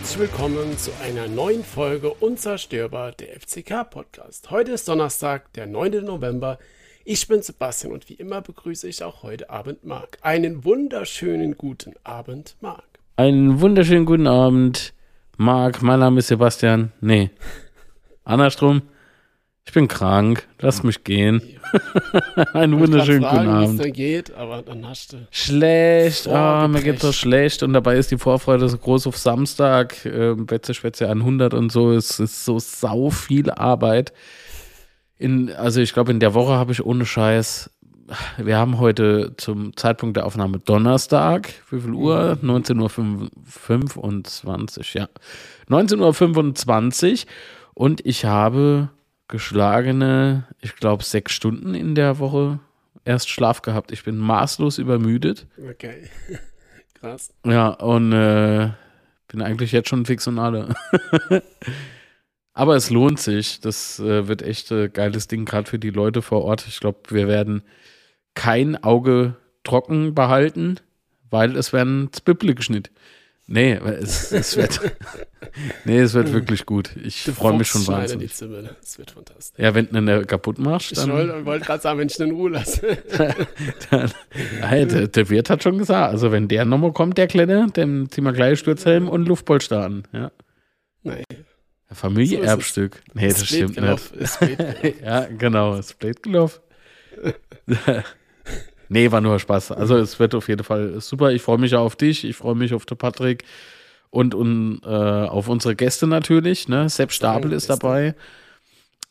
Herzlich 0.00 0.30
willkommen 0.30 0.78
zu 0.78 0.92
einer 1.04 1.28
neuen 1.28 1.62
Folge 1.62 2.10
Unzerstörbar, 2.10 3.12
der 3.12 3.38
FCK-Podcast. 3.38 4.50
Heute 4.50 4.72
ist 4.72 4.88
Donnerstag, 4.88 5.52
der 5.52 5.66
9. 5.66 6.02
November. 6.02 6.58
Ich 7.04 7.28
bin 7.28 7.42
Sebastian 7.42 7.92
und 7.92 8.08
wie 8.08 8.14
immer 8.14 8.40
begrüße 8.40 8.88
ich 8.88 9.04
auch 9.04 9.22
heute 9.22 9.50
Abend 9.50 9.84
Marc. 9.84 10.16
Einen 10.22 10.64
wunderschönen 10.64 11.58
guten 11.58 11.92
Abend, 12.02 12.56
Marc. 12.62 12.82
Einen 13.16 13.60
wunderschönen 13.60 14.06
guten 14.06 14.26
Abend, 14.26 14.94
Marc. 15.36 15.82
Mein 15.82 16.00
Name 16.00 16.20
ist 16.20 16.28
Sebastian. 16.28 16.92
Nee. 17.02 17.28
Andersrum. 18.24 18.80
Ich 19.66 19.72
bin 19.72 19.86
krank. 19.88 20.48
Lass 20.58 20.82
mich 20.82 21.04
gehen. 21.04 21.42
Einen 22.54 22.80
wunderschönen 22.80 23.22
fragen, 23.22 23.46
guten 23.46 23.60
wie 23.60 23.64
es 23.64 23.68
Abend. 23.70 23.84
dir 23.84 23.92
geht, 23.92 24.34
aber 24.34 24.62
dann 24.62 24.88
hast 24.88 25.12
du. 25.12 25.18
Schlecht, 25.30 26.26
ah, 26.26 26.66
mir 26.66 26.82
geht's 26.82 27.02
so 27.02 27.12
schlecht 27.12 27.62
und 27.62 27.72
dabei 27.72 27.96
ist 27.96 28.10
die 28.10 28.18
Vorfreude 28.18 28.68
so 28.68 28.78
groß 28.78 29.06
auf 29.06 29.16
Samstag. 29.16 30.04
Ähm, 30.04 30.46
Betze 30.46 30.74
Schwätze 30.74 31.08
100 31.08 31.54
und 31.54 31.70
so. 31.70 31.92
Es 31.92 32.18
ist 32.18 32.44
so 32.44 32.58
sau 32.58 33.10
viel 33.10 33.50
Arbeit. 33.50 34.12
In, 35.18 35.52
also 35.52 35.80
ich 35.80 35.92
glaube, 35.92 36.10
in 36.10 36.18
der 36.18 36.34
Woche 36.34 36.54
habe 36.54 36.72
ich 36.72 36.84
ohne 36.84 37.06
Scheiß. 37.06 37.70
Wir 38.38 38.56
haben 38.56 38.80
heute 38.80 39.34
zum 39.36 39.76
Zeitpunkt 39.76 40.16
der 40.16 40.26
Aufnahme 40.26 40.58
Donnerstag. 40.58 41.52
Wie 41.70 41.80
viel 41.80 41.92
Uhr? 41.92 42.38
19.25 42.42 43.96
Uhr, 43.96 44.84
ja. 44.94 45.08
19.25 45.68 47.12
Uhr 47.12 47.18
und 47.74 48.04
ich 48.04 48.24
habe 48.24 48.88
geschlagene, 49.30 50.44
ich 50.60 50.76
glaube, 50.76 51.04
sechs 51.04 51.32
Stunden 51.32 51.74
in 51.74 51.94
der 51.94 52.18
Woche 52.18 52.60
erst 53.04 53.30
Schlaf 53.30 53.62
gehabt. 53.62 53.92
Ich 53.92 54.04
bin 54.04 54.18
maßlos 54.18 54.78
übermüdet. 54.78 55.46
Okay. 55.70 56.08
Krass. 57.00 57.32
Ja, 57.46 57.68
und 57.68 58.12
äh, 58.12 58.70
bin 59.28 59.42
eigentlich 59.42 59.72
jetzt 59.72 59.88
schon 59.88 60.04
fix 60.04 60.26
und 60.26 60.38
alle. 60.38 60.74
Aber 62.52 62.76
es 62.76 62.90
lohnt 62.90 63.18
sich. 63.18 63.60
Das 63.60 63.98
äh, 64.00 64.28
wird 64.28 64.42
echt 64.42 64.70
äh, 64.70 64.88
geiles 64.88 65.28
Ding, 65.28 65.46
gerade 65.46 65.68
für 65.68 65.78
die 65.78 65.90
Leute 65.90 66.20
vor 66.20 66.44
Ort. 66.44 66.66
Ich 66.66 66.80
glaube, 66.80 66.98
wir 67.08 67.26
werden 67.26 67.62
kein 68.34 68.82
Auge 68.82 69.36
trocken 69.64 70.14
behalten, 70.14 70.76
weil 71.30 71.56
es 71.56 71.72
werden 71.72 72.10
Zwiebel 72.12 72.54
geschnitten. 72.54 72.92
Nee, 73.52 73.72
es, 73.72 74.30
es 74.30 74.56
wird, 74.56 74.80
nee, 75.84 75.98
es 75.98 76.14
wird 76.14 76.32
wirklich 76.32 76.66
gut. 76.66 76.90
Ich 77.02 77.22
freue 77.22 77.58
mich 77.58 77.66
schon 77.66 77.84
wahnsinnig. 77.88 78.28
Die 78.30 78.36
Zimmel. 78.36 78.76
Das 78.80 78.96
wird 78.96 79.10
fantastisch. 79.10 79.58
Ja, 79.58 79.74
wenn 79.74 79.88
du 79.88 79.96
eine 79.96 80.24
kaputt 80.24 80.60
machst, 80.60 80.92
Ich 80.92 80.98
dann. 80.98 81.10
wollte 81.10 81.44
wollt 81.44 81.64
gerade 81.64 81.82
sagen, 81.82 81.98
wenn 81.98 82.06
ich 82.06 82.16
den 82.16 82.30
Ruhe 82.30 82.50
lasse. 82.50 82.98
dann 83.90 84.12
hey, 84.60 84.86
der, 84.86 85.08
der 85.08 85.28
Wirt 85.30 85.50
hat 85.50 85.64
schon 85.64 85.78
gesagt, 85.78 86.12
also 86.12 86.30
wenn 86.30 86.46
der 86.46 86.64
nochmal 86.64 86.92
kommt, 86.92 87.18
der 87.18 87.26
Kleine, 87.26 87.66
dann 87.72 88.08
ziehen 88.08 88.22
wir 88.22 88.32
gleich 88.32 88.60
Sturzhelm 88.60 89.08
und 89.08 89.26
Luftpolster 89.26 89.84
an. 89.84 90.04
Ja. 90.12 90.30
Nein. 91.02 91.24
Familienerbstück. 91.90 93.02
nee, 93.14 93.30
das 93.30 93.46
stimmt 93.46 93.80
nicht. 93.80 95.02
Ja, 95.04 95.26
genau, 95.26 95.74
es 95.74 95.92
bleibt 95.94 96.22
gelaufen. 96.22 96.60
Nee, 98.90 99.10
war 99.10 99.22
nur 99.22 99.38
Spaß. 99.38 99.72
Also 99.72 99.96
es 99.96 100.18
wird 100.18 100.34
auf 100.34 100.48
jeden 100.48 100.64
Fall 100.64 101.00
super. 101.00 101.32
Ich 101.32 101.40
freue 101.40 101.58
mich 101.58 101.74
auch 101.74 101.84
auf 101.84 101.96
dich, 101.96 102.24
ich 102.24 102.36
freue 102.36 102.54
mich 102.54 102.74
auf 102.74 102.84
den 102.84 102.98
Patrick 102.98 103.44
und, 104.10 104.34
und 104.34 104.80
äh, 104.84 104.88
auf 104.88 105.48
unsere 105.48 105.74
Gäste 105.74 106.06
natürlich. 106.06 106.68
Ne? 106.68 106.88
Sepp 106.88 107.12
Stapel 107.12 107.52
ist 107.52 107.70
dabei. 107.70 108.14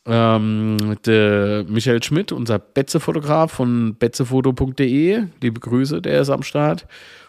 Ähm, 0.06 0.96
der 1.04 1.64
Michael 1.68 2.02
Schmidt, 2.02 2.32
unser 2.32 2.58
Betze-Fotograf 2.58 3.52
von 3.52 3.96
betzefoto.de. 3.96 5.24
Liebe 5.42 5.60
Grüße, 5.60 6.00
der 6.00 6.20
ist 6.20 6.30
am 6.30 6.42
Start. 6.42 6.86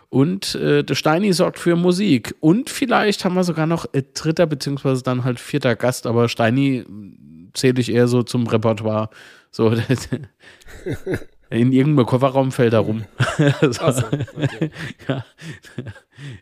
Und 0.10 0.56
äh, 0.56 0.84
der 0.84 0.96
Steini 0.96 1.32
sorgt 1.32 1.58
für 1.58 1.78
Musik. 1.78 2.36
Und 2.42 2.70
vielleicht 2.70 3.24
haben 3.24 3.36
wir 3.36 3.46
sogar 3.46 3.66
noch 3.66 3.86
äh, 3.94 4.04
dritter, 4.14 4.46
beziehungsweise 4.46 5.04
dann 5.04 5.24
halt 5.24 5.40
vierter 5.40 5.76
Gast, 5.78 6.06
aber 6.06 6.28
Steini 6.28 6.84
mh, 6.86 7.52
zähle 7.54 7.80
ich 7.80 7.92
eher 7.92 8.10
so 8.10 8.22
zum 8.22 8.46
Repertoire. 8.48 9.10
So, 9.52 9.74
in 11.52 11.74
irgendeinem 11.74 12.06
Kofferraum 12.06 12.52
fällt 12.52 12.74
er 12.74 12.80
rum. 12.80 13.04
so. 13.62 13.82
Ach 13.82 13.94
so, 13.94 14.06
okay. 14.08 14.72
ja. 15.08 15.26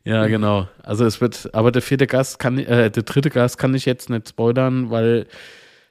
ja, 0.04 0.28
genau. 0.28 0.68
Also 0.84 1.06
es 1.06 1.20
wird, 1.20 1.54
aber 1.54 1.72
der 1.72 1.82
vierte 1.82 2.06
Gast 2.06 2.38
kann, 2.38 2.60
äh, 2.60 2.92
der 2.92 3.04
dritte 3.04 3.30
Gast 3.32 3.58
kann 3.58 3.74
ich 3.74 3.86
jetzt 3.86 4.10
nicht 4.10 4.30
spoilern, 4.30 4.92
weil 4.92 5.26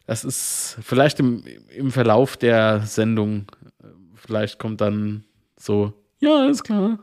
das 0.06 0.24
ist 0.24 0.78
vielleicht 0.80 1.18
im, 1.20 1.42
im 1.74 1.90
Verlauf 1.90 2.36
der 2.36 2.82
Sendung, 2.82 3.46
äh, 3.82 3.86
vielleicht 4.14 4.58
kommt 4.58 4.80
dann 4.80 5.24
so, 5.56 5.92
ja, 6.20 6.46
ist 6.46 6.62
klar. 6.62 7.00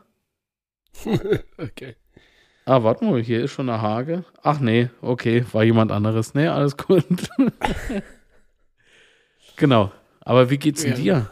okay. 1.58 1.96
Ah, 2.64 2.82
warte 2.82 3.04
mal, 3.04 3.22
hier 3.22 3.44
ist 3.44 3.52
schon 3.52 3.68
eine 3.68 3.80
Hage. 3.82 4.24
Ach 4.42 4.58
nee, 4.58 4.88
okay, 5.02 5.44
war 5.52 5.62
jemand 5.62 5.92
anderes. 5.92 6.34
Nee, 6.34 6.48
alles 6.48 6.76
gut. 6.76 7.04
genau. 9.56 9.92
Aber 10.20 10.50
wie 10.50 10.58
geht's 10.58 10.82
denn 10.82 10.92
Ja. 10.92 10.96
dir? 10.96 11.30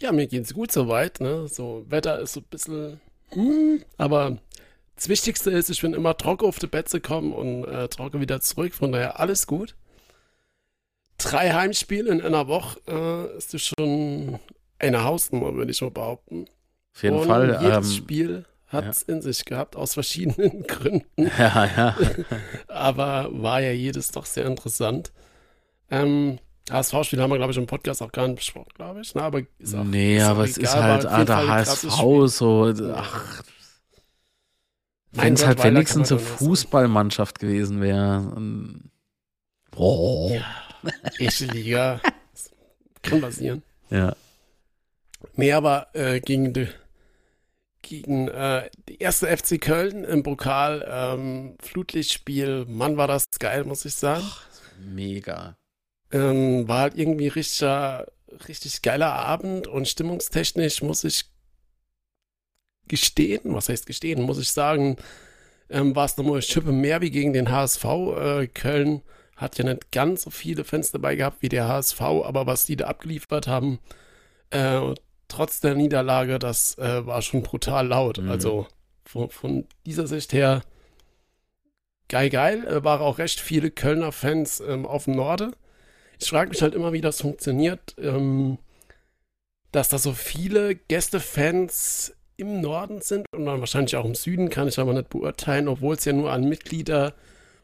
Ja, 0.00 0.12
mir 0.12 0.26
geht's 0.26 0.54
gut 0.54 0.72
soweit. 0.72 1.20
Ne? 1.20 1.46
So, 1.48 1.84
Wetter 1.88 2.18
ist 2.20 2.32
so 2.32 2.40
ein 2.40 2.46
bisschen. 2.50 3.00
Hm, 3.30 3.82
aber 3.96 4.38
das 4.96 5.08
Wichtigste 5.08 5.50
ist, 5.50 5.70
ich 5.70 5.80
bin 5.82 5.94
immer 5.94 6.16
trocken 6.16 6.46
auf 6.46 6.58
die 6.58 6.66
Betze 6.66 7.00
gekommen 7.00 7.32
und 7.32 7.64
äh, 7.64 7.88
trocken 7.88 8.20
wieder 8.20 8.40
zurück. 8.40 8.74
Von 8.74 8.92
daher 8.92 9.20
alles 9.20 9.46
gut. 9.46 9.76
Drei 11.18 11.52
Heimspiele 11.52 12.10
in 12.10 12.22
einer 12.22 12.48
Woche 12.48 12.80
äh, 12.88 13.36
ist 13.36 13.52
das 13.52 13.62
schon 13.62 14.38
eine 14.78 15.04
Hausnummer, 15.04 15.54
würde 15.54 15.70
ich 15.70 15.82
mal 15.82 15.90
behaupten. 15.90 16.46
Auf 16.94 17.02
jeden 17.02 17.16
und 17.16 17.26
Fall. 17.26 17.58
Jedes 17.62 17.88
Ähm, 17.88 17.96
Spiel 17.96 18.44
hat 18.66 18.86
es 18.86 19.02
in 19.02 19.20
sich 19.20 19.44
gehabt, 19.44 19.76
aus 19.76 19.94
verschiedenen 19.94 20.62
Gründen. 20.66 21.30
ja, 21.38 21.66
ja. 21.66 21.96
aber 22.68 23.28
war 23.32 23.60
ja 23.60 23.72
jedes 23.72 24.12
doch 24.12 24.24
sehr 24.26 24.46
interessant. 24.46 25.12
Ähm, 25.90 26.38
HSV-Spiel 26.70 27.20
haben 27.20 27.30
wir, 27.30 27.36
glaube 27.36 27.52
ich, 27.52 27.58
im 27.58 27.66
Podcast 27.66 28.02
auch 28.02 28.12
gar 28.12 28.26
nicht 28.28 28.36
besprochen, 28.36 28.70
glaube 28.74 29.00
ich. 29.00 29.14
Na, 29.14 29.22
aber 29.22 29.42
ist 29.58 29.74
auch, 29.74 29.84
nee, 29.84 30.18
ist 30.18 30.24
aber 30.24 30.44
es 30.44 30.50
ist 30.50 30.58
egal, 30.58 30.82
halt 30.82 31.04
war 31.04 31.12
auf 31.12 31.18
ah, 31.18 31.24
der 31.24 31.48
HSV 31.48 32.26
so. 32.26 32.72
Ach, 32.94 33.42
wenn 35.12 35.34
es 35.34 35.46
halt 35.46 35.62
wenigstens 35.64 36.12
eine 36.12 36.20
Fußballmannschaft 36.20 37.38
gewesen 37.38 37.80
wäre. 37.80 38.32
Boah. 39.70 40.44
Erste 41.18 41.46
Liga. 41.46 42.00
Das 42.32 42.50
Kann 43.02 43.20
passieren. 43.20 43.62
Ja. 43.90 44.14
Nee, 45.34 45.52
aber 45.52 45.88
äh, 45.94 46.20
gegen 46.20 46.52
die, 46.52 46.68
gegen 47.82 48.28
äh, 48.28 48.70
die 48.88 48.98
erste 48.98 49.26
FC 49.26 49.60
Köln 49.60 50.04
im 50.04 50.22
Pokal, 50.22 50.86
ähm, 50.88 51.56
Flutlichtspiel, 51.60 52.66
Mann, 52.66 52.96
war 52.96 53.08
das 53.08 53.26
geil, 53.38 53.64
muss 53.64 53.84
ich 53.84 53.94
sagen. 53.94 54.24
Mega. 54.78 55.56
Ähm, 56.12 56.66
war 56.66 56.80
halt 56.80 56.98
irgendwie 56.98 57.28
richtiger, 57.28 58.06
richtig 58.48 58.82
geiler 58.82 59.12
Abend 59.12 59.66
und 59.66 59.88
stimmungstechnisch 59.88 60.82
muss 60.82 61.04
ich 61.04 61.26
gestehen, 62.88 63.54
was 63.54 63.68
heißt 63.68 63.86
gestehen, 63.86 64.22
muss 64.22 64.38
ich 64.38 64.50
sagen, 64.50 64.96
ähm, 65.68 65.94
war 65.94 66.04
es 66.06 66.16
nochmal 66.16 66.42
Schippe 66.42 66.72
mehr 66.72 67.00
wie 67.00 67.10
gegen 67.10 67.32
den 67.32 67.50
HSV. 67.50 67.84
Äh, 67.84 68.46
Köln 68.48 69.02
hat 69.36 69.56
ja 69.58 69.64
nicht 69.64 69.92
ganz 69.92 70.22
so 70.22 70.30
viele 70.30 70.64
Fans 70.64 70.90
dabei 70.90 71.14
gehabt 71.14 71.42
wie 71.42 71.48
der 71.48 71.68
HSV, 71.68 72.00
aber 72.00 72.46
was 72.46 72.66
die 72.66 72.76
da 72.76 72.86
abgeliefert 72.86 73.46
haben, 73.46 73.78
äh, 74.50 74.80
trotz 75.28 75.60
der 75.60 75.74
Niederlage, 75.74 76.38
das 76.38 76.76
äh, 76.78 77.06
war 77.06 77.22
schon 77.22 77.42
brutal 77.42 77.86
laut. 77.86 78.18
Mhm. 78.18 78.30
Also 78.30 78.66
von, 79.04 79.30
von 79.30 79.66
dieser 79.86 80.06
Sicht 80.06 80.32
her 80.32 80.62
geil, 82.08 82.28
geil. 82.28 82.66
Äh, 82.66 82.84
waren 82.84 83.00
auch 83.00 83.18
recht 83.18 83.40
viele 83.40 83.70
Kölner 83.70 84.12
Fans 84.12 84.60
ähm, 84.60 84.84
auf 84.84 85.04
dem 85.04 85.14
Norde. 85.14 85.52
Ich 86.20 86.28
frage 86.28 86.50
mich 86.50 86.62
halt 86.62 86.74
immer, 86.74 86.92
wie 86.92 87.00
das 87.00 87.20
funktioniert, 87.20 87.94
ähm, 87.98 88.58
dass 89.72 89.88
da 89.88 89.98
so 89.98 90.12
viele 90.12 90.74
Gästefans 90.74 92.14
im 92.36 92.60
Norden 92.60 93.00
sind 93.00 93.26
und 93.32 93.46
dann 93.46 93.60
wahrscheinlich 93.60 93.96
auch 93.96 94.04
im 94.04 94.14
Süden, 94.14 94.50
kann 94.50 94.68
ich 94.68 94.78
aber 94.78 94.92
nicht 94.92 95.10
beurteilen, 95.10 95.68
obwohl 95.68 95.94
es 95.94 96.04
ja 96.04 96.12
nur 96.12 96.32
an 96.32 96.48
Mitglieder 96.48 97.14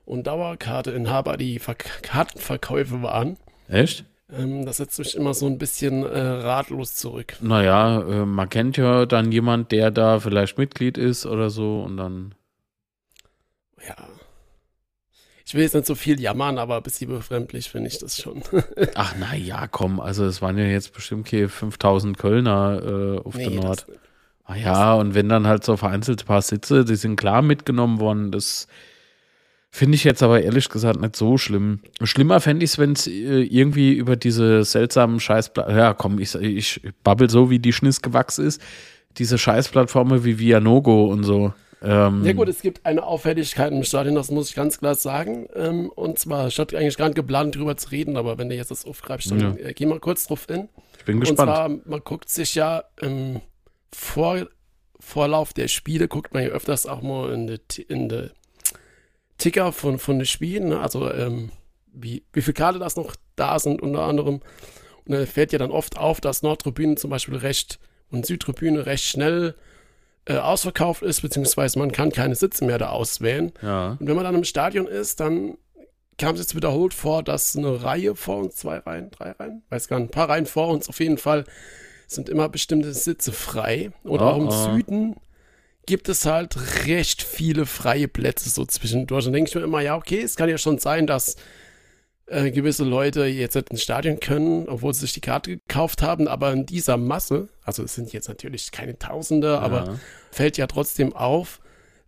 und 0.05 0.26
Dauerkarteinhaber 0.26 1.37
die 1.37 1.58
Ver 1.58 1.75
Kartenverkäufe 1.75 3.03
waren. 3.03 3.37
Echt? 3.69 4.05
Ähm, 4.32 4.64
das 4.67 4.79
setzt 4.79 4.99
mich 4.99 5.17
immer 5.17 5.35
so 5.35 5.47
ein 5.47 5.58
bisschen 5.58 6.05
äh, 6.05 6.19
ratlos 6.19 6.94
zurück. 6.94 7.37
Naja, 7.41 8.00
äh, 8.00 8.26
man 8.26 8.49
kennt 8.49 8.76
ja 8.76 9.06
dann 9.06 9.32
jemand, 9.32 9.73
der 9.73 9.91
da 9.91 10.19
vielleicht 10.19 10.58
Mitglied 10.58 10.99
ist 10.99 11.26
oder 11.26 11.50
so 11.50 11.82
und 11.82 11.97
dann. 11.97 12.35
Ja. 13.87 13.97
Ich 15.46 15.54
will 15.54 15.62
jetzt 15.62 15.75
nicht 15.75 15.87
so 15.87 15.94
viel 15.94 16.20
jammern, 16.20 16.58
aber 16.58 16.78
ein 16.78 16.82
bisschen 16.82 17.08
befremdlich 17.08 17.70
finde 17.70 17.87
ich 17.87 17.98
das 17.98 18.20
schon. 18.20 18.43
Ach 18.96 19.14
na 19.19 19.37
ja, 19.37 19.69
komm, 19.69 20.00
also 20.00 20.25
es 20.25 20.43
waren 20.43 20.58
ja 20.58 20.64
jetzt 20.64 20.93
bestimmt 20.93 21.28
hier 21.28 21.48
5000 21.48 22.19
Kölner 22.19 22.82
äh, 22.82 23.19
auf 23.20 23.37
der 23.37 23.50
Nord. 23.50 23.87
Ah 24.44 24.56
ja, 24.56 24.94
und 24.94 25.14
wenn 25.14 25.28
dann 25.28 25.46
halt 25.46 25.64
so 25.64 25.76
vereinzelt 25.76 26.22
ein 26.22 26.26
paar 26.26 26.43
Sitze, 26.43 26.84
die 26.84 26.96
sind 26.96 27.14
klar 27.14 27.43
mitgenommen 27.43 28.00
worden, 28.00 28.32
das 28.32 28.66
finde 29.70 29.94
ich 29.94 30.02
jetzt 30.02 30.22
aber 30.22 30.43
ehrlich 30.43 30.69
gesagt 30.69 31.00
nicht 31.00 31.14
so 31.14 31.38
schlimm. 31.38 31.81
Schlimmer 32.02 32.40
fände 32.40 32.64
ich 32.64 32.72
es, 32.72 32.78
wenn 32.78 32.93
es 32.93 33.06
äh, 33.06 33.43
irgendwie 33.43 33.93
über 33.93 34.16
diese 34.16 34.64
seltsamen 34.64 35.20
Scheißpla 35.20 35.70
ja 35.76 35.94
komm, 35.94 36.19
ich, 36.19 36.34
ich 36.34 36.81
babbel 37.04 37.31
so, 37.31 37.50
wie 37.50 37.60
die 37.60 37.72
Schniss 37.72 38.02
gewachsen 38.02 38.46
ist, 38.46 38.60
diese 39.19 39.38
Scheißplattformen 39.38 40.25
wie 40.25 40.40
Vianogo 40.40 41.06
und 41.06 41.22
so. 41.22 41.54
Äh, 41.86 42.06
Ähm, 42.06 42.24
Ja 42.24 42.32
gut, 42.32 42.48
es 42.48 42.60
gibt 42.62 42.84
eine 42.84 43.02
Auffälligkeit 43.04 43.72
im 43.72 43.84
Stadion, 43.84 44.14
das 44.14 44.30
muss 44.30 44.48
ich 44.50 44.56
ganz 44.56 44.78
klar 44.78 44.94
sagen. 44.94 45.48
Ähm, 45.54 45.88
und 45.90 46.18
zwar, 46.18 46.48
ich 46.48 46.58
hatte 46.58 46.76
eigentlich 46.76 46.96
gar 46.96 47.06
nicht 47.06 47.14
geplant, 47.16 47.54
drüber 47.56 47.76
zu 47.76 47.90
reden, 47.90 48.16
aber 48.16 48.38
wenn 48.38 48.48
du 48.48 48.54
jetzt 48.56 48.70
das 48.70 48.84
aufgreifst, 48.84 49.30
dann 49.30 49.40
Ja. 49.40 49.54
äh, 49.56 49.72
geh 49.74 49.86
mal 49.86 50.00
kurz 50.00 50.26
drauf 50.26 50.46
in. 50.50 50.68
ich 50.98 51.04
bin 51.04 51.14
Und 51.16 51.20
gespannt. 51.20 51.38
zwar, 51.50 51.68
man 51.68 52.00
guckt 52.04 52.28
sich 52.28 52.54
ja 52.54 52.84
im 53.00 53.40
Vor 53.92 54.46
Vorlauf 54.98 55.52
der 55.52 55.68
Spiele, 55.68 56.08
guckt 56.08 56.34
man 56.34 56.42
ja 56.42 56.48
öfters 56.48 56.86
auch 56.86 57.02
mal 57.02 57.32
in 57.32 57.46
die, 57.46 57.82
in 57.82 58.08
die 58.08 58.30
Ticker 59.38 59.70
von, 59.72 59.98
von 59.98 60.18
den 60.18 60.26
Spielen, 60.26 60.70
ne? 60.70 60.80
also 60.80 61.12
ähm, 61.12 61.50
wie, 61.92 62.24
wie 62.32 62.42
viele 62.42 62.54
Karte 62.54 62.78
das 62.78 62.96
noch 62.96 63.14
da 63.36 63.58
sind 63.58 63.82
unter 63.82 64.02
anderem. 64.02 64.40
Und 65.04 65.12
da 65.14 65.24
fällt 65.26 65.52
ja 65.52 65.58
dann 65.58 65.70
oft 65.70 65.98
auf, 65.98 66.20
dass 66.20 66.42
Nordtribüne 66.42 66.96
zum 66.96 67.10
Beispiel 67.10 67.36
recht 67.36 67.78
und 68.10 68.26
Südtribüne 68.26 68.86
recht 68.86 69.04
schnell 69.04 69.54
äh, 70.26 70.37
ausverkauft 70.38 71.02
ist, 71.02 71.23
beziehungsweise 71.23 71.78
man 71.78 71.93
kann 71.93 72.11
keine 72.12 72.34
Sitze 72.34 72.64
mehr 72.64 72.78
da 72.78 72.88
auswählen. 72.90 73.52
ja. 73.62 73.96
Und 73.99 74.06
wenn 74.06 74.17
man 74.17 74.25
dann 74.25 74.34
im 74.34 74.44
Stadion 74.44 74.87
ist, 74.87 75.20
dann 75.20 75.56
kam 76.19 76.34
es 76.34 76.40
jetzt 76.40 76.56
wiederholt 76.56 76.94
vor, 76.94 77.23
dass 77.23 77.56
eine 77.56 77.82
Reihe 77.82 78.14
vor 78.17 78.38
uns, 78.38 78.56
zwei 78.56 78.78
Reihen, 78.78 79.11
drei 79.11 79.32
Reihen, 79.32 79.62
weiß 79.69 79.88
gar 79.88 79.99
nicht, 80.00 80.08
ein 80.08 80.11
paar 80.11 80.28
Reihen 80.28 80.46
vor 80.46 80.69
uns 80.69 80.88
auf 80.88 81.00
jeden 81.00 81.19
Fall 81.19 81.44
sind 82.08 82.28
immer 82.28 82.49
bestimmte 82.49 82.93
Sitze 82.94 83.32
frei. 83.32 83.90
Und 84.02 84.20
Oh, 84.20 84.25
auch 84.25 84.37
im 84.38 84.49
oh. 84.49 84.50
Süden 84.50 85.17
gibt 85.87 86.08
es 86.08 86.25
halt 86.25 86.87
recht 86.87 87.22
viele 87.22 87.67
freie 87.67 88.08
Plätze 88.08 88.49
so 88.49 88.64
zwischendurch. 88.64 89.26
Und 89.26 89.32
denke 89.32 89.49
ich 89.49 89.55
mir 89.55 89.62
immer, 89.62 89.81
ja, 89.81 89.96
okay, 89.96 90.20
es 90.20 90.37
kann 90.37 90.49
ja 90.49 90.58
schon 90.58 90.79
sein, 90.79 91.06
dass 91.06 91.37
äh, 92.26 92.50
gewisse 92.50 92.84
Leute 92.84 93.25
jetzt 93.26 93.55
nicht 93.55 93.70
ins 93.70 93.82
Stadion 93.82 94.20
können, 94.20 94.69
obwohl 94.69 94.93
sie 94.93 95.00
sich 95.00 95.12
die 95.12 95.20
Karte 95.20 95.58
gekauft 95.58 96.02
haben, 96.02 96.28
aber 96.28 96.52
in 96.52 96.67
dieser 96.67 96.96
Masse, 96.96 97.49
also 97.62 97.82
es 97.84 97.94
sind 97.94 98.12
jetzt 98.12 98.28
natürlich 98.28 98.73
keine 98.73 98.99
Tausende, 98.99 99.61
aber 99.61 99.84
ja. 99.87 99.99
fällt 100.31 100.56
ja 100.56 100.67
trotzdem 100.67 101.14
auf, 101.14 101.61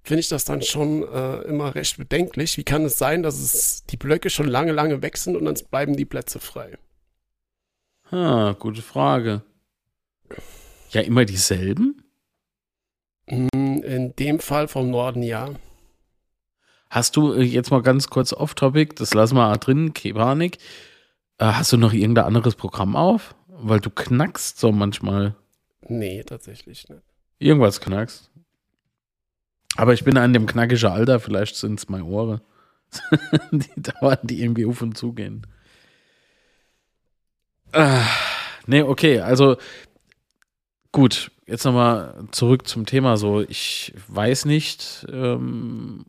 finde 0.02 0.20
ich 0.20 0.28
das 0.28 0.44
dann 0.44 0.62
schon 0.62 1.02
äh, 1.02 1.42
immer 1.42 1.74
recht 1.74 1.98
bedenklich. 1.98 2.56
Wie 2.56 2.64
kann 2.64 2.84
es 2.84 2.98
sein, 2.98 3.22
dass 3.22 3.38
es 3.38 3.84
die 3.84 3.96
Blöcke 3.96 4.30
schon 4.30 4.48
lange, 4.48 4.72
lange 4.72 5.02
weg 5.02 5.16
sind 5.16 5.36
und 5.36 5.44
dann 5.44 5.54
bleiben 5.70 5.96
die 5.96 6.04
Plätze 6.04 6.40
frei? 6.40 6.78
Ah, 8.10 8.56
gute 8.58 8.82
Frage. 8.82 9.42
Ja, 10.90 11.02
immer 11.02 11.24
dieselben? 11.26 12.02
Mm, 13.26 13.82
In 13.82 14.16
dem 14.16 14.40
Fall 14.40 14.66
vom 14.66 14.90
Norden 14.90 15.22
ja. 15.22 15.50
Hast 16.90 17.16
du 17.16 17.32
äh, 17.32 17.42
jetzt 17.42 17.70
mal 17.70 17.82
ganz 17.82 18.08
kurz 18.08 18.32
off-topic, 18.32 18.94
das 18.96 19.14
lassen 19.14 19.36
wir 19.36 19.56
drin, 19.58 19.92
keine 19.92 20.14
Panik. 20.14 20.58
Äh, 21.38 21.46
hast 21.46 21.72
du 21.72 21.76
noch 21.76 21.92
irgendein 21.92 22.24
anderes 22.24 22.54
Programm 22.54 22.96
auf? 22.96 23.34
Weil 23.48 23.80
du 23.80 23.90
knackst 23.90 24.58
so 24.58 24.72
manchmal. 24.72 25.34
Nee, 25.88 26.22
tatsächlich 26.22 26.88
nicht. 26.88 27.02
Irgendwas 27.38 27.80
knackst. 27.80 28.30
Aber 29.76 29.94
ich 29.94 30.04
bin 30.04 30.16
an 30.16 30.32
dem 30.32 30.46
knackischen 30.46 30.90
Alter, 30.90 31.20
vielleicht 31.20 31.56
sind 31.56 31.78
es 31.78 31.88
meine 31.88 32.04
Ohren. 32.04 32.40
die 33.52 33.82
dauern, 33.82 34.18
die 34.22 34.42
irgendwie 34.42 34.66
auf 34.66 34.80
und 34.82 34.96
zu 34.96 35.12
gehen. 35.12 35.46
Ah, 37.72 38.06
nee, 38.66 38.82
okay, 38.82 39.20
also 39.20 39.56
gut, 40.90 41.30
jetzt 41.46 41.64
nochmal 41.64 42.24
zurück 42.30 42.66
zum 42.66 42.86
Thema 42.86 43.16
so. 43.16 43.42
Ich 43.42 43.92
weiß 44.08 44.46
nicht, 44.46 45.06
ähm, 45.12 46.06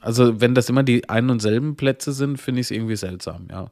also 0.00 0.40
wenn 0.40 0.54
das 0.54 0.68
immer 0.68 0.82
die 0.82 1.08
ein 1.08 1.30
und 1.30 1.40
selben 1.40 1.76
Plätze 1.76 2.12
sind, 2.12 2.38
finde 2.38 2.60
ich 2.60 2.68
es 2.68 2.70
irgendwie 2.70 2.96
seltsam, 2.96 3.48
ja. 3.50 3.70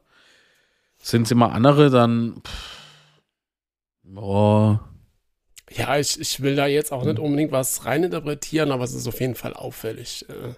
Sind 1.01 1.23
es 1.23 1.31
immer 1.31 1.53
andere, 1.53 1.89
dann 1.89 2.41
pff, 2.45 4.17
oh, 4.17 4.77
Ja, 5.71 5.97
ich, 5.97 6.19
ich 6.19 6.41
will 6.41 6.55
da 6.55 6.65
jetzt 6.67 6.91
auch 6.91 7.03
nicht 7.05 7.19
unbedingt 7.19 7.51
was 7.51 7.85
reininterpretieren, 7.85 8.71
aber 8.71 8.83
es 8.83 8.93
ist 8.93 9.07
auf 9.07 9.19
jeden 9.21 9.35
Fall 9.35 9.53
auffällig. 9.53 10.25
Äh, 10.29 10.53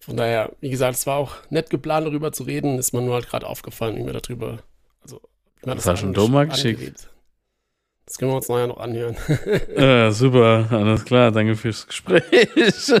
Von 0.00 0.16
daher, 0.16 0.52
wie 0.60 0.70
gesagt, 0.70 0.96
es 0.96 1.06
war 1.06 1.16
auch 1.16 1.34
nett 1.50 1.70
geplant, 1.70 2.06
darüber 2.06 2.32
zu 2.32 2.44
reden, 2.44 2.78
ist 2.78 2.92
mir 2.92 3.02
nur 3.02 3.14
halt 3.14 3.28
gerade 3.28 3.46
aufgefallen, 3.46 3.96
wie 3.96 4.06
wir 4.06 4.12
darüber, 4.20 4.58
also, 5.02 5.20
wie 5.62 5.70
Das 5.70 5.84
du 5.84 5.96
schon 5.96 6.32
mal 6.32 6.46
geschickt. 6.48 7.08
Das 8.06 8.16
können 8.16 8.30
wir 8.30 8.36
uns 8.36 8.48
nachher 8.48 8.68
noch 8.68 8.78
anhören. 8.78 9.16
Äh, 9.76 10.10
super, 10.12 10.66
alles 10.70 11.04
klar, 11.04 11.30
danke 11.30 11.56
fürs 11.56 11.86
Gespräch. 11.86 12.24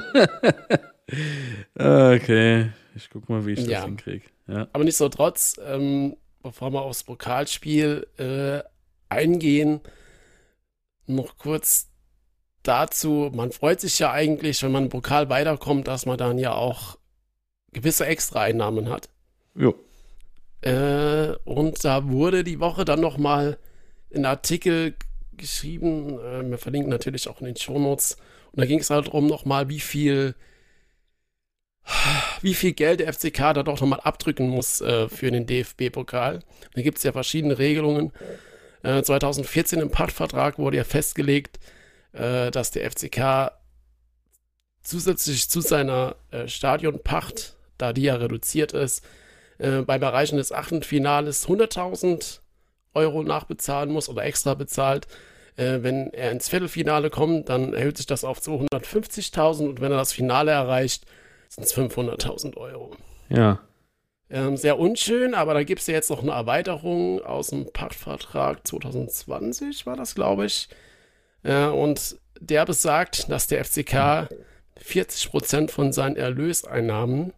okay, 1.74 2.70
ich 2.94 3.08
guck 3.10 3.28
mal, 3.28 3.46
wie 3.46 3.52
ich 3.52 3.60
das 3.60 3.68
Ja. 3.68 3.84
hinkriege. 3.84 4.24
Ja. 4.46 4.68
Aber 4.72 4.84
nichtsdestotrotz, 4.84 5.58
ähm, 5.64 6.16
bevor 6.42 6.70
wir 6.72 6.82
aufs 6.82 7.04
Pokalspiel 7.04 8.06
äh, 8.18 8.62
eingehen, 9.08 9.80
noch 11.06 11.38
kurz 11.38 11.88
dazu, 12.62 13.30
man 13.34 13.52
freut 13.52 13.80
sich 13.80 13.98
ja 13.98 14.12
eigentlich, 14.12 14.62
wenn 14.62 14.72
man 14.72 14.84
im 14.84 14.90
Pokal 14.90 15.28
weiterkommt, 15.30 15.88
dass 15.88 16.06
man 16.06 16.18
dann 16.18 16.38
ja 16.38 16.52
auch 16.52 16.98
gewisse 17.72 18.06
Extra-Einnahmen 18.06 18.88
hat. 18.90 19.08
Jo. 19.54 19.74
Äh, 20.60 21.34
und 21.44 21.84
da 21.84 22.08
wurde 22.08 22.44
die 22.44 22.60
Woche 22.60 22.84
dann 22.84 23.00
noch 23.00 23.16
mal 23.16 23.58
ein 24.14 24.24
Artikel 24.26 24.94
geschrieben, 25.36 26.18
äh, 26.18 26.48
wir 26.50 26.58
verlinken 26.58 26.90
natürlich 26.90 27.28
auch 27.28 27.40
in 27.40 27.46
den 27.46 27.56
Shownotes, 27.56 28.16
und 28.52 28.60
da 28.60 28.66
ging 28.66 28.80
es 28.80 28.90
halt 28.90 29.06
darum 29.06 29.26
noch 29.26 29.44
mal, 29.44 29.68
wie 29.68 29.80
viel 29.80 30.34
wie 32.42 32.54
viel 32.54 32.72
Geld 32.72 33.00
der 33.00 33.12
FCK 33.12 33.54
da 33.54 33.62
doch 33.62 33.80
noch 33.80 33.88
mal 33.88 34.00
abdrücken 34.00 34.48
muss 34.48 34.80
äh, 34.80 35.08
für 35.08 35.30
den 35.30 35.46
DFB-Pokal. 35.46 36.40
Da 36.74 36.82
gibt 36.82 36.98
es 36.98 37.04
ja 37.04 37.12
verschiedene 37.12 37.58
Regelungen. 37.58 38.12
Äh, 38.82 39.02
2014 39.02 39.80
im 39.80 39.90
Pachtvertrag 39.90 40.58
wurde 40.58 40.76
ja 40.76 40.84
festgelegt, 40.84 41.58
äh, 42.12 42.50
dass 42.50 42.70
der 42.70 42.90
FCK 42.90 43.52
zusätzlich 44.82 45.48
zu 45.48 45.60
seiner 45.60 46.16
äh, 46.30 46.48
Stadionpacht, 46.48 47.56
da 47.76 47.92
die 47.92 48.02
ja 48.02 48.16
reduziert 48.16 48.72
ist, 48.72 49.04
äh, 49.58 49.82
beim 49.82 50.02
Erreichen 50.02 50.36
des 50.36 50.52
Achtelfinales 50.52 51.48
100.000 51.48 52.40
Euro 52.94 53.22
nachbezahlen 53.22 53.90
muss 53.90 54.08
oder 54.08 54.24
extra 54.24 54.54
bezahlt. 54.54 55.06
Äh, 55.56 55.82
wenn 55.82 56.12
er 56.12 56.30
ins 56.30 56.48
Viertelfinale 56.48 57.10
kommt, 57.10 57.48
dann 57.48 57.74
erhöht 57.74 57.96
sich 57.96 58.06
das 58.06 58.24
auf 58.24 58.38
250.000 58.38 59.68
und 59.68 59.80
wenn 59.80 59.92
er 59.92 59.98
das 59.98 60.12
Finale 60.12 60.52
erreicht, 60.52 61.04
sind 61.48 61.64
es 61.64 61.74
500.000 61.76 62.56
Euro. 62.56 62.96
Ja. 63.28 63.60
Ähm, 64.30 64.56
sehr 64.56 64.78
unschön, 64.78 65.34
aber 65.34 65.54
da 65.54 65.62
gibt 65.62 65.80
es 65.80 65.86
ja 65.86 65.94
jetzt 65.94 66.10
noch 66.10 66.22
eine 66.22 66.32
Erweiterung 66.32 67.22
aus 67.22 67.48
dem 67.48 67.72
Pachtvertrag 67.72 68.66
2020, 68.66 69.86
war 69.86 69.96
das, 69.96 70.14
glaube 70.14 70.46
ich. 70.46 70.68
Äh, 71.42 71.66
und 71.66 72.18
der 72.38 72.66
besagt, 72.66 73.30
dass 73.30 73.46
der 73.46 73.64
FCK 73.64 74.28
40% 74.84 75.70
von 75.70 75.92
seinen 75.92 76.16
Erlöseinnahmen 76.16 77.32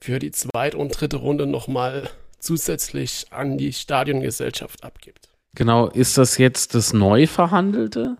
für 0.00 0.18
die 0.18 0.30
zweite 0.30 0.78
und 0.78 0.88
dritte 0.98 1.18
Runde 1.18 1.46
nochmal 1.46 2.08
zusätzlich 2.38 3.26
an 3.30 3.58
die 3.58 3.72
Stadiongesellschaft 3.72 4.82
abgibt. 4.82 5.28
Genau, 5.54 5.88
ist 5.88 6.16
das 6.16 6.38
jetzt 6.38 6.74
das 6.74 6.92
neu 6.92 7.26
verhandelte? 7.26 8.16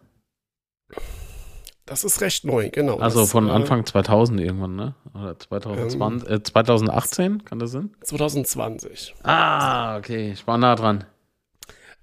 Das 1.90 2.04
ist 2.04 2.20
recht 2.20 2.44
neu, 2.44 2.70
genau. 2.70 2.98
Also 2.98 3.22
das, 3.22 3.32
von 3.32 3.48
äh, 3.48 3.50
Anfang 3.50 3.84
2000 3.84 4.40
irgendwann, 4.40 4.76
ne? 4.76 4.94
Oder 5.12 5.36
2020, 5.36 6.28
Ähm. 6.28 6.36
äh, 6.36 6.40
2018, 6.40 7.44
kann 7.44 7.58
das 7.58 7.72
sein? 7.72 7.90
2020. 8.02 9.16
Ah, 9.24 9.98
okay, 9.98 10.30
ich 10.30 10.46
war 10.46 10.56
nah 10.56 10.76
dran. 10.76 11.02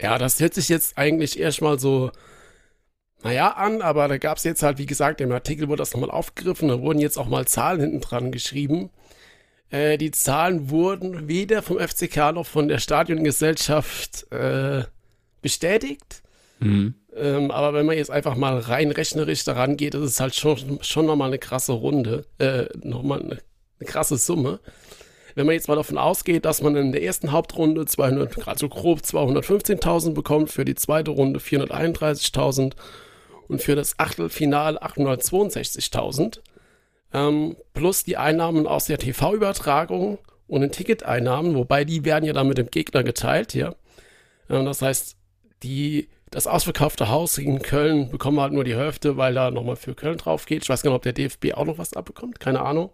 Ja, 0.01 0.17
das 0.17 0.41
hört 0.41 0.53
sich 0.55 0.67
jetzt 0.67 0.97
eigentlich 0.97 1.39
erstmal 1.39 1.79
so, 1.79 2.11
naja, 3.23 3.51
an, 3.51 3.81
aber 3.81 4.09
da 4.09 4.17
gab 4.17 4.39
es 4.39 4.43
jetzt 4.43 4.61
halt, 4.61 4.77
wie 4.77 4.85
gesagt, 4.85 5.21
im 5.21 5.31
Artikel 5.31 5.69
wurde 5.69 5.83
das 5.83 5.93
nochmal 5.93 6.11
aufgegriffen, 6.11 6.67
da 6.67 6.81
wurden 6.81 6.99
jetzt 6.99 7.17
auch 7.17 7.27
mal 7.29 7.47
Zahlen 7.47 7.79
hinten 7.79 8.01
dran 8.01 8.33
geschrieben. 8.33 8.89
Äh, 9.69 9.97
die 9.97 10.11
Zahlen 10.11 10.69
wurden 10.69 11.29
weder 11.29 11.61
vom 11.61 11.79
FCK 11.79 12.33
noch 12.33 12.45
von 12.45 12.67
der 12.67 12.79
Stadiongesellschaft 12.79 14.29
äh, 14.33 14.83
bestätigt. 15.41 16.23
Mhm. 16.59 16.95
Ähm, 17.15 17.51
aber 17.51 17.73
wenn 17.73 17.85
man 17.85 17.97
jetzt 17.97 18.11
einfach 18.11 18.35
mal 18.35 18.59
rein 18.59 18.91
rechnerisch 18.91 19.43
daran 19.43 19.77
geht, 19.77 19.95
ist 19.95 20.03
es 20.03 20.19
halt 20.19 20.35
schon, 20.35 20.79
schon 20.81 21.05
nochmal 21.05 21.29
eine 21.29 21.39
krasse 21.39 21.73
Runde, 21.73 22.25
äh, 22.37 22.65
nochmal 22.83 23.21
eine, 23.21 23.37
eine 23.79 23.87
krasse 23.87 24.17
Summe. 24.17 24.59
Wenn 25.35 25.45
man 25.45 25.53
jetzt 25.53 25.67
mal 25.67 25.75
davon 25.75 25.97
ausgeht, 25.97 26.45
dass 26.45 26.61
man 26.61 26.75
in 26.75 26.91
der 26.91 27.03
ersten 27.03 27.31
Hauptrunde 27.31 27.85
200, 27.85 28.35
gerade 28.35 28.59
so 28.59 28.69
grob 28.69 29.01
215.000 29.01 30.13
bekommt, 30.13 30.49
für 30.49 30.65
die 30.65 30.75
zweite 30.75 31.11
Runde 31.11 31.39
431.000 31.39 32.73
und 33.47 33.61
für 33.61 33.75
das 33.75 33.99
Achtelfinale 33.99 34.81
862.000, 34.81 36.39
ähm, 37.13 37.55
plus 37.73 38.03
die 38.03 38.17
Einnahmen 38.17 38.67
aus 38.67 38.85
der 38.85 38.97
TV-Übertragung 38.97 40.17
und 40.47 40.61
den 40.61 40.71
Ticketeinnahmen, 40.71 41.55
wobei 41.55 41.85
die 41.85 42.03
werden 42.03 42.25
ja 42.25 42.33
dann 42.33 42.47
mit 42.47 42.57
dem 42.57 42.71
Gegner 42.71 43.03
geteilt, 43.03 43.53
ja. 43.53 43.75
Ähm, 44.49 44.65
das 44.65 44.81
heißt, 44.81 45.17
die, 45.63 46.09
das 46.29 46.47
ausverkaufte 46.47 47.09
Haus 47.09 47.37
in 47.37 47.61
Köln 47.61 48.09
bekommen 48.09 48.39
halt 48.39 48.53
nur 48.53 48.63
die 48.63 48.75
Hälfte, 48.75 49.17
weil 49.17 49.33
da 49.33 49.49
nochmal 49.51 49.77
für 49.77 49.95
Köln 49.95 50.17
drauf 50.17 50.45
geht. 50.45 50.63
Ich 50.63 50.69
weiß 50.69 50.81
gar 50.81 50.91
nicht, 50.91 50.97
ob 50.97 51.03
der 51.03 51.13
DFB 51.13 51.53
auch 51.53 51.65
noch 51.65 51.77
was 51.77 51.93
abbekommt, 51.93 52.39
keine 52.39 52.61
Ahnung. 52.61 52.91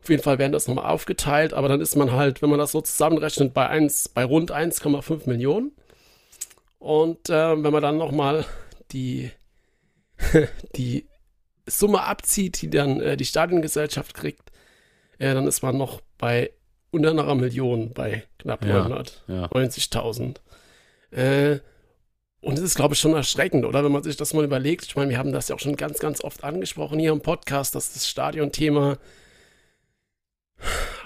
Auf 0.00 0.08
jeden 0.08 0.22
Fall 0.22 0.38
werden 0.38 0.52
das 0.52 0.66
nochmal 0.66 0.86
aufgeteilt, 0.86 1.52
aber 1.52 1.68
dann 1.68 1.80
ist 1.80 1.94
man 1.96 2.12
halt, 2.12 2.42
wenn 2.42 2.50
man 2.50 2.58
das 2.58 2.72
so 2.72 2.80
zusammenrechnet, 2.80 3.54
bei, 3.54 3.68
1, 3.68 4.08
bei 4.08 4.24
rund 4.24 4.50
1,5 4.50 5.28
Millionen. 5.28 5.72
Und 6.78 7.30
äh, 7.30 7.62
wenn 7.62 7.72
man 7.72 7.82
dann 7.82 7.98
nochmal 7.98 8.44
die, 8.90 9.30
die 10.76 11.06
Summe 11.66 12.02
abzieht, 12.02 12.62
die 12.62 12.70
dann 12.70 13.00
äh, 13.00 13.16
die 13.16 13.24
Stadiongesellschaft 13.24 14.14
kriegt, 14.14 14.50
äh, 15.18 15.34
dann 15.34 15.46
ist 15.46 15.62
man 15.62 15.76
noch 15.76 16.00
bei 16.18 16.50
unter 16.90 17.10
einer 17.10 17.34
Million, 17.36 17.92
bei 17.92 18.24
knapp 18.38 18.64
Ja, 18.64 19.46
990.000. 19.46 20.36
Äh, 21.12 21.60
und 22.42 22.58
es 22.58 22.64
ist, 22.64 22.74
glaube 22.74 22.94
ich, 22.94 23.00
schon 23.00 23.14
erschreckend, 23.14 23.64
oder? 23.64 23.84
Wenn 23.84 23.92
man 23.92 24.02
sich 24.02 24.16
das 24.16 24.34
mal 24.34 24.44
überlegt. 24.44 24.84
Ich 24.84 24.96
meine, 24.96 25.10
wir 25.10 25.18
haben 25.18 25.32
das 25.32 25.48
ja 25.48 25.54
auch 25.54 25.60
schon 25.60 25.76
ganz, 25.76 26.00
ganz 26.00 26.22
oft 26.22 26.42
angesprochen 26.42 26.98
hier 26.98 27.12
im 27.12 27.20
Podcast, 27.20 27.76
dass 27.76 27.92
das 27.92 28.08
Stadionthema 28.08 28.98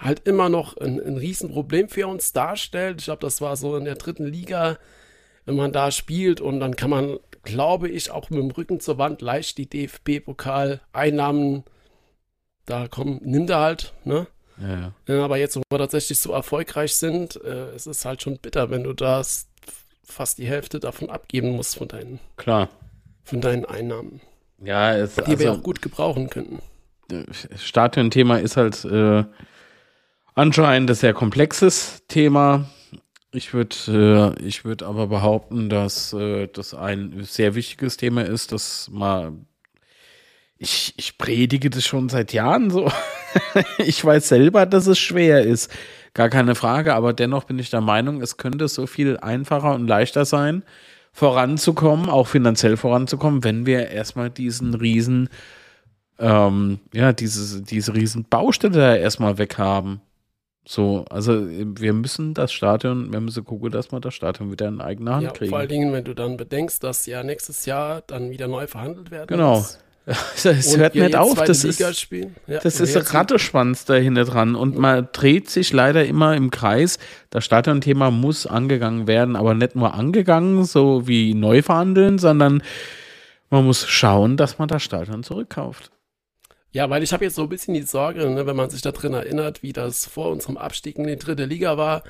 halt 0.00 0.26
immer 0.26 0.48
noch 0.48 0.78
ein, 0.78 0.98
ein 0.98 1.18
Riesenproblem 1.18 1.90
für 1.90 2.08
uns 2.08 2.32
darstellt. 2.32 3.00
Ich 3.00 3.04
glaube, 3.04 3.20
das 3.20 3.42
war 3.42 3.56
so 3.56 3.76
in 3.76 3.84
der 3.84 3.96
dritten 3.96 4.24
Liga, 4.24 4.78
wenn 5.44 5.56
man 5.56 5.72
da 5.72 5.90
spielt 5.90 6.40
und 6.40 6.58
dann 6.58 6.74
kann 6.74 6.88
man, 6.88 7.18
glaube 7.42 7.90
ich, 7.90 8.10
auch 8.10 8.30
mit 8.30 8.40
dem 8.40 8.50
Rücken 8.50 8.80
zur 8.80 8.96
Wand 8.96 9.20
leicht 9.20 9.58
die 9.58 9.68
DFB-Pokal-Einnahmen 9.68 11.64
da 12.64 12.88
kommen, 12.88 13.20
nimmt 13.22 13.50
er 13.50 13.60
halt, 13.60 13.92
ne? 14.04 14.26
Ja, 14.58 14.92
ja. 15.06 15.24
Aber 15.24 15.36
jetzt, 15.36 15.56
wo 15.56 15.62
wir 15.70 15.78
tatsächlich 15.78 16.18
so 16.18 16.32
erfolgreich 16.32 16.94
sind, 16.94 17.36
äh, 17.44 17.72
es 17.74 17.86
ist 17.86 18.06
halt 18.06 18.22
schon 18.22 18.38
bitter, 18.38 18.70
wenn 18.70 18.84
du 18.84 18.94
das 18.94 19.48
fast 20.06 20.38
die 20.38 20.46
Hälfte 20.46 20.80
davon 20.80 21.10
abgeben 21.10 21.50
musst 21.50 21.76
von 21.76 21.88
deinen, 21.88 22.20
Klar. 22.36 22.68
von 23.24 23.40
deinen 23.40 23.64
Einnahmen, 23.64 24.20
Ja, 24.62 24.94
es, 24.94 25.16
die 25.16 25.38
wir 25.38 25.48
also, 25.48 25.60
auch 25.60 25.62
gut 25.62 25.82
gebrauchen 25.82 26.30
könnten. 26.30 26.60
Stadionthema 27.56 28.38
ist 28.38 28.56
halt 28.56 28.84
äh, 28.84 29.24
anscheinend 30.34 30.90
ein 30.90 30.94
sehr 30.94 31.12
komplexes 31.14 32.02
Thema. 32.08 32.68
Ich 33.32 33.52
würde 33.52 34.34
äh, 34.40 34.44
ich 34.44 34.64
würd 34.64 34.82
aber 34.82 35.08
behaupten, 35.08 35.68
dass 35.68 36.12
äh, 36.12 36.48
das 36.48 36.74
ein 36.74 37.22
sehr 37.22 37.54
wichtiges 37.54 37.96
Thema 37.96 38.22
ist, 38.24 38.52
dass 38.52 38.88
man 38.90 39.46
ich, 40.58 40.94
ich 40.96 41.18
predige 41.18 41.68
das 41.70 41.84
schon 41.84 42.08
seit 42.08 42.32
Jahren 42.32 42.70
so. 42.70 42.90
ich 43.78 44.02
weiß 44.02 44.28
selber, 44.28 44.64
dass 44.66 44.86
es 44.86 44.98
schwer 44.98 45.42
ist. 45.42 45.70
Gar 46.16 46.30
keine 46.30 46.54
Frage, 46.54 46.94
aber 46.94 47.12
dennoch 47.12 47.44
bin 47.44 47.58
ich 47.58 47.68
der 47.68 47.82
Meinung, 47.82 48.22
es 48.22 48.38
könnte 48.38 48.68
so 48.68 48.86
viel 48.86 49.18
einfacher 49.18 49.74
und 49.74 49.86
leichter 49.86 50.24
sein, 50.24 50.62
voranzukommen, 51.12 52.08
auch 52.08 52.26
finanziell 52.26 52.78
voranzukommen, 52.78 53.44
wenn 53.44 53.66
wir 53.66 53.90
erstmal 53.90 54.30
diesen 54.30 54.72
riesen, 54.72 55.28
ähm, 56.18 56.80
ja, 56.94 57.12
diese, 57.12 57.60
diese 57.62 57.94
riesen 57.94 58.24
Baustelle 58.24 58.72
da 58.78 58.96
erstmal 58.96 59.36
weg 59.36 59.58
haben. 59.58 60.00
So, 60.66 61.04
also 61.10 61.46
wir 61.48 61.92
müssen 61.92 62.32
das 62.32 62.50
Stadion, 62.50 63.12
wir 63.12 63.20
müssen 63.20 63.44
gucken, 63.44 63.70
dass 63.70 63.92
wir 63.92 64.00
das 64.00 64.14
Stadion 64.14 64.50
wieder 64.50 64.68
in 64.68 64.80
eigener 64.80 65.16
Hand 65.16 65.24
Ja, 65.24 65.30
kriegen. 65.32 65.50
vor 65.50 65.58
allen 65.58 65.68
Dingen, 65.68 65.92
wenn 65.92 66.04
du 66.04 66.14
dann 66.14 66.38
bedenkst, 66.38 66.82
dass 66.82 67.04
ja 67.04 67.22
nächstes 67.22 67.66
Jahr 67.66 68.00
dann 68.06 68.30
wieder 68.30 68.48
neu 68.48 68.66
verhandelt 68.66 69.10
werden 69.10 69.26
Genau. 69.28 69.58
muss. 69.58 69.78
es 70.44 70.76
hört 70.76 70.94
nicht 70.94 71.16
auf, 71.16 71.34
das 71.42 71.64
ist. 71.64 71.80
Ja, 71.80 72.60
Das 72.60 72.78
ist 72.78 72.96
ein 72.96 73.02
Ratteschwanz 73.02 73.84
dahinter 73.86 74.24
dran 74.24 74.54
und 74.54 74.78
man 74.78 75.08
dreht 75.12 75.50
sich 75.50 75.72
leider 75.72 76.04
immer 76.06 76.36
im 76.36 76.50
Kreis. 76.50 76.98
Das 77.30 77.44
Stadionthema 77.44 78.12
muss 78.12 78.46
angegangen 78.46 79.08
werden, 79.08 79.34
aber 79.34 79.54
nicht 79.54 79.74
nur 79.74 79.94
angegangen, 79.94 80.64
so 80.64 81.08
wie 81.08 81.34
neu 81.34 81.60
verhandeln, 81.60 82.18
sondern 82.18 82.62
man 83.50 83.66
muss 83.66 83.86
schauen, 83.88 84.36
dass 84.36 84.58
man 84.58 84.68
das 84.68 84.84
Stadion 84.84 85.24
zurückkauft. 85.24 85.90
Ja, 86.70 86.88
weil 86.88 87.02
ich 87.02 87.12
habe 87.12 87.24
jetzt 87.24 87.34
so 87.34 87.42
ein 87.42 87.48
bisschen 87.48 87.74
die 87.74 87.82
Sorge, 87.82 88.28
ne, 88.30 88.46
wenn 88.46 88.56
man 88.56 88.70
sich 88.70 88.82
da 88.82 88.92
drin 88.92 89.14
erinnert, 89.14 89.64
wie 89.64 89.72
das 89.72 90.06
vor 90.06 90.30
unserem 90.30 90.56
Abstieg 90.56 90.98
in 90.98 91.06
die 91.06 91.16
dritte 91.16 91.46
Liga 91.46 91.76
war. 91.78 92.04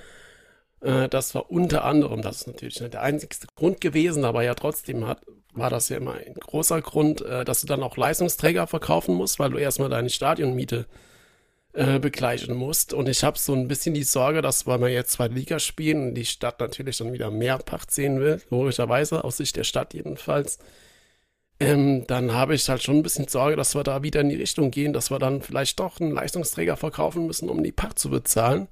Äh, 0.80 1.08
das 1.08 1.34
war 1.34 1.50
unter 1.50 1.84
anderem, 1.84 2.22
das 2.22 2.42
ist 2.42 2.46
natürlich 2.46 2.80
nicht 2.80 2.94
der 2.94 3.02
einzigste 3.02 3.46
Grund 3.54 3.80
gewesen, 3.80 4.24
aber 4.24 4.42
ja 4.42 4.54
trotzdem 4.54 5.06
hat, 5.06 5.20
war 5.52 5.70
das 5.70 5.88
ja 5.88 5.96
immer 5.96 6.14
ein 6.14 6.34
großer 6.34 6.80
Grund, 6.82 7.22
äh, 7.22 7.44
dass 7.44 7.60
du 7.60 7.66
dann 7.66 7.82
auch 7.82 7.96
Leistungsträger 7.96 8.66
verkaufen 8.66 9.14
musst, 9.14 9.38
weil 9.38 9.50
du 9.50 9.58
erstmal 9.58 9.88
deine 9.88 10.10
Stadionmiete 10.10 10.86
äh, 11.72 11.98
begleichen 11.98 12.54
musst. 12.54 12.94
Und 12.94 13.08
ich 13.08 13.22
habe 13.22 13.38
so 13.38 13.52
ein 13.52 13.68
bisschen 13.68 13.94
die 13.94 14.02
Sorge, 14.02 14.42
dass 14.42 14.66
weil 14.66 14.80
wir 14.80 14.88
jetzt 14.88 15.12
zweite 15.12 15.34
Liga 15.34 15.58
spielen 15.58 16.08
und 16.08 16.14
die 16.14 16.24
Stadt 16.24 16.60
natürlich 16.60 16.98
dann 16.98 17.12
wieder 17.12 17.30
mehr 17.30 17.58
Pacht 17.58 17.90
sehen 17.90 18.20
will, 18.20 18.40
logischerweise, 18.50 19.24
aus 19.24 19.36
Sicht 19.38 19.56
der 19.56 19.64
Stadt 19.64 19.94
jedenfalls, 19.94 20.58
ähm, 21.58 22.06
dann 22.06 22.32
habe 22.32 22.54
ich 22.54 22.68
halt 22.68 22.82
schon 22.82 22.96
ein 22.96 23.02
bisschen 23.02 23.28
Sorge, 23.28 23.56
dass 23.56 23.74
wir 23.74 23.82
da 23.82 24.02
wieder 24.02 24.20
in 24.20 24.28
die 24.28 24.36
Richtung 24.36 24.70
gehen, 24.70 24.92
dass 24.92 25.10
wir 25.10 25.18
dann 25.18 25.40
vielleicht 25.42 25.80
doch 25.80 26.00
einen 26.00 26.12
Leistungsträger 26.12 26.76
verkaufen 26.76 27.26
müssen, 27.26 27.48
um 27.48 27.62
die 27.62 27.72
Pacht 27.72 27.98
zu 27.98 28.10
bezahlen. 28.10 28.68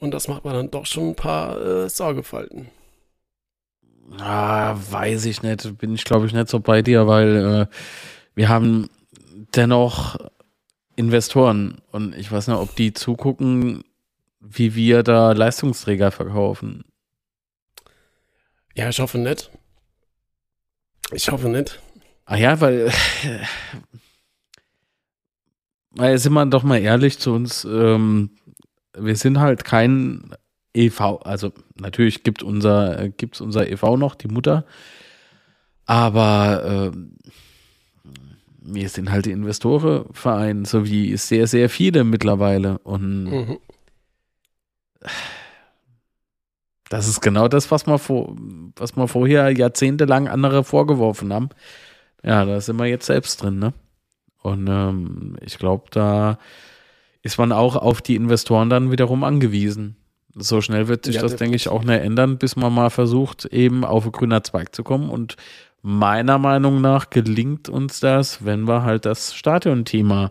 Und 0.00 0.12
das 0.12 0.28
macht 0.28 0.44
mir 0.44 0.52
dann 0.52 0.70
doch 0.70 0.86
schon 0.86 1.10
ein 1.10 1.14
paar 1.14 1.60
äh, 1.60 1.88
Sorgefalten. 1.88 2.68
Ah, 4.18 4.76
weiß 4.90 5.26
ich 5.26 5.42
nicht, 5.42 5.78
bin 5.78 5.94
ich 5.94 6.04
glaube 6.04 6.26
ich 6.26 6.32
nicht 6.32 6.48
so 6.48 6.58
bei 6.58 6.82
dir, 6.82 7.06
weil 7.06 7.36
äh, 7.36 7.74
wir 8.34 8.48
haben 8.48 8.88
dennoch 9.54 10.16
Investoren 10.96 11.80
und 11.92 12.16
ich 12.16 12.32
weiß 12.32 12.48
nicht, 12.48 12.56
ob 12.56 12.74
die 12.74 12.92
zugucken, 12.92 13.84
wie 14.40 14.74
wir 14.74 15.02
da 15.02 15.32
Leistungsträger 15.32 16.10
verkaufen. 16.10 16.84
Ja, 18.74 18.88
ich 18.88 18.98
hoffe 18.98 19.18
nicht. 19.18 19.50
Ich 21.12 21.30
hoffe 21.30 21.48
nicht. 21.48 21.80
Ah 22.24 22.36
ja, 22.36 22.60
weil, 22.60 22.90
weil 25.90 26.18
sind 26.18 26.32
wir 26.32 26.46
doch 26.46 26.62
mal 26.62 26.80
ehrlich 26.80 27.18
zu 27.18 27.32
uns, 27.32 27.64
ähm, 27.64 28.30
wir 28.96 29.16
sind 29.16 29.40
halt 29.40 29.64
kein 29.64 30.34
EV, 30.74 31.20
also 31.24 31.52
natürlich 31.76 32.22
gibt 32.22 32.42
unser, 32.42 32.98
äh, 32.98 33.10
gibt's 33.10 33.40
unser 33.40 33.68
EV 33.68 33.96
noch, 33.96 34.14
die 34.14 34.28
Mutter, 34.28 34.64
aber 35.86 36.92
ähm, 36.92 37.16
wir 38.62 38.88
sind 38.88 39.10
halt 39.10 39.26
die 39.26 39.32
Investorenverein, 39.32 40.64
so 40.64 40.86
wie 40.86 41.16
sehr, 41.16 41.46
sehr 41.46 41.68
viele 41.68 42.04
mittlerweile 42.04 42.78
und 42.78 43.24
Mhm. 43.24 43.58
Das 46.90 47.06
ist 47.06 47.20
genau 47.20 47.46
das, 47.46 47.70
was 47.70 47.86
wir, 47.86 47.98
vor, 47.98 48.34
was 48.74 48.96
wir 48.96 49.06
vorher 49.06 49.56
jahrzehntelang 49.56 50.26
andere 50.26 50.64
vorgeworfen 50.64 51.32
haben. 51.32 51.50
Ja, 52.24 52.44
da 52.44 52.60
sind 52.60 52.80
wir 52.80 52.86
jetzt 52.86 53.06
selbst 53.06 53.40
drin, 53.40 53.60
ne? 53.60 53.72
Und 54.42 54.66
ähm, 54.66 55.36
ich 55.40 55.56
glaube, 55.56 55.84
da 55.92 56.38
ist 57.22 57.38
man 57.38 57.52
auch 57.52 57.76
auf 57.76 58.02
die 58.02 58.16
Investoren 58.16 58.70
dann 58.70 58.90
wiederum 58.90 59.24
angewiesen. 59.24 59.96
So 60.34 60.60
schnell 60.60 60.88
wird 60.88 61.04
sich 61.04 61.16
Ja, 61.16 61.22
das, 61.22 61.36
denke 61.36 61.56
ich, 61.56 61.68
auch 61.68 61.82
nicht 61.82 62.00
ändern, 62.00 62.38
bis 62.38 62.56
man 62.56 62.72
mal 62.72 62.90
versucht, 62.90 63.46
eben 63.46 63.84
auf 63.84 64.04
einen 64.04 64.12
grüner 64.12 64.42
Zweig 64.42 64.74
zu 64.74 64.84
kommen. 64.84 65.10
Und 65.10 65.36
meiner 65.82 66.38
Meinung 66.38 66.80
nach 66.80 67.10
gelingt 67.10 67.68
uns 67.68 68.00
das, 68.00 68.44
wenn 68.44 68.68
wir 68.68 68.82
halt 68.82 69.06
das 69.06 69.34
Stadionthema 69.34 70.30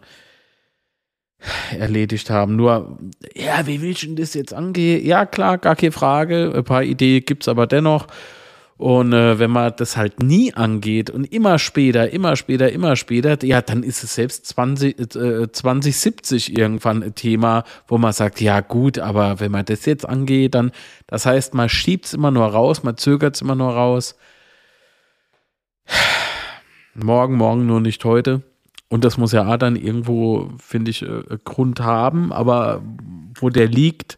erledigt 1.77 2.29
haben. 2.29 2.55
Nur, 2.55 2.97
ja, 3.35 3.65
wie 3.65 3.81
will 3.81 3.91
ich 3.91 4.01
denn 4.01 4.15
das 4.15 4.33
jetzt 4.33 4.53
angehen? 4.53 5.05
Ja, 5.05 5.25
klar, 5.25 5.57
gar 5.57 5.75
keine 5.75 5.91
Frage. 5.91 6.53
Ein 6.55 6.63
paar 6.63 6.83
Ideen 6.83 7.23
gibt's 7.25 7.47
aber 7.47 7.67
dennoch. 7.67 8.07
Und 8.79 9.11
äh, 9.11 9.39
wenn 9.39 9.51
man 9.51 9.73
das 9.75 9.97
halt 9.97 10.23
nie 10.23 10.53
angeht 10.53 11.09
und 11.09 11.25
immer 11.25 11.59
später, 11.59 12.11
immer 12.11 12.37
später, 12.37 12.71
immer 12.71 12.95
später, 12.95 13.43
ja, 13.43 13.61
dann 13.61 13.83
ist 13.83 14.05
es 14.05 14.15
selbst 14.15 14.45
20, 14.45 14.97
äh, 15.17 15.51
2070 15.51 16.57
irgendwann 16.57 17.03
ein 17.03 17.13
Thema, 17.13 17.65
wo 17.89 17.97
man 17.97 18.13
sagt, 18.13 18.39
ja 18.39 18.61
gut, 18.61 18.97
aber 18.97 19.41
wenn 19.41 19.51
man 19.51 19.65
das 19.65 19.85
jetzt 19.85 20.07
angeht, 20.07 20.55
dann, 20.55 20.71
das 21.07 21.25
heißt, 21.25 21.53
man 21.55 21.67
schiebt's 21.67 22.13
immer 22.13 22.31
nur 22.31 22.45
raus, 22.45 22.81
man 22.81 22.95
zögert's 22.95 23.41
immer 23.41 23.55
nur 23.55 23.73
raus. 23.73 24.15
Morgen, 26.93 27.35
morgen, 27.35 27.65
nur 27.65 27.81
nicht 27.81 28.05
heute. 28.05 28.43
Und 28.87 29.03
das 29.03 29.17
muss 29.17 29.33
ja 29.33 29.45
auch 29.45 29.57
dann 29.57 29.75
irgendwo, 29.75 30.51
finde 30.57 30.91
ich, 30.91 31.01
äh, 31.01 31.37
Grund 31.43 31.81
haben, 31.81 32.31
aber 32.31 32.81
wo 33.37 33.49
der 33.49 33.67
liegt, 33.67 34.17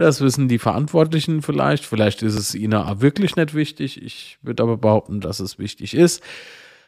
das 0.00 0.20
wissen 0.20 0.48
die 0.48 0.58
Verantwortlichen 0.58 1.42
vielleicht. 1.42 1.84
Vielleicht 1.84 2.22
ist 2.22 2.36
es 2.36 2.54
ihnen 2.54 2.74
auch 2.74 3.00
wirklich 3.00 3.36
nicht 3.36 3.54
wichtig. 3.54 4.02
Ich 4.02 4.38
würde 4.42 4.62
aber 4.62 4.76
behaupten, 4.76 5.20
dass 5.20 5.40
es 5.40 5.58
wichtig 5.58 5.94
ist. 5.94 6.22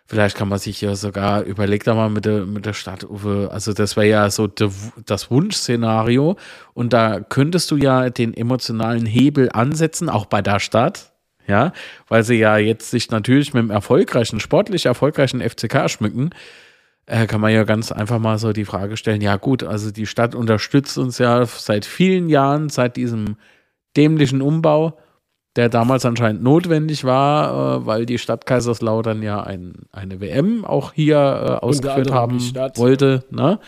Vielleicht 0.07 0.37
kann 0.37 0.49
man 0.49 0.59
sich 0.59 0.81
ja 0.81 0.95
sogar, 0.97 1.43
überlegt 1.43 1.87
da 1.87 1.95
mal 1.95 2.11
mit 2.11 2.25
der, 2.25 2.45
mit 2.45 2.67
der 2.67 2.73
Stadt, 2.73 3.05
Uwe, 3.05 3.49
also 3.53 3.73
das 3.73 3.97
wäre 3.97 4.09
ja 4.09 4.31
so 4.31 4.47
de, 4.47 4.69
das 5.07 5.31
Wunschszenario. 5.31 6.37
Und 6.75 6.93
da 6.93 7.21
könntest 7.21 7.71
du 7.71 7.77
ja 7.77 8.11
den 8.11 8.35
emotionalen 8.35 9.07
Hebel 9.07 9.51
ansetzen, 9.53 10.09
auch 10.09 10.27
bei 10.27 10.43
der 10.43 10.61
Stadt. 10.61 11.13
Ja, 11.49 11.73
weil 12.07 12.23
sie 12.23 12.37
ja 12.37 12.57
jetzt 12.57 12.93
sich 12.93 13.11
natürlich 13.11 13.53
mit 13.53 13.65
dem 13.65 13.71
erfolgreichen, 13.71 14.39
sportlich 14.39 14.87
erfolgreichen 14.87 15.41
FCK 15.41 15.91
schmücken 15.91 16.31
äh, 17.07 17.27
kann 17.27 17.41
man 17.41 17.53
ja 17.53 17.65
ganz 17.65 17.93
einfach 17.93 18.19
mal 18.19 18.39
so 18.39 18.53
die 18.53 18.65
Frage 18.65 18.97
stellen, 18.97 19.21
ja 19.21 19.37
gut, 19.37 19.63
also 19.65 19.91
die 19.91 20.07
Stadt 20.07 20.35
unterstützt 20.35 20.99
uns 20.99 21.19
ja 21.19 21.45
seit 21.47 21.85
vielen 21.85 22.29
Jahren, 22.29 22.69
seit 22.69 22.97
diesem 22.97 23.37
dämlichen 23.97 24.41
Umbau, 24.41 24.99
der 25.57 25.69
damals 25.69 26.05
anscheinend 26.07 26.43
notwendig 26.43 27.05
war, 27.05 27.81
äh, 27.83 27.87
weil 27.87 28.07
die 28.07 28.19
Stadt 28.19 28.47
Kaiserslautern 28.47 29.23
ja 29.23 29.43
ein, 29.43 29.75
eine 29.91 30.21
WM 30.21 30.65
auch 30.65 30.93
hier 30.93 31.17
äh, 31.17 31.65
ausgeführt 31.65 32.11
haben 32.11 32.41
Stadt. 32.41 32.79
wollte. 32.79 33.25
Ne? 33.31 33.59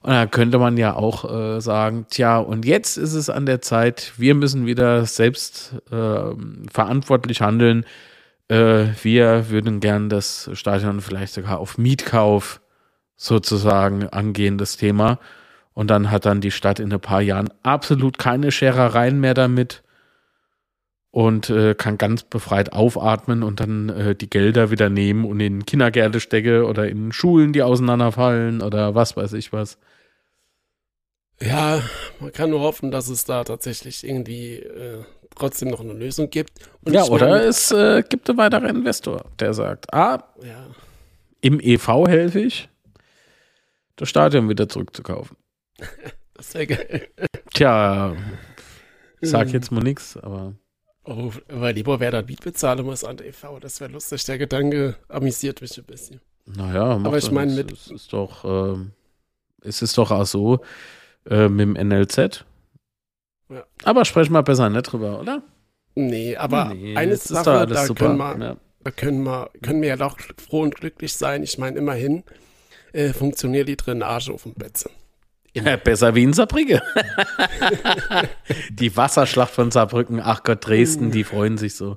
Und 0.00 0.12
da 0.12 0.26
könnte 0.26 0.58
man 0.58 0.76
ja 0.76 0.94
auch 0.94 1.30
äh, 1.30 1.60
sagen, 1.60 2.06
tja, 2.08 2.38
und 2.38 2.64
jetzt 2.64 2.96
ist 2.96 3.14
es 3.14 3.28
an 3.28 3.46
der 3.46 3.60
Zeit, 3.60 4.12
wir 4.16 4.34
müssen 4.34 4.64
wieder 4.64 5.04
selbst 5.04 5.74
äh, 5.90 6.34
verantwortlich 6.70 7.40
handeln. 7.40 7.84
Äh, 8.48 8.86
wir 9.02 9.50
würden 9.50 9.80
gern 9.80 10.08
das 10.08 10.50
Stadion 10.54 11.00
vielleicht 11.00 11.34
sogar 11.34 11.58
auf 11.58 11.78
Mietkauf 11.78 12.60
sozusagen 13.16 14.08
angehen, 14.08 14.58
das 14.58 14.76
Thema. 14.76 15.18
Und 15.74 15.88
dann 15.90 16.10
hat 16.10 16.26
dann 16.26 16.40
die 16.40 16.50
Stadt 16.50 16.80
in 16.80 16.92
ein 16.92 17.00
paar 17.00 17.20
Jahren 17.20 17.50
absolut 17.62 18.18
keine 18.18 18.50
Scherereien 18.50 19.20
mehr 19.20 19.34
damit 19.34 19.82
und 21.10 21.50
äh, 21.50 21.74
kann 21.74 21.98
ganz 21.98 22.22
befreit 22.22 22.72
aufatmen 22.72 23.42
und 23.42 23.60
dann 23.60 23.88
äh, 23.88 24.14
die 24.14 24.28
Gelder 24.28 24.70
wieder 24.70 24.90
nehmen 24.90 25.24
und 25.24 25.40
in 25.40 25.64
Kindergärte 25.66 26.20
stecke 26.20 26.66
oder 26.66 26.88
in 26.88 27.12
Schulen, 27.12 27.52
die 27.52 27.62
auseinanderfallen 27.62 28.60
oder 28.60 28.94
was 28.94 29.16
weiß 29.16 29.32
ich 29.34 29.52
was. 29.52 29.78
Ja, 31.40 31.80
man 32.20 32.32
kann 32.32 32.50
nur 32.50 32.60
hoffen, 32.60 32.90
dass 32.90 33.08
es 33.08 33.24
da 33.24 33.44
tatsächlich 33.44 34.06
irgendwie 34.06 34.56
äh, 34.56 35.04
trotzdem 35.38 35.68
noch 35.68 35.80
eine 35.80 35.92
Lösung 35.92 36.30
gibt. 36.30 36.52
Und 36.84 36.92
ja, 36.92 37.04
oder 37.04 37.28
meine, 37.30 37.44
es 37.44 37.70
äh, 37.70 38.02
gibt 38.08 38.28
einen 38.28 38.38
weiteren 38.38 38.66
Investor, 38.66 39.24
der 39.38 39.54
sagt, 39.54 39.92
ah, 39.92 40.24
ja. 40.42 40.66
im 41.40 41.60
EV 41.60 42.06
helfe 42.06 42.40
ich, 42.40 42.68
das 43.96 44.08
Stadion 44.08 44.48
wieder 44.48 44.68
zurückzukaufen. 44.68 45.36
das 46.34 46.54
wäre 46.54 46.66
geil. 46.66 47.08
Tja, 47.54 48.16
sag 49.20 49.52
jetzt 49.52 49.72
mal 49.72 49.82
nichts, 49.82 50.16
aber. 50.16 50.54
Oh, 51.04 51.32
weil 51.48 51.74
lieber 51.74 52.00
wer 52.00 52.10
da 52.10 52.22
Miet 52.22 52.42
bezahlen 52.42 52.84
muss 52.84 53.02
an 53.02 53.16
der 53.16 53.28
EV, 53.28 53.60
das 53.60 53.80
wäre 53.80 53.90
lustig. 53.90 54.24
Der 54.24 54.36
Gedanke 54.36 54.96
amüsiert 55.08 55.62
mich 55.62 55.78
ein 55.78 55.84
bisschen. 55.84 56.20
Naja, 56.44 56.84
aber 56.84 57.16
ich 57.16 57.30
meine, 57.30 57.52
mit. 57.54 57.72
Es 57.72 57.90
ist 57.90 58.12
doch, 58.12 58.44
äh, 58.44 58.76
es 59.62 59.82
ist 59.82 59.96
doch 59.96 60.10
auch 60.10 60.26
so, 60.26 60.60
äh, 61.28 61.48
mit 61.48 61.76
dem 61.76 61.88
NLZ. 61.88 62.44
Ja. 63.48 63.64
Aber 63.84 64.04
sprechen 64.04 64.32
wir 64.32 64.42
besser 64.42 64.68
nicht 64.70 64.82
drüber, 64.82 65.20
oder? 65.20 65.42
Nee, 65.94 66.36
aber 66.36 66.72
nee, 66.74 66.96
eine 66.96 67.16
Sache, 67.16 67.66
da 67.66 67.86
super. 67.86 68.06
können 68.06 68.18
wir, 68.18 68.38
ja. 68.38 68.56
da 68.84 68.90
können 68.90 69.22
wir, 69.24 69.50
können 69.62 69.82
wir 69.82 69.88
ja 69.88 69.96
doch 69.96 70.18
froh 70.48 70.62
und 70.62 70.74
glücklich 70.74 71.12
sein. 71.12 71.42
Ich 71.42 71.58
meine, 71.58 71.78
immerhin 71.78 72.22
äh, 72.92 73.12
funktioniert 73.12 73.68
die 73.68 73.76
Drainage 73.76 74.32
auf 74.32 74.44
dem 74.44 74.54
Betze. 74.54 74.90
Ja, 75.54 75.76
besser 75.76 76.14
wie 76.14 76.22
in 76.22 76.32
Saarbrücken. 76.32 76.80
die 78.70 78.96
Wasserschlacht 78.96 79.52
von 79.52 79.70
Saarbrücken, 79.70 80.20
ach 80.20 80.42
Gott, 80.42 80.66
Dresden, 80.66 81.10
die 81.10 81.24
freuen 81.24 81.58
sich 81.58 81.74
so. 81.74 81.96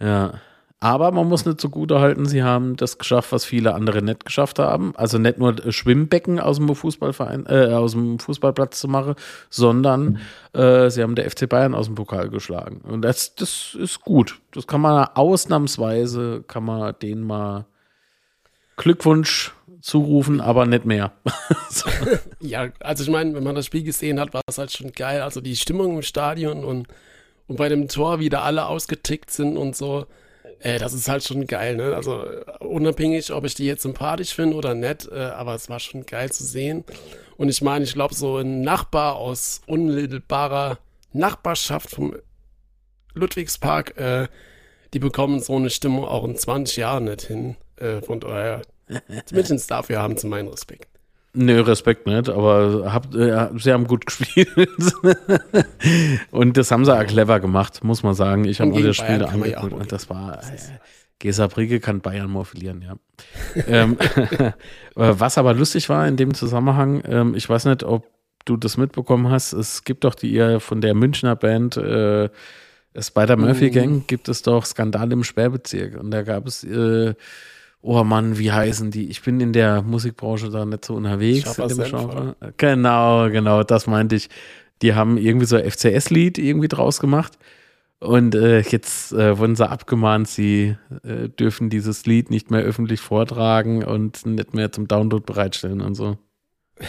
Ja. 0.00 0.40
Aber 0.82 1.12
man 1.12 1.28
muss 1.28 1.46
nicht 1.46 1.60
so 1.60 1.68
gut 1.68 1.92
erhalten, 1.92 2.26
sie 2.26 2.42
haben 2.42 2.74
das 2.74 2.98
geschafft, 2.98 3.30
was 3.30 3.44
viele 3.44 3.72
andere 3.72 4.02
nicht 4.02 4.24
geschafft 4.24 4.58
haben. 4.58 4.94
Also 4.96 5.16
nicht 5.16 5.38
nur 5.38 5.54
Schwimmbecken 5.70 6.40
aus 6.40 6.56
dem 6.56 6.74
Fußballverein, 6.74 7.46
äh, 7.46 7.66
aus 7.72 7.92
dem 7.92 8.18
Fußballplatz 8.18 8.80
zu 8.80 8.88
machen, 8.88 9.14
sondern 9.48 10.18
äh, 10.54 10.90
sie 10.90 11.04
haben 11.04 11.14
der 11.14 11.30
FC 11.30 11.48
Bayern 11.48 11.76
aus 11.76 11.86
dem 11.86 11.94
Pokal 11.94 12.30
geschlagen. 12.30 12.80
Und 12.80 13.02
das, 13.02 13.36
das 13.36 13.76
ist 13.78 14.00
gut. 14.00 14.40
Das 14.50 14.66
kann 14.66 14.80
man 14.80 15.06
ausnahmsweise, 15.14 16.42
kann 16.48 16.64
man 16.64 16.96
denen 17.00 17.22
mal 17.22 17.66
Glückwunsch 18.76 19.54
zurufen, 19.82 20.40
aber 20.40 20.66
nicht 20.66 20.84
mehr. 20.84 21.12
so. 21.70 21.88
Ja, 22.40 22.70
also 22.80 23.04
ich 23.04 23.10
meine, 23.10 23.34
wenn 23.34 23.44
man 23.44 23.54
das 23.54 23.66
Spiel 23.66 23.84
gesehen 23.84 24.18
hat, 24.18 24.34
war 24.34 24.42
es 24.48 24.58
halt 24.58 24.72
schon 24.72 24.90
geil. 24.90 25.22
Also 25.22 25.40
die 25.40 25.54
Stimmung 25.54 25.94
im 25.94 26.02
Stadion 26.02 26.64
und, 26.64 26.88
und 27.46 27.56
bei 27.56 27.68
dem 27.68 27.86
Tor, 27.86 28.18
wie 28.18 28.30
da 28.30 28.42
alle 28.42 28.66
ausgetickt 28.66 29.30
sind 29.30 29.56
und 29.56 29.76
so 29.76 30.06
äh, 30.62 30.78
das 30.78 30.92
ist 30.92 31.08
halt 31.08 31.24
schon 31.24 31.46
geil, 31.46 31.76
ne? 31.76 31.94
Also 31.94 32.24
unabhängig, 32.60 33.32
ob 33.32 33.44
ich 33.44 33.54
die 33.54 33.66
jetzt 33.66 33.82
sympathisch 33.82 34.34
finde 34.34 34.56
oder 34.56 34.74
nicht, 34.74 35.08
äh, 35.10 35.18
aber 35.18 35.54
es 35.54 35.68
war 35.68 35.80
schon 35.80 36.06
geil 36.06 36.30
zu 36.30 36.44
sehen. 36.44 36.84
Und 37.36 37.48
ich 37.48 37.62
meine, 37.62 37.84
ich 37.84 37.94
glaube, 37.94 38.14
so 38.14 38.36
ein 38.38 38.62
Nachbar 38.62 39.16
aus 39.16 39.62
unmittelbarer 39.66 40.78
Nachbarschaft 41.12 41.90
vom 41.90 42.14
Ludwigspark, 43.14 43.96
äh, 43.98 44.28
die 44.94 44.98
bekommen 44.98 45.40
so 45.40 45.56
eine 45.56 45.70
Stimmung 45.70 46.04
auch 46.04 46.24
in 46.24 46.36
20 46.36 46.76
Jahren 46.76 47.04
nicht 47.04 47.22
hin. 47.22 47.56
Äh, 47.76 48.00
von 48.02 48.20
daher, 48.20 48.62
zumindest 49.26 49.70
dafür 49.70 50.00
haben 50.00 50.16
sie 50.16 50.28
meinen 50.28 50.48
Respekt. 50.48 50.91
Nö, 51.34 51.60
Respekt 51.60 52.06
nicht, 52.06 52.28
aber 52.28 52.92
hab, 52.92 53.14
äh, 53.14 53.48
sie 53.56 53.72
haben 53.72 53.86
gut 53.86 54.06
gespielt. 54.06 54.50
und 56.30 56.56
das 56.56 56.70
haben 56.70 56.84
sie 56.84 56.96
auch 56.96 57.06
clever 57.06 57.40
gemacht, 57.40 57.82
muss 57.82 58.02
man 58.02 58.14
sagen. 58.14 58.44
Ich 58.44 58.60
habe 58.60 58.74
alle 58.74 58.92
Spiele 58.92 59.28
angeguckt 59.28 59.72
und 59.72 59.92
das 59.92 60.10
war. 60.10 60.38
Äh, 60.42 60.56
Gesa 61.18 61.46
Brigge 61.46 61.78
kann 61.78 62.00
Bayern 62.00 62.30
mal 62.30 62.44
verlieren, 62.44 62.82
ja. 62.82 62.96
ähm, 63.68 63.96
was 64.96 65.38
aber 65.38 65.54
lustig 65.54 65.88
war 65.88 66.08
in 66.08 66.16
dem 66.16 66.34
Zusammenhang, 66.34 67.00
ähm, 67.06 67.34
ich 67.36 67.48
weiß 67.48 67.66
nicht, 67.66 67.84
ob 67.84 68.08
du 68.44 68.56
das 68.56 68.76
mitbekommen 68.76 69.30
hast, 69.30 69.52
es 69.52 69.84
gibt 69.84 70.02
doch 70.02 70.16
die 70.16 70.32
ihr 70.32 70.58
von 70.58 70.80
der 70.80 70.94
Münchner 70.94 71.36
Band 71.36 71.76
äh, 71.76 72.28
Spider 72.98 73.36
Murphy 73.36 73.70
mm. 73.70 73.72
Gang, 73.72 74.06
gibt 74.06 74.28
es 74.28 74.42
doch 74.42 74.66
Skandal 74.66 75.12
im 75.12 75.24
Sperrbezirk. 75.24 75.98
Und 75.98 76.10
da 76.10 76.22
gab 76.22 76.46
es 76.46 76.62
äh, 76.64 77.14
oh 77.82 78.04
Mann, 78.04 78.38
wie 78.38 78.52
heißen 78.52 78.90
die? 78.90 79.10
Ich 79.10 79.22
bin 79.22 79.40
in 79.40 79.52
der 79.52 79.82
Musikbranche 79.82 80.48
da 80.48 80.64
nicht 80.64 80.84
so 80.84 80.94
unterwegs. 80.94 81.58
In 81.58 81.68
dem 81.68 81.84
Genre. 81.84 82.36
Genau, 82.56 83.28
genau, 83.28 83.62
das 83.64 83.86
meinte 83.86 84.16
ich. 84.16 84.30
Die 84.80 84.94
haben 84.94 85.18
irgendwie 85.18 85.46
so 85.46 85.56
ein 85.56 85.70
FCS-Lied 85.70 86.38
irgendwie 86.38 86.68
draus 86.68 86.98
gemacht. 86.98 87.38
Und 88.00 88.34
äh, 88.34 88.60
jetzt 88.62 89.12
äh, 89.12 89.38
wurden 89.38 89.54
sie 89.54 89.68
abgemahnt, 89.68 90.26
sie 90.26 90.76
äh, 91.04 91.28
dürfen 91.28 91.70
dieses 91.70 92.04
Lied 92.04 92.30
nicht 92.30 92.50
mehr 92.50 92.62
öffentlich 92.62 93.00
vortragen 93.00 93.84
und 93.84 94.26
nicht 94.26 94.54
mehr 94.54 94.72
zum 94.72 94.88
Download 94.88 95.22
bereitstellen 95.24 95.80
und 95.80 95.94
so. 95.94 96.18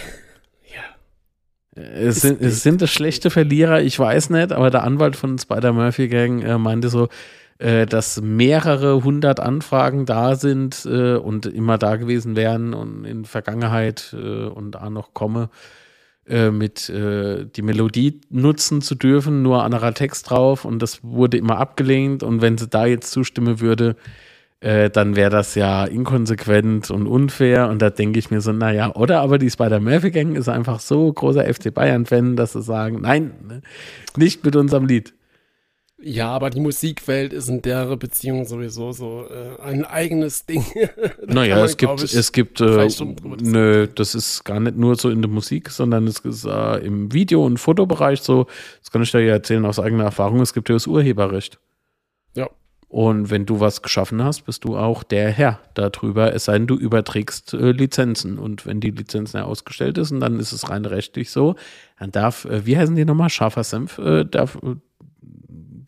Ja. 1.76 1.82
Es 1.82 2.22
sind, 2.22 2.42
es 2.42 2.64
sind 2.64 2.82
das 2.82 2.92
schlechte 2.92 3.30
Verlierer, 3.30 3.82
ich 3.82 3.98
weiß 3.98 4.30
nicht, 4.32 4.52
aber 4.52 4.70
der 4.70 4.84
Anwalt 4.84 5.16
von 5.16 5.38
Spider-Murphy 5.38 6.08
Gang 6.08 6.44
äh, 6.44 6.58
meinte 6.58 6.90
so, 6.90 7.10
äh, 7.64 7.86
dass 7.86 8.22
mehrere 8.22 9.06
hundert 9.06 9.40
Anfragen 9.40 10.06
da 10.06 10.36
sind 10.36 10.86
äh, 10.86 11.16
und 11.16 11.46
immer 11.46 11.78
da 11.78 11.96
gewesen 11.96 12.36
wären 12.36 12.74
und 12.74 13.06
in 13.06 13.24
Vergangenheit 13.24 14.14
äh, 14.14 14.48
und 14.48 14.72
da 14.72 14.90
noch 14.90 15.14
komme, 15.14 15.50
äh, 16.28 16.52
mit 16.52 16.90
äh, 16.90 17.46
die 17.46 17.62
Melodie 17.62 18.20
nutzen 18.30 18.82
zu 18.82 18.96
dürfen, 18.96 19.44
nur 19.44 19.64
anderer 19.64 19.94
Text 19.94 20.30
drauf 20.30 20.66
und 20.66 20.82
das 20.82 21.06
wurde 21.06 21.38
immer 21.38 21.58
abgelehnt 21.58 22.22
und 22.22 22.42
wenn 22.42 22.58
sie 22.58 22.68
da 22.68 22.86
jetzt 22.86 23.12
zustimmen 23.12 23.62
würde, 23.62 23.96
dann 24.66 25.18
wäre 25.18 25.30
das 25.30 25.56
ja 25.56 25.84
inkonsequent 25.84 26.90
und 26.90 27.06
unfair. 27.06 27.68
Und 27.68 27.82
da 27.82 27.90
denke 27.90 28.18
ich 28.18 28.32
mir 28.32 28.40
so, 28.40 28.54
naja, 28.54 28.96
oder 28.96 29.20
aber 29.20 29.38
die 29.38 29.50
Spider-Murphy-Gang 29.50 30.38
ist 30.38 30.48
einfach 30.48 30.80
so 30.80 31.12
großer 31.12 31.54
FC 31.54 31.74
Bayern-Fan, 31.74 32.38
dass 32.38 32.54
sie 32.54 32.62
sagen, 32.62 33.02
nein, 33.02 33.34
ne, 33.46 33.62
nicht 34.16 34.46
mit 34.46 34.56
unserem 34.56 34.86
Lied. 34.86 35.14
Ja, 36.06 36.32
aber 36.32 36.50
die 36.50 36.60
Musikwelt 36.60 37.32
ist 37.32 37.48
in 37.48 37.62
der 37.62 37.96
Beziehung 37.96 38.44
sowieso 38.46 38.92
so 38.92 39.26
äh, 39.30 39.62
ein 39.62 39.86
eigenes 39.86 40.46
Ding. 40.46 40.66
naja, 41.26 41.56
man, 41.56 41.66
es 41.66 41.78
gibt, 41.78 42.04
ich, 42.04 42.14
es 42.14 42.32
gibt, 42.34 42.60
äh, 42.60 42.90
nö, 43.42 43.88
das 43.88 44.14
ist 44.14 44.44
gar 44.44 44.60
nicht 44.60 44.76
nur 44.76 44.98
so 44.98 45.10
in 45.10 45.22
der 45.22 45.32
Musik, 45.32 45.70
sondern 45.70 46.06
es 46.08 46.20
ist 46.20 46.44
äh, 46.44 46.86
im 46.86 47.14
Video- 47.14 47.46
und 47.46 47.58
Fotobereich 47.58 48.20
so, 48.22 48.48
das 48.82 48.92
kann 48.92 49.02
ich 49.02 49.12
dir 49.12 49.22
ja 49.22 49.34
erzählen 49.34 49.66
aus 49.66 49.80
eigener 49.80 50.04
Erfahrung, 50.04 50.42
es 50.42 50.54
gibt 50.54 50.68
ja 50.68 50.76
das 50.76 50.88
Urheberrecht. 50.88 51.58
Ja. 52.36 52.50
Und 52.90 53.32
wenn 53.32 53.46
du 53.46 53.62
was 53.62 53.82
geschaffen 53.82 54.22
hast, 54.24 54.42
bist 54.42 54.66
du 54.66 54.78
auch 54.78 55.04
der 55.04 55.32
Herr 55.32 55.62
darüber, 55.74 56.34
es 56.34 56.46
sei 56.46 56.60
denn, 56.60 56.68
du 56.68 56.76
überträgst 56.76 57.54
äh, 57.54 57.72
Lizenzen. 57.72 58.38
Und 58.38 58.66
wenn 58.66 58.82
die 58.82 58.92
Lizenz 58.92 59.32
ja 59.32 59.46
ausgestellt 59.46 59.98
ist, 59.98 60.12
und 60.12 60.20
dann 60.20 60.40
ist 60.40 60.52
es 60.52 60.70
rein 60.70 60.84
rechtlich 60.84 61.32
so, 61.32 61.56
dann 61.98 62.12
darf, 62.12 62.44
äh, 62.46 62.66
wie 62.66 62.78
heißen 62.78 62.96
die 62.96 63.06
nochmal, 63.06 63.30
scharfer 63.30 63.64
Senf, 63.64 63.98
äh, 64.00 64.26
darf 64.26 64.60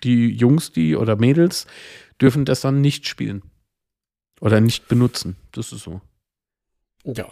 die 0.04 0.30
Jungs, 0.30 0.72
die 0.72 0.96
oder 0.96 1.16
Mädels 1.16 1.68
dürfen 2.22 2.46
das 2.46 2.62
dann 2.62 2.82
nicht 2.82 3.08
spielen. 3.08 3.44
Oder 4.42 4.60
nicht 4.62 4.88
benutzen. 4.88 5.38
Das 5.52 5.72
ist 5.72 5.84
so. 5.84 6.02
Ja. 7.04 7.28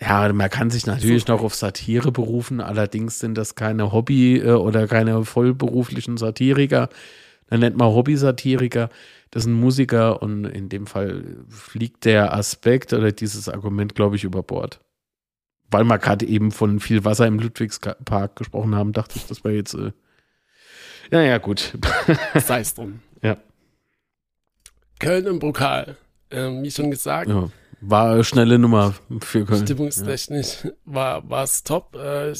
Ja, 0.00 0.32
man 0.32 0.50
kann 0.50 0.70
sich 0.70 0.86
natürlich 0.86 1.26
noch 1.26 1.42
auf 1.42 1.56
Satire 1.56 2.12
berufen, 2.12 2.60
allerdings 2.60 3.18
sind 3.18 3.34
das 3.36 3.56
keine 3.56 3.90
Hobby- 3.92 4.38
äh, 4.38 4.52
oder 4.52 4.86
keine 4.86 5.24
vollberuflichen 5.24 6.16
Satiriker. 6.16 6.88
Dann 7.48 7.60
nennt 7.60 7.76
man 7.76 7.88
Hobby-Satiriker. 7.88 8.90
Das 9.30 9.44
sind 9.44 9.54
Musiker 9.54 10.22
und 10.22 10.44
in 10.44 10.68
dem 10.68 10.86
Fall 10.86 11.24
fliegt 11.48 12.04
der 12.04 12.32
Aspekt 12.32 12.92
oder 12.92 13.10
dieses 13.10 13.48
Argument, 13.48 13.94
glaube 13.94 14.16
ich, 14.16 14.24
über 14.24 14.42
Bord. 14.42 14.80
Weil 15.70 15.84
wir 15.84 15.98
gerade 15.98 16.26
eben 16.26 16.50
von 16.50 16.80
viel 16.80 17.04
Wasser 17.04 17.26
im 17.26 17.38
Ludwigspark 17.38 18.36
gesprochen 18.36 18.74
haben, 18.74 18.92
dachte 18.92 19.18
ich, 19.18 19.26
das 19.26 19.44
war 19.44 19.50
jetzt 19.50 19.74
äh, 19.74 19.92
ja, 21.10 21.20
ja, 21.22 21.38
gut. 21.38 21.76
Sei 22.34 22.60
es 22.60 22.74
drum. 22.74 23.00
Ja. 23.22 23.36
Köln 24.98 25.26
im 25.26 25.38
Pokal. 25.38 25.96
Ähm, 26.30 26.62
wie 26.62 26.70
schon 26.70 26.90
gesagt. 26.90 27.28
Ja, 27.28 27.48
war 27.80 28.12
eine 28.12 28.24
schnelle 28.24 28.58
Nummer 28.58 28.94
für 29.20 29.44
Köln. 29.44 29.64
Stimmungstechnisch 29.64 30.64
ja. 30.64 30.70
war 30.84 31.42
es 31.42 31.64
top. 31.64 31.96
Äh, 31.96 32.34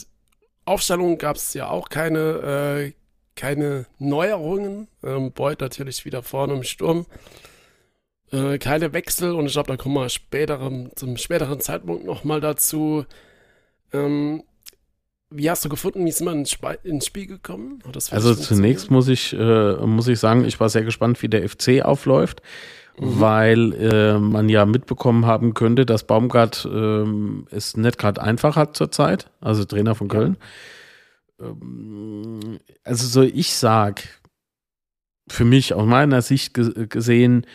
Aufstellung 0.65 1.17
gab 1.19 1.37
es 1.37 1.55
ja 1.55 1.69
auch 1.69 1.89
keine, 1.89 2.19
äh, 2.19 2.93
keine 3.35 3.87
Neuerungen. 3.99 4.89
Ähm, 5.03 5.33
Beuth 5.33 5.61
natürlich 5.61 6.05
wieder 6.05 6.23
vorne 6.23 6.55
im 6.55 6.63
Sturm. 6.63 7.07
Äh, 8.31 8.59
keine 8.59 8.93
Wechsel 8.93 9.33
und 9.33 9.47
ich 9.47 9.53
glaube, 9.53 9.69
da 9.69 9.77
kommen 9.77 9.95
wir 9.95 10.09
späterem, 10.11 10.91
zum 10.97 11.17
späteren 11.17 11.61
Zeitpunkt 11.61 12.05
nochmal 12.05 12.41
dazu. 12.41 13.07
Ähm, 13.93 14.43
wie 15.31 15.51
hast 15.51 15.65
du 15.65 15.69
gefunden, 15.69 16.05
wie 16.05 16.11
ist 16.11 16.23
man 16.23 16.39
ins, 16.39 16.57
ins 16.85 17.07
Spiel 17.07 17.27
gekommen? 17.27 17.83
also 18.11 18.35
zunächst 18.35 18.91
muss 18.91 19.09
ich, 19.09 19.35
äh, 19.35 19.77
muss 19.87 20.09
ich 20.09 20.19
sagen, 20.19 20.45
ich 20.45 20.59
war 20.59 20.69
sehr 20.69 20.85
gespannt, 20.85 21.23
wie 21.23 21.29
der 21.29 21.47
FC 21.49 21.83
aufläuft, 21.83 22.41
mhm. 22.99 23.21
weil 23.21 23.73
äh, 23.75 24.19
man 24.19 24.49
ja 24.49 24.65
mitbekommen 24.65 25.27
haben 25.27 25.55
könnte, 25.55 25.85
dass 25.85 26.05
Baumgart 26.05 26.65
äh, 26.65 27.05
es 27.51 27.77
nicht 27.77 27.99
gerade 27.99 28.23
einfach 28.23 28.57
hat 28.57 28.77
zurzeit, 28.77 29.31
also 29.41 29.65
Trainer 29.65 29.95
von 29.95 30.09
Köln. 30.09 30.37
Ähm, 31.41 32.59
also 32.85 33.07
so 33.07 33.23
ich 33.23 33.55
sag, 33.55 34.03
für 35.29 35.45
mich 35.45 35.75
aus 35.75 35.87
meiner 35.87 36.23
Sicht 36.23 36.55
gesehen, 36.55 37.47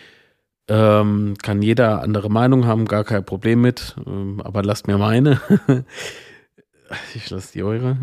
ähm, 0.69 1.33
kann 1.41 1.61
jeder 1.61 2.03
andere 2.03 2.29
Meinung 2.29 2.65
haben, 2.65 2.85
gar 2.85 3.03
kein 3.03 3.25
Problem 3.25 3.61
mit, 3.61 3.95
ähm, 4.05 4.41
aber 4.41 4.63
lasst 4.63 4.87
mir 4.87 4.97
meine. 4.99 5.41
ich 7.15 7.29
lasse 7.29 7.53
die 7.53 7.63
eure. 7.63 7.97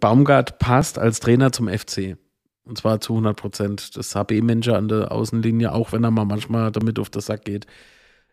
Baumgart 0.00 0.58
passt 0.58 0.98
als 0.98 1.20
Trainer 1.20 1.52
zum 1.52 1.68
FC. 1.68 2.16
Und 2.64 2.78
zwar 2.78 3.00
zu 3.00 3.12
100 3.12 3.36
Prozent. 3.36 3.96
Das 3.96 4.14
HB-Manager 4.14 4.76
an 4.76 4.88
der 4.88 5.12
Außenlinie, 5.12 5.72
auch 5.72 5.92
wenn 5.92 6.04
er 6.04 6.10
mal 6.10 6.24
manchmal 6.24 6.72
damit 6.72 6.98
auf 6.98 7.10
den 7.10 7.20
Sack 7.20 7.44
geht. 7.44 7.66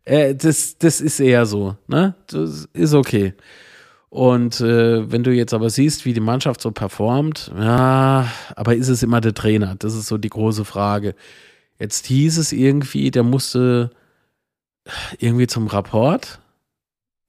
Äh, 0.05 0.35
das, 0.35 0.77
das 0.77 1.01
ist 1.01 1.19
eher 1.19 1.45
so, 1.45 1.75
ne? 1.87 2.15
Das 2.27 2.67
ist 2.73 2.93
okay. 2.93 3.33
Und 4.09 4.59
äh, 4.59 5.09
wenn 5.09 5.23
du 5.23 5.31
jetzt 5.31 5.53
aber 5.53 5.69
siehst, 5.69 6.05
wie 6.05 6.13
die 6.13 6.19
Mannschaft 6.19 6.61
so 6.61 6.71
performt, 6.71 7.51
ja, 7.57 8.27
aber 8.55 8.75
ist 8.75 8.89
es 8.89 9.03
immer 9.03 9.21
der 9.21 9.33
Trainer? 9.33 9.75
Das 9.79 9.95
ist 9.95 10.07
so 10.07 10.17
die 10.17 10.29
große 10.29 10.65
Frage. 10.65 11.15
Jetzt 11.79 12.07
hieß 12.07 12.37
es 12.37 12.51
irgendwie, 12.51 13.09
der 13.09 13.23
musste 13.23 13.91
irgendwie 15.19 15.47
zum 15.47 15.67
Rapport 15.67 16.39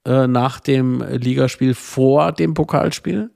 äh, 0.05 0.27
nach 0.27 0.61
dem 0.61 1.03
Ligaspiel 1.03 1.75
vor 1.75 2.33
dem 2.33 2.55
Pokalspiel. 2.55 3.31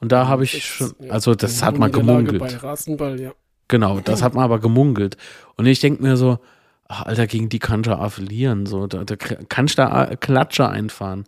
Und 0.00 0.12
da 0.12 0.26
habe 0.26 0.44
ich 0.44 0.64
schon, 0.64 0.92
also 1.08 1.34
das 1.34 1.62
hat 1.62 1.78
man 1.78 1.92
gemungelt. 1.92 2.40
Bei 2.40 2.56
Rasenball, 2.56 3.20
ja. 3.20 3.32
Genau, 3.68 4.00
das 4.00 4.22
hat 4.22 4.34
man 4.34 4.44
aber 4.44 4.58
gemungelt. 4.58 5.16
Und 5.56 5.66
ich 5.66 5.80
denke 5.80 6.02
mir 6.02 6.16
so, 6.16 6.38
ach, 6.88 7.06
Alter, 7.06 7.26
gegen 7.26 7.48
die 7.48 7.58
kannst 7.58 7.88
du 7.88 8.10
verlieren. 8.10 8.66
So, 8.66 8.86
da, 8.86 9.04
da 9.04 9.16
kannst 9.16 9.78
du 9.78 9.82
da 9.82 10.16
Klatscher 10.16 10.68
einfahren. 10.70 11.24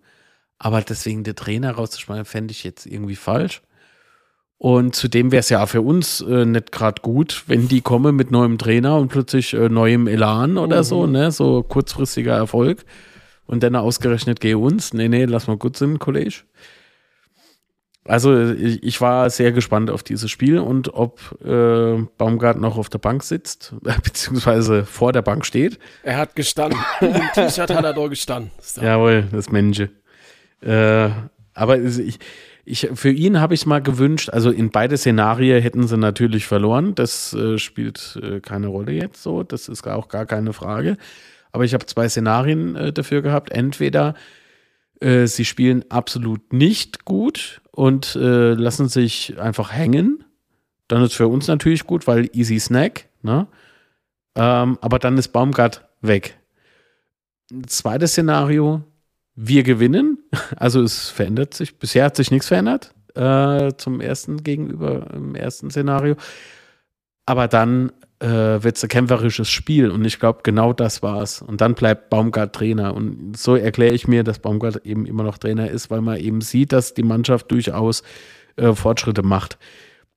Aber 0.58 0.80
deswegen 0.82 1.24
der 1.24 1.34
Trainer 1.34 1.72
rauszuschmeißen, 1.72 2.24
fände 2.24 2.52
ich 2.52 2.64
jetzt 2.64 2.86
irgendwie 2.86 3.16
falsch. 3.16 3.62
Und 4.58 4.94
zudem 4.94 5.32
wäre 5.32 5.40
es 5.40 5.50
ja 5.50 5.66
für 5.66 5.82
uns 5.82 6.20
äh, 6.20 6.44
nicht 6.44 6.72
gerade 6.72 7.02
gut, 7.02 7.44
wenn 7.46 7.68
die 7.68 7.80
kommen 7.80 8.16
mit 8.16 8.30
neuem 8.30 8.56
Trainer 8.56 8.96
und 8.96 9.08
plötzlich 9.08 9.52
äh, 9.52 9.68
neuem 9.68 10.06
Elan 10.06 10.58
oder 10.58 10.78
mhm. 10.78 10.84
so, 10.84 11.06
ne? 11.06 11.32
So 11.32 11.62
kurzfristiger 11.62 12.34
Erfolg. 12.34 12.84
Und 13.46 13.62
dann 13.62 13.76
ausgerechnet 13.76 14.40
gehe 14.40 14.58
uns. 14.58 14.94
Nee, 14.94 15.08
nee, 15.08 15.24
lass 15.24 15.46
mal 15.46 15.56
gut 15.56 15.76
sind, 15.76 15.98
Kollege. 15.98 16.42
Also 18.06 18.52
ich, 18.52 19.00
war 19.00 19.30
sehr 19.30 19.52
gespannt 19.52 19.90
auf 19.90 20.02
dieses 20.02 20.30
Spiel 20.30 20.58
und 20.58 20.92
ob 20.92 21.20
äh, 21.42 22.02
Baumgart 22.18 22.60
noch 22.60 22.76
auf 22.76 22.90
der 22.90 22.98
Bank 22.98 23.22
sitzt, 23.22 23.74
beziehungsweise 24.02 24.84
vor 24.84 25.12
der 25.12 25.22
Bank 25.22 25.46
steht. 25.46 25.78
Er 26.02 26.18
hat 26.18 26.36
gestanden. 26.36 26.78
Im 27.00 27.14
T-Shirt 27.34 27.70
hat 27.74 27.84
er 27.84 27.94
da 27.94 28.06
gestanden. 28.06 28.50
So. 28.60 28.82
Jawohl, 28.82 29.26
das 29.32 29.50
Mensche. 29.50 29.88
Äh, 30.60 31.08
aber 31.54 31.78
ich, 31.78 32.18
ich, 32.66 32.90
für 32.92 33.10
ihn 33.10 33.40
habe 33.40 33.54
ich 33.54 33.60
es 33.60 33.66
mal 33.66 33.80
gewünscht, 33.80 34.28
also 34.28 34.50
in 34.50 34.70
beide 34.70 34.98
Szenarien 34.98 35.62
hätten 35.62 35.86
sie 35.86 35.96
natürlich 35.96 36.46
verloren. 36.46 36.94
Das 36.94 37.32
äh, 37.32 37.56
spielt 37.58 38.18
äh, 38.22 38.40
keine 38.40 38.66
Rolle 38.66 38.92
jetzt 38.92 39.22
so. 39.22 39.44
Das 39.44 39.68
ist 39.68 39.86
auch 39.86 40.08
gar 40.08 40.26
keine 40.26 40.52
Frage. 40.52 40.98
Aber 41.54 41.64
ich 41.64 41.72
habe 41.72 41.86
zwei 41.86 42.08
Szenarien 42.08 42.74
äh, 42.74 42.92
dafür 42.92 43.22
gehabt. 43.22 43.52
Entweder 43.52 44.14
äh, 45.00 45.28
sie 45.28 45.44
spielen 45.44 45.84
absolut 45.88 46.52
nicht 46.52 47.04
gut 47.04 47.60
und 47.70 48.16
äh, 48.16 48.54
lassen 48.54 48.88
sich 48.88 49.38
einfach 49.38 49.72
hängen. 49.72 50.24
Dann 50.88 51.04
ist 51.04 51.14
für 51.14 51.28
uns 51.28 51.46
natürlich 51.46 51.86
gut, 51.86 52.08
weil 52.08 52.28
easy 52.32 52.58
snack. 52.58 53.08
Ne? 53.22 53.46
Ähm, 54.34 54.78
aber 54.80 54.98
dann 54.98 55.16
ist 55.16 55.28
Baumgart 55.28 55.88
weg. 56.00 56.40
Zweites 57.68 58.10
Szenario, 58.10 58.82
wir 59.36 59.62
gewinnen. 59.62 60.18
Also 60.56 60.82
es 60.82 61.08
verändert 61.08 61.54
sich. 61.54 61.78
Bisher 61.78 62.06
hat 62.06 62.16
sich 62.16 62.32
nichts 62.32 62.48
verändert 62.48 62.92
äh, 63.14 63.74
zum 63.76 64.00
ersten 64.00 64.42
gegenüber 64.42 65.06
im 65.14 65.36
ersten 65.36 65.70
Szenario. 65.70 66.16
Aber 67.26 67.46
dann 67.46 67.92
äh, 68.24 68.62
wird 68.62 68.76
es 68.76 68.82
ein 68.82 68.88
kämpferisches 68.88 69.50
Spiel 69.50 69.90
und 69.90 70.02
ich 70.06 70.18
glaube, 70.18 70.40
genau 70.42 70.72
das 70.72 71.02
war 71.02 71.20
es. 71.20 71.42
Und 71.42 71.60
dann 71.60 71.74
bleibt 71.74 72.08
Baumgart 72.08 72.54
Trainer. 72.54 72.94
Und 72.94 73.36
so 73.36 73.54
erkläre 73.54 73.94
ich 73.94 74.08
mir, 74.08 74.24
dass 74.24 74.38
Baumgart 74.38 74.86
eben 74.86 75.04
immer 75.04 75.22
noch 75.22 75.36
Trainer 75.36 75.70
ist, 75.70 75.90
weil 75.90 76.00
man 76.00 76.18
eben 76.18 76.40
sieht, 76.40 76.72
dass 76.72 76.94
die 76.94 77.02
Mannschaft 77.02 77.50
durchaus 77.50 78.02
äh, 78.56 78.72
Fortschritte 78.72 79.22
macht. 79.22 79.58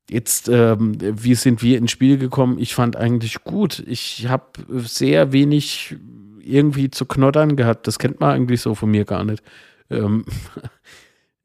Jetzt, 0.09 0.47
ähm, 0.47 0.97
wie 1.01 1.35
sind 1.35 1.61
wir 1.61 1.77
ins 1.77 1.91
Spiel 1.91 2.17
gekommen? 2.17 2.59
Ich 2.59 2.73
fand 2.73 2.95
eigentlich 2.95 3.43
gut. 3.43 3.83
Ich 3.85 4.29
habe 4.29 4.45
sehr 4.69 5.33
wenig 5.33 5.97
irgendwie 6.41 6.89
zu 6.89 7.05
knottern 7.05 7.57
gehabt. 7.57 7.87
Das 7.87 7.99
kennt 7.99 8.21
man 8.21 8.31
eigentlich 8.31 8.61
so 8.61 8.73
von 8.73 8.89
mir 8.89 9.03
gar 9.03 9.25
nicht. 9.25 9.43
Ähm, 9.89 10.23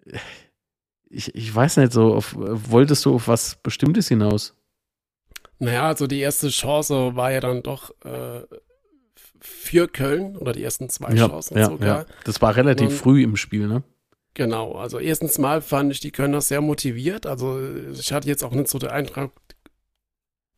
ich, 1.11 1.35
ich 1.35 1.53
weiß 1.53 1.79
nicht 1.79 1.93
so, 1.93 2.15
auf, 2.15 2.37
wolltest 2.39 3.05
du 3.05 3.17
auf 3.17 3.27
was 3.27 3.57
Bestimmtes 3.65 4.07
hinaus? 4.07 4.55
Naja, 5.63 5.87
also 5.87 6.09
die 6.09 6.19
erste 6.19 6.49
Chance 6.49 7.15
war 7.15 7.31
ja 7.31 7.39
dann 7.39 7.63
doch 7.63 7.91
äh, 8.05 8.41
für 9.39 9.87
Köln 9.87 10.37
oder 10.37 10.53
die 10.53 10.65
ersten 10.65 10.89
zwei 10.89 11.15
ja, 11.15 11.29
Chancen 11.29 11.57
ja, 11.57 11.67
sogar. 11.67 11.99
Ja. 12.01 12.07
Das 12.25 12.43
war 12.43 12.57
relativ 12.57 12.89
dann, 12.89 12.97
früh 12.97 13.23
im 13.23 13.37
Spiel, 13.37 13.69
ne? 13.69 13.85
Genau, 14.35 14.73
also 14.73 14.99
erstens 14.99 15.39
mal 15.39 15.61
fand 15.61 15.93
ich 15.93 16.01
die 16.01 16.11
Kölner 16.11 16.41
sehr 16.41 16.61
motiviert. 16.61 17.27
Also 17.27 17.61
ich 17.93 18.13
hatte 18.13 18.27
jetzt 18.27 18.43
auch 18.43 18.51
nicht 18.51 18.67
so 18.67 18.81
den 18.81 18.91
Eindruck, 18.91 19.31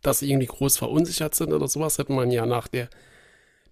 dass 0.01 0.21
sie 0.21 0.31
irgendwie 0.31 0.47
groß 0.47 0.79
verunsichert 0.79 1.35
sind 1.35 1.53
oder 1.53 1.69
sowas. 1.69 1.99
Hätte 1.99 2.13
man 2.13 2.31
ja 2.31 2.47
nach 2.47 2.67
der 2.67 2.89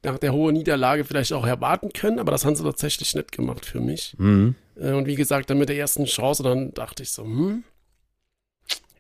nach 0.04 0.18
der 0.18 0.34
hohen 0.34 0.52
Niederlage 0.52 1.04
vielleicht 1.04 1.32
auch 1.32 1.46
erwarten 1.46 1.94
können, 1.94 2.18
aber 2.18 2.32
das 2.32 2.44
haben 2.44 2.56
sie 2.56 2.64
tatsächlich 2.64 3.14
nicht 3.14 3.32
gemacht 3.32 3.64
für 3.64 3.80
mich. 3.80 4.16
Mhm. 4.18 4.54
Äh, 4.76 4.92
und 4.92 5.06
wie 5.06 5.14
gesagt, 5.14 5.48
dann 5.48 5.56
mit 5.56 5.70
der 5.70 5.78
ersten 5.78 6.04
Chance, 6.04 6.42
dann 6.42 6.74
dachte 6.74 7.04
ich 7.04 7.10
so, 7.10 7.22
hm, 7.22 7.64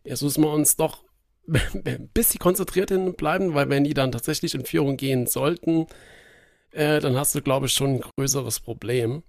jetzt 0.04 0.22
müssen 0.22 0.42
wir 0.42 0.50
uns 0.50 0.76
doch 0.76 1.04
ein 1.84 2.08
bisschen 2.14 2.38
konzentriert 2.38 2.92
bleiben, 3.16 3.54
weil 3.54 3.68
wenn 3.68 3.84
die 3.84 3.94
dann 3.94 4.12
tatsächlich 4.12 4.54
in 4.54 4.64
Führung 4.64 4.96
gehen 4.96 5.26
sollten, 5.26 5.86
äh, 6.70 7.00
dann 7.00 7.16
hast 7.16 7.34
du, 7.34 7.42
glaube 7.42 7.66
ich, 7.66 7.72
schon 7.72 7.96
ein 7.96 8.00
größeres 8.00 8.60
Problem. 8.60 9.22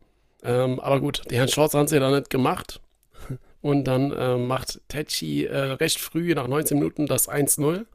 Ähm, 0.43 0.79
aber 0.79 0.99
gut, 0.99 1.23
die 1.29 1.37
Herrn 1.37 1.47
Chance 1.47 1.77
haben 1.77 1.87
sie 1.87 1.95
ja 1.95 2.01
dann 2.01 2.13
nicht 2.13 2.29
gemacht. 2.29 2.81
Und 3.61 3.85
dann 3.85 4.11
äh, 4.11 4.37
macht 4.37 4.81
Tetschi 4.89 5.45
äh, 5.45 5.57
recht 5.57 5.99
früh, 5.99 6.33
nach 6.35 6.47
19 6.47 6.77
Minuten, 6.77 7.07
das 7.07 7.29
1-0 7.29 7.85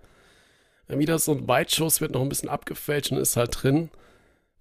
wieder 0.88 1.18
so 1.18 1.32
ein 1.32 1.46
Weitschuss, 1.46 2.00
wird 2.00 2.12
noch 2.12 2.22
ein 2.22 2.28
bisschen 2.28 2.48
abgefälscht 2.48 3.12
und 3.12 3.18
ist 3.18 3.36
halt 3.36 3.62
drin. 3.62 3.90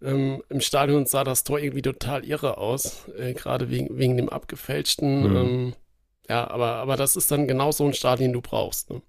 Ähm, 0.01 0.43
Im 0.49 0.61
Stadion 0.61 1.05
sah 1.05 1.23
das 1.23 1.43
Tor 1.43 1.59
irgendwie 1.59 1.81
total 1.81 2.25
irre 2.25 2.57
aus, 2.57 3.07
äh, 3.17 3.33
gerade 3.33 3.69
wegen, 3.69 3.97
wegen 3.97 4.17
dem 4.17 4.29
abgefälschten. 4.29 5.29
Mhm. 5.29 5.35
Ähm, 5.35 5.73
ja, 6.29 6.49
aber, 6.49 6.75
aber 6.75 6.97
das 6.97 7.15
ist 7.15 7.31
dann 7.31 7.47
genau 7.47 7.71
so 7.71 7.85
ein 7.85 7.93
Start, 7.93 8.19
den 8.19 8.33
du 8.33 8.41
brauchst. 8.41 8.89
Ne? 8.89 9.01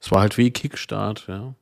Es 0.00 0.10
war 0.10 0.20
halt 0.20 0.38
wie 0.38 0.50
Kickstart, 0.50 1.26
ja. 1.28 1.54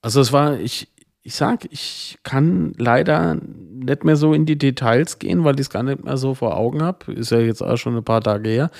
Also 0.00 0.20
es 0.20 0.32
war, 0.32 0.58
ich, 0.58 0.88
ich 1.22 1.34
sag, 1.34 1.66
ich 1.70 2.18
kann 2.22 2.72
leider 2.76 3.34
nicht 3.34 4.04
mehr 4.04 4.16
so 4.16 4.32
in 4.32 4.46
die 4.46 4.58
Details 4.58 5.18
gehen, 5.18 5.44
weil 5.44 5.54
ich 5.54 5.62
es 5.62 5.70
gar 5.70 5.82
nicht 5.82 6.04
mehr 6.04 6.16
so 6.16 6.34
vor 6.34 6.56
Augen 6.56 6.82
habe. 6.82 7.12
Ist 7.12 7.30
ja 7.30 7.40
jetzt 7.40 7.62
auch 7.62 7.76
schon 7.76 7.96
ein 7.96 8.04
paar 8.04 8.22
Tage 8.22 8.48
her. 8.48 8.70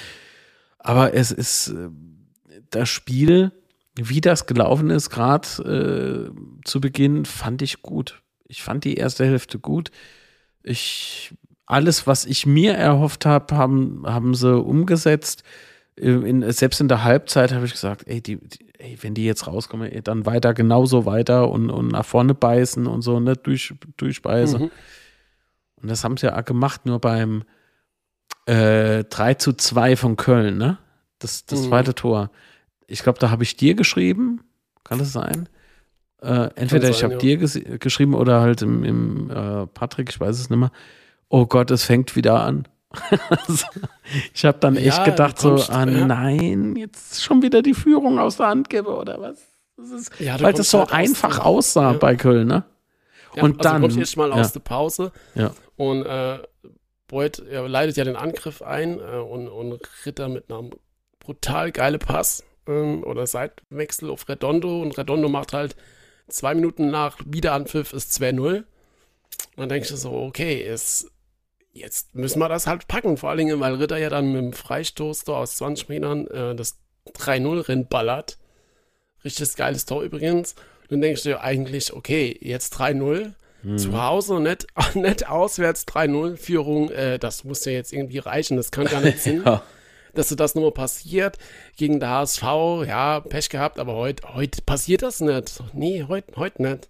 Aber 0.79 1.15
es 1.15 1.33
ist 1.33 1.69
äh, 1.69 1.89
das 2.71 2.89
Spiel 2.89 3.53
wie 3.99 4.21
das 4.21 4.47
gelaufen 4.47 4.91
ist, 4.91 5.11
gerade 5.11 5.49
äh, 6.31 6.65
zu 6.65 6.81
Beginn, 6.81 7.25
fand 7.25 7.63
ich 7.63 7.83
gut. 7.83 8.23
Ich 8.47 8.63
fand 8.63 8.85
die 8.85 8.95
erste 8.95 9.27
Hälfte 9.27 9.59
gut. 9.59 9.91
Ich, 10.63 11.35
alles, 11.67 12.07
was 12.07 12.25
ich 12.25 12.47
mir 12.47 12.75
erhofft 12.75 13.27
habe, 13.27 13.57
haben, 13.57 14.05
haben 14.07 14.35
sie 14.35 14.57
umgesetzt. 14.57 15.43
Äh, 16.01 16.29
in, 16.29 16.51
selbst 16.53 16.81
in 16.81 16.89
der 16.89 17.05
Halbzeit 17.05 17.53
habe 17.53 17.67
ich 17.67 17.73
gesagt, 17.73 18.07
ey, 18.07 18.21
die, 18.21 18.37
die, 18.37 18.67
ey, 18.79 18.99
wenn 19.01 19.15
die 19.15 19.25
jetzt 19.25 19.47
rauskommen, 19.47 19.91
ey, 19.91 20.03
dann 20.03 20.27
weiter, 20.27 20.55
genauso 20.55 21.07
weiter 21.07 21.51
und, 21.51 21.71
und 21.71 21.89
nach 21.89 22.05
vorne 22.05 22.35
beißen 22.35 22.87
und 22.87 23.03
so, 23.03 23.21
ne, 23.21 23.37
durch, 23.37 23.75
durchbeißen. 23.97 24.63
Mhm. 24.63 24.71
Und 25.83 25.91
das 25.91 26.05
haben 26.05 26.17
sie 26.17 26.27
ja 26.27 26.39
auch 26.39 26.45
gemacht, 26.45 26.87
nur 26.87 27.01
beim 27.01 27.45
äh, 28.47 29.05
3 29.05 29.35
zu 29.35 29.53
2 29.53 29.97
von 29.97 30.17
Köln, 30.17 30.59
ne? 30.59 30.79
Das, 31.21 31.47
das 31.47 31.63
mhm. 31.63 31.69
zweite 31.69 31.95
Tor 31.95 32.31
ich 32.89 33.03
glaube, 33.03 33.21
da 33.21 33.31
habe 33.31 33.45
ich 33.45 33.57
dir 33.57 33.75
geschrieben. 33.75 34.41
Kann 34.83 34.99
das 34.99 35.13
sein? 35.13 35.49
Äh, 36.21 36.49
entweder 36.57 36.87
sein, 36.87 36.91
ich 36.93 37.05
habe 37.05 37.15
ja. 37.15 37.19
dir 37.21 37.39
geschrieben 37.79 38.15
oder 38.15 38.41
halt 38.41 38.63
im, 38.63 38.83
im 38.83 39.31
äh, 39.31 39.67
Patrick, 39.67 40.09
ich 40.11 40.19
weiß 40.19 40.41
es 40.41 40.51
nicht 40.51 40.59
mehr. 40.59 40.73
Oh 41.29 41.47
Gott, 41.47 41.71
es 41.71 41.85
fängt 41.85 42.17
wieder 42.17 42.41
an. 42.41 42.67
Ich 44.35 44.45
habe 44.45 44.59
dann 44.59 44.77
echt 44.77 44.99
ja, 44.99 45.05
gedacht, 45.05 45.39
so, 45.39 45.57
ah 45.69 45.85
nein, 45.85 46.75
jetzt 46.77 47.23
schon 47.23 47.43
wieder 47.43 47.61
die 47.61 47.75
Führung 47.75 48.19
aus 48.19 48.39
der 48.39 48.49
Hand 48.49 48.71
gebe 48.71 48.95
oder 48.95 49.21
was? 49.21 49.39
Das 49.77 49.91
ist, 49.91 50.19
ja, 50.19 50.41
weil 50.41 50.55
das 50.55 50.71
so 50.71 50.81
halt 50.81 50.93
einfach 50.93 51.39
aussah 51.39 51.93
bei 51.93 52.17
Köln, 52.17 52.49
ne? 52.49 52.65
und 53.37 53.59
also 53.59 53.63
dann. 53.63 53.77
Du 53.77 53.89
kommst 53.89 53.99
erst 53.99 54.17
mal 54.17 54.33
aus 54.33 54.53
der 54.53 54.61
Pause. 54.61 55.13
Und 55.77 56.05
äh, 56.07 56.39
Beuth 57.07 57.39
er 57.39 57.69
leitet 57.69 57.97
ja 57.97 58.05
den 58.05 58.17
Angriff 58.17 58.63
ein 58.63 58.99
äh, 58.99 59.19
und, 59.19 59.49
und 59.49 59.81
Ritter 60.05 60.29
mit 60.29 60.51
einem 60.53 60.71
brutal 61.21 61.73
geile 61.73 61.99
Pass 61.99 62.45
ähm, 62.67 63.05
oder 63.05 63.27
Seitwechsel 63.27 64.11
auf 64.11 64.29
Redondo 64.29 64.83
und 64.83 64.99
Redondo 64.99 65.29
macht 65.29 65.53
halt 65.53 65.77
zwei 66.29 66.55
Minuten 66.55 66.91
nach 66.91 67.17
Wiederanpfiff 67.25 67.93
ist 67.93 68.21
2-0. 68.21 68.65
dann 69.57 69.69
denke 69.69 69.89
ich 69.89 70.01
so, 70.01 70.13
okay, 70.13 70.61
ist, 70.61 71.11
jetzt 71.81 72.15
müssen 72.15 72.39
wir 72.39 72.49
das 72.49 72.67
halt 72.67 72.89
packen, 72.89 73.17
vor 73.17 73.31
allen 73.31 73.39
Dingen, 73.39 73.61
weil 73.61 73.75
Ritter 73.75 73.99
ja 73.99 74.11
dann 74.11 74.33
mit 74.33 74.43
dem 74.43 74.53
Freistoß 74.53 75.25
da 75.25 75.33
aus 75.35 75.57
20 75.57 75.89
Metern 75.89 76.27
äh, 76.29 76.55
das 76.55 76.79
3-0 77.15 77.69
reinballert. 77.69 78.39
Richtig 79.25 79.57
geiles 79.57 79.85
Tor 79.85 80.03
übrigens. 80.03 80.55
Und 80.83 80.93
dann 80.93 81.01
denkst 81.03 81.23
du 81.23 81.31
dir 81.31 81.41
eigentlich, 81.41 81.93
okay, 81.93 82.37
jetzt 82.41 82.75
3-0. 82.75 83.33
Hm. 83.63 83.79
Zu 83.79 84.01
Hause, 84.01 84.41
nicht, 84.41 84.67
nicht 84.95 85.29
auswärts 85.29 85.87
3-0 85.87 86.37
Führung, 86.37 86.91
äh, 86.91 87.19
das 87.19 87.45
muss 87.45 87.65
ja 87.65 87.73
jetzt 87.73 87.93
irgendwie 87.93 88.19
reichen, 88.19 88.57
das 88.57 88.71
kann 88.71 88.87
gar 88.87 89.01
nicht 89.01 89.19
Sinn. 89.23 89.43
ja 89.45 89.63
dass 90.19 90.29
das 90.29 90.55
nur 90.55 90.75
passiert. 90.75 91.39
Gegen 91.77 92.01
der 92.01 92.11
HSV, 92.11 92.43
ja, 92.87 93.21
Pech 93.21 93.49
gehabt, 93.49 93.79
aber 93.79 93.95
heute 93.95 94.35
heut 94.35 94.67
passiert 94.67 95.03
das 95.03 95.21
nicht. 95.21 95.63
Nee, 95.73 96.05
heute 96.09 96.37
heut 96.37 96.59
nicht. 96.59 96.89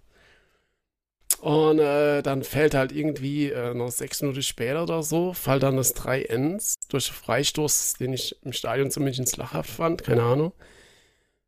Und 1.41 1.79
äh, 1.79 2.21
dann 2.21 2.43
fällt 2.43 2.73
halt 2.73 2.91
irgendwie 2.91 3.49
äh, 3.49 3.73
noch 3.73 3.91
sechs 3.91 4.21
Minuten 4.21 4.43
später 4.43 4.83
oder 4.83 5.03
so, 5.03 5.33
fällt 5.33 5.63
dann 5.63 5.77
das 5.77 5.93
3 5.93 6.23
Ends 6.23 6.75
durch 6.89 7.11
Freistoß, 7.11 7.93
den 7.93 8.13
ich 8.13 8.35
im 8.43 8.51
Stadion 8.51 8.89
ins 8.89 9.37
Lachhaft 9.37 9.69
fand, 9.69 10.03
keine 10.03 10.23
Ahnung. 10.23 10.51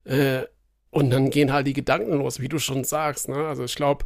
Äh, 0.06 0.44
und 0.92 1.10
dann 1.10 1.30
gehen 1.30 1.52
halt 1.52 1.68
die 1.68 1.74
Gedanken 1.74 2.14
los, 2.14 2.40
wie 2.40 2.50
du 2.50 2.60
schon 2.60 2.84
sagst. 2.84 3.28
Ne? 3.30 3.48
Also 3.48 3.66
ich 3.66 3.76
glaube, 3.76 4.06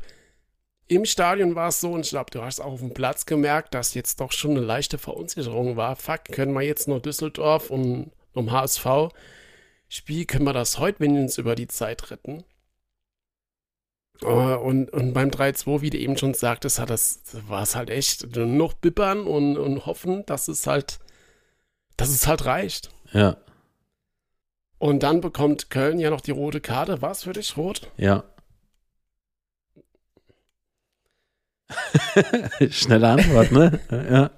im 0.88 1.06
Stadion 1.06 1.56
war 1.56 1.69
es 1.69 1.82
so, 1.82 1.93
und 1.93 2.02
ich 2.02 2.10
glaube, 2.10 2.32
du 2.32 2.41
hast 2.41 2.60
auch 2.62 2.74
auf 2.74 2.80
dem 2.80 2.93
Platz 2.93 3.26
gemerkt, 3.26 3.74
dass 3.74 3.93
jetzt 3.93 4.19
doch 4.19 4.32
schon 4.32 4.52
eine 4.52 4.62
leichte 4.62 4.98
Verunsicherung 4.98 5.78
war. 5.78 5.95
Fuck, 5.95 6.26
können 6.26 6.54
wir 6.54 6.62
jetzt 6.62 6.88
noch 6.88 7.00
Düsseldorf 7.00 7.69
und 7.69 8.12
um 8.34 8.52
HSV 8.52 8.86
Spiel, 9.88 10.26
können 10.26 10.45
wir 10.45 10.54
das 10.54 10.80
heute 10.80 11.00
wenigstens 11.00 11.38
über 11.38 11.56
die 11.56 11.67
Zeit 11.67 12.12
retten? 12.12 12.43
Uh, 14.23 14.56
und, 14.56 14.91
und 14.91 15.13
beim 15.13 15.30
3-2, 15.30 15.82
wie 15.82 15.89
du 15.89 15.97
eben 15.97 16.17
schon 16.17 16.34
sagtest, 16.34 16.80
hat 16.80 16.89
das, 16.89 17.21
war 17.47 17.63
es 17.63 17.75
halt 17.75 17.89
echt 17.89 18.36
noch 18.36 18.73
bippern 18.73 19.28
und, 19.28 19.58
und 19.58 19.86
hoffen, 19.86 20.25
dass 20.25 20.47
es 20.47 20.67
halt, 20.67 20.99
dass 21.97 22.10
es 22.10 22.25
halt 22.25 22.45
reicht. 22.45 22.89
Ja. 23.12 23.38
Und 24.78 25.04
dann 25.04 25.21
bekommt 25.21 25.69
Köln 25.69 25.99
ja 25.99 26.10
noch 26.10 26.21
die 26.21 26.32
rote 26.32 26.62
Karte. 26.62 27.01
War 27.01 27.12
es 27.12 27.23
für 27.23 27.34
dich 27.34 27.58
rot? 27.58 27.89
Ja. 27.97 28.23
Schnelle 32.69 33.10
Antwort, 33.10 33.51
ne? 33.51 33.80
Ja. 33.89 34.32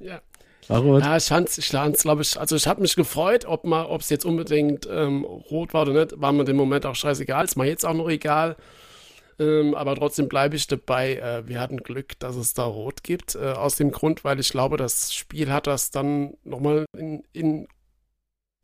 ja. 0.00 0.20
Warum? 0.68 1.00
Ja, 1.00 1.16
ich 1.16 1.24
fand 1.24 1.48
es, 1.48 1.68
glaube 2.00 2.22
ich, 2.22 2.38
also 2.38 2.56
ich 2.56 2.66
habe 2.66 2.80
mich 2.80 2.94
gefreut, 2.96 3.44
ob 3.46 3.64
es 4.00 4.10
jetzt 4.10 4.24
unbedingt 4.24 4.88
ähm, 4.90 5.24
rot 5.24 5.74
war 5.74 5.82
oder 5.82 5.92
nicht, 5.92 6.20
war 6.20 6.32
mir 6.32 6.48
im 6.48 6.56
Moment 6.56 6.86
auch 6.86 6.94
scheißegal, 6.94 7.44
ist 7.44 7.56
mir 7.56 7.66
jetzt 7.66 7.84
auch 7.84 7.94
noch 7.94 8.08
egal. 8.08 8.56
Ähm, 9.42 9.74
aber 9.74 9.94
trotzdem 9.96 10.28
bleibe 10.28 10.56
ich 10.56 10.66
dabei. 10.66 11.16
Äh, 11.16 11.48
wir 11.48 11.60
hatten 11.60 11.78
Glück, 11.78 12.18
dass 12.18 12.36
es 12.36 12.54
da 12.54 12.64
rot 12.64 13.02
gibt. 13.02 13.34
Äh, 13.34 13.52
aus 13.52 13.76
dem 13.76 13.90
Grund, 13.90 14.24
weil 14.24 14.38
ich 14.40 14.50
glaube, 14.50 14.76
das 14.76 15.12
Spiel 15.14 15.52
hat 15.52 15.66
das 15.66 15.90
dann 15.90 16.34
nochmal 16.44 16.84
in, 16.96 17.24
in, 17.32 17.68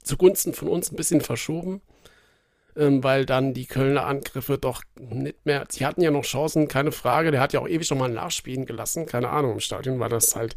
zugunsten 0.02 0.54
von 0.54 0.68
uns 0.68 0.92
ein 0.92 0.96
bisschen 0.96 1.20
verschoben 1.20 1.82
ähm, 2.78 3.02
weil 3.02 3.26
dann 3.26 3.52
die 3.54 3.66
Kölner 3.66 4.06
Angriffe 4.06 4.56
doch 4.56 4.82
nicht 4.98 5.44
mehr, 5.44 5.66
sie 5.68 5.84
hatten 5.84 6.00
ja 6.00 6.10
noch 6.10 6.22
Chancen, 6.22 6.68
keine 6.68 6.92
Frage, 6.92 7.30
der 7.30 7.40
hat 7.40 7.52
ja 7.52 7.60
auch 7.60 7.68
ewig 7.68 7.90
nochmal 7.90 8.10
nachspielen 8.10 8.66
gelassen, 8.66 9.06
keine 9.06 9.30
Ahnung, 9.30 9.52
im 9.54 9.60
Stadion 9.60 9.98
war 9.98 10.08
das 10.08 10.36
halt 10.36 10.56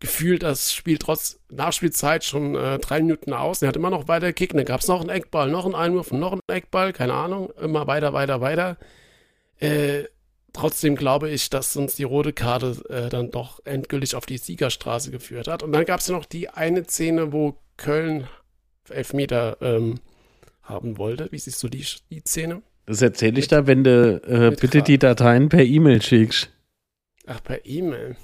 gefühlt 0.00 0.42
das 0.42 0.72
Spiel 0.74 0.98
trotz 0.98 1.40
Nachspielzeit 1.50 2.24
schon 2.24 2.54
äh, 2.54 2.78
drei 2.78 3.00
Minuten 3.00 3.32
aus. 3.32 3.62
Er 3.62 3.68
hat 3.68 3.76
immer 3.76 3.90
noch 3.90 4.08
weiter 4.08 4.28
gekickt. 4.28 4.54
Dann 4.54 4.64
gab 4.64 4.80
es 4.80 4.88
noch 4.88 5.00
einen 5.00 5.10
Eckball, 5.10 5.50
noch 5.50 5.64
einen 5.64 5.74
Einwurf 5.74 6.12
noch 6.12 6.32
einen 6.32 6.40
Eckball. 6.48 6.92
Keine 6.92 7.14
Ahnung. 7.14 7.50
Immer 7.60 7.86
weiter, 7.86 8.12
weiter, 8.12 8.40
weiter. 8.40 8.76
Äh, 9.58 10.04
trotzdem 10.52 10.96
glaube 10.96 11.30
ich, 11.30 11.48
dass 11.50 11.76
uns 11.76 11.96
die 11.96 12.04
rote 12.04 12.32
Karte 12.32 12.82
äh, 12.88 13.08
dann 13.08 13.30
doch 13.30 13.60
endgültig 13.64 14.14
auf 14.14 14.26
die 14.26 14.38
Siegerstraße 14.38 15.10
geführt 15.10 15.48
hat. 15.48 15.62
Und 15.62 15.72
dann 15.72 15.84
gab 15.84 16.00
es 16.00 16.08
ja 16.08 16.14
noch 16.14 16.26
die 16.26 16.50
eine 16.50 16.84
Szene, 16.84 17.32
wo 17.32 17.58
Köln 17.76 18.26
Elfmeter 18.90 19.56
ähm, 19.60 20.00
haben 20.62 20.98
wollte. 20.98 21.28
Wie 21.30 21.38
siehst 21.38 21.62
du 21.62 21.68
die, 21.68 21.84
die 22.10 22.20
Szene? 22.20 22.62
Das 22.86 23.02
erzähle 23.02 23.38
ich 23.40 23.48
da, 23.48 23.66
wenn 23.66 23.82
du 23.82 24.22
äh, 24.26 24.54
bitte 24.54 24.82
die 24.82 24.98
Dateien 24.98 25.48
per 25.48 25.64
E-Mail 25.64 26.02
schickst. 26.02 26.50
Ach, 27.26 27.42
per 27.42 27.66
E-Mail. 27.66 28.16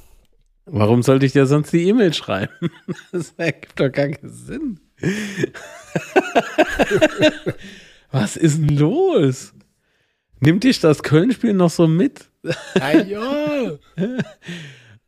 Warum 0.66 1.02
sollte 1.02 1.26
ich 1.26 1.32
dir 1.32 1.46
sonst 1.46 1.72
die 1.72 1.88
E-Mail 1.88 2.14
schreiben? 2.14 2.52
Das 3.12 3.32
ergibt 3.36 3.80
doch 3.80 3.90
gar 3.90 4.08
keinen 4.08 4.32
Sinn. 4.32 4.80
Was 8.10 8.36
ist 8.36 8.58
denn 8.58 8.76
los? 8.76 9.54
Nimmt 10.40 10.64
dich 10.64 10.80
das 10.80 11.02
Köln-Spiel 11.02 11.54
noch 11.54 11.70
so 11.70 11.86
mit? 11.86 12.28
Ah, 12.80 12.96
ja. 12.98 13.78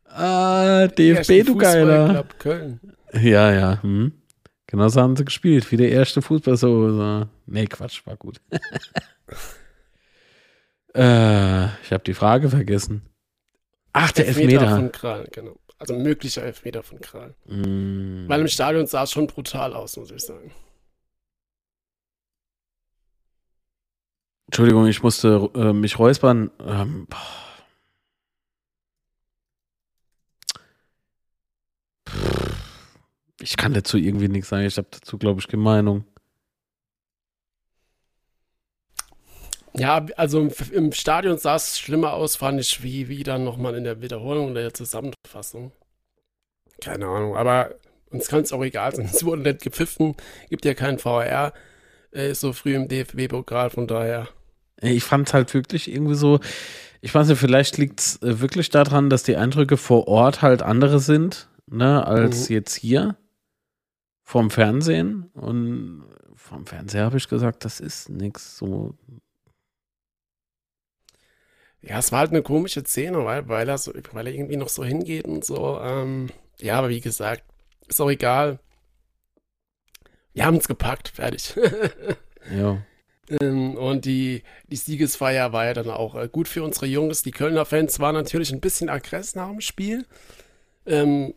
ah, 0.06 0.86
DFB, 0.86 1.44
du 1.44 1.56
Geiler. 1.56 2.24
Köln. 2.38 2.78
Ja, 3.12 3.52
ja. 3.52 3.82
Hm. 3.82 4.12
Genau 4.68 4.88
so 4.88 5.00
haben 5.00 5.16
sie 5.16 5.24
gespielt, 5.24 5.70
wie 5.72 5.76
der 5.76 5.90
erste 5.90 6.22
Fußball 6.22 6.56
so. 6.56 6.90
so. 6.92 7.26
Nee, 7.46 7.66
Quatsch, 7.66 8.06
war 8.06 8.16
gut. 8.16 8.40
äh, 10.94 11.64
ich 11.82 11.92
habe 11.92 12.04
die 12.06 12.14
Frage 12.14 12.48
vergessen. 12.50 13.02
Ach, 13.94 14.10
der 14.12 14.26
Elfmeter. 14.26 14.60
Elfmeter 14.60 14.76
von 14.76 14.92
Kral, 14.92 15.28
genau. 15.32 15.56
Also 15.78 15.94
möglicher 15.94 16.42
Elfmeter 16.42 16.82
von 16.82 17.00
Kral. 17.00 17.34
Mm. 17.46 18.28
Weil 18.28 18.40
im 18.40 18.48
Stadion 18.48 18.86
sah 18.86 19.04
es 19.04 19.12
schon 19.12 19.26
brutal 19.26 19.72
aus, 19.72 19.96
muss 19.96 20.10
ich 20.10 20.20
sagen. 20.20 20.52
Entschuldigung, 24.46 24.86
ich 24.86 25.02
musste 25.02 25.50
äh, 25.54 25.72
mich 25.72 25.98
räuspern. 25.98 26.50
Ähm. 26.60 27.06
Ich 33.40 33.56
kann 33.56 33.74
dazu 33.74 33.96
irgendwie 33.96 34.28
nichts 34.28 34.48
sagen. 34.48 34.64
Ich 34.64 34.76
habe 34.76 34.88
dazu, 34.90 35.18
glaube 35.18 35.40
ich, 35.40 35.48
keine 35.48 35.62
Meinung. 35.62 36.04
Ja, 39.76 40.06
also 40.16 40.48
im, 40.72 40.92
Stadion 40.92 41.38
sah 41.38 41.56
es 41.56 41.78
schlimmer 41.78 42.12
aus, 42.12 42.36
fand 42.36 42.60
ich, 42.60 42.82
wie, 42.82 43.08
wie 43.08 43.24
dann 43.24 43.42
nochmal 43.42 43.74
in 43.74 43.84
der 43.84 44.00
Wiederholung 44.00 44.54
der 44.54 44.72
Zusammenfassung. 44.72 45.72
Keine 46.80 47.06
Ahnung, 47.06 47.36
aber 47.36 47.74
uns 48.10 48.28
kann 48.28 48.42
es 48.42 48.52
auch 48.52 48.62
egal 48.62 48.94
sein. 48.94 49.06
Es 49.12 49.24
wurde 49.24 49.42
nicht 49.42 49.62
gepfiffen, 49.62 50.14
gibt 50.48 50.64
ja 50.64 50.74
keinen 50.74 50.98
VR, 50.98 51.52
äh, 52.12 52.34
so 52.34 52.52
früh 52.52 52.76
im 52.76 52.86
DFB-Pokal, 52.88 53.70
von 53.70 53.88
daher. 53.88 54.28
Ich 54.80 55.02
fand 55.02 55.28
es 55.28 55.34
halt 55.34 55.52
wirklich 55.54 55.90
irgendwie 55.90 56.14
so, 56.14 56.38
ich 57.00 57.14
weiß 57.14 57.28
nicht, 57.28 57.38
vielleicht 57.38 57.76
liegt 57.76 58.00
es 58.00 58.22
äh, 58.22 58.40
wirklich 58.40 58.70
daran, 58.70 59.10
dass 59.10 59.24
die 59.24 59.36
Eindrücke 59.36 59.76
vor 59.76 60.06
Ort 60.06 60.40
halt 60.40 60.62
andere 60.62 61.00
sind, 61.00 61.48
ne, 61.66 62.06
als 62.06 62.48
mhm. 62.48 62.54
jetzt 62.54 62.74
hier 62.74 63.16
vom 64.22 64.50
Fernsehen 64.50 65.30
und 65.34 66.04
vom 66.34 66.66
Fernseher 66.66 67.04
habe 67.04 67.16
ich 67.16 67.28
gesagt, 67.28 67.64
das 67.64 67.80
ist 67.80 68.08
nichts 68.08 68.56
so. 68.56 68.94
Ja, 71.86 71.98
es 71.98 72.12
war 72.12 72.20
halt 72.20 72.30
eine 72.30 72.42
komische 72.42 72.82
Szene, 72.84 73.24
weil, 73.24 73.48
weil, 73.48 73.68
er, 73.68 73.78
so, 73.78 73.92
weil 74.12 74.26
er 74.26 74.32
irgendwie 74.32 74.56
noch 74.56 74.68
so 74.68 74.84
hingeht 74.84 75.26
und 75.26 75.44
so. 75.44 75.78
Ähm, 75.80 76.30
ja, 76.58 76.78
aber 76.78 76.88
wie 76.88 77.00
gesagt, 77.00 77.44
ist 77.88 78.00
auch 78.00 78.10
egal. 78.10 78.58
Wir 80.32 80.46
haben 80.46 80.56
es 80.56 80.66
gepackt, 80.66 81.08
fertig. 81.08 81.54
ja. 82.50 82.78
Ähm, 83.40 83.76
und 83.76 84.04
die, 84.04 84.42
die 84.68 84.76
Siegesfeier 84.76 85.52
war 85.52 85.66
ja 85.66 85.74
dann 85.74 85.90
auch 85.90 86.14
äh, 86.14 86.28
gut 86.30 86.48
für 86.48 86.62
unsere 86.62 86.86
Jungs. 86.86 87.22
Die 87.22 87.30
Kölner 87.30 87.66
Fans 87.66 88.00
waren 88.00 88.14
natürlich 88.14 88.52
ein 88.52 88.60
bisschen 88.60 88.88
aggressiv 88.88 89.36
nach 89.36 89.50
dem 89.50 89.60
Spiel. 89.60 90.06
Ähm, 90.86 91.34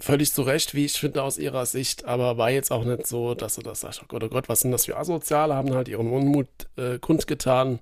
völlig 0.00 0.32
zu 0.32 0.42
Recht, 0.42 0.74
wie 0.74 0.84
ich 0.84 0.98
finde, 0.98 1.22
aus 1.22 1.38
ihrer 1.38 1.66
Sicht, 1.66 2.04
aber 2.06 2.38
war 2.38 2.50
jetzt 2.50 2.72
auch 2.72 2.84
nicht 2.84 3.06
so, 3.06 3.34
dass 3.34 3.56
sie 3.56 3.62
das 3.62 3.80
sagt, 3.80 4.00
oh 4.02 4.06
Gott, 4.08 4.24
oh 4.24 4.28
Gott, 4.28 4.48
was 4.48 4.60
sind 4.60 4.72
das 4.72 4.86
für 4.86 4.96
Asoziale, 4.96 5.54
haben 5.54 5.74
halt 5.74 5.88
ihren 5.88 6.10
Unmut 6.10 6.48
äh, 6.76 6.98
kundgetan. 6.98 7.80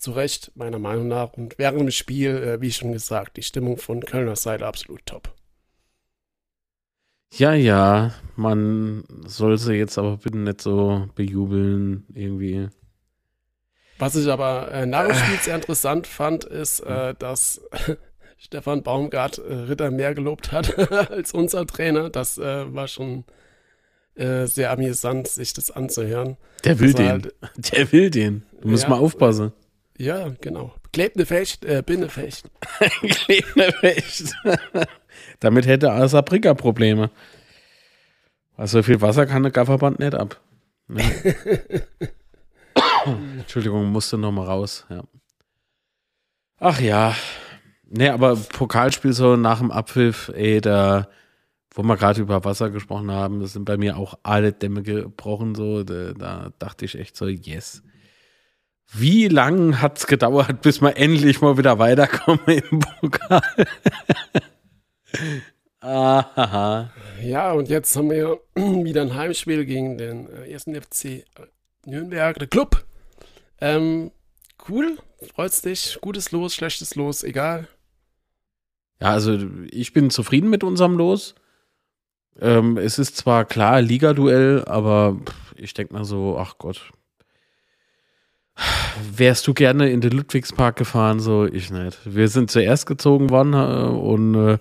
Zu 0.00 0.12
Recht, 0.12 0.50
meiner 0.54 0.78
Meinung 0.78 1.08
nach. 1.08 1.34
Und 1.34 1.58
während 1.58 1.78
dem 1.78 1.90
Spiel, 1.90 2.30
äh, 2.30 2.60
wie 2.62 2.72
schon 2.72 2.92
gesagt, 2.92 3.36
die 3.36 3.42
Stimmung 3.42 3.76
von 3.76 4.00
Kölner 4.00 4.34
Seite 4.34 4.66
absolut 4.66 5.04
top. 5.04 5.34
Ja, 7.34 7.52
ja, 7.52 8.14
man 8.34 9.04
soll 9.26 9.58
sie 9.58 9.74
jetzt 9.74 9.98
aber 9.98 10.16
bitte 10.16 10.38
nicht 10.38 10.62
so 10.62 11.06
bejubeln, 11.14 12.06
irgendwie. 12.14 12.70
Was 13.98 14.16
ich 14.16 14.26
aber 14.26 14.72
äh, 14.72 14.86
nach 14.86 15.06
dem 15.06 15.14
Spiel 15.14 15.38
sehr 15.38 15.56
interessant 15.56 16.06
fand, 16.06 16.44
ist, 16.44 16.80
äh, 16.80 17.14
dass 17.18 17.60
Stefan 18.38 18.82
Baumgart 18.82 19.36
äh, 19.36 19.52
Ritter 19.52 19.90
mehr 19.90 20.14
gelobt 20.14 20.50
hat 20.50 20.78
als 21.10 21.32
unser 21.32 21.66
Trainer. 21.66 22.08
Das 22.08 22.38
äh, 22.38 22.74
war 22.74 22.88
schon 22.88 23.24
äh, 24.14 24.46
sehr 24.46 24.70
amüsant, 24.70 25.28
sich 25.28 25.52
das 25.52 25.70
anzuhören. 25.70 26.38
Der 26.64 26.80
will 26.80 26.94
den. 26.94 27.08
Halt, 27.08 27.34
Der 27.72 27.92
will 27.92 28.10
den. 28.10 28.44
Du 28.62 28.68
musst 28.68 28.84
ja, 28.84 28.88
mal 28.88 28.98
aufpassen. 28.98 29.52
Ja, 30.00 30.30
genau. 30.40 30.72
Klebende 30.94 31.26
Fecht, 31.26 31.62
äh, 31.66 31.82
Binnefecht. 31.84 32.50
Klebende 33.02 33.70
Fecht. 33.70 34.34
Damit 35.40 35.66
hätte 35.66 36.08
Saarbrücker 36.08 36.54
Probleme. 36.54 37.10
Also 38.56 38.78
so 38.78 38.82
viel 38.82 39.02
Wasser 39.02 39.26
kann 39.26 39.42
der 39.42 39.52
Gafferband 39.52 39.98
nicht 39.98 40.14
ab. 40.14 40.40
Ne? 40.88 41.02
Entschuldigung, 43.40 43.92
musste 43.92 44.16
noch 44.16 44.32
mal 44.32 44.46
raus. 44.46 44.86
Ja. 44.88 45.04
Ach 46.56 46.80
ja. 46.80 47.14
Nee, 47.84 48.08
aber 48.08 48.36
Pokalspiel 48.36 49.12
so 49.12 49.36
nach 49.36 49.58
dem 49.58 49.70
Abpfiff, 49.70 50.32
ey, 50.34 50.62
da, 50.62 51.10
wo 51.74 51.82
wir 51.82 51.98
gerade 51.98 52.22
über 52.22 52.42
Wasser 52.42 52.70
gesprochen 52.70 53.10
haben, 53.10 53.40
das 53.40 53.52
sind 53.52 53.66
bei 53.66 53.76
mir 53.76 53.98
auch 53.98 54.14
alle 54.22 54.54
Dämme 54.54 54.82
gebrochen, 54.82 55.54
so, 55.54 55.84
da, 55.84 56.14
da 56.14 56.52
dachte 56.58 56.86
ich 56.86 56.98
echt 56.98 57.18
so, 57.18 57.26
yes. 57.26 57.82
Wie 58.92 59.28
lang 59.28 59.80
hat 59.80 59.98
es 59.98 60.06
gedauert, 60.06 60.62
bis 60.62 60.80
wir 60.80 60.96
endlich 60.96 61.40
mal 61.40 61.56
wieder 61.56 61.78
weiterkommen 61.78 62.40
im 62.46 62.80
Pokal? 62.80 63.42
Aha. 65.80 66.90
Ja, 67.22 67.52
und 67.52 67.68
jetzt 67.68 67.96
haben 67.96 68.10
wir 68.10 68.40
wieder 68.54 69.02
ein 69.02 69.14
Heimspiel 69.14 69.64
gegen 69.64 69.96
den 69.96 70.28
äh, 70.28 70.50
ersten 70.50 70.74
FC 70.74 71.24
Nürnberg, 71.86 72.38
der 72.38 72.48
Club. 72.48 72.84
Ähm, 73.60 74.10
cool, 74.68 74.98
freut's 75.34 75.62
dich, 75.62 75.98
gutes 76.00 76.32
Los, 76.32 76.54
schlechtes 76.54 76.96
Los, 76.96 77.22
egal. 77.22 77.68
Ja, 79.00 79.12
also 79.12 79.38
ich 79.70 79.92
bin 79.92 80.10
zufrieden 80.10 80.50
mit 80.50 80.64
unserem 80.64 80.96
Los. 80.96 81.34
Ähm, 82.40 82.76
es 82.76 82.98
ist 82.98 83.16
zwar 83.16 83.44
klar 83.44 83.80
Liga-Duell, 83.80 84.64
aber 84.66 85.18
ich 85.56 85.74
denke 85.74 85.94
mal 85.94 86.04
so, 86.04 86.36
ach 86.38 86.58
Gott. 86.58 86.92
Wärst 89.14 89.46
du 89.46 89.54
gerne 89.54 89.90
in 89.90 90.00
den 90.00 90.12
Ludwigspark 90.12 90.76
gefahren? 90.76 91.20
So, 91.20 91.46
ich 91.46 91.70
nicht. 91.70 91.98
Wir 92.04 92.28
sind 92.28 92.50
zuerst 92.50 92.86
gezogen 92.86 93.30
worden 93.30 93.54
äh, 93.54 93.56
und 93.56 94.34
äh, 94.34 94.58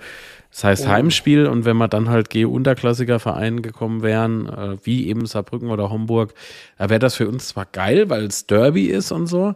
das 0.51 0.63
heißt 0.63 0.85
oh. 0.85 0.89
Heimspiel 0.89 1.45
und 1.47 1.65
wenn 1.65 1.77
wir 1.77 1.87
dann 1.87 2.09
halt 2.09 2.29
G-Unterklassiker 2.29 3.19
Verein 3.19 3.61
gekommen 3.61 4.01
wären, 4.01 4.47
äh, 4.47 4.77
wie 4.83 5.07
eben 5.07 5.25
Saarbrücken 5.25 5.69
oder 5.69 5.89
Homburg, 5.89 6.33
da 6.77 6.89
wäre 6.89 6.99
das 6.99 7.15
für 7.15 7.27
uns 7.27 7.49
zwar 7.49 7.65
geil, 7.65 8.09
weil 8.09 8.25
es 8.25 8.47
Derby 8.47 8.85
ist 8.85 9.11
und 9.11 9.27
so 9.27 9.55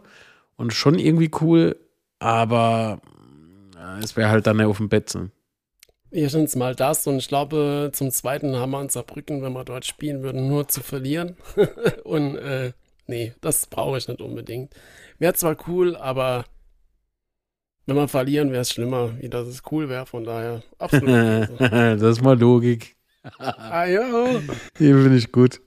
und 0.56 0.72
schon 0.72 0.98
irgendwie 0.98 1.30
cool, 1.40 1.76
aber 2.18 3.00
es 4.00 4.16
wäre 4.16 4.30
halt 4.30 4.46
dann 4.46 4.60
auf 4.60 4.78
dem 4.78 4.88
Betzen. 4.88 5.32
Erstens 6.10 6.54
mal 6.54 6.76
das 6.76 7.06
und 7.08 7.16
ich 7.16 7.26
glaube, 7.26 7.90
zum 7.92 8.10
Zweiten 8.12 8.54
haben 8.54 8.70
wir 8.70 8.80
in 8.80 8.88
Saarbrücken, 8.88 9.42
wenn 9.42 9.52
wir 9.52 9.64
dort 9.64 9.84
spielen 9.84 10.22
würden, 10.22 10.48
nur 10.48 10.68
zu 10.68 10.80
verlieren. 10.80 11.36
und 12.04 12.36
äh, 12.36 12.72
nee, 13.06 13.34
das 13.40 13.66
brauche 13.66 13.98
ich 13.98 14.08
nicht 14.08 14.20
unbedingt. 14.20 14.74
Wäre 15.18 15.34
zwar 15.34 15.56
cool, 15.68 15.96
aber 15.96 16.44
wenn 17.86 17.96
wir 17.96 18.08
verlieren, 18.08 18.50
wäre 18.50 18.62
es 18.62 18.70
schlimmer, 18.70 19.20
wie 19.20 19.28
dass 19.28 19.46
es 19.46 19.62
cool 19.70 19.88
wäre. 19.88 20.06
Von 20.06 20.24
daher, 20.24 20.62
absolut. 20.78 21.08
das 21.60 22.02
ist 22.02 22.22
mal 22.22 22.38
Logik. 22.38 22.96
ah 23.38 23.84
ja. 23.84 24.40
Hier 24.78 25.02
finde 25.02 25.16
ich 25.16 25.32
gut. 25.32 25.60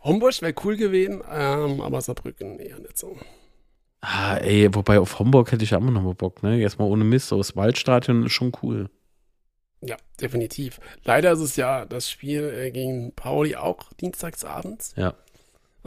Homburg 0.00 0.40
wäre 0.40 0.54
cool 0.64 0.76
gewesen, 0.76 1.22
ähm, 1.30 1.80
aber 1.80 2.00
Saarbrücken 2.00 2.58
eher 2.58 2.78
nicht 2.78 2.96
so. 2.96 3.16
Ah, 4.00 4.36
ey, 4.36 4.72
wobei 4.72 5.00
auf 5.00 5.18
Homburg 5.18 5.50
hätte 5.50 5.64
ich 5.64 5.74
auch 5.74 5.80
noch 5.80 6.02
mal 6.02 6.14
Bock, 6.14 6.42
ne? 6.42 6.56
Jetzt 6.56 6.78
mal 6.78 6.84
ohne 6.84 7.04
Mist, 7.04 7.28
so 7.28 7.38
das 7.38 7.56
Waldstadion 7.56 8.24
ist 8.24 8.32
schon 8.32 8.52
cool. 8.62 8.88
Ja, 9.80 9.96
definitiv. 10.20 10.80
Leider 11.04 11.32
ist 11.32 11.40
es 11.40 11.56
ja 11.56 11.84
das 11.84 12.08
Spiel 12.10 12.44
äh, 12.44 12.70
gegen 12.70 13.14
Pauli 13.14 13.56
auch 13.56 13.92
dienstagsabends. 13.94 14.94
Ja. 14.96 15.14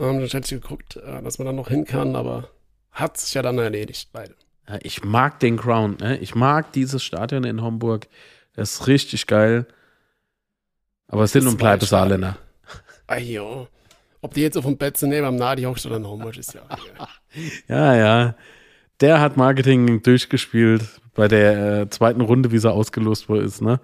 Ähm, 0.00 0.20
dann 0.20 0.28
hätte 0.28 0.54
ich 0.56 0.62
geguckt, 0.62 0.96
äh, 0.96 1.22
dass 1.22 1.38
man 1.38 1.46
dann 1.46 1.56
noch 1.56 1.68
hin 1.68 1.84
kann, 1.84 2.16
aber 2.16 2.48
hat 2.90 3.18
sich 3.18 3.34
ja 3.34 3.42
dann 3.42 3.58
erledigt, 3.58 4.08
beide. 4.12 4.34
Ja, 4.68 4.78
ich 4.82 5.04
mag 5.04 5.38
den 5.40 5.56
Crown, 5.56 5.96
ne? 6.00 6.18
Ich 6.18 6.34
mag 6.34 6.72
dieses 6.72 7.04
Stadion 7.04 7.44
in 7.44 7.62
Homburg. 7.62 8.08
Das 8.54 8.72
ist 8.72 8.86
richtig 8.86 9.26
geil. 9.26 9.66
Aber 11.08 11.24
es 11.24 11.32
sind 11.32 11.46
und 11.46 11.58
bleibt 11.58 11.82
Saarländer. 11.82 12.38
Ajo. 13.06 13.68
Ob 14.22 14.34
die 14.34 14.42
jetzt 14.42 14.56
auf 14.56 14.64
dem 14.64 14.76
Bett 14.76 14.96
sind, 14.96 15.10
neben 15.10 15.26
am 15.26 15.36
Nadi 15.36 15.62
hockst 15.62 15.86
oder 15.86 15.96
in 15.96 16.06
Homburg 16.06 16.36
ist 16.36 16.54
ja. 16.54 16.62
ja, 17.68 17.94
ja. 17.96 18.34
Der 19.00 19.20
hat 19.20 19.36
Marketing 19.36 20.02
durchgespielt 20.02 21.00
bei 21.14 21.26
der 21.26 21.80
äh, 21.82 21.90
zweiten 21.90 22.20
Runde, 22.20 22.52
wie 22.52 22.58
sie 22.58 22.70
ausgelost 22.70 23.28
wurde, 23.28 23.42
ist, 23.42 23.60
ne? 23.62 23.80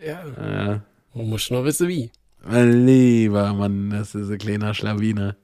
Ja. 0.00 0.22
Äh, 0.22 0.80
Man 1.14 1.28
muss 1.28 1.50
nur 1.50 1.64
wissen, 1.64 1.88
wie. 1.88 2.10
Mein 2.42 2.86
lieber 2.86 3.52
Mann, 3.52 3.90
das 3.90 4.14
ist 4.14 4.30
ein 4.30 4.38
kleiner 4.38 4.72
Schlawiner. 4.74 5.36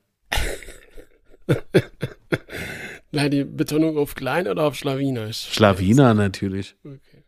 Nein, 3.13 3.31
die 3.31 3.45
Betonung 3.45 3.97
auf 3.99 4.15
klein 4.15 4.49
oder 4.49 4.65
auf 4.65 4.75
Schlawinerisch? 4.77 5.49
Schlawiner 5.53 6.15
natürlich. 6.15 6.77
Okay. 6.85 7.25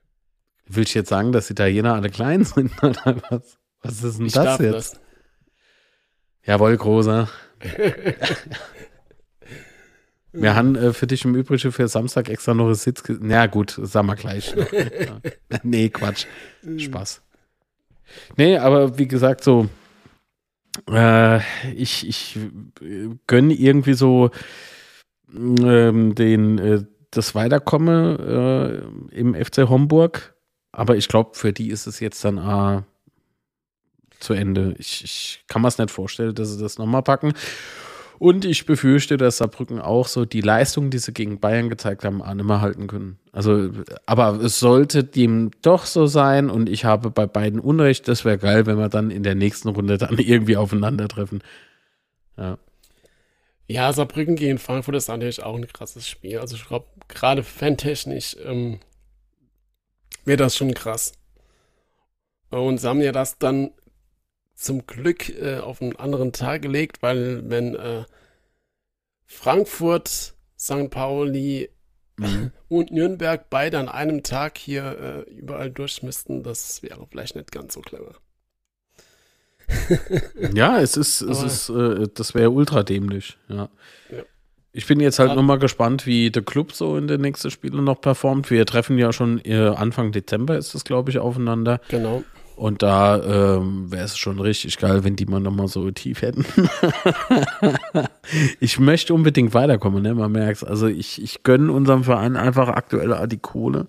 Willst 0.67 0.95
du 0.95 0.99
jetzt 1.01 1.09
sagen, 1.09 1.33
dass 1.33 1.51
Italiener 1.51 1.95
alle 1.95 2.11
klein 2.11 2.45
sind 2.45 2.73
oder 2.83 3.17
was? 3.31 3.59
Was 3.83 4.03
ist 4.03 4.19
denn 4.19 4.27
ich 4.27 4.33
das 4.33 4.59
jetzt? 4.59 4.75
Das. 4.75 5.01
Jawohl, 6.45 6.77
großer. 6.77 7.29
Wir 10.33 10.55
haben 10.55 10.77
äh, 10.77 10.93
für 10.93 11.07
dich 11.07 11.25
im 11.25 11.35
Übrigen 11.35 11.73
für 11.73 11.89
Samstag 11.89 12.29
extra 12.29 12.53
noch 12.55 12.67
einen 12.67 12.75
Sitz. 12.75 13.03
Na 13.21 13.47
gut, 13.47 13.79
sagen 13.83 14.09
wir 14.09 14.15
gleich. 14.15 14.55
Noch. 14.55 14.67
nee, 15.63 15.89
Quatsch. 15.89 16.27
Spaß. 16.77 17.23
Nee, 18.37 18.59
aber 18.59 18.99
wie 18.99 19.09
gesagt, 19.09 19.45
so 19.45 19.69
äh, 20.91 21.41
ich, 21.73 22.07
ich 22.07 22.39
gönne 23.27 23.55
irgendwie 23.55 23.95
so 23.95 24.31
ähm, 25.35 26.15
den, 26.15 26.59
äh, 26.59 26.85
das 27.11 27.35
Weiterkomme 27.35 28.83
äh, 29.13 29.17
im 29.17 29.35
FC 29.35 29.69
Homburg. 29.69 30.35
Aber 30.73 30.97
ich 30.97 31.09
glaube, 31.09 31.31
für 31.35 31.53
die 31.53 31.71
ist 31.71 31.87
es 31.87 32.01
jetzt 32.01 32.25
dann 32.25 32.39
äh, 32.39 32.83
zu 34.21 34.35
Ende. 34.35 34.75
Ich, 34.79 35.03
ich 35.05 35.45
kann 35.49 35.63
mir 35.63 35.69
es 35.69 35.79
nicht 35.79 35.91
vorstellen, 35.91 36.35
dass 36.35 36.53
sie 36.53 36.63
das 36.63 36.79
nochmal 36.79 37.03
packen. 37.03 37.33
Und 38.19 38.45
ich 38.45 38.67
befürchte, 38.67 39.17
dass 39.17 39.37
Saarbrücken 39.37 39.81
auch 39.81 40.09
so 40.09 40.25
die 40.25 40.41
Leistung, 40.41 40.91
die 40.91 40.99
sie 40.99 41.13
gegen 41.13 41.39
Bayern 41.39 41.69
gezeigt 41.69 42.05
haben, 42.05 42.21
auch 42.21 42.35
nicht 42.35 42.45
mehr 42.45 42.61
halten 42.61 42.89
können. 42.89 43.19
Also, 43.33 43.71
aber 44.07 44.41
es 44.43 44.59
sollte 44.59 45.05
dem 45.05 45.53
doch 45.63 45.87
so 45.87 46.07
sein 46.07 46.51
und 46.51 46.69
ich 46.69 46.85
habe 46.85 47.11
bei 47.11 47.27
beiden 47.27 47.61
Unrecht. 47.61 48.09
Das 48.09 48.25
wäre 48.25 48.39
geil, 48.39 48.67
wenn 48.67 48.77
wir 48.77 48.89
dann 48.89 49.11
in 49.11 49.23
der 49.23 49.37
nächsten 49.37 49.69
Runde 49.69 49.99
dann 49.99 50.19
irgendwie 50.19 50.57
aufeinandertreffen. 50.57 51.43
Ja. 52.37 52.59
Ja, 53.69 53.93
Saarbrücken 53.93 54.35
gegen 54.35 54.59
Frankfurt 54.59 54.97
ist 54.97 55.09
natürlich 55.09 55.43
auch 55.43 55.55
ein 55.55 55.67
krasses 55.69 56.09
Spiel. 56.09 56.39
Also 56.39 56.57
ich 56.57 56.67
glaube, 56.67 56.87
gerade 57.07 57.43
fantechnisch 57.43 58.37
ähm, 58.45 58.81
wäre 60.25 60.39
das 60.39 60.57
schon 60.57 60.73
krass. 60.75 61.13
Und 62.51 62.79
sie 62.79 62.89
haben 62.89 63.03
ja 63.03 63.13
das 63.13 63.39
dann 63.39 63.71
zum 64.59 64.87
Glück 64.87 65.29
äh, 65.29 65.59
auf 65.59 65.81
einen 65.81 65.97
anderen 65.97 66.33
Tag 66.33 66.63
gelegt, 66.63 67.01
weil 67.01 67.49
wenn 67.49 67.77
äh, 67.77 68.05
Frankfurt, 69.25 70.35
St. 70.59 70.91
Pauli 70.91 71.71
mhm. 72.17 72.51
und 72.69 72.91
Nürnberg 72.91 73.49
beide 73.51 73.79
an 73.79 73.89
einem 73.89 74.25
Tag 74.25 74.59
hier 74.59 75.25
äh, 75.29 75.31
überall 75.31 75.71
durch 75.71 76.03
müssten, 76.03 76.43
das 76.43 76.83
wäre 76.83 77.07
vielleicht 77.09 77.37
nicht 77.37 77.53
ganz 77.53 77.75
so 77.75 77.81
clever. 77.81 78.17
ja, 80.55 80.81
es 80.81 80.97
ist, 80.97 81.21
es 81.21 81.43
ist, 81.43 81.69
äh, 81.69 82.09
das 82.13 82.35
wäre 82.35 82.51
ultra 82.51 82.83
dämlich, 82.83 83.39
ja. 83.49 83.69
ja. 84.11 84.23
Ich 84.73 84.87
bin 84.87 84.99
jetzt 85.01 85.19
halt 85.19 85.35
nochmal 85.35 85.59
gespannt, 85.59 86.05
wie 86.05 86.31
der 86.31 86.43
Club 86.43 86.73
so 86.73 86.97
in 86.97 87.07
den 87.07 87.21
nächsten 87.21 87.51
Spielen 87.51 87.85
noch 87.85 88.01
performt. 88.01 88.51
Wir 88.51 88.65
treffen 88.67 88.99
ja 88.99 89.13
schon 89.13 89.41
äh, 89.45 89.69
Anfang 89.69 90.13
Dezember 90.13 90.57
ist 90.57 90.75
es, 90.75 90.85
glaube 90.85 91.11
ich, 91.11 91.19
aufeinander. 91.19 91.81
Genau. 91.89 92.23
Und 92.59 92.83
da 92.83 93.23
ähm, 93.23 93.93
wäre 93.93 94.05
es 94.05 94.19
schon 94.19 94.41
richtig 94.41 94.79
geil, 94.79 95.05
wenn 95.05 95.15
die 95.15 95.27
mal 95.27 95.39
nochmal 95.39 95.69
so 95.69 95.89
tief 95.93 96.23
hätten. 96.23 96.45
ich 98.61 98.81
möchte 98.81 99.15
unbedingt 99.15 99.55
weiterkommen, 99.55 100.03
ne? 100.03 100.13
Man 100.13 100.33
merkt 100.33 100.67
Also 100.67 100.89
ich, 100.89 101.23
ich 101.23 101.45
gönne 101.45 101.71
unserem 101.71 102.03
Verein 102.03 102.35
einfach 102.35 102.67
aktuell 102.67 103.29
die 103.29 103.39
Kohle, 103.39 103.87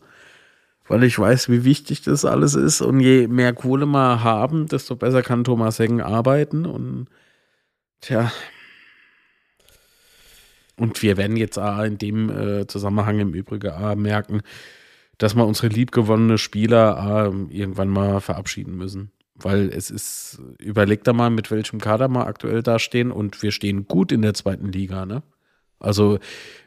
weil 0.88 1.04
ich 1.04 1.18
weiß, 1.18 1.50
wie 1.50 1.64
wichtig 1.64 2.04
das 2.04 2.26
alles 2.26 2.54
ist. 2.54 2.82
Und 2.82 3.00
je 3.00 3.28
mehr 3.28 3.54
Kohle 3.54 3.88
wir 3.88 4.24
haben, 4.24 4.68
desto 4.68 4.96
besser 4.96 5.24
kann 5.24 5.44
Thomas 5.44 5.80
Heggen 5.80 6.02
arbeiten. 6.02 6.68
Und 6.68 7.08
tja. 8.02 8.32
Und 10.78 11.02
wir 11.02 11.18
werden 11.18 11.38
jetzt 11.38 11.58
in 11.58 11.98
dem 11.98 12.30
äh, 12.30 12.68
Zusammenhang 12.68 13.20
im 13.20 13.34
Übrigen 13.34 14.00
merken, 14.00 14.44
dass 15.20 15.36
wir 15.36 15.46
unsere 15.46 15.68
liebgewonnene 15.68 16.40
Spieler 16.40 17.30
äh, 17.32 17.56
irgendwann 17.56 17.90
mal 17.90 18.20
verabschieden 18.22 18.76
müssen. 18.76 19.12
Weil 19.36 19.70
es 19.70 19.92
ist, 19.92 20.42
überlegt 20.58 21.08
da 21.08 21.14
mal, 21.14 21.30
mit 21.30 21.52
welchem 21.52 21.80
Kader 21.80 22.10
wir 22.10 22.26
aktuell 22.26 22.64
dastehen 22.64 23.12
und 23.12 23.42
wir 23.44 23.52
stehen 23.52 23.88
gut 23.88 24.12
in 24.12 24.22
der 24.22 24.34
zweiten 24.34 24.72
Liga, 24.72 25.06
ne? 25.06 25.22
Also 25.80 26.20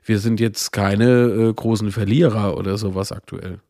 wir 0.05 0.19
sind 0.19 0.41
jetzt 0.41 0.73
keine 0.73 1.09
äh, 1.09 1.53
großen 1.53 1.93
Verlierer 1.93 2.57
oder 2.57 2.79
sowas 2.79 3.13
aktuell. 3.13 3.61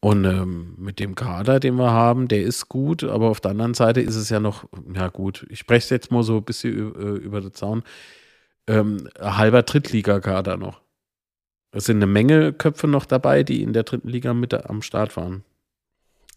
Und 0.00 0.26
ähm, 0.26 0.74
mit 0.76 1.00
dem 1.00 1.14
Kader, 1.14 1.60
den 1.60 1.76
wir 1.76 1.90
haben, 1.90 2.28
der 2.28 2.42
ist 2.42 2.68
gut, 2.68 3.04
aber 3.04 3.30
auf 3.30 3.40
der 3.40 3.52
anderen 3.52 3.72
Seite 3.72 4.02
ist 4.02 4.16
es 4.16 4.28
ja 4.28 4.40
noch, 4.40 4.66
ja 4.94 5.08
gut, 5.08 5.46
ich 5.48 5.58
spreche 5.58 5.94
jetzt 5.94 6.10
mal 6.10 6.22
so 6.22 6.36
ein 6.36 6.44
bisschen 6.44 6.94
äh, 6.94 7.18
über 7.18 7.40
den 7.40 7.54
Zaun 7.54 7.82
ähm, 8.66 9.08
halber 9.18 9.62
Drittligakader 9.62 10.58
noch. 10.58 10.83
Es 11.74 11.86
sind 11.86 11.96
eine 11.96 12.06
Menge 12.06 12.52
Köpfe 12.52 12.86
noch 12.86 13.04
dabei, 13.04 13.42
die 13.42 13.62
in 13.62 13.72
der 13.72 13.82
dritten 13.82 14.08
Liga 14.08 14.32
mit 14.32 14.54
am 14.54 14.80
Start 14.80 15.16
waren. 15.16 15.44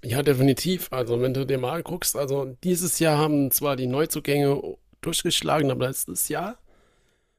Ja, 0.04 0.24
definitiv. 0.24 0.92
Also, 0.92 1.22
wenn 1.22 1.34
du 1.34 1.46
dir 1.46 1.60
mal 1.60 1.78
anguckst, 1.78 2.16
also 2.16 2.58
dieses 2.64 2.98
Jahr 2.98 3.20
haben 3.20 3.52
zwar 3.52 3.76
die 3.76 3.86
Neuzugänge 3.86 4.78
durchgeschlagen, 5.02 5.70
aber 5.70 5.88
letztes 5.88 6.28
Jahr 6.30 6.58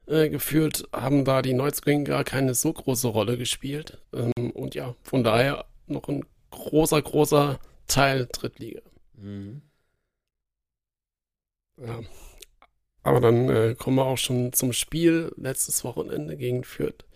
äh, 0.07 0.29
geführt 0.29 0.85
haben 0.93 1.25
da 1.25 1.43
die 1.43 1.55
Neuzugänge 1.55 2.05
gar 2.05 2.23
keine 2.23 2.55
so 2.55 2.73
große 2.73 3.09
Rolle 3.09 3.37
gespielt. 3.37 3.99
Ähm, 4.13 4.53
und 4.53 4.77
ja, 4.77 4.95
von 5.03 5.25
daher 5.25 5.65
noch 5.89 6.09
ein 6.09 6.25
großer, 6.51 7.03
großer 7.03 7.59
Teil 7.89 8.29
Drittliga. 8.31 8.83
Mhm. 9.15 9.63
Ja. 11.81 12.01
Aber 13.03 13.21
dann 13.21 13.49
äh, 13.49 13.75
kommen 13.77 13.97
wir 13.97 14.05
auch 14.05 14.19
schon 14.19 14.53
zum 14.53 14.73
Spiel 14.73 15.33
letztes 15.37 15.83
Wochenende 15.83 16.37
gegen 16.37 16.63
Fürth. 16.63 17.08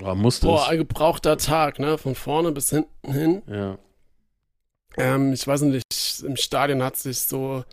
Ja, 0.00 0.14
musste 0.14 0.46
Boah, 0.46 0.68
ein 0.68 0.78
gebrauchter 0.78 1.36
Tag, 1.38 1.78
ne? 1.78 1.98
Von 1.98 2.14
vorne 2.14 2.52
bis 2.52 2.70
hinten 2.70 3.12
hin. 3.12 3.42
Ja. 3.46 3.78
Ähm, 4.96 5.32
ich 5.32 5.46
weiß 5.46 5.62
nicht, 5.62 6.22
im 6.24 6.36
Stadion 6.36 6.82
hat 6.82 6.96
sich 6.96 7.20
so 7.20 7.64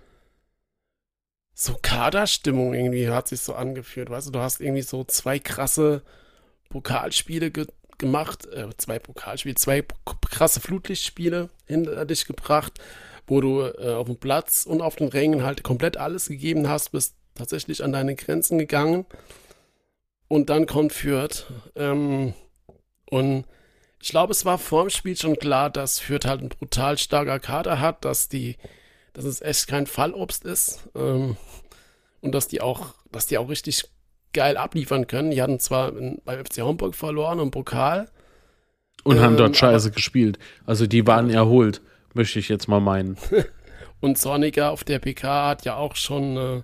so 1.58 1.78
Kaderstimmung 1.82 2.74
irgendwie 2.74 3.10
hat 3.10 3.30
sich 3.30 3.40
so 3.42 3.54
angeführt. 3.56 4.10
Weißt 4.10 4.28
du, 4.28 4.32
du 4.32 4.40
hast 4.40 4.60
irgendwie 4.60 4.82
so 4.82 5.06
zwei 5.06 5.40
krasse 5.40 6.04
Pokalspiele 6.70 7.50
ge 7.50 7.66
gemacht, 7.98 8.46
äh, 8.48 8.68
zwei 8.76 9.00
Pokalspiele, 9.00 9.56
zwei 9.56 9.82
krasse 10.30 10.60
Flutlichtspiele 10.60 11.50
hinter 11.66 12.06
dich 12.06 12.26
gebracht, 12.26 12.74
wo 13.26 13.40
du 13.40 13.62
äh, 13.62 13.94
auf 13.94 14.08
dem 14.08 14.18
Platz 14.18 14.66
und 14.66 14.82
auf 14.82 14.98
den 14.98 15.08
Rängen 15.08 15.44
halt 15.44 15.64
komplett 15.64 15.96
alles 15.96 16.28
gegeben 16.28 16.68
hast, 16.68 16.92
bist 16.92 17.16
tatsächlich 17.36 17.86
an 17.86 17.94
deine 17.94 18.16
Grenzen 18.16 18.58
gegangen. 18.58 19.06
Und 20.28 20.50
dann 20.50 20.66
kommt 20.66 20.94
Fürth. 20.94 21.46
Ähm, 21.76 22.34
und 23.10 23.46
ich 24.02 24.10
glaube, 24.10 24.32
es 24.32 24.46
war 24.46 24.58
vor 24.58 24.84
dem 24.84 24.90
Spiel 24.90 25.16
schon 25.16 25.38
klar, 25.38 25.70
dass 25.70 26.00
Fürth 26.00 26.26
halt 26.26 26.42
ein 26.42 26.50
brutal 26.50 26.98
starker 26.98 27.40
Kader 27.40 27.80
hat, 27.80 28.06
dass 28.06 28.30
die, 28.30 28.58
dass 29.14 29.26
es 29.26 29.42
echt 29.42 29.68
kein 29.68 29.88
Fallobst 29.88 30.46
ist. 30.46 30.90
Ähm, 30.96 31.38
und 32.22 32.34
dass 32.34 32.48
die 32.48 32.62
auch, 32.62 32.96
dass 33.12 33.28
die 33.28 33.38
auch 33.38 33.50
richtig 33.50 33.86
geil 34.34 34.58
abliefern 34.58 35.08
können. 35.08 35.32
Die 35.32 35.42
hatten 35.42 35.60
zwar 35.60 35.92
bei 36.26 36.44
FC 36.44 36.62
Homburg 36.62 36.96
verloren 36.96 37.40
im 37.40 37.52
Pokal. 37.52 38.10
Und 39.04 39.18
ähm, 39.18 39.24
haben 39.24 39.38
dort 39.38 39.56
scheiße 39.56 39.92
gespielt. 39.92 40.40
Also 40.66 40.88
die 40.88 41.06
waren 41.08 41.30
erholt, 41.30 41.82
möchte 42.14 42.40
ich 42.40 42.50
jetzt 42.50 42.68
mal 42.68 42.80
meinen. 42.80 43.18
und 44.02 44.18
Zorniger 44.18 44.72
auf 44.72 44.84
der 44.84 45.00
PK 45.00 45.48
hat 45.50 45.66
ja 45.66 45.76
auch 45.76 45.96
schon 45.96 46.38
äh, 46.38 46.62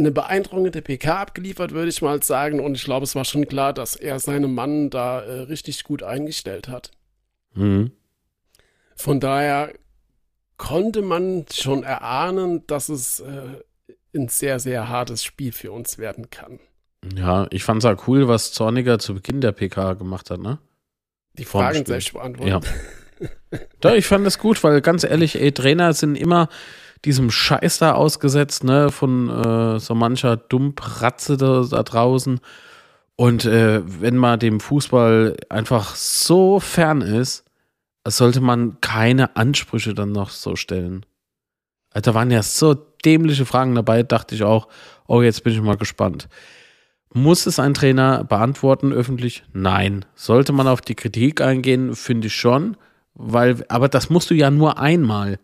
eine 0.00 0.10
beeindruckende 0.10 0.82
PK 0.82 1.20
abgeliefert, 1.20 1.72
würde 1.72 1.88
ich 1.88 2.02
mal 2.02 2.22
sagen. 2.22 2.60
Und 2.60 2.74
ich 2.74 2.84
glaube, 2.84 3.04
es 3.04 3.14
war 3.14 3.24
schon 3.24 3.46
klar, 3.46 3.72
dass 3.72 3.96
er 3.96 4.18
seinen 4.18 4.54
Mann 4.54 4.90
da 4.90 5.20
äh, 5.20 5.40
richtig 5.42 5.84
gut 5.84 6.02
eingestellt 6.02 6.68
hat. 6.68 6.90
Mhm. 7.54 7.92
Von 8.96 9.20
daher 9.20 9.72
konnte 10.56 11.02
man 11.02 11.46
schon 11.52 11.84
erahnen, 11.84 12.66
dass 12.66 12.88
es 12.88 13.20
äh, 13.20 13.62
ein 14.14 14.28
sehr, 14.28 14.58
sehr 14.58 14.88
hartes 14.88 15.24
Spiel 15.24 15.52
für 15.52 15.72
uns 15.72 15.98
werden 15.98 16.30
kann. 16.30 16.58
Ja, 17.16 17.46
ich 17.50 17.64
fand 17.64 17.82
es 17.82 17.86
auch 17.86 18.06
cool, 18.08 18.28
was 18.28 18.52
Zorniger 18.52 18.98
zu 18.98 19.14
Beginn 19.14 19.40
der 19.40 19.52
PK 19.52 19.94
gemacht 19.94 20.30
hat, 20.30 20.40
ne? 20.40 20.58
Die 21.38 21.44
Fragen 21.44 21.86
selbst 21.86 22.12
beantworten. 22.12 22.50
Ja. 23.20 23.28
ja, 23.84 23.94
ich 23.94 24.06
fand 24.06 24.26
das 24.26 24.38
gut, 24.38 24.62
weil 24.62 24.82
ganz 24.82 25.04
ehrlich, 25.04 25.40
ey, 25.40 25.52
Trainer 25.52 25.94
sind 25.94 26.16
immer 26.16 26.48
diesem 27.04 27.30
Scheiß 27.30 27.78
da 27.78 27.92
ausgesetzt, 27.92 28.64
ne, 28.64 28.90
von 28.90 29.28
äh, 29.28 29.80
so 29.80 29.94
mancher 29.94 30.36
Dummpratze 30.36 31.36
da, 31.36 31.64
da 31.68 31.82
draußen. 31.82 32.40
Und 33.16 33.44
äh, 33.44 33.82
wenn 33.84 34.16
man 34.16 34.38
dem 34.38 34.60
Fußball 34.60 35.36
einfach 35.48 35.94
so 35.94 36.60
fern 36.60 37.02
ist, 37.02 37.44
sollte 38.06 38.40
man 38.40 38.80
keine 38.80 39.36
Ansprüche 39.36 39.94
dann 39.94 40.12
noch 40.12 40.30
so 40.30 40.56
stellen. 40.56 41.04
Also, 41.92 42.10
da 42.10 42.14
waren 42.14 42.30
ja 42.30 42.42
so 42.42 42.74
dämliche 42.74 43.44
Fragen 43.44 43.74
dabei, 43.74 44.02
dachte 44.02 44.34
ich 44.34 44.42
auch, 44.42 44.68
oh, 45.06 45.22
jetzt 45.22 45.44
bin 45.44 45.52
ich 45.52 45.60
mal 45.60 45.76
gespannt. 45.76 46.28
Muss 47.12 47.46
es 47.46 47.58
ein 47.58 47.74
Trainer 47.74 48.22
beantworten 48.24 48.92
öffentlich? 48.92 49.42
Nein. 49.52 50.04
Sollte 50.14 50.52
man 50.52 50.68
auf 50.68 50.80
die 50.80 50.94
Kritik 50.94 51.40
eingehen? 51.40 51.96
Finde 51.96 52.28
ich 52.28 52.36
schon. 52.36 52.76
Weil, 53.14 53.64
aber 53.68 53.88
das 53.88 54.10
musst 54.10 54.30
du 54.30 54.34
ja 54.34 54.50
nur 54.50 54.78
einmal. 54.78 55.40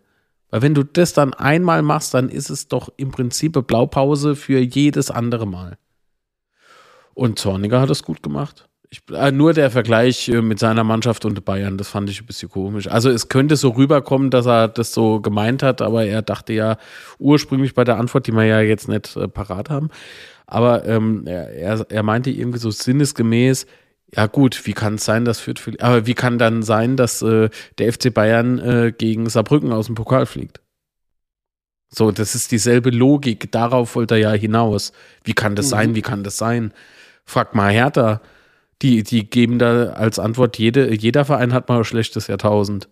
Weil 0.50 0.62
wenn 0.62 0.74
du 0.74 0.84
das 0.84 1.12
dann 1.12 1.34
einmal 1.34 1.82
machst, 1.82 2.14
dann 2.14 2.28
ist 2.28 2.50
es 2.50 2.68
doch 2.68 2.88
im 2.96 3.10
Prinzip 3.10 3.56
eine 3.56 3.62
Blaupause 3.62 4.36
für 4.36 4.60
jedes 4.60 5.10
andere 5.10 5.46
Mal. 5.46 5.78
Und 7.14 7.38
Zorniger 7.38 7.80
hat 7.80 7.90
es 7.90 8.02
gut 8.02 8.22
gemacht. 8.22 8.68
Ich, 8.90 9.02
äh, 9.12 9.32
nur 9.32 9.52
der 9.52 9.70
Vergleich 9.70 10.28
äh, 10.28 10.42
mit 10.42 10.58
seiner 10.58 10.84
Mannschaft 10.84 11.24
und 11.24 11.44
Bayern, 11.44 11.76
das 11.76 11.88
fand 11.88 12.08
ich 12.08 12.20
ein 12.20 12.26
bisschen 12.26 12.48
komisch. 12.48 12.88
Also 12.88 13.10
es 13.10 13.28
könnte 13.28 13.56
so 13.56 13.70
rüberkommen, 13.70 14.30
dass 14.30 14.46
er 14.46 14.68
das 14.68 14.92
so 14.92 15.20
gemeint 15.20 15.62
hat, 15.62 15.82
aber 15.82 16.04
er 16.04 16.22
dachte 16.22 16.52
ja 16.52 16.76
ursprünglich 17.18 17.74
bei 17.74 17.84
der 17.84 17.96
Antwort, 17.98 18.26
die 18.26 18.32
wir 18.32 18.44
ja 18.44 18.60
jetzt 18.60 18.88
nicht 18.88 19.16
äh, 19.16 19.26
parat 19.26 19.70
haben, 19.70 19.90
aber 20.46 20.86
ähm, 20.86 21.26
er, 21.26 21.84
er 21.90 22.02
meinte 22.04 22.30
irgendwie 22.30 22.58
so 22.58 22.70
sinnesgemäß, 22.70 23.66
ja 24.14 24.26
gut, 24.26 24.66
wie 24.66 24.72
kann 24.72 24.94
es 24.94 25.04
sein, 25.04 25.24
dass 25.24 25.40
Fürth, 25.40 25.80
aber 25.80 26.06
wie 26.06 26.14
kann 26.14 26.38
dann 26.38 26.62
sein, 26.62 26.96
dass 26.96 27.22
äh, 27.22 27.50
der 27.78 27.92
FC 27.92 28.12
Bayern 28.12 28.58
äh, 28.58 28.92
gegen 28.96 29.28
Saarbrücken 29.28 29.72
aus 29.72 29.86
dem 29.86 29.94
Pokal 29.94 30.26
fliegt? 30.26 30.60
So, 31.88 32.10
das 32.10 32.34
ist 32.34 32.52
dieselbe 32.52 32.90
Logik. 32.90 33.50
Darauf 33.52 33.94
wollte 33.94 34.14
er 34.14 34.20
ja 34.20 34.32
hinaus. 34.32 34.92
Wie 35.24 35.34
kann 35.34 35.56
das 35.56 35.66
mhm. 35.66 35.70
sein? 35.70 35.94
Wie 35.94 36.02
kann 36.02 36.24
das 36.24 36.36
sein? 36.36 36.72
Frag 37.24 37.54
mal 37.54 37.72
Hertha. 37.72 38.20
Die, 38.82 39.02
die 39.02 39.28
geben 39.28 39.58
da 39.58 39.90
als 39.90 40.18
Antwort, 40.18 40.58
jede, 40.58 40.94
jeder 40.94 41.24
Verein 41.24 41.54
hat 41.54 41.68
mal 41.68 41.78
ein 41.78 41.84
schlechtes 41.84 42.26
Jahrtausend. 42.26 42.88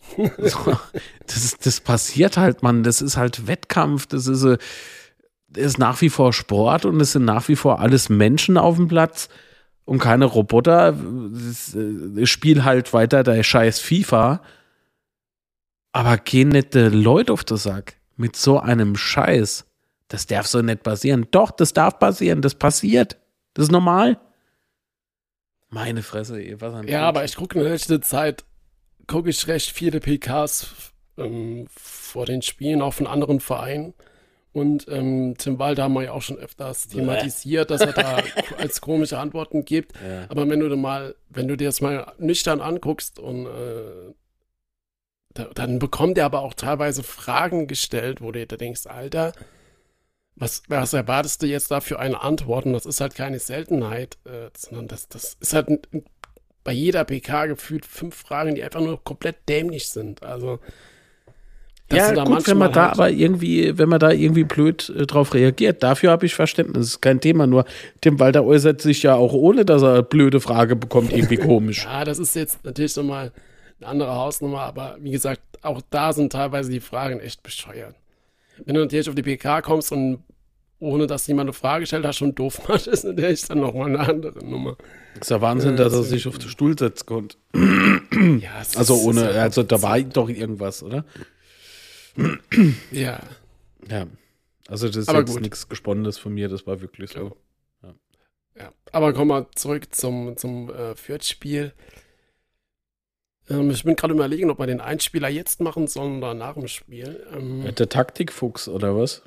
so, 0.38 0.78
das, 1.26 1.56
das 1.62 1.80
passiert 1.80 2.36
halt, 2.36 2.62
Mann. 2.62 2.82
Das 2.82 3.00
ist 3.00 3.16
halt 3.16 3.46
Wettkampf. 3.46 4.06
Das 4.06 4.26
ist, 4.26 4.42
das 4.42 5.64
ist 5.64 5.78
nach 5.78 6.00
wie 6.02 6.10
vor 6.10 6.32
Sport 6.32 6.84
und 6.84 7.00
es 7.00 7.12
sind 7.12 7.24
nach 7.24 7.48
wie 7.48 7.56
vor 7.56 7.80
alles 7.80 8.08
Menschen 8.08 8.58
auf 8.58 8.76
dem 8.76 8.88
Platz 8.88 9.28
und 9.88 10.00
keine 10.00 10.26
Roboter. 10.26 10.92
Das, 10.92 11.74
das 11.74 12.28
Spiel 12.28 12.64
halt 12.64 12.92
weiter 12.92 13.22
der 13.22 13.42
scheiß 13.42 13.80
FIFA. 13.80 14.42
Aber 15.92 16.18
gehen 16.18 16.50
nicht 16.50 16.74
die 16.74 16.80
Leute 16.80 17.32
auf 17.32 17.42
den 17.42 17.56
Sack 17.56 17.94
mit 18.16 18.36
so 18.36 18.60
einem 18.60 18.96
Scheiß. 18.96 19.64
Das 20.08 20.26
darf 20.26 20.46
so 20.46 20.60
nicht 20.60 20.82
passieren. 20.82 21.26
Doch, 21.30 21.50
das 21.50 21.72
darf 21.72 21.98
passieren. 21.98 22.42
Das 22.42 22.54
passiert. 22.54 23.16
Das 23.54 23.64
ist 23.64 23.72
normal. 23.72 24.20
Meine 25.70 26.02
Fresse, 26.02 26.38
ey, 26.38 26.60
was 26.60 26.74
ein 26.74 26.86
Ja, 26.86 27.08
aber 27.08 27.24
ich 27.24 27.36
gucke 27.36 27.58
in 27.58 27.64
der 27.64 27.72
letzten 27.72 28.02
Zeit, 28.02 28.44
gucke 29.06 29.30
ich 29.30 29.46
recht 29.48 29.70
viele 29.70 30.00
PKs 30.00 30.92
ähm, 31.16 31.66
vor 31.74 32.26
den 32.26 32.42
Spielen, 32.42 32.82
auch 32.82 32.92
von 32.92 33.06
anderen 33.06 33.40
Vereinen. 33.40 33.94
Und 34.58 34.86
ähm, 34.88 35.36
Tim 35.38 35.58
Walter 35.58 35.84
haben 35.84 35.94
wir 35.94 36.04
ja 36.04 36.12
auch 36.12 36.22
schon 36.22 36.38
öfters 36.38 36.88
thematisiert, 36.88 37.70
dass 37.70 37.80
er 37.80 37.92
da 37.92 38.22
als 38.58 38.80
komische 38.80 39.18
Antworten 39.18 39.64
gibt. 39.64 39.92
Ja. 39.96 40.26
Aber 40.28 40.48
wenn 40.48 40.60
du 40.60 40.76
mal, 40.76 41.14
wenn 41.28 41.48
du 41.48 41.56
dir 41.56 41.68
das 41.68 41.80
mal 41.80 42.12
nüchtern 42.18 42.60
anguckst 42.60 43.18
und 43.18 43.46
äh, 43.46 44.12
da, 45.34 45.44
dann 45.54 45.78
bekommt 45.78 46.18
er 46.18 46.26
aber 46.26 46.40
auch 46.40 46.54
teilweise 46.54 47.02
Fragen 47.02 47.66
gestellt, 47.66 48.20
wo 48.20 48.32
du 48.32 48.44
dir 48.44 48.56
denkst, 48.56 48.86
Alter, 48.86 49.32
was, 50.34 50.62
was 50.68 50.92
erwartest 50.92 51.42
du 51.42 51.46
jetzt 51.46 51.70
da 51.70 51.80
für 51.80 51.98
eine 51.98 52.20
Antwort? 52.20 52.66
Und 52.66 52.72
das 52.72 52.86
ist 52.86 53.00
halt 53.00 53.14
keine 53.14 53.38
Seltenheit, 53.38 54.18
äh, 54.24 54.50
sondern 54.56 54.88
das, 54.88 55.08
das 55.08 55.36
ist 55.40 55.54
halt 55.54 55.68
ein, 55.68 56.04
bei 56.64 56.72
jeder 56.72 57.04
PK 57.04 57.46
gefühlt 57.46 57.86
fünf 57.86 58.14
Fragen, 58.14 58.54
die 58.54 58.62
einfach 58.62 58.80
nur 58.80 59.02
komplett 59.02 59.48
dämlich 59.48 59.88
sind. 59.88 60.22
Also 60.22 60.60
ja, 61.92 62.24
gut, 62.24 62.46
wenn 62.46 62.58
man 62.58 62.72
da 62.72 62.88
halt 62.88 62.92
aber 62.92 63.10
irgendwie, 63.10 63.78
wenn 63.78 63.88
man 63.88 63.98
da 63.98 64.10
irgendwie 64.10 64.44
blöd 64.44 64.92
äh, 64.96 65.06
drauf 65.06 65.32
reagiert, 65.32 65.82
dafür 65.82 66.10
habe 66.10 66.26
ich 66.26 66.34
Verständnis. 66.34 66.76
Das 66.78 66.86
ist 66.88 67.00
kein 67.00 67.20
Thema. 67.20 67.46
Nur 67.46 67.64
Tim 68.00 68.18
Walter 68.20 68.44
äußert 68.44 68.82
sich 68.82 69.02
ja 69.02 69.14
auch 69.14 69.32
ohne, 69.32 69.64
dass 69.64 69.82
er 69.82 69.94
eine 69.94 70.02
blöde 70.02 70.40
Frage 70.40 70.76
bekommt, 70.76 71.12
irgendwie 71.12 71.36
komisch. 71.38 71.84
ja, 71.84 72.04
das 72.04 72.18
ist 72.18 72.34
jetzt 72.36 72.64
natürlich 72.64 72.94
nochmal 72.96 73.32
eine 73.80 73.88
andere 73.88 74.14
Hausnummer, 74.14 74.60
aber 74.60 74.96
wie 75.00 75.12
gesagt, 75.12 75.40
auch 75.62 75.80
da 75.90 76.12
sind 76.12 76.32
teilweise 76.32 76.70
die 76.70 76.80
Fragen 76.80 77.20
echt 77.20 77.42
bescheuert. 77.42 77.94
Wenn 78.64 78.74
du 78.74 78.80
natürlich 78.80 79.08
auf 79.08 79.14
die 79.14 79.22
PK 79.22 79.62
kommst 79.62 79.92
und 79.92 80.18
ohne 80.80 81.06
dass 81.06 81.26
jemand 81.26 81.48
eine 81.48 81.52
Frage 81.52 81.86
stellt, 81.86 82.06
hast 82.06 82.18
schon 82.18 82.34
doof 82.34 82.68
macht, 82.68 82.86
ist 82.86 83.04
natürlich 83.04 83.46
dann 83.46 83.60
nochmal 83.60 83.88
eine 83.88 84.00
andere 84.00 84.44
Nummer. 84.44 84.76
Das 85.14 85.22
ist 85.22 85.30
ja 85.30 85.40
Wahnsinn, 85.40 85.76
dass 85.76 85.92
er 85.92 86.02
sich 86.02 86.26
auf 86.28 86.38
den 86.38 86.48
Stuhl 86.48 86.78
setzen 86.78 87.06
konnte. 87.06 87.36
ja, 87.54 88.50
also 88.76 88.94
ohne, 88.94 89.30
also 89.30 89.62
da 89.62 89.80
war 89.82 90.00
doch 90.00 90.28
irgendwas, 90.28 90.82
oder? 90.82 91.04
Ja. 92.90 93.20
Ja. 93.88 94.06
Also 94.68 94.86
das 94.86 94.96
ist 94.96 95.08
aber 95.08 95.20
jetzt 95.20 95.40
nichts 95.40 95.68
Gesponnenes 95.68 96.18
von 96.18 96.34
mir, 96.34 96.48
das 96.48 96.66
war 96.66 96.80
wirklich 96.80 97.12
so. 97.12 97.36
Ja. 97.82 97.94
ja. 98.56 98.72
Aber 98.92 99.12
kommen 99.12 99.30
wir 99.30 99.50
zurück 99.54 99.94
zum, 99.94 100.36
zum 100.36 100.70
äh, 100.70 100.94
Fürth-Spiel. 100.94 101.72
Ähm, 103.48 103.70
ich 103.70 103.84
bin 103.84 103.96
gerade 103.96 104.14
überlegen, 104.14 104.50
ob 104.50 104.58
wir 104.58 104.66
den 104.66 104.80
Einspieler 104.80 105.28
jetzt 105.28 105.60
machen 105.60 105.86
sollen 105.86 106.18
oder 106.18 106.34
nach 106.34 106.54
dem 106.54 106.68
Spiel. 106.68 107.26
Ähm, 107.32 107.74
der 107.74 107.88
Taktikfuchs 107.88 108.68
oder 108.68 108.96
was? 108.96 109.22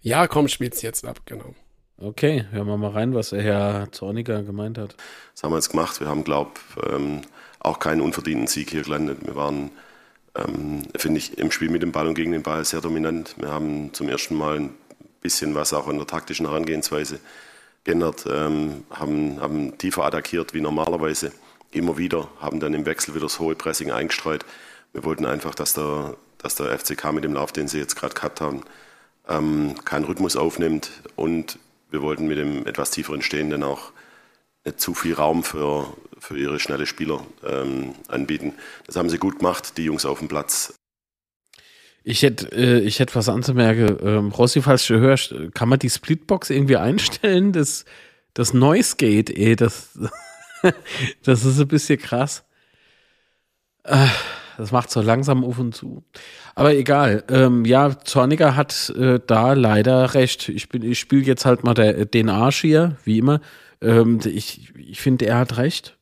Ja, 0.00 0.26
komm, 0.26 0.48
spiel's 0.48 0.82
jetzt 0.82 1.04
ab, 1.04 1.22
genau. 1.24 1.54
Okay, 1.98 2.44
hören 2.50 2.66
wir 2.66 2.76
mal 2.76 2.90
rein, 2.90 3.14
was 3.14 3.30
der 3.30 3.42
Herr 3.42 3.88
Zorniger 3.90 4.42
gemeint 4.42 4.76
hat. 4.76 4.96
Das 5.32 5.42
haben 5.42 5.52
wir 5.52 5.56
jetzt 5.56 5.70
gemacht. 5.70 5.98
Wir 5.98 6.08
haben, 6.08 6.24
glaube 6.24 6.52
ähm, 6.90 7.22
auch 7.60 7.78
keinen 7.78 8.02
unverdienten 8.02 8.46
Sieg 8.46 8.70
hier 8.70 8.82
gelandet. 8.82 9.26
Wir 9.26 9.34
waren, 9.34 9.70
ähm, 10.36 10.82
finde 10.96 11.18
ich, 11.18 11.38
im 11.38 11.50
Spiel 11.50 11.70
mit 11.70 11.82
dem 11.82 11.92
Ball 11.92 12.06
und 12.06 12.14
gegen 12.14 12.32
den 12.32 12.42
Ball 12.42 12.64
sehr 12.64 12.80
dominant. 12.80 13.34
Wir 13.38 13.48
haben 13.48 13.92
zum 13.92 14.08
ersten 14.08 14.36
Mal 14.36 14.56
ein 14.56 14.74
bisschen 15.20 15.54
was 15.54 15.72
auch 15.72 15.88
in 15.88 15.98
der 15.98 16.06
taktischen 16.06 16.46
Herangehensweise 16.46 17.20
geändert, 17.84 18.24
ähm, 18.28 18.84
haben, 18.90 19.40
haben 19.40 19.78
tiefer 19.78 20.04
attackiert 20.04 20.54
wie 20.54 20.60
normalerweise, 20.60 21.32
immer 21.70 21.96
wieder, 21.96 22.28
haben 22.40 22.60
dann 22.60 22.74
im 22.74 22.86
Wechsel 22.86 23.14
wieder 23.14 23.26
das 23.26 23.38
hohe 23.38 23.54
Pressing 23.54 23.90
eingestreut. 23.90 24.44
Wir 24.92 25.04
wollten 25.04 25.24
einfach, 25.24 25.54
dass 25.54 25.74
der, 25.74 26.16
dass 26.38 26.56
der 26.56 26.76
FCK 26.78 27.12
mit 27.12 27.24
dem 27.24 27.34
Lauf, 27.34 27.52
den 27.52 27.68
sie 27.68 27.78
jetzt 27.78 27.96
gerade 27.96 28.14
gehabt 28.14 28.40
haben, 28.40 28.62
ähm, 29.28 29.74
keinen 29.84 30.04
Rhythmus 30.04 30.36
aufnimmt 30.36 30.90
und 31.16 31.58
wir 31.90 32.02
wollten 32.02 32.26
mit 32.26 32.38
dem 32.38 32.66
etwas 32.66 32.90
tieferen 32.90 33.22
Stehenden 33.22 33.62
auch 33.62 33.92
nicht 34.66 34.80
zu 34.80 34.94
viel 34.94 35.14
Raum 35.14 35.42
für, 35.42 35.86
für 36.18 36.38
ihre 36.38 36.60
schnelle 36.60 36.86
Spieler 36.86 37.24
ähm, 37.44 37.94
anbieten. 38.08 38.54
Das 38.86 38.96
haben 38.96 39.08
sie 39.08 39.18
gut 39.18 39.38
gemacht, 39.38 39.76
die 39.78 39.84
Jungs 39.84 40.04
auf 40.04 40.18
dem 40.18 40.28
Platz. 40.28 40.74
Ich 42.04 42.22
hätte, 42.22 42.52
äh, 42.52 42.80
ich 42.80 43.00
hätte 43.00 43.14
was 43.14 43.28
anzumerken. 43.28 43.98
Ähm, 44.02 44.28
Rossi, 44.30 44.62
falls 44.62 44.86
du 44.86 44.98
hörst, 44.98 45.34
kann 45.54 45.68
man 45.68 45.78
die 45.78 45.90
Splitbox 45.90 46.50
irgendwie 46.50 46.76
einstellen? 46.76 47.52
Das, 47.52 47.84
das 48.34 48.54
Noise 48.54 48.96
Gate, 48.96 49.30
ey, 49.30 49.56
das, 49.56 49.98
das 51.24 51.44
ist 51.44 51.58
ein 51.58 51.68
bisschen 51.68 51.98
krass. 51.98 52.44
Äh, 53.84 54.06
das 54.56 54.72
macht 54.72 54.90
so 54.90 55.02
langsam 55.02 55.44
auf 55.44 55.58
und 55.58 55.74
zu. 55.74 56.02
Aber 56.54 56.74
egal. 56.74 57.24
Ähm, 57.28 57.64
ja, 57.64 57.98
Zorniger 57.98 58.56
hat 58.56 58.90
äh, 58.96 59.20
da 59.24 59.52
leider 59.52 60.14
recht. 60.14 60.48
Ich, 60.48 60.72
ich 60.72 60.98
spiele 60.98 61.22
jetzt 61.22 61.44
halt 61.44 61.64
mal 61.64 61.74
der, 61.74 62.06
den 62.06 62.30
Arsch 62.30 62.60
hier, 62.62 62.96
wie 63.04 63.18
immer. 63.18 63.40
Ähm, 63.80 64.20
ich 64.24 64.72
ich 64.76 65.00
finde, 65.00 65.26
er 65.26 65.38
hat 65.38 65.56
recht. 65.56 65.98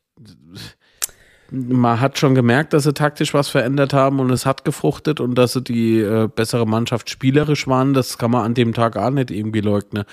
Man 1.51 2.01
hat 2.01 2.19
schon 2.19 2.35
gemerkt, 2.35 2.73
dass 2.73 2.85
sie 2.85 2.95
taktisch 2.95 3.35
was 3.35 3.49
verändert 3.49 3.93
haben 3.93 4.19
und 4.19 4.31
es 4.31 4.47
hat 4.47 4.65
gefruchtet 4.65 5.21
und 5.21 5.37
dass 5.37 5.53
sie 5.53 5.63
die 5.63 6.01
äh, 6.01 6.29
bessere 6.29 6.67
Mannschaft 6.67 7.11
spielerisch 7.11 7.69
waren. 7.69 7.95
Das 7.95 8.19
kann 8.19 8.31
man 8.31 8.45
an 8.45 8.55
dem 8.55 8.73
Tag 8.73 8.97
auch 8.97 9.11
nicht 9.11 9.31
irgendwie 9.31 9.61
leugnen. 9.61 10.05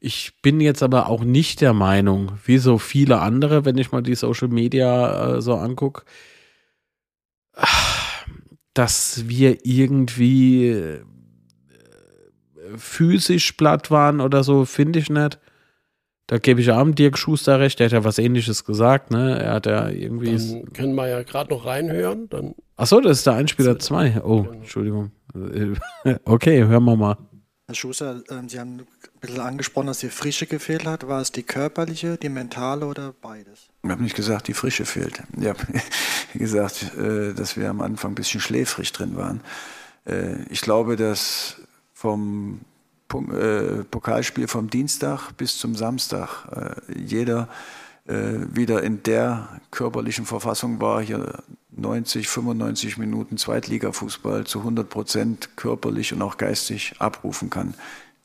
Ich 0.00 0.40
bin 0.42 0.60
jetzt 0.60 0.82
aber 0.82 1.08
auch 1.08 1.24
nicht 1.24 1.60
der 1.60 1.72
Meinung, 1.72 2.32
wie 2.44 2.58
so 2.58 2.78
viele 2.78 3.20
andere, 3.20 3.64
wenn 3.64 3.78
ich 3.78 3.92
mal 3.92 4.02
die 4.02 4.14
Social 4.14 4.48
Media 4.48 5.36
äh, 5.36 5.42
so 5.42 5.54
angucke, 5.54 6.04
dass 8.74 9.26
wir 9.26 9.64
irgendwie 9.64 10.68
äh, 10.68 11.02
physisch 12.76 13.52
platt 13.52 13.90
waren 13.90 14.20
oder 14.20 14.44
so, 14.44 14.64
finde 14.64 14.98
ich 14.98 15.08
nicht. 15.10 15.38
Da 16.28 16.38
gebe 16.38 16.60
ich 16.60 16.72
am 16.72 16.94
Dirk 16.94 17.18
Schuster 17.18 17.60
recht, 17.60 17.78
der 17.78 17.86
hat 17.86 17.92
ja 17.92 18.04
was 18.04 18.18
ähnliches 18.18 18.64
gesagt, 18.64 19.12
ne? 19.12 19.38
Er 19.38 19.52
hat 19.54 19.66
ja 19.66 19.88
irgendwie. 19.88 20.36
Dann 20.36 20.72
können 20.72 20.94
wir 20.96 21.06
ja 21.08 21.22
gerade 21.22 21.50
noch 21.50 21.66
reinhören. 21.66 22.28
Dann 22.28 22.54
Achso, 22.76 23.00
das 23.00 23.18
ist 23.18 23.26
der 23.26 23.34
Einspieler 23.34 23.78
2. 23.78 24.22
Oh, 24.22 24.42
genau. 24.42 24.52
Entschuldigung. 24.54 25.12
Okay, 26.24 26.64
hören 26.64 26.84
wir 26.84 26.96
mal. 26.96 27.18
Herr 27.66 27.74
Schuster, 27.74 28.22
ähm, 28.30 28.48
Sie 28.48 28.58
haben 28.58 28.78
ein 28.78 28.86
bisschen 29.20 29.40
angesprochen, 29.40 29.88
dass 29.88 29.98
die 29.98 30.08
Frische 30.08 30.46
gefehlt 30.46 30.86
hat. 30.86 31.08
War 31.08 31.20
es 31.20 31.32
die 31.32 31.42
körperliche, 31.42 32.16
die 32.16 32.28
mentale 32.28 32.86
oder 32.86 33.12
beides? 33.20 33.68
Ich 33.82 33.90
habe 33.90 34.02
nicht 34.02 34.14
gesagt, 34.16 34.48
die 34.48 34.54
Frische 34.54 34.86
fehlt. 34.86 35.22
Ich 35.38 35.46
habe 35.46 35.58
gesagt, 36.34 36.96
äh, 36.96 37.34
dass 37.34 37.56
wir 37.56 37.68
am 37.68 37.80
Anfang 37.80 38.12
ein 38.12 38.14
bisschen 38.14 38.40
schläfrig 38.40 38.92
drin 38.92 39.16
waren. 39.16 39.40
Äh, 40.06 40.42
ich 40.48 40.60
glaube, 40.60 40.96
dass 40.96 41.60
vom 41.92 42.60
Pokalspiel 43.90 44.48
vom 44.48 44.70
Dienstag 44.70 45.32
bis 45.36 45.58
zum 45.58 45.74
Samstag 45.74 46.46
jeder 46.94 47.48
wieder 48.04 48.82
in 48.82 49.02
der 49.02 49.48
körperlichen 49.70 50.26
Verfassung 50.26 50.80
war, 50.80 51.02
hier 51.02 51.42
90, 51.72 52.28
95 52.28 52.98
Minuten 52.98 53.36
Zweitligafußball 53.36 54.46
zu 54.46 54.60
100 54.60 54.88
Prozent 54.88 55.56
körperlich 55.56 56.12
und 56.12 56.22
auch 56.22 56.36
geistig 56.36 56.94
abrufen 57.00 57.50
kann. 57.50 57.74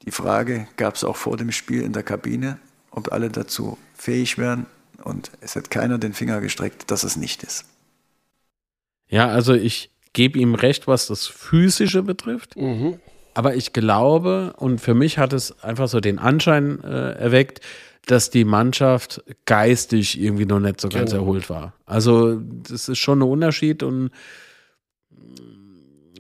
Die 0.06 0.12
Frage 0.12 0.68
gab 0.78 0.96
es 0.96 1.04
auch 1.04 1.18
vor 1.18 1.38
dem 1.38 1.52
Spiel 1.52 1.82
in 1.82 1.94
der 1.94 2.04
Kabine, 2.04 2.60
ob 2.92 3.12
alle 3.12 3.30
dazu 3.30 3.78
fähig 3.96 4.38
wären. 4.38 4.68
Und 5.04 5.32
es 5.42 5.56
hat 5.56 5.72
keiner 5.72 5.98
den 5.98 6.14
Finger 6.14 6.42
gestreckt, 6.42 6.92
dass 6.92 7.04
es 7.04 7.18
nicht 7.18 7.44
ist. 7.44 7.66
Ja, 9.10 9.28
also 9.28 9.54
ich 9.54 9.90
gebe 10.14 10.38
ihm 10.38 10.54
recht, 10.54 10.88
was 10.88 11.08
das 11.08 11.26
Physische 11.26 12.04
betrifft. 12.04 12.56
Mhm. 12.56 13.00
Aber 13.34 13.56
ich 13.56 13.74
glaube, 13.74 14.54
und 14.58 14.80
für 14.80 14.94
mich 14.94 15.18
hat 15.18 15.34
es 15.34 15.64
einfach 15.64 15.88
so 15.88 16.00
den 16.00 16.20
Anschein 16.20 16.84
äh, 16.84 17.14
erweckt, 17.14 17.62
dass 18.06 18.30
die 18.30 18.46
Mannschaft 18.46 19.24
geistig 19.46 20.20
irgendwie 20.20 20.46
noch 20.46 20.60
nicht 20.60 20.82
so 20.82 20.90
ganz 20.90 21.12
genau. 21.12 21.24
erholt 21.24 21.50
war. 21.50 21.74
Also 21.86 22.40
das 22.42 22.90
ist 22.90 22.98
schon 22.98 23.20
ein 23.20 23.30
Unterschied 23.30 23.84
und 23.84 24.10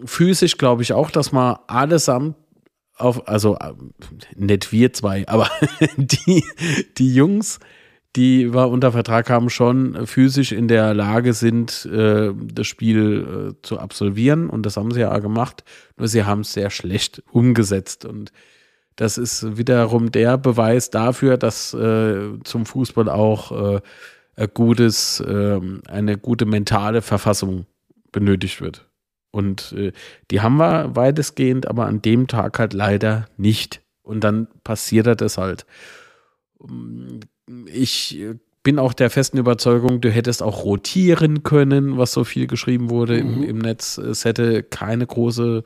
physisch 0.06 0.58
glaube 0.58 0.84
ich 0.84 0.94
auch, 0.94 1.12
dass 1.12 1.32
man 1.32 1.58
allesamt 1.68 2.36
auf, 2.96 3.28
also 3.28 3.58
äh, 3.58 3.74
nicht 4.36 4.72
wir 4.72 4.94
zwei, 4.94 5.28
aber 5.28 5.50
die, 5.98 6.44
die 6.98 7.14
Jungs, 7.14 7.60
die 8.16 8.54
wir 8.54 8.68
unter 8.68 8.92
Vertrag 8.92 9.30
haben, 9.30 9.50
schon 9.50 10.06
physisch 10.06 10.52
in 10.52 10.68
der 10.68 10.94
Lage 10.94 11.34
sind, 11.34 11.86
äh, 11.86 12.32
das 12.36 12.68
Spiel 12.68 13.54
äh, 13.54 13.62
zu 13.62 13.80
absolvieren. 13.80 14.50
Und 14.50 14.66
das 14.66 14.78
haben 14.78 14.92
sie 14.92 15.02
ja 15.02 15.18
gemacht. 15.20 15.64
Nur 15.98 16.08
sie 16.08 16.26
haben 16.26 16.42
es 16.42 16.52
sehr 16.54 16.70
schlecht 16.70 17.24
umgesetzt. 17.32 18.04
Und 18.04 18.34
das 18.98 19.18
ist 19.18 19.58
wiederum 19.58 20.12
der 20.12 20.38
Beweis 20.38 20.90
dafür, 20.90 21.38
dass 21.38 21.74
äh, 21.74 22.38
zum 22.44 22.66
Fußball 22.66 23.10
auch 23.10 23.82
ein 24.36 24.48
gutes, 24.54 25.24
ähm, 25.26 25.82
eine 25.88 26.18
gute 26.18 26.46
mentale 26.46 27.02
Verfassung 27.02 27.66
benötigt 28.12 28.60
wird. 28.62 28.88
Und 29.32 29.74
die 30.30 30.42
haben 30.42 30.58
wir 30.58 30.94
weitestgehend, 30.98 31.66
aber 31.66 31.86
an 31.86 32.02
dem 32.02 32.28
Tag 32.28 32.60
halt 32.60 32.74
leider 32.74 33.28
nicht. 33.38 33.82
Und 34.04 34.26
dann 34.26 34.50
passiert 34.66 35.22
das 35.22 35.38
halt 35.38 35.66
ich 37.66 38.20
bin 38.64 38.80
auch 38.80 38.94
der 38.94 39.10
festen 39.10 39.38
Überzeugung, 39.38 40.02
du 40.02 40.12
hättest 40.12 40.44
auch 40.44 40.64
rotieren 40.64 41.44
können, 41.44 41.98
was 41.98 42.12
so 42.12 42.24
viel 42.24 42.48
geschrieben 42.48 42.90
wurde 42.90 43.24
mhm. 43.24 43.34
im, 43.34 43.44
im, 43.44 43.58
Netz. 43.60 43.98
Es 43.98 44.26
hätte 44.26 44.64
keine 44.64 45.06
große 45.06 45.64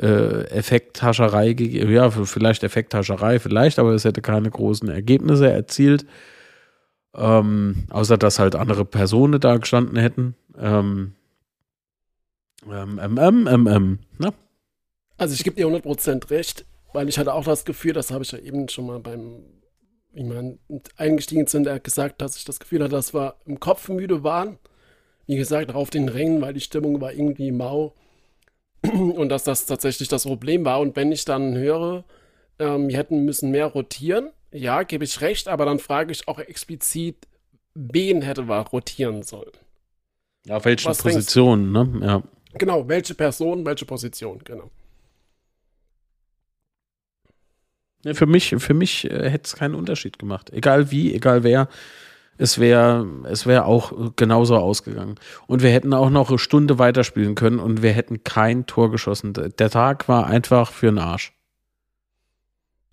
äh, 0.00 0.44
Effekthascherei 0.50 1.54
gegeben. 1.54 1.90
Ja, 1.90 2.10
vielleicht 2.10 2.62
Effekthascherei, 2.62 3.38
vielleicht, 3.38 3.78
aber 3.78 3.92
es 3.92 4.04
hätte 4.04 4.22
keine 4.22 4.50
großen 4.50 4.88
Ergebnisse 4.88 5.50
erzielt. 5.50 6.06
Ähm, 7.14 7.84
außer 7.90 8.16
dass 8.16 8.38
halt 8.38 8.54
andere 8.54 8.84
Personen 8.84 9.38
da 9.40 9.56
gestanden 9.56 9.98
hätten. 9.98 10.34
Ähm, 10.58 11.12
ähm, 12.70 13.00
ähm, 13.02 13.18
ähm, 13.18 13.48
ähm, 13.50 13.66
ähm 13.66 13.98
ne? 14.18 14.32
Also 15.18 15.34
ich 15.34 15.44
gebe 15.44 15.56
dir 15.56 15.66
100% 15.66 16.30
recht, 16.30 16.64
weil 16.94 17.08
ich 17.08 17.18
hatte 17.18 17.34
auch 17.34 17.44
das 17.44 17.64
Gefühl, 17.64 17.92
das 17.92 18.10
habe 18.10 18.24
ich 18.24 18.32
ja 18.32 18.38
eben 18.38 18.68
schon 18.68 18.86
mal 18.86 18.98
beim 18.98 19.42
wie 20.12 20.24
man 20.24 20.58
eingestiegen 20.96 21.46
sind, 21.46 21.66
er 21.66 21.74
hat 21.74 21.84
gesagt, 21.84 22.20
dass 22.20 22.36
ich 22.36 22.44
das 22.44 22.60
Gefühl 22.60 22.80
hatte, 22.82 22.92
dass 22.92 23.14
wir 23.14 23.36
im 23.46 23.60
Kopf 23.60 23.88
müde 23.88 24.22
waren. 24.22 24.58
Wie 25.26 25.36
gesagt, 25.36 25.70
auch 25.70 25.76
auf 25.76 25.90
den 25.90 26.08
Rängen, 26.08 26.40
weil 26.42 26.52
die 26.52 26.60
Stimmung 26.60 27.00
war 27.00 27.12
irgendwie 27.12 27.50
mau. 27.50 27.94
Und 28.82 29.28
dass 29.28 29.44
das 29.44 29.66
tatsächlich 29.66 30.08
das 30.08 30.24
Problem 30.24 30.64
war. 30.64 30.80
Und 30.80 30.96
wenn 30.96 31.12
ich 31.12 31.24
dann 31.24 31.56
höre, 31.56 32.04
ähm, 32.58 32.88
wir 32.88 32.96
hätten 32.96 33.24
müssen 33.24 33.50
mehr 33.50 33.66
rotieren, 33.66 34.30
ja, 34.50 34.82
gebe 34.82 35.04
ich 35.04 35.20
recht, 35.20 35.48
aber 35.48 35.64
dann 35.64 35.78
frage 35.78 36.12
ich 36.12 36.28
auch 36.28 36.38
explizit, 36.38 37.26
wen 37.74 38.20
hätte 38.22 38.48
wir 38.48 38.60
rotieren 38.60 39.22
sollen. 39.22 39.52
Ja, 40.44 40.56
auf 40.56 40.64
welchen 40.64 40.94
Positionen, 40.94 41.72
ne? 41.72 42.06
Ja. 42.06 42.22
Genau, 42.58 42.86
welche 42.88 43.14
Person, 43.14 43.64
welche 43.64 43.86
Position, 43.86 44.40
genau. 44.44 44.70
Für 48.14 48.26
mich, 48.26 48.54
für 48.58 48.74
mich 48.74 49.10
äh, 49.10 49.30
hätte 49.30 49.44
es 49.46 49.56
keinen 49.56 49.74
Unterschied 49.74 50.18
gemacht. 50.18 50.50
Egal 50.52 50.90
wie, 50.90 51.14
egal 51.14 51.44
wer. 51.44 51.68
Es 52.38 52.58
wäre 52.58 53.06
es 53.30 53.46
wär 53.46 53.66
auch 53.66 53.92
genauso 54.16 54.56
ausgegangen. 54.56 55.16
Und 55.46 55.62
wir 55.62 55.70
hätten 55.70 55.92
auch 55.92 56.10
noch 56.10 56.28
eine 56.28 56.38
Stunde 56.38 56.78
weiterspielen 56.78 57.34
können 57.34 57.60
und 57.60 57.82
wir 57.82 57.92
hätten 57.92 58.24
kein 58.24 58.66
Tor 58.66 58.90
geschossen. 58.90 59.32
Der 59.34 59.70
Tag 59.70 60.08
war 60.08 60.26
einfach 60.26 60.72
für 60.72 60.86
den 60.86 60.98
Arsch. 60.98 61.32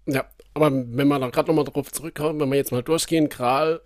Ja, 0.05 0.25
aber 0.53 0.71
wenn 0.71 1.07
wir 1.07 1.19
da 1.19 1.29
gerade 1.29 1.47
nochmal 1.47 1.65
drauf 1.65 1.91
zurückkommen, 1.91 2.39
wenn 2.39 2.49
wir 2.49 2.57
jetzt 2.57 2.71
mal 2.71 2.83
durchgehen, 2.83 3.29
Kral 3.29 3.81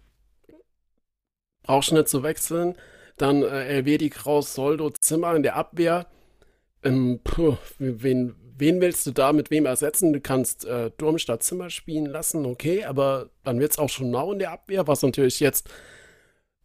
brauchst 1.62 1.92
du 1.92 1.96
nicht 1.96 2.10
zu 2.10 2.24
wechseln. 2.24 2.76
Dann 3.18 3.44
äh, 3.44 3.66
Elvedi, 3.66 4.10
Kraus, 4.10 4.54
Soldo, 4.54 4.90
Zimmer 4.90 5.36
in 5.36 5.44
der 5.44 5.56
Abwehr. 5.56 6.08
Ähm, 6.84 7.20
puh, 7.24 7.58
wen, 7.78 8.36
wen 8.64 8.80
willst 8.80 9.06
du 9.06 9.12
da 9.12 9.34
mit 9.34 9.52
wem 9.52 9.66
ersetzen? 9.66 10.14
Du 10.14 10.22
kannst 10.22 10.64
äh, 10.64 10.90
Durm 10.98 11.18
statt 11.18 11.44
Zimmer 11.44 11.70
spielen 11.70 12.06
lassen, 12.06 12.46
okay, 12.46 12.86
aber 12.86 13.30
dann 13.44 13.60
wird 13.60 13.74
es 13.74 13.78
auch 13.78 13.90
schon 13.90 14.10
mau 14.10 14.32
in 14.32 14.40
der 14.40 14.52
Abwehr, 14.52 14.88
was 14.88 15.02
natürlich 15.02 15.42
jetzt 15.42 15.70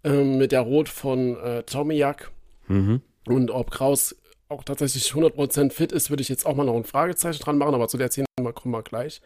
ähm, 0.04 0.38
mit 0.38 0.52
der 0.52 0.60
Rot 0.60 0.88
von 0.88 1.36
äh, 1.36 1.64
Tomiak 1.64 2.30
mhm. 2.68 3.02
und 3.26 3.50
ob 3.50 3.72
Kraus 3.72 4.14
auch 4.48 4.62
tatsächlich 4.62 5.10
100% 5.10 5.72
fit 5.72 5.90
ist, 5.90 6.08
würde 6.08 6.22
ich 6.22 6.28
jetzt 6.28 6.46
auch 6.46 6.54
mal 6.54 6.64
noch 6.64 6.76
ein 6.76 6.84
Fragezeichen 6.84 7.42
dran 7.42 7.58
machen, 7.58 7.74
aber 7.74 7.88
zu 7.88 7.98
der 7.98 8.10
Szene 8.10 8.26
kommen 8.54 8.72
wir 8.72 8.82
gleich. 8.82 9.20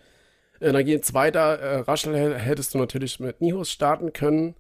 Äh, 0.61 0.73
dann 0.73 0.85
geht's 0.87 1.12
weiter. 1.12 1.59
Äh, 1.59 1.79
Raschel 1.81 2.39
hättest 2.39 2.73
du 2.73 2.79
natürlich 2.79 3.20
mit 3.20 3.43
Nihos 3.43 3.70
starten 3.70 4.14
können. 4.14 4.55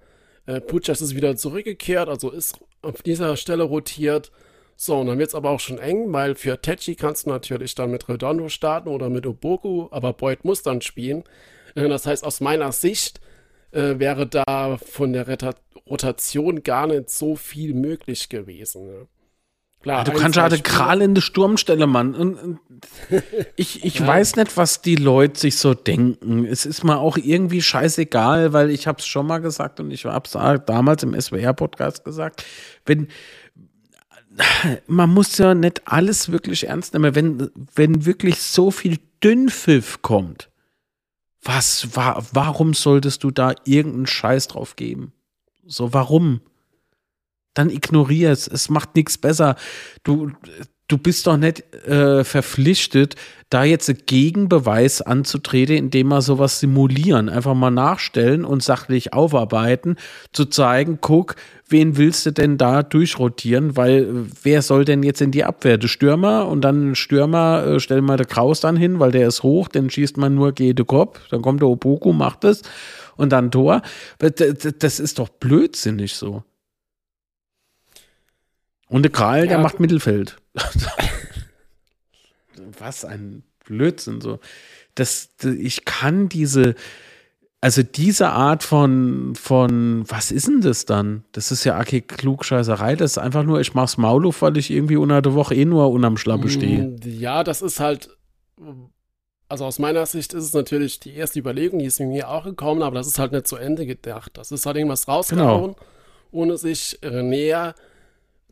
Äh, 0.44 0.60
Puchas 0.60 1.00
ist 1.00 1.16
wieder 1.16 1.34
zurückgekehrt, 1.36 2.10
also 2.10 2.30
ist 2.30 2.60
auf 2.82 3.00
dieser 3.00 3.36
Stelle 3.36 3.62
rotiert. 3.62 4.32
So, 4.76 4.98
und 4.98 5.06
dann 5.06 5.18
wird 5.18 5.28
es 5.28 5.34
aber 5.34 5.50
auch 5.50 5.60
schon 5.60 5.78
eng, 5.78 6.12
weil 6.12 6.34
für 6.34 6.60
Techi 6.60 6.96
kannst 6.96 7.26
du 7.26 7.30
natürlich 7.30 7.74
dann 7.74 7.90
mit 7.90 8.08
Redondo 8.08 8.48
starten 8.48 8.88
oder 8.88 9.10
mit 9.10 9.26
Oboku, 9.26 9.88
aber 9.90 10.12
Boyd 10.12 10.44
muss 10.44 10.62
dann 10.62 10.80
spielen. 10.80 11.24
Äh, 11.74 11.88
das 11.88 12.06
heißt, 12.06 12.24
aus 12.24 12.40
meiner 12.40 12.72
Sicht 12.72 13.20
äh, 13.72 13.98
wäre 13.98 14.26
da 14.26 14.78
von 14.78 15.12
der 15.12 15.28
Reta 15.28 15.54
Rotation 15.88 16.62
gar 16.62 16.86
nicht 16.86 17.10
so 17.10 17.36
viel 17.36 17.74
möglich 17.74 18.28
gewesen. 18.28 18.86
Ja. 18.86 19.06
Klar, 19.82 20.04
du 20.04 20.12
kannst 20.12 20.38
halt 20.38 20.62
Kral 20.62 21.02
in 21.02 21.16
die 21.16 21.20
Sturmstelle, 21.20 21.88
Mann. 21.88 22.14
Und, 22.14 22.34
und 22.36 22.60
ich 23.56 23.84
ich 23.84 23.98
ja. 23.98 24.06
weiß 24.06 24.36
nicht, 24.36 24.56
was 24.56 24.80
die 24.80 24.94
Leute 24.94 25.40
sich 25.40 25.56
so 25.56 25.74
denken. 25.74 26.44
Es 26.44 26.66
ist 26.66 26.84
mal 26.84 26.96
auch 26.96 27.16
irgendwie 27.16 27.60
scheißegal, 27.60 28.52
weil 28.52 28.70
ich 28.70 28.86
habe 28.86 29.00
es 29.00 29.06
schon 29.06 29.26
mal 29.26 29.38
gesagt 29.38 29.80
und 29.80 29.90
ich 29.90 30.04
habe 30.04 30.24
es 30.24 30.64
damals 30.66 31.02
im 31.02 31.20
SWR-Podcast 31.20 32.04
gesagt. 32.04 32.44
Wenn 32.86 33.08
man 34.86 35.10
muss 35.10 35.38
ja 35.38 35.54
nicht 35.54 35.86
alles 35.86 36.30
wirklich 36.30 36.68
ernst 36.68 36.94
nehmen, 36.94 37.14
wenn, 37.14 37.50
wenn 37.74 38.04
wirklich 38.04 38.40
so 38.40 38.70
viel 38.70 38.98
Dünnpfiff 39.22 40.02
kommt. 40.02 40.50
Was, 41.42 41.96
wa, 41.96 42.22
warum 42.32 42.72
solltest 42.72 43.24
du 43.24 43.30
da 43.30 43.54
irgendeinen 43.64 44.06
Scheiß 44.06 44.48
drauf 44.48 44.76
geben? 44.76 45.12
So, 45.66 45.92
warum? 45.92 46.40
dann 47.54 47.70
ignorier 47.70 48.30
es. 48.30 48.46
Es 48.48 48.68
macht 48.68 48.94
nichts 48.94 49.18
besser. 49.18 49.56
Du, 50.04 50.32
du 50.92 50.98
bist 50.98 51.26
doch 51.26 51.38
nicht 51.38 51.64
äh, 51.86 52.22
verpflichtet, 52.22 53.16
da 53.48 53.64
jetzt 53.64 53.88
einen 53.88 54.02
Gegenbeweis 54.06 55.00
anzutreten, 55.00 55.76
indem 55.76 56.08
wir 56.08 56.20
sowas 56.20 56.60
simulieren. 56.60 57.28
Einfach 57.28 57.54
mal 57.54 57.70
nachstellen 57.70 58.44
und 58.44 58.62
sachlich 58.62 59.12
aufarbeiten, 59.14 59.96
zu 60.32 60.44
zeigen, 60.44 60.98
guck, 61.00 61.36
wen 61.68 61.96
willst 61.96 62.26
du 62.26 62.30
denn 62.30 62.58
da 62.58 62.82
durchrotieren? 62.82 63.76
Weil 63.76 64.26
wer 64.42 64.60
soll 64.60 64.84
denn 64.84 65.02
jetzt 65.02 65.22
in 65.22 65.30
die 65.30 65.44
Abwehr? 65.44 65.78
Der 65.78 65.88
Stürmer 65.88 66.46
und 66.46 66.60
dann 66.60 66.94
Stürmer, 66.94 67.66
äh, 67.66 67.80
stellen 67.80 68.04
wir 68.04 68.18
der 68.18 68.26
Kraus 68.26 68.60
dann 68.60 68.76
hin, 68.76 69.00
weil 69.00 69.12
der 69.12 69.28
ist 69.28 69.42
hoch, 69.42 69.68
dann 69.68 69.88
schießt 69.88 70.18
man 70.18 70.34
nur 70.34 70.52
Gede 70.52 70.84
Kopf, 70.84 71.20
dann 71.30 71.40
kommt 71.40 71.62
der 71.62 71.68
Oboku, 71.68 72.12
macht 72.12 72.44
es 72.44 72.62
und 73.16 73.32
dann 73.32 73.50
Tor. 73.50 73.80
Das 74.18 75.00
ist 75.00 75.18
doch 75.18 75.30
blödsinnig 75.30 76.14
so. 76.14 76.42
Und 78.88 79.04
der 79.04 79.12
Kral, 79.12 79.40
ja. 79.40 79.46
der 79.46 79.58
macht 79.58 79.80
Mittelfeld. 79.80 80.36
Was 82.78 83.04
ein 83.04 83.42
Blödsinn 83.64 84.20
so. 84.20 84.40
Das, 84.94 85.30
ich 85.42 85.84
kann 85.84 86.28
diese, 86.28 86.74
also 87.62 87.82
diese 87.82 88.30
Art 88.30 88.62
von, 88.64 89.34
von, 89.36 90.04
was 90.08 90.32
ist 90.32 90.48
denn 90.48 90.60
das 90.60 90.84
dann? 90.84 91.24
Das 91.30 91.52
ist 91.52 91.64
ja 91.64 91.80
okay 91.80 92.00
Klugscheißerei. 92.00 92.96
Das 92.96 93.12
ist 93.12 93.18
einfach 93.18 93.44
nur, 93.44 93.60
ich 93.60 93.72
mach's 93.72 93.96
Maul 93.96 94.26
auf, 94.26 94.42
weil 94.42 94.56
ich 94.56 94.70
irgendwie 94.70 94.96
unter 94.96 95.22
der 95.22 95.34
Woche 95.34 95.54
eh 95.54 95.64
nur 95.64 95.90
unterm 95.90 96.16
Schlappe 96.16 96.46
mm, 96.46 96.50
stehe. 96.50 96.96
Ja, 97.04 97.44
das 97.44 97.62
ist 97.62 97.78
halt, 97.80 98.10
also 99.48 99.64
aus 99.64 99.78
meiner 99.78 100.04
Sicht 100.06 100.34
ist 100.34 100.44
es 100.44 100.52
natürlich 100.52 100.98
die 100.98 101.14
erste 101.14 101.38
Überlegung, 101.38 101.78
die 101.78 101.86
ist 101.86 102.00
mir 102.00 102.28
auch 102.28 102.44
gekommen, 102.44 102.82
aber 102.82 102.96
das 102.96 103.06
ist 103.06 103.18
halt 103.18 103.32
nicht 103.32 103.46
zu 103.46 103.56
Ende 103.56 103.86
gedacht. 103.86 104.32
Das 104.34 104.50
ist 104.50 104.66
halt 104.66 104.76
irgendwas 104.76 105.06
rausgehauen, 105.06 105.74
genau. 105.74 105.86
ohne 106.32 106.58
sich 106.58 106.98
näher 107.02 107.74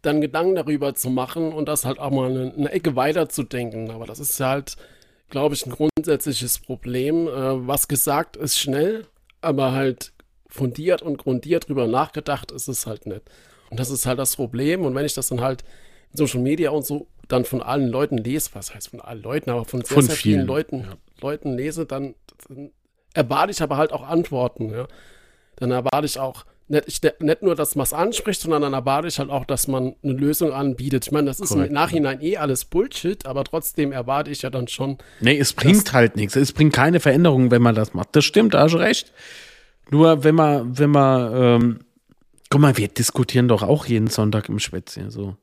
dann 0.03 0.21
Gedanken 0.21 0.55
darüber 0.55 0.95
zu 0.95 1.11
machen 1.11 1.53
und 1.53 1.69
das 1.69 1.85
halt 1.85 1.99
auch 1.99 2.11
mal 2.11 2.31
eine, 2.31 2.53
eine 2.57 2.73
Ecke 2.73 2.97
weiter 2.97 3.29
zu 3.29 3.43
denken. 3.43 3.91
Aber 3.91 4.07
das 4.07 4.19
ist 4.19 4.41
halt, 4.41 4.77
glaube 5.29 5.55
ich, 5.55 5.67
ein 5.67 5.73
grundsätzliches 5.73 6.59
Problem. 6.59 7.29
Äh, 7.29 7.67
was 7.67 7.89
gesagt 7.89 8.37
ist 8.37 8.59
schnell, 8.59 9.07
aber 9.41 9.73
halt 9.73 10.13
fundiert 10.49 11.03
und 11.03 11.19
grundiert 11.19 11.69
drüber 11.69 11.87
nachgedacht 11.87 12.51
ist 12.51 12.69
es 12.69 12.87
halt 12.87 13.07
nicht. 13.07 13.23
Und 13.71 13.79
das 13.79 13.91
ist 13.91 14.07
halt 14.07 14.19
das 14.19 14.37
Problem. 14.37 14.85
Und 14.85 14.95
wenn 14.95 15.07
ich 15.07 15.15
das 15.15 15.29
dann 15.29 15.41
halt 15.41 15.65
in 16.13 16.17
Social 16.17 16.41
Media 16.41 16.71
und 16.71 16.85
so 16.85 17.07
dann 17.29 17.45
von 17.45 17.63
allen 17.63 17.89
Leuten 17.89 18.19
lese, 18.19 18.51
was 18.55 18.75
heißt 18.75 18.89
von 18.89 19.01
allen 19.01 19.23
Leuten, 19.23 19.51
aber 19.51 19.65
von 19.65 19.83
sehr, 19.85 19.95
von 19.95 20.07
sehr 20.07 20.17
vielen, 20.17 20.35
vielen 20.41 20.47
Leuten, 20.47 20.81
ja. 20.81 20.97
Leuten 21.21 21.57
lese, 21.57 21.87
dann, 21.87 22.15
dann, 22.49 22.73
erwarte 23.15 23.51
ich 23.53 23.63
aber 23.63 23.77
halt 23.77 23.93
auch 23.93 24.03
Antworten. 24.03 24.71
Ja. 24.71 24.87
Dann 25.57 25.71
erwarte 25.71 26.07
ich 26.07 26.19
auch 26.19 26.45
nicht, 26.71 27.21
nicht 27.21 27.43
nur, 27.43 27.57
dass 27.57 27.75
man 27.75 27.83
es 27.83 27.93
anspricht, 27.93 28.41
sondern 28.41 28.63
dann 28.63 28.73
erwarte 28.75 29.09
ich 29.09 29.19
halt 29.19 29.29
auch, 29.29 29.45
dass 29.45 29.67
man 29.67 29.95
eine 30.03 30.13
Lösung 30.13 30.53
anbietet. 30.53 31.07
Ich 31.07 31.13
meine, 31.13 31.27
das 31.27 31.41
ist 31.41 31.51
Correct. 31.51 31.69
im 31.69 31.75
Nachhinein 31.75 32.23
eh 32.23 32.37
alles 32.37 32.65
Bullshit, 32.65 33.27
aber 33.27 33.45
trotzdem 33.45 33.91
erwarte 33.91 34.31
ich 34.31 34.43
ja 34.43 34.51
dann 34.51 34.69
schon. 34.69 34.99
Nee, 35.21 35.39
es 35.39 35.53
bringt 35.53 35.93
halt 35.93 36.17
nichts. 36.17 36.37
Es 36.37 36.53
bringt 36.53 36.73
keine 36.73 37.01
Veränderung, 37.01 37.51
wenn 37.51 37.61
man 37.61 37.75
das 37.75 37.93
macht. 37.93 38.15
Das 38.15 38.25
stimmt, 38.25 38.55
da 38.55 38.61
hast 38.63 38.73
du 38.73 38.79
recht. 38.79 39.13
Nur 39.91 40.23
wenn 40.23 40.37
man, 40.37 40.79
wenn 40.79 40.91
man, 40.91 41.35
ähm, 41.35 41.79
guck 42.51 42.61
mal, 42.61 42.77
wir 42.77 42.89
diskutieren 42.89 43.49
doch 43.49 43.65
auch 43.65 43.87
jeden 43.87 44.07
Sonntag 44.07 44.49
im 44.49 44.61
Spätzchen 44.61 45.11
so. 45.11 45.37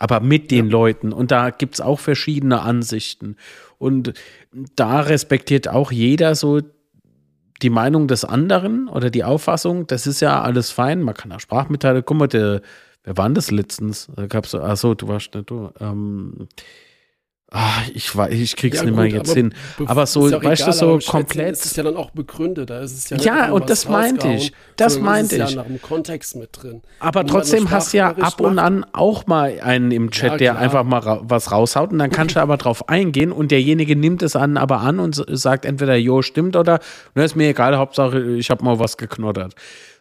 Aber 0.00 0.18
mit 0.18 0.50
den 0.50 0.66
ja. 0.66 0.72
Leuten. 0.72 1.12
Und 1.12 1.30
da 1.30 1.50
gibt 1.50 1.74
es 1.74 1.80
auch 1.80 2.00
verschiedene 2.00 2.62
Ansichten. 2.62 3.36
Und 3.78 4.12
da 4.74 5.00
respektiert 5.00 5.68
auch 5.68 5.92
jeder 5.92 6.34
so 6.34 6.60
die 7.64 7.70
Meinung 7.70 8.08
des 8.08 8.26
anderen 8.26 8.88
oder 8.88 9.08
die 9.08 9.24
Auffassung, 9.24 9.86
das 9.86 10.06
ist 10.06 10.20
ja 10.20 10.42
alles 10.42 10.70
fein, 10.70 11.00
man 11.00 11.14
kann 11.14 11.32
auch 11.32 11.40
Sprachmitteilungen, 11.40 12.04
guck 12.04 12.16
mal, 12.18 12.28
der, 12.28 12.60
wer 13.04 13.16
war 13.16 13.24
denn 13.24 13.34
das 13.34 13.50
letztens? 13.50 14.08
Da 14.14 14.26
gab's, 14.26 14.54
achso, 14.54 14.94
du 14.94 15.08
warst 15.08 15.34
nicht 15.34 15.48
du. 15.48 15.70
Ähm, 15.80 16.46
Ah, 17.50 17.82
ich, 17.94 18.12
ich 18.30 18.56
krieg's 18.56 18.78
ja, 18.78 18.84
nicht 18.84 18.96
mal 18.96 19.06
jetzt 19.06 19.30
aber 19.30 19.34
hin. 19.36 19.54
Aber 19.86 20.06
so, 20.06 20.28
ja 20.28 20.42
weißt 20.42 20.62
egal, 20.62 20.72
du, 20.72 21.00
so 21.00 21.10
komplett. 21.10 21.52
Das 21.52 21.64
ist 21.66 21.76
ja 21.76 21.84
dann 21.84 21.96
auch 21.96 22.10
begründet. 22.10 22.68
Da 22.68 22.80
ist 22.80 22.92
es 22.92 23.10
ja, 23.10 23.16
ja 23.16 23.52
und 23.52 23.70
das 23.70 23.88
meinte 23.88 24.28
ich. 24.32 24.52
Das 24.76 24.98
meinte 24.98 25.36
ich. 25.36 25.50
Ja 25.50 25.56
nach 25.56 25.66
dem 25.66 25.80
Kontext 25.80 26.34
mit 26.34 26.50
drin. 26.52 26.82
Aber 26.98 27.20
und 27.20 27.28
trotzdem 27.28 27.70
hast 27.70 27.92
du 27.92 27.98
ja 27.98 28.10
ab 28.10 28.40
und 28.40 28.58
an 28.58 28.84
auch 28.92 29.28
mal 29.28 29.60
einen 29.60 29.92
im 29.92 30.10
Chat, 30.10 30.32
ja, 30.32 30.36
der 30.38 30.58
einfach 30.58 30.82
mal 30.82 30.98
ra 30.98 31.20
was 31.22 31.52
raushaut 31.52 31.92
und 31.92 32.00
dann 32.00 32.10
kannst 32.10 32.34
du 32.34 32.40
aber 32.40 32.56
drauf 32.56 32.88
eingehen 32.88 33.30
und 33.30 33.52
derjenige 33.52 33.94
nimmt 33.94 34.24
es 34.24 34.34
an, 34.34 34.56
aber 34.56 34.80
an 34.80 34.98
und 34.98 35.22
sagt 35.28 35.64
entweder, 35.64 35.94
jo, 35.94 36.22
stimmt 36.22 36.56
oder, 36.56 36.80
ne, 37.14 37.24
ist 37.24 37.36
mir 37.36 37.50
egal, 37.50 37.76
Hauptsache, 37.76 38.20
ich 38.36 38.50
habe 38.50 38.64
mal 38.64 38.80
was 38.80 38.96
geknottert. 38.96 39.54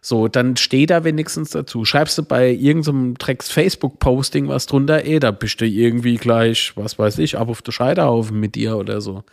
So, 0.05 0.27
dann 0.27 0.57
steh 0.57 0.85
da 0.85 1.05
wenigstens 1.05 1.51
dazu. 1.51 1.85
Schreibst 1.85 2.17
du 2.17 2.23
bei 2.23 2.51
irgendeinem 2.51 3.17
Drecks 3.17 3.49
Facebook-Posting 3.49 4.49
was 4.49 4.65
drunter, 4.65 5.05
ey, 5.05 5.17
da 5.21 5.31
bist 5.31 5.61
du 5.61 5.65
irgendwie 5.65 6.17
gleich, 6.17 6.73
was 6.75 6.99
weiß 6.99 7.19
ich, 7.19 7.37
ab 7.37 7.47
auf 7.47 7.61
der 7.61 7.71
Scheiterhaufen 7.71 8.37
mit 8.37 8.55
dir 8.55 8.75
oder 8.75 8.99
so. 8.99 9.23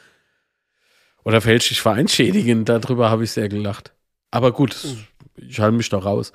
Oder 1.25 1.41
fälschlich 1.41 1.81
vereinschädigend, 1.81 2.69
darüber 2.69 3.11
habe 3.11 3.25
ich 3.25 3.33
sehr 3.33 3.49
gelacht. 3.49 3.93
Aber 4.31 4.53
gut, 4.53 4.77
ich 5.37 5.59
halte 5.59 5.77
mich 5.77 5.89
doch 5.89 6.05
raus. 6.05 6.33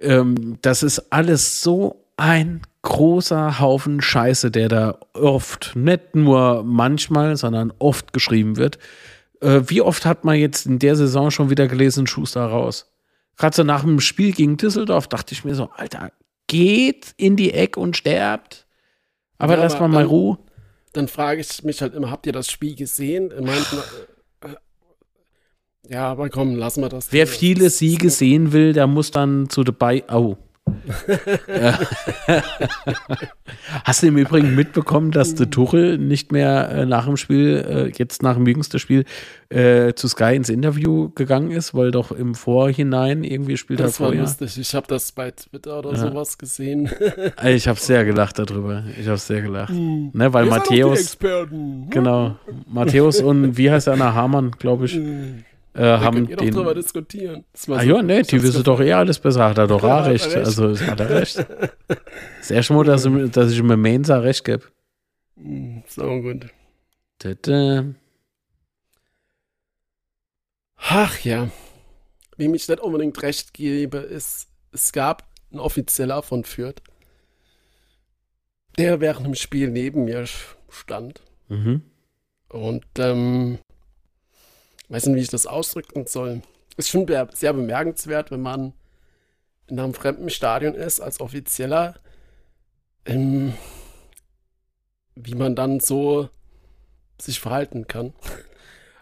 Ähm, 0.00 0.56
das 0.62 0.82
ist 0.82 1.12
alles 1.12 1.60
so 1.60 2.02
ein 2.16 2.62
großer 2.80 3.60
Haufen 3.60 4.00
Scheiße, 4.00 4.50
der 4.50 4.70
da 4.70 5.00
oft, 5.12 5.76
nicht 5.76 6.14
nur 6.14 6.62
manchmal, 6.64 7.36
sondern 7.36 7.74
oft 7.78 8.14
geschrieben 8.14 8.56
wird. 8.56 8.78
Äh, 9.42 9.60
wie 9.66 9.82
oft 9.82 10.06
hat 10.06 10.24
man 10.24 10.36
jetzt 10.36 10.64
in 10.64 10.78
der 10.78 10.96
Saison 10.96 11.30
schon 11.30 11.50
wieder 11.50 11.68
gelesen, 11.68 12.06
Schuster 12.06 12.46
raus? 12.46 12.90
Gerade 13.36 13.56
so 13.56 13.62
nach 13.62 13.82
dem 13.82 14.00
Spiel 14.00 14.32
gegen 14.32 14.56
Düsseldorf 14.56 15.08
dachte 15.08 15.34
ich 15.34 15.44
mir 15.44 15.54
so, 15.54 15.70
Alter, 15.74 16.12
geht 16.46 17.14
in 17.16 17.36
die 17.36 17.52
Eck 17.52 17.76
und 17.76 17.96
sterbt. 17.96 18.66
Aber 19.38 19.58
ja, 19.58 19.80
mal 19.80 19.88
mal 19.88 20.04
Ruhe. 20.04 20.38
Dann 20.92 21.08
frage 21.08 21.42
ich 21.42 21.62
mich 21.62 21.82
halt 21.82 21.94
immer, 21.94 22.10
habt 22.10 22.26
ihr 22.26 22.32
das 22.32 22.50
Spiel 22.50 22.74
gesehen? 22.74 23.30
Meint, 23.40 23.66
äh, 24.40 24.48
ja, 25.92 26.08
aber 26.08 26.30
komm, 26.30 26.56
lassen 26.56 26.80
wir 26.80 26.88
das. 26.88 27.12
Wer 27.12 27.26
viele 27.26 27.68
Siege 27.68 28.08
sehen 28.10 28.52
will, 28.52 28.72
der 28.72 28.86
muss 28.86 29.10
dann 29.10 29.50
zu 29.50 29.62
dabei. 29.62 30.04
Oh. 30.10 30.36
Hast 33.84 34.02
du 34.02 34.06
im 34.06 34.16
Übrigen 34.16 34.54
mitbekommen, 34.54 35.10
dass 35.10 35.34
der 35.34 35.50
Tuchel 35.50 35.98
nicht 35.98 36.32
mehr 36.32 36.70
äh, 36.70 36.86
nach 36.86 37.06
dem 37.06 37.16
Spiel, 37.16 37.64
äh, 37.68 37.92
jetzt 37.96 38.22
nach 38.22 38.34
dem 38.34 38.46
jüngsten 38.46 38.78
Spiel, 38.78 39.04
äh, 39.48 39.94
zu 39.94 40.08
Sky 40.08 40.36
ins 40.36 40.48
Interview 40.48 41.10
gegangen 41.14 41.50
ist, 41.50 41.74
weil 41.74 41.90
doch 41.90 42.12
im 42.12 42.34
Vorhinein 42.34 43.24
irgendwie 43.24 43.56
spielt 43.56 43.80
das 43.80 43.92
er 43.92 44.06
vorher. 44.06 44.22
Das 44.22 44.40
war 44.40 44.46
lustig. 44.46 44.60
Ich 44.60 44.74
habe 44.74 44.86
das 44.86 45.12
bei 45.12 45.30
Twitter 45.30 45.78
oder 45.78 45.92
ja. 45.92 45.98
sowas 45.98 46.38
gesehen. 46.38 46.90
ich 47.44 47.68
habe 47.68 47.78
sehr 47.78 48.04
gelacht 48.04 48.38
darüber. 48.38 48.84
Ich 48.98 49.06
habe 49.06 49.18
sehr 49.18 49.42
gelacht. 49.42 49.72
Mhm. 49.72 50.10
Ne, 50.12 50.32
weil 50.32 50.46
Matthäus. 50.46 51.16
Genau. 51.90 52.36
Matthäus 52.66 53.20
und 53.20 53.56
wie 53.56 53.70
heißt 53.70 53.88
einer 53.88 54.14
Hamann, 54.14 54.52
glaube 54.52 54.86
ich. 54.86 54.94
Hm 54.94 55.44
äh, 55.76 55.82
haben 55.82 56.28
ihr 56.28 56.36
den. 56.36 56.50
Doch 56.50 56.56
drüber 56.56 56.74
diskutieren. 56.74 57.44
ah 57.68 57.82
ja, 57.82 58.02
nee, 58.02 58.22
die 58.22 58.42
wissen 58.42 58.64
doch 58.64 58.80
eh 58.80 58.92
alles 58.92 59.18
besser. 59.18 59.44
Hat 59.44 59.58
er 59.58 59.66
doch 59.66 59.84
auch 59.84 60.06
recht. 60.06 60.26
recht. 60.26 60.36
Also 60.36 60.78
hat 60.78 61.00
er 61.00 61.10
recht. 61.10 61.46
Erste 62.48 62.72
Mal, 62.72 62.84
dass, 62.84 63.08
dass 63.32 63.52
ich 63.52 63.62
mir 63.62 63.76
Mensa 63.76 64.18
recht 64.18 64.44
gebe. 64.44 64.64
Mm, 65.36 65.80
so 65.86 66.20
gut. 66.20 66.46
Tada. 67.18 67.84
Ach 70.76 71.18
ja. 71.20 71.50
Wem 72.36 72.54
ich 72.54 72.68
nicht 72.68 72.80
unbedingt 72.80 73.22
recht 73.22 73.54
gebe, 73.54 73.98
ist, 73.98 74.48
es 74.72 74.92
gab 74.92 75.24
einen 75.50 75.60
Offizieller 75.60 76.22
von 76.22 76.44
Fürth, 76.44 76.82
der 78.78 79.00
während 79.00 79.26
dem 79.26 79.34
Spiel 79.34 79.70
neben 79.70 80.04
mir 80.04 80.26
stand. 80.68 81.22
Mhm. 81.48 81.82
Und 82.48 82.84
ähm, 82.98 83.58
weiß 84.88 85.06
nicht, 85.06 85.16
wie 85.16 85.20
ich 85.20 85.28
das 85.28 85.46
ausdrücken 85.46 86.06
soll. 86.06 86.42
Ist 86.76 86.88
schon 86.88 87.06
sehr 87.32 87.52
bemerkenswert, 87.52 88.30
wenn 88.30 88.42
man 88.42 88.72
in 89.66 89.80
einem 89.80 89.94
fremden 89.94 90.30
Stadion 90.30 90.74
ist, 90.74 91.00
als 91.00 91.20
Offizieller, 91.20 91.96
ähm, 93.04 93.54
wie 95.14 95.34
man 95.34 95.56
dann 95.56 95.80
so 95.80 96.28
sich 97.20 97.40
verhalten 97.40 97.88
kann. 97.88 98.12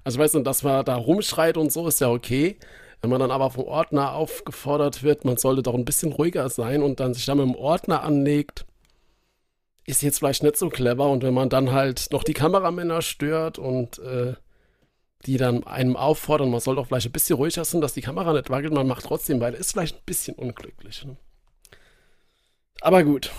Also 0.05 0.19
weißt 0.19 0.35
du, 0.35 0.41
dass 0.41 0.63
man 0.63 0.85
da 0.85 0.97
rumschreit 0.97 1.57
und 1.57 1.73
so 1.73 1.89
ist 1.89 2.01
ja 2.01 2.11
okay. 2.11 2.59
Wenn 3.01 3.11
man 3.11 3.21
dann 3.21 3.31
aber 3.31 3.51
vom 3.51 3.65
Ordner 3.65 4.13
aufgefordert 4.13 5.03
wird, 5.03 5.25
man 5.25 5.37
sollte 5.37 5.63
doch 5.63 5.75
ein 5.75 5.85
bisschen 5.85 6.13
ruhiger 6.13 6.49
sein 6.49 6.83
und 6.83 7.01
dann 7.01 7.13
sich 7.15 7.27
dann 7.27 7.39
mit 7.39 7.47
dem 7.47 7.55
Ordner 7.55 8.03
anlegt, 8.03 8.65
ist 9.87 10.03
jetzt 10.03 10.19
vielleicht 10.19 10.43
nicht 10.43 10.57
so 10.57 10.69
clever. 10.69 11.11
Und 11.11 11.23
wenn 11.23 11.35
man 11.35 11.51
dann 11.51 11.73
halt 11.73 12.09
noch 12.13 12.25
die 12.25 12.33
Kameramänner 12.33 13.03
stört 13.03 13.59
und 13.59 13.99
äh, 13.99 14.35
die 15.27 15.37
dann 15.37 15.65
einem 15.65 15.97
auffordern, 15.97 16.51
man 16.51 16.61
soll 16.61 16.77
doch 16.77 16.87
vielleicht 16.87 17.07
ein 17.07 17.13
bisschen 17.13 17.37
ruhiger 17.37 17.65
sein, 17.65 17.81
dass 17.81 17.95
die 17.95 18.03
Kamera 18.03 18.33
nicht 18.33 18.51
wackelt, 18.51 18.73
man 18.73 18.87
macht 18.87 19.05
trotzdem 19.05 19.41
weil 19.41 19.55
ist 19.55 19.73
vielleicht 19.73 19.97
ein 19.97 20.05
bisschen 20.07 20.35
unglücklich. 20.37 21.05
Ne? 21.05 21.17
Aber 22.81 23.03
gut. 23.03 23.31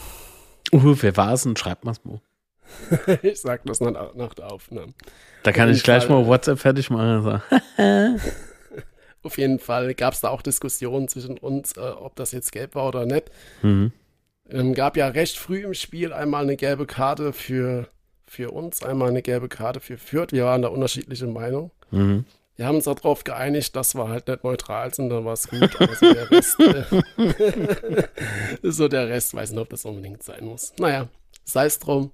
Uh, 0.72 0.96
wer 1.00 1.16
war 1.18 1.34
es 1.34 1.44
denn? 1.44 1.56
Schreibt 1.56 1.86
mal 1.86 1.96
mal. 2.04 2.22
ich 3.22 3.42
sag 3.42 3.64
das 3.66 3.80
nach, 3.80 4.16
nach 4.16 4.34
der 4.34 4.52
Aufnahme. 4.52 4.94
Da 5.44 5.52
kann 5.52 5.70
ich 5.70 5.84
gleich 5.84 6.06
Fall, 6.06 6.22
mal 6.22 6.28
WhatsApp 6.28 6.60
fertig 6.60 6.90
machen. 6.90 7.42
Auf 9.24 9.38
jeden 9.38 9.60
Fall 9.60 9.94
gab 9.94 10.14
es 10.14 10.22
da 10.22 10.30
auch 10.30 10.42
Diskussionen 10.42 11.08
zwischen 11.08 11.38
uns, 11.38 11.78
äh, 11.78 11.80
ob 11.80 12.16
das 12.16 12.32
jetzt 12.32 12.52
gelb 12.52 12.76
war 12.76 12.88
oder 12.88 13.06
nicht. 13.06 13.32
Mhm. 13.62 13.92
Ähm, 14.50 14.74
gab 14.74 14.98
ja 14.98 15.08
recht 15.08 15.38
früh 15.38 15.64
im 15.64 15.74
Spiel 15.74 16.14
einmal 16.14 16.44
eine 16.44 16.56
gelbe 16.56 16.86
Karte 16.86 17.34
für, 17.34 17.88
für 18.28 18.52
uns, 18.52 18.84
einmal 18.84 19.10
eine 19.10 19.22
gelbe 19.22 19.50
Karte 19.50 19.80
für 19.80 19.98
Fürth. 19.98 20.32
Wir 20.32 20.46
waren 20.46 20.62
da 20.62 20.70
unterschiedliche 20.70 21.28
Meinung. 21.28 21.72
Mhm. 21.92 22.26
Wir 22.56 22.68
haben 22.68 22.76
uns 22.76 22.86
darauf 22.86 23.24
geeinigt, 23.26 23.76
dass 23.76 23.96
wir 23.96 24.08
halt 24.08 24.28
nicht 24.28 24.44
neutral 24.44 24.94
sind, 24.94 25.10
dann 25.10 25.26
war 25.26 25.34
es 25.34 25.48
gut. 25.48 25.76
Aber 25.80 25.94
so 25.94 26.14
der 26.14 26.32
Rest, 26.32 26.60
äh, 26.60 28.04
so 28.72 28.88
der 28.88 29.10
Rest, 29.10 29.34
weiß 29.34 29.52
nicht, 29.52 29.60
ob 29.60 29.70
das 29.70 29.84
unbedingt 29.84 30.24
sein 30.24 30.46
muss. 30.46 30.74
Naja, 30.80 31.10
sei 31.44 31.66
es 31.66 31.80
drum. 31.80 32.12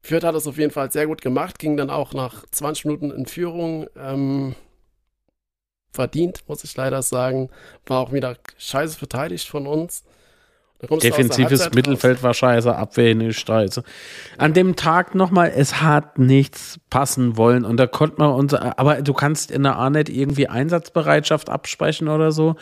Fürth 0.00 0.24
hat 0.24 0.34
es 0.34 0.46
auf 0.46 0.58
jeden 0.58 0.72
Fall 0.72 0.90
sehr 0.90 1.06
gut 1.06 1.22
gemacht, 1.22 1.58
ging 1.58 1.76
dann 1.76 1.90
auch 1.90 2.12
nach 2.12 2.44
20 2.50 2.86
Minuten 2.86 3.10
in 3.12 3.26
Führung. 3.26 3.86
Ähm, 3.96 4.56
verdient, 5.92 6.44
muss 6.48 6.64
ich 6.64 6.76
leider 6.76 7.02
sagen. 7.02 7.50
War 7.86 8.00
auch 8.00 8.12
wieder 8.12 8.36
scheiße 8.56 8.98
verteidigt 8.98 9.48
von 9.48 9.66
uns. 9.66 10.04
Defensives 10.80 11.70
Mittelfeld 11.74 12.18
raus. 12.18 12.22
war 12.22 12.34
scheiße, 12.34 12.74
Abwehr 12.74 13.14
nicht 13.14 13.46
scheiße. 13.46 13.82
An 14.36 14.54
dem 14.54 14.76
Tag 14.76 15.14
nochmal, 15.14 15.52
es 15.54 15.80
hat 15.80 16.18
nichts 16.18 16.78
passen 16.88 17.36
wollen 17.36 17.64
und 17.64 17.78
da 17.78 17.86
konnte 17.86 18.16
man 18.18 18.30
uns, 18.30 18.54
aber 18.54 19.02
du 19.02 19.12
kannst 19.12 19.50
in 19.50 19.64
der 19.64 19.76
A 19.76 19.90
nicht 19.90 20.08
irgendwie 20.08 20.48
Einsatzbereitschaft 20.48 21.50
absprechen 21.50 22.08
oder 22.08 22.30
so. 22.30 22.54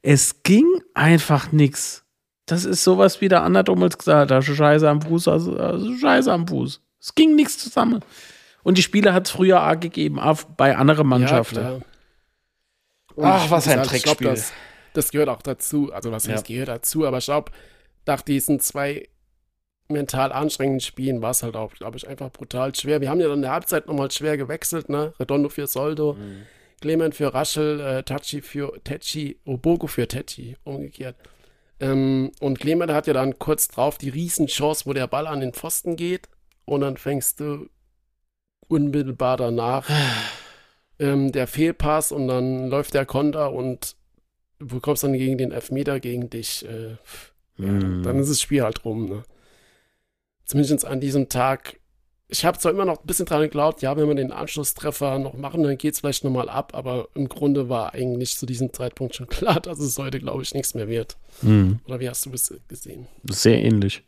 Es 0.00 0.42
ging 0.42 0.66
einfach 0.94 1.52
nichts. 1.52 2.04
Das 2.46 2.64
ist 2.64 2.82
sowas 2.82 3.20
wie 3.20 3.28
der 3.28 3.42
Anderdummels 3.42 3.98
gesagt 3.98 4.30
hat, 4.30 4.42
Scheiße 4.42 4.88
am 4.88 5.02
Fuß, 5.02 5.28
also, 5.28 5.56
also 5.58 5.94
Scheiße 5.94 6.32
am 6.32 6.48
Fuß. 6.48 6.80
Es 7.00 7.14
ging 7.14 7.34
nichts 7.34 7.58
zusammen. 7.58 8.00
Und 8.62 8.78
die 8.78 8.82
Spieler 8.82 9.12
hat 9.12 9.26
es 9.26 9.32
früher 9.32 9.60
A 9.60 9.74
gegeben, 9.74 10.18
auch 10.18 10.42
bei 10.56 10.76
anderen 10.76 11.06
Mannschaften. 11.06 11.56
Ja, 11.56 11.80
Ach, 13.20 13.50
was 13.50 13.68
ein 13.68 13.82
Trickspiel. 13.82 14.36
Das, 14.94 15.10
gehört 15.10 15.28
auch 15.28 15.42
dazu. 15.42 15.92
Also, 15.92 16.12
was 16.12 16.26
ja. 16.26 16.40
gehört 16.40 16.68
dazu? 16.68 17.06
Aber 17.06 17.18
ich 17.18 17.26
glaube, 17.26 17.52
nach 18.06 18.22
diesen 18.22 18.60
zwei 18.60 19.08
mental 19.88 20.32
anstrengenden 20.32 20.80
Spielen 20.80 21.22
war 21.22 21.30
es 21.30 21.42
halt 21.42 21.56
auch, 21.56 21.72
glaube 21.72 21.96
ich, 21.96 22.06
einfach 22.06 22.30
brutal 22.30 22.74
schwer. 22.74 23.00
Wir 23.00 23.10
haben 23.10 23.20
ja 23.20 23.28
dann 23.28 23.38
in 23.38 23.42
der 23.42 23.52
Halbzeit 23.52 23.86
nochmal 23.86 24.10
schwer 24.10 24.36
gewechselt, 24.36 24.88
ne? 24.88 25.12
Redondo 25.18 25.48
für 25.48 25.66
Soldo, 25.66 26.14
mhm. 26.14 26.42
Clement 26.80 27.14
für 27.14 27.32
Raschel, 27.32 27.80
äh, 27.80 28.02
Tachi 28.02 28.42
für 28.42 28.72
Techi, 28.84 29.38
Obogo 29.44 29.86
für 29.86 30.06
Techi, 30.06 30.56
umgekehrt. 30.64 31.16
Ähm, 31.80 32.32
und 32.40 32.58
Clement 32.58 32.92
hat 32.92 33.06
ja 33.06 33.12
dann 33.12 33.38
kurz 33.38 33.68
drauf 33.68 33.98
die 33.98 34.08
Riesenchance, 34.08 34.84
wo 34.86 34.92
der 34.92 35.06
Ball 35.06 35.26
an 35.26 35.40
den 35.40 35.52
Pfosten 35.52 35.96
geht 35.96 36.28
und 36.64 36.82
dann 36.82 36.96
fängst 36.96 37.40
du 37.40 37.68
unmittelbar 38.68 39.36
danach 39.36 39.88
ähm, 40.98 41.32
der 41.32 41.46
Fehlpass 41.46 42.12
und 42.12 42.28
dann 42.28 42.68
läuft 42.68 42.94
der 42.94 43.06
Konter 43.06 43.52
und 43.52 43.96
du 44.58 44.66
bekommst 44.66 45.02
dann 45.02 45.12
gegen 45.12 45.38
den 45.38 45.52
Elfmeter 45.52 46.00
gegen 46.00 46.30
dich. 46.30 46.64
Äh, 46.66 46.96
ja, 47.58 47.66
mm. 47.66 48.02
Dann 48.02 48.18
ist 48.18 48.30
das 48.30 48.40
Spiel 48.40 48.62
halt 48.62 48.84
rum. 48.84 49.08
Ne? 49.08 49.22
Zumindest 50.44 50.84
an 50.84 51.00
diesem 51.00 51.28
Tag. 51.28 51.78
Ich 52.30 52.44
habe 52.44 52.58
zwar 52.58 52.72
immer 52.72 52.84
noch 52.84 53.00
ein 53.00 53.06
bisschen 53.06 53.24
dran 53.24 53.40
geglaubt, 53.40 53.80
ja, 53.80 53.96
wenn 53.96 54.06
wir 54.06 54.14
den 54.14 54.32
Anschlusstreffer 54.32 55.18
noch 55.18 55.32
machen, 55.32 55.62
dann 55.62 55.78
geht 55.78 55.94
es 55.94 56.00
vielleicht 56.00 56.24
nochmal 56.24 56.50
ab, 56.50 56.72
aber 56.74 57.08
im 57.14 57.26
Grunde 57.26 57.70
war 57.70 57.94
eigentlich 57.94 58.36
zu 58.36 58.44
diesem 58.44 58.70
Zeitpunkt 58.70 59.14
schon 59.14 59.26
klar, 59.28 59.60
dass 59.60 59.78
es 59.78 59.96
heute, 59.96 60.20
glaube 60.20 60.42
ich, 60.42 60.52
nichts 60.52 60.74
mehr 60.74 60.88
wird. 60.88 61.16
Mm. 61.40 61.76
Oder 61.86 62.00
wie 62.00 62.08
hast 62.08 62.26
du 62.26 62.30
es 62.32 62.52
gesehen? 62.68 63.06
Sehr 63.24 63.58
ähnlich. 63.64 64.02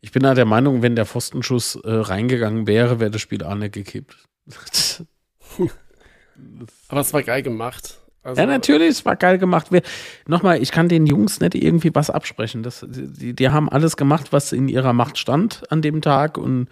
Ich 0.00 0.12
bin 0.12 0.22
da 0.22 0.34
der 0.34 0.44
Meinung, 0.44 0.82
wenn 0.82 0.94
der 0.94 1.06
Pfostenschuss 1.06 1.76
äh, 1.76 1.90
reingegangen 1.90 2.68
wäre, 2.68 3.00
wäre 3.00 3.10
das 3.10 3.20
Spiel 3.20 3.42
auch 3.42 3.54
nicht 3.54 3.74
gekippt. 3.74 4.16
Aber 6.88 7.00
es 7.00 7.12
war 7.12 7.22
geil 7.22 7.42
gemacht. 7.42 7.98
Also, 8.24 8.40
ja, 8.40 8.46
natürlich, 8.46 8.88
es 8.88 9.04
war 9.04 9.16
geil 9.16 9.38
gemacht. 9.38 9.72
Wir, 9.72 9.82
nochmal, 10.28 10.62
ich 10.62 10.70
kann 10.70 10.88
den 10.88 11.06
Jungs 11.06 11.40
nicht 11.40 11.56
irgendwie 11.56 11.92
was 11.92 12.08
absprechen. 12.08 12.62
Das, 12.62 12.86
die, 12.88 13.34
die 13.34 13.48
haben 13.48 13.68
alles 13.68 13.96
gemacht, 13.96 14.32
was 14.32 14.52
in 14.52 14.68
ihrer 14.68 14.92
Macht 14.92 15.18
stand 15.18 15.62
an 15.70 15.82
dem 15.82 16.02
Tag 16.02 16.38
und 16.38 16.68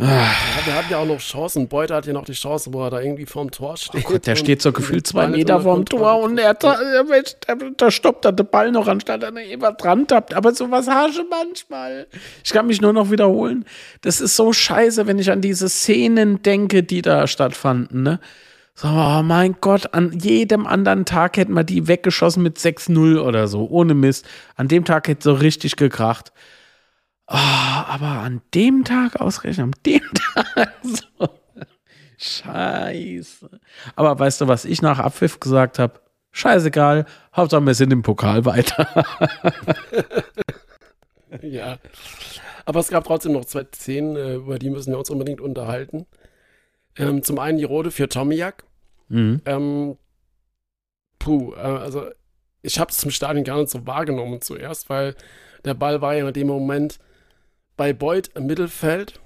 wir 0.00 0.74
hatten 0.74 0.90
ja 0.90 0.98
auch 0.98 1.06
noch 1.06 1.18
Chancen. 1.18 1.68
Beuter 1.68 1.96
hat 1.96 2.06
ja 2.06 2.12
noch 2.12 2.24
die 2.24 2.32
Chance, 2.32 2.72
wo 2.72 2.84
er 2.84 2.90
da 2.90 3.00
irgendwie 3.00 3.26
vorm 3.26 3.50
Tor 3.50 3.76
steht. 3.76 4.04
Oh 4.06 4.12
Gott, 4.12 4.26
der 4.26 4.36
steht 4.36 4.62
so 4.62 4.72
gefühlt 4.72 5.06
zwei 5.06 5.28
Meter 5.28 5.60
vorm 5.60 5.84
Tor 5.84 6.20
und 6.20 6.38
er, 6.38 6.54
da 6.54 7.90
stoppt 7.90 8.24
er 8.24 8.32
den 8.32 8.46
Ball 8.46 8.72
noch, 8.72 8.88
anstatt 8.88 9.22
er 9.22 9.36
immer 9.36 9.72
dran 9.72 10.06
tappt. 10.06 10.34
Aber 10.34 10.54
sowas 10.54 10.88
hasche 10.88 11.24
manchmal. 11.28 12.06
Ich 12.44 12.52
kann 12.52 12.66
mich 12.66 12.80
nur 12.80 12.92
noch 12.92 13.10
wiederholen. 13.10 13.64
Das 14.02 14.20
ist 14.20 14.36
so 14.36 14.52
scheiße, 14.52 15.06
wenn 15.06 15.18
ich 15.18 15.30
an 15.30 15.40
diese 15.40 15.68
Szenen 15.68 16.42
denke, 16.42 16.82
die 16.82 17.02
da 17.02 17.26
stattfanden. 17.26 18.02
Ne? 18.02 18.20
So, 18.74 18.88
oh 18.88 19.22
mein 19.22 19.56
Gott, 19.60 19.92
an 19.92 20.12
jedem 20.18 20.66
anderen 20.66 21.04
Tag 21.04 21.36
hätten 21.36 21.52
wir 21.52 21.64
die 21.64 21.86
weggeschossen 21.86 22.42
mit 22.42 22.56
6-0 22.56 23.20
oder 23.20 23.46
so, 23.46 23.68
ohne 23.68 23.92
Mist. 23.92 24.26
An 24.56 24.68
dem 24.68 24.86
Tag 24.86 25.08
hätte 25.08 25.24
so 25.24 25.34
richtig 25.34 25.76
gekracht. 25.76 26.32
Oh, 27.32 27.36
aber 27.36 28.06
an 28.06 28.42
dem 28.54 28.82
Tag 28.82 29.20
ausrechnen, 29.20 29.72
an 29.72 29.80
dem 29.86 30.02
Tag 30.34 30.74
so. 30.82 31.28
Scheiße. 32.18 33.48
Aber 33.94 34.18
weißt 34.18 34.40
du, 34.40 34.48
was 34.48 34.64
ich 34.64 34.82
nach 34.82 34.98
Abpfiff 34.98 35.38
gesagt 35.38 35.78
habe? 35.78 36.00
Scheißegal, 36.32 37.06
Hauptsache 37.34 37.64
wir 37.64 37.74
sind 37.74 37.92
im 37.92 38.02
Pokal 38.02 38.44
weiter. 38.44 38.88
ja. 41.42 41.78
Aber 42.66 42.80
es 42.80 42.88
gab 42.88 43.04
trotzdem 43.04 43.32
noch 43.32 43.44
zwei 43.44 43.64
Szenen, 43.74 44.16
äh, 44.16 44.34
über 44.34 44.58
die 44.58 44.70
müssen 44.70 44.90
wir 44.90 44.98
uns 44.98 45.10
unbedingt 45.10 45.40
unterhalten. 45.40 46.06
Ähm, 46.96 47.22
zum 47.22 47.38
einen 47.38 47.58
die 47.58 47.64
rote 47.64 47.92
für 47.92 48.08
Tomiak. 48.08 48.64
Mhm. 49.08 49.40
Ähm, 49.44 49.96
puh, 51.20 51.54
äh, 51.54 51.58
also 51.58 52.10
ich 52.62 52.80
habe 52.80 52.90
es 52.90 52.98
zum 52.98 53.12
Stadion 53.12 53.44
gar 53.44 53.58
nicht 53.58 53.70
so 53.70 53.86
wahrgenommen 53.86 54.40
zuerst, 54.40 54.90
weil 54.90 55.14
der 55.64 55.74
Ball 55.74 56.00
war 56.00 56.14
ja 56.14 56.26
in 56.26 56.34
dem 56.34 56.48
Moment 56.48 56.98
bei 57.80 57.94
Boyd 57.94 58.28
im 58.34 58.44
Mittelfeld. 58.44 59.18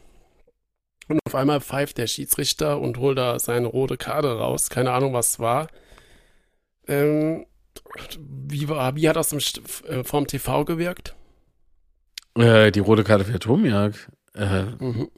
Und 1.08 1.18
auf 1.26 1.34
einmal 1.34 1.60
pfeift 1.60 1.98
der 1.98 2.06
Schiedsrichter 2.06 2.80
und 2.80 2.98
holt 2.98 3.18
da 3.18 3.36
seine 3.40 3.66
rote 3.66 3.96
Karte 3.96 4.38
raus. 4.38 4.70
Keine 4.70 4.92
Ahnung, 4.92 5.12
was 5.12 5.30
es 5.30 5.38
war. 5.40 5.66
Ähm, 6.86 7.46
wie, 8.16 8.68
war 8.68 8.94
wie 8.94 9.08
hat 9.08 9.16
das 9.16 9.32
im, 9.32 9.40
äh, 9.88 10.04
vom 10.04 10.28
TV 10.28 10.64
gewirkt? 10.64 11.16
Äh, 12.36 12.70
die 12.70 12.78
rote 12.78 13.02
Karte 13.02 13.24
für 13.24 13.40
Tomiak. 13.40 14.08
Äh, 14.36 14.66
mhm. 14.78 15.08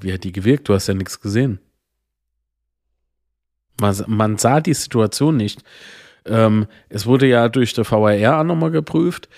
Wie 0.00 0.12
hat 0.12 0.24
die 0.24 0.32
gewirkt? 0.32 0.68
Du 0.68 0.74
hast 0.74 0.86
ja 0.86 0.92
nichts 0.92 1.18
gesehen. 1.18 1.60
Man, 3.80 4.04
man 4.06 4.36
sah 4.36 4.60
die 4.60 4.74
Situation 4.74 5.38
nicht. 5.38 5.62
Ähm, 6.26 6.66
es 6.90 7.06
wurde 7.06 7.26
ja 7.26 7.48
durch 7.48 7.72
die 7.72 7.90
VAR 7.90 8.44
nochmal 8.44 8.70
geprüft. 8.70 9.30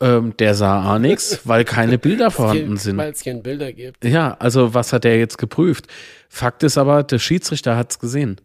Ähm, 0.00 0.36
der 0.38 0.54
sah 0.54 0.94
auch 0.94 0.98
nichts, 0.98 1.40
weil 1.44 1.64
keine 1.64 1.98
Bilder 1.98 2.30
vorhanden 2.30 2.76
sind. 2.76 2.96
Weil 2.96 3.12
es 3.12 3.24
keine 3.24 3.40
Bilder 3.40 3.72
gibt. 3.72 4.04
Ja, 4.04 4.36
also 4.38 4.74
was 4.74 4.92
hat 4.92 5.04
er 5.04 5.18
jetzt 5.18 5.38
geprüft? 5.38 5.86
Fakt 6.28 6.62
ist 6.62 6.78
aber, 6.78 7.02
der 7.02 7.18
Schiedsrichter 7.18 7.76
hat 7.76 7.90
es 7.90 7.98
gesehen. 7.98 8.40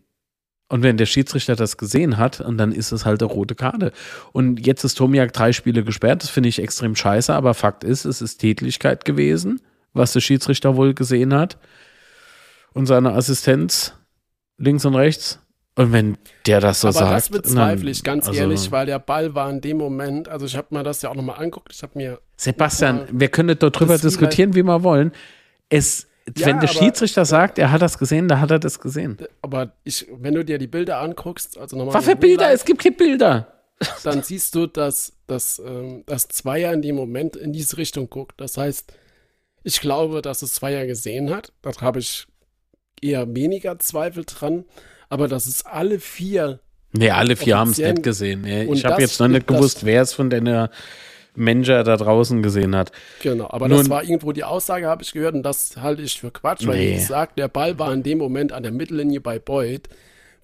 Und 0.70 0.82
wenn 0.82 0.98
der 0.98 1.06
Schiedsrichter 1.06 1.56
das 1.56 1.78
gesehen 1.78 2.18
hat, 2.18 2.42
und 2.42 2.58
dann 2.58 2.72
ist 2.72 2.92
es 2.92 3.06
halt 3.06 3.22
eine 3.22 3.32
rote 3.32 3.54
Karte. 3.54 3.92
Und 4.32 4.66
jetzt 4.66 4.84
ist 4.84 4.96
Tomiak 4.96 5.32
drei 5.32 5.54
Spiele 5.54 5.84
gesperrt, 5.84 6.24
das 6.24 6.32
finde 6.32 6.50
ich 6.50 6.60
extrem 6.60 6.96
scheiße, 6.96 7.32
aber 7.34 7.54
Fakt 7.54 7.84
ist, 7.84 8.06
es 8.06 8.22
ist 8.22 8.40
Tätlichkeit 8.40 9.06
gewesen, 9.06 9.62
was 9.94 10.14
der 10.14 10.22
Schiedsrichter 10.22 10.76
wohl 10.76 10.96
gesehen 10.96 11.36
hat. 11.36 11.60
Und 12.74 12.88
seine 12.88 13.14
Assistenz 13.14 13.94
links 14.58 14.86
und 14.86 14.96
rechts. 14.96 15.40
Und 15.76 15.92
wenn 15.92 16.18
der 16.46 16.60
das 16.60 16.82
so 16.82 16.90
Aber 16.90 17.00
sagt. 17.00 17.14
Das 17.16 17.30
bezweifle 17.30 17.90
ich, 17.90 18.04
ganz 18.04 18.28
also, 18.28 18.40
ehrlich, 18.40 18.72
weil 18.72 18.86
der 18.86 19.00
Ball 19.00 19.34
war 19.34 19.50
in 19.50 19.60
dem 19.60 19.78
Moment, 19.78 20.30
also 20.30 20.46
ich 20.46 20.56
habe 20.56 20.68
mir 20.72 20.84
das 20.84 21.02
ja 21.02 21.10
auch 21.10 21.16
nochmal 21.16 21.38
angeguckt, 21.38 21.74
ich 21.74 21.82
habe 21.82 21.98
mir 21.98 22.20
Sebastian, 22.38 23.08
wir 23.12 23.30
können 23.30 23.58
dort 23.58 23.80
drüber 23.80 23.94
das 23.94 24.04
ist 24.04 24.12
diskutieren, 24.12 24.54
wie 24.54 24.62
wir 24.64 24.84
wollen. 24.84 25.12
Es, 25.70 26.08
Ja, 26.38 26.46
wenn 26.46 26.60
der 26.60 26.70
aber- 26.70 26.78
Schiedsrichter 26.80 27.26
sagt, 27.26 27.58
er 27.58 27.72
hat 27.72 27.82
das 27.82 27.98
gesehen, 27.98 28.28
dann 28.28 28.40
hat 28.40 28.52
er 28.52 28.60
das 28.60 28.80
gesehen. 28.80 29.18
Aber 29.42 29.74
ich, 29.84 30.06
wenn 30.12 30.36
du 30.36 30.46
dir 30.46 30.60
die 30.60 30.68
Bilder 30.68 31.00
anguckst, 31.00 31.58
also 31.58 31.76
nochmal. 31.76 31.96
Was 31.96 32.06
für 32.06 32.16
Bilder? 32.16 32.52
Es 32.52 32.64
gibt 32.66 32.84
keine 32.84 32.96
Bilder. 32.96 33.48
dann 34.04 34.22
siehst 34.22 34.54
du, 34.54 34.68
dass, 34.68 35.14
dass, 35.28 35.60
ähm, 35.60 36.04
dass 36.06 36.28
Zweier 36.28 36.72
in 36.72 36.82
dem 36.84 36.96
Moment 36.96 37.36
in 37.36 37.52
diese 37.52 37.78
Richtung 37.78 38.10
guckt. 38.10 38.40
Das 38.40 38.58
heißt, 38.58 38.94
ich 39.64 39.82
glaube, 39.82 40.22
dass 40.22 40.44
es 40.44 40.54
Zweier 40.54 40.86
gesehen 40.86 41.32
hat. 41.32 41.52
Da 41.64 41.72
habe 41.82 42.00
ich 42.00 42.28
eher 43.02 43.34
weniger 43.34 43.80
Zweifel 43.80 44.24
dran. 44.26 44.66
Aber 45.14 45.28
dass 45.28 45.46
es 45.46 45.64
alle 45.66 46.00
vier, 46.00 46.60
Nee, 46.92 47.10
alle 47.12 47.36
vier 47.36 47.58
haben 47.58 47.70
es 47.72 47.78
nicht 47.78 48.02
gesehen. 48.04 48.42
Nee, 48.42 48.64
ich 48.72 48.84
habe 48.86 48.96
das- 48.96 49.12
jetzt 49.12 49.20
noch 49.20 49.28
nicht 49.28 49.48
das- 49.50 49.56
gewusst, 49.58 49.86
wer 49.86 50.02
es 50.02 50.14
von 50.14 50.30
den 50.32 50.68
Manager 51.36 51.84
da 51.84 51.98
draußen 51.98 52.42
gesehen 52.44 52.76
hat. 52.76 52.92
genau, 53.22 53.48
aber 53.50 53.68
Nun- 53.68 53.78
das 53.80 53.90
war 53.90 54.04
irgendwo 54.04 54.32
die 54.32 54.44
Aussage, 54.44 54.88
habe 54.88 55.04
ich 55.04 55.12
gehört, 55.14 55.34
und 55.36 55.44
das 55.44 55.78
halte 55.78 56.02
ich 56.04 56.20
für 56.20 56.32
Quatsch, 56.32 56.66
weil, 56.68 56.78
Nee. 56.80 56.92
wie 56.92 56.96
gesagt, 57.00 57.38
der 57.38 57.48
Ball 57.48 57.78
war 57.80 57.94
in 57.94 58.02
dem 58.04 58.18
Moment 58.18 58.52
an 58.52 58.64
der 58.64 58.72
Mittellinie 58.72 59.22
bei 59.22 59.38
Boyd. 59.40 59.88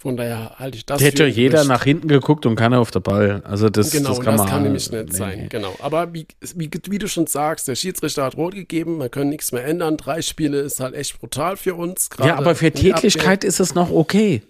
Von 0.01 0.15
daher 0.15 0.55
halte 0.57 0.78
ich 0.78 0.86
das 0.86 0.99
Da 0.99 1.05
hätte 1.05 1.26
jeder 1.26 1.55
Gerücht. 1.57 1.67
nach 1.70 1.84
hinten 1.84 2.07
geguckt 2.07 2.45
und 2.45 2.55
keiner 2.55 2.80
auf 2.80 2.89
der 2.89 3.01
Ball. 3.01 3.41
Also 3.43 3.70
das, 3.70 3.91
Genau, 3.91 4.09
das 4.09 4.22
kann 4.22 4.34
das 4.36 4.41
man 4.43 4.49
kann 4.49 4.63
nämlich 4.63 4.89
nicht 4.89 5.09
nee. 5.11 5.15
sein. 5.17 5.47
Genau. 5.49 5.76
Aber 5.82 6.13
wie, 6.13 6.26
wie, 6.55 6.70
wie 6.89 6.97
du 6.99 7.07
schon 7.09 7.28
sagst, 7.28 7.67
der 7.67 7.76
Schiedsrichter 7.76 8.24
hat 8.24 8.38
rot 8.38 8.55
gegeben, 8.55 8.97
wir 8.99 9.09
können 9.09 9.30
nichts 9.30 9.51
mehr 9.51 9.65
ändern. 9.65 9.97
Drei 9.97 10.22
Spiele 10.22 10.59
ist 10.61 10.80
halt 10.80 10.95
echt 10.95 11.20
brutal 11.20 11.57
für 11.57 11.76
uns. 11.76 12.07
Ja, 12.24 12.38
aber 12.38 12.55
für 12.55 12.72
Tätlichkeit 12.72 13.43
ist 13.43 13.59
es 13.59 13.76
noch 13.76 13.91
okay. 13.91 14.41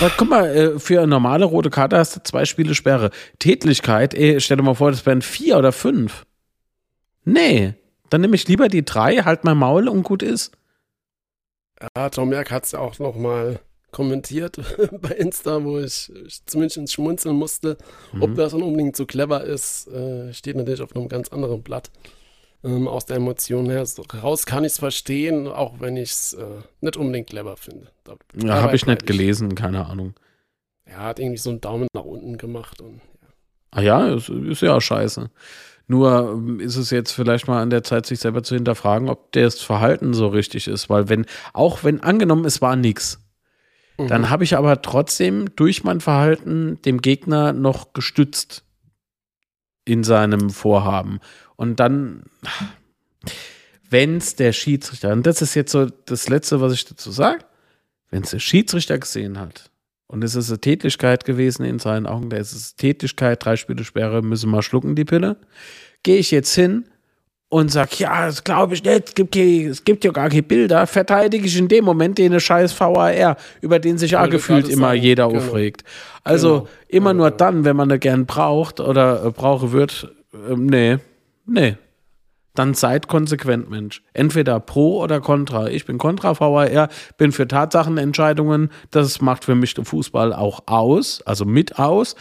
Aber 0.00 0.10
guck 0.16 0.28
mal, 0.28 0.46
äh, 0.46 0.78
für 0.78 0.98
eine 0.98 1.08
normale 1.08 1.44
rote 1.44 1.70
Karte 1.70 1.96
hast 1.96 2.16
du 2.16 2.22
zwei 2.22 2.44
Spiele 2.44 2.74
Sperre. 2.74 3.10
Tätlichkeit, 3.38 4.14
ey, 4.14 4.40
stell 4.40 4.56
dir 4.56 4.62
mal 4.62 4.74
vor, 4.74 4.90
das 4.90 5.06
wären 5.06 5.22
vier 5.22 5.56
oder 5.56 5.72
fünf. 5.72 6.24
Nee, 7.24 7.74
dann 8.10 8.20
nehme 8.20 8.36
ich 8.36 8.48
lieber 8.48 8.68
die 8.68 8.84
drei, 8.84 9.18
halt 9.18 9.44
mein 9.44 9.56
Maul 9.56 9.88
und 9.88 10.02
gut 10.02 10.22
ist. 10.22 10.52
Ja, 11.96 12.08
Tom 12.10 12.28
Merck 12.28 12.50
hat 12.50 12.64
es 12.64 12.72
ja 12.72 12.78
auch 12.80 12.98
nochmal 12.98 13.60
kommentiert 13.90 14.56
bei 15.00 15.10
Insta, 15.10 15.62
wo 15.64 15.78
ich, 15.78 16.12
ich 16.26 16.44
zumindest 16.46 16.92
Schmunzeln 16.92 17.36
musste. 17.36 17.78
Mhm. 18.12 18.22
Ob 18.22 18.34
das 18.34 18.52
dann 18.52 18.62
unbedingt 18.62 18.96
so 18.96 19.06
clever 19.06 19.44
ist, 19.44 19.86
äh, 19.88 20.32
steht 20.34 20.56
natürlich 20.56 20.82
auf 20.82 20.94
einem 20.94 21.08
ganz 21.08 21.28
anderen 21.28 21.62
Blatt. 21.62 21.90
Ähm, 22.64 22.88
aus 22.88 23.04
der 23.04 23.16
Emotion 23.16 23.68
her. 23.68 23.84
So, 23.84 24.02
raus 24.22 24.46
kann 24.46 24.64
ich 24.64 24.72
es 24.72 24.78
verstehen, 24.78 25.46
auch 25.46 25.80
wenn 25.80 25.96
ich 25.98 26.10
es 26.10 26.32
äh, 26.32 26.44
nicht 26.80 26.96
unbedingt 26.96 27.28
clever 27.28 27.56
finde. 27.56 27.88
Da, 28.04 28.14
Ja, 28.42 28.62
habe 28.62 28.74
ich 28.74 28.86
nicht 28.86 29.04
bleib 29.04 29.06
gelesen, 29.06 29.54
keine 29.54 29.84
Ahnung. 29.86 30.14
Er 30.86 30.98
hat 30.98 31.18
irgendwie 31.18 31.38
so 31.38 31.50
einen 31.50 31.60
Daumen 31.60 31.88
nach 31.94 32.04
unten 32.04 32.38
gemacht 32.38 32.80
und 32.80 32.96
ja. 33.20 33.28
Ah 33.70 33.80
ja, 33.82 34.14
ist, 34.14 34.28
ist 34.30 34.62
ja 34.62 34.74
auch 34.76 34.80
scheiße. 34.80 35.30
Nur 35.86 36.32
ähm, 36.32 36.60
ist 36.60 36.76
es 36.76 36.90
jetzt 36.90 37.12
vielleicht 37.12 37.46
mal 37.48 37.60
an 37.60 37.68
der 37.70 37.82
Zeit, 37.84 38.06
sich 38.06 38.20
selber 38.20 38.42
zu 38.42 38.54
hinterfragen, 38.54 39.10
ob 39.10 39.32
das 39.32 39.60
Verhalten 39.60 40.14
so 40.14 40.28
richtig 40.28 40.66
ist. 40.66 40.88
Weil 40.88 41.10
wenn, 41.10 41.26
auch 41.52 41.84
wenn 41.84 42.00
angenommen, 42.02 42.44
es 42.46 42.62
war 42.62 42.76
nix, 42.76 43.20
Mhm. 43.96 44.08
dann 44.08 44.28
habe 44.30 44.42
ich 44.42 44.56
aber 44.56 44.82
trotzdem 44.82 45.54
durch 45.54 45.84
mein 45.84 46.00
Verhalten 46.00 46.80
dem 46.82 47.00
Gegner 47.00 47.52
noch 47.52 47.92
gestützt 47.92 48.64
in 49.84 50.02
seinem 50.02 50.50
Vorhaben. 50.50 51.20
Und 51.56 51.80
dann, 51.80 52.24
wenn 53.88 54.16
es 54.16 54.36
der 54.36 54.52
Schiedsrichter, 54.52 55.12
und 55.12 55.26
das 55.26 55.42
ist 55.42 55.54
jetzt 55.54 55.72
so 55.72 55.86
das 55.86 56.28
Letzte, 56.28 56.60
was 56.60 56.72
ich 56.72 56.84
dazu 56.84 57.10
sage, 57.10 57.44
wenn 58.10 58.22
es 58.22 58.30
der 58.30 58.40
Schiedsrichter 58.40 58.98
gesehen 58.98 59.38
hat, 59.38 59.70
und 60.06 60.22
es 60.22 60.34
ist 60.34 60.50
eine 60.50 60.60
Tätlichkeit 60.60 61.24
gewesen 61.24 61.64
in 61.64 61.78
seinen 61.78 62.06
Augen, 62.06 62.30
da 62.30 62.36
ist 62.36 62.52
es 62.52 62.76
Tätlichkeit, 62.76 63.44
drei 63.44 63.56
Spiele 63.56 63.84
Sperre, 63.84 64.22
müssen 64.22 64.50
wir 64.50 64.62
schlucken 64.62 64.94
die 64.94 65.04
Pille, 65.04 65.36
gehe 66.02 66.18
ich 66.18 66.30
jetzt 66.30 66.54
hin 66.54 66.84
und 67.48 67.70
sag, 67.70 67.98
ja, 67.98 68.26
das 68.26 68.44
glaube 68.44 68.74
ich 68.74 68.84
nicht, 68.84 69.08
es 69.08 69.14
gibt, 69.14 69.32
keine, 69.32 69.68
es 69.68 69.84
gibt 69.84 70.04
ja 70.04 70.10
gar 70.10 70.28
keine 70.28 70.42
Bilder, 70.42 70.86
verteidige 70.86 71.46
ich 71.46 71.56
in 71.56 71.68
dem 71.68 71.84
Moment 71.84 72.18
den 72.18 72.38
scheiß 72.38 72.78
VAR, 72.78 73.36
über 73.60 73.78
den 73.78 73.96
sich 73.96 74.16
auch 74.16 74.22
Wollte 74.22 74.36
gefühlt 74.36 74.68
immer 74.68 74.88
sagen, 74.88 75.00
jeder 75.00 75.28
genau. 75.28 75.38
aufregt. 75.38 75.84
Also 76.22 76.60
Genau. 76.60 76.68
immer 76.88 77.10
Ja, 77.10 77.14
nur 77.14 77.26
ja. 77.26 77.36
dann, 77.36 77.64
wenn 77.64 77.76
man 77.76 77.88
da 77.88 77.96
gern 77.96 78.26
braucht 78.26 78.80
oder 78.80 79.24
äh, 79.24 79.30
brauche 79.30 79.72
wird, 79.72 80.12
ähm, 80.48 80.66
nee, 80.66 80.98
nee. 81.46 81.76
Dann 82.54 82.74
seid 82.74 83.08
konsequent, 83.08 83.68
Mensch. 83.68 84.00
Entweder 84.12 84.60
pro 84.60 85.02
oder 85.02 85.20
contra. 85.20 85.68
Ich 85.68 85.86
bin 85.86 85.98
contra 85.98 86.38
VAR, 86.38 86.88
bin 87.16 87.32
für 87.32 87.48
Tatsachenentscheidungen. 87.48 88.70
Das 88.92 89.20
macht 89.20 89.44
für 89.44 89.56
mich 89.56 89.74
den 89.74 89.84
Fußball 89.84 90.32
auch 90.32 90.62
aus, 90.66 91.20
also 91.22 91.44
mit 91.44 91.80
aus. 91.80 92.14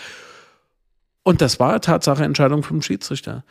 Und 1.22 1.42
das 1.42 1.60
war 1.60 1.72
eine 1.72 1.82
Tatsachenentscheidung 1.82 2.64
vom 2.64 2.82
Schiedsrichter. 2.82 3.44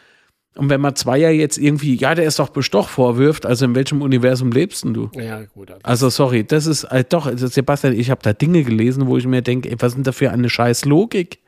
Und 0.56 0.68
wenn 0.68 0.80
man 0.80 0.94
Zweier 0.96 1.30
jetzt 1.30 1.56
irgendwie, 1.56 1.94
ja, 1.94 2.14
der 2.14 2.26
ist 2.26 2.38
doch 2.38 2.50
Bestoch 2.50 2.88
vorwirft, 2.88 3.46
also 3.46 3.64
in 3.64 3.74
welchem 3.74 4.02
Universum 4.02 4.52
lebst 4.52 4.84
denn 4.84 4.92
du? 4.92 5.10
Ja, 5.14 5.44
gut. 5.44 5.72
Also, 5.82 6.10
sorry, 6.10 6.44
das 6.44 6.66
ist 6.66 6.84
äh, 6.84 7.04
doch, 7.08 7.26
also 7.26 7.46
Sebastian, 7.46 7.94
ich 7.94 8.10
habe 8.10 8.20
da 8.22 8.34
Dinge 8.34 8.62
gelesen, 8.62 9.06
wo 9.06 9.16
ich 9.16 9.26
mir 9.26 9.40
denke, 9.40 9.74
was 9.78 9.92
sind 9.92 10.06
da 10.06 10.12
für 10.12 10.30
eine 10.30 10.50
scheiß 10.50 10.84
Logik? 10.84 11.41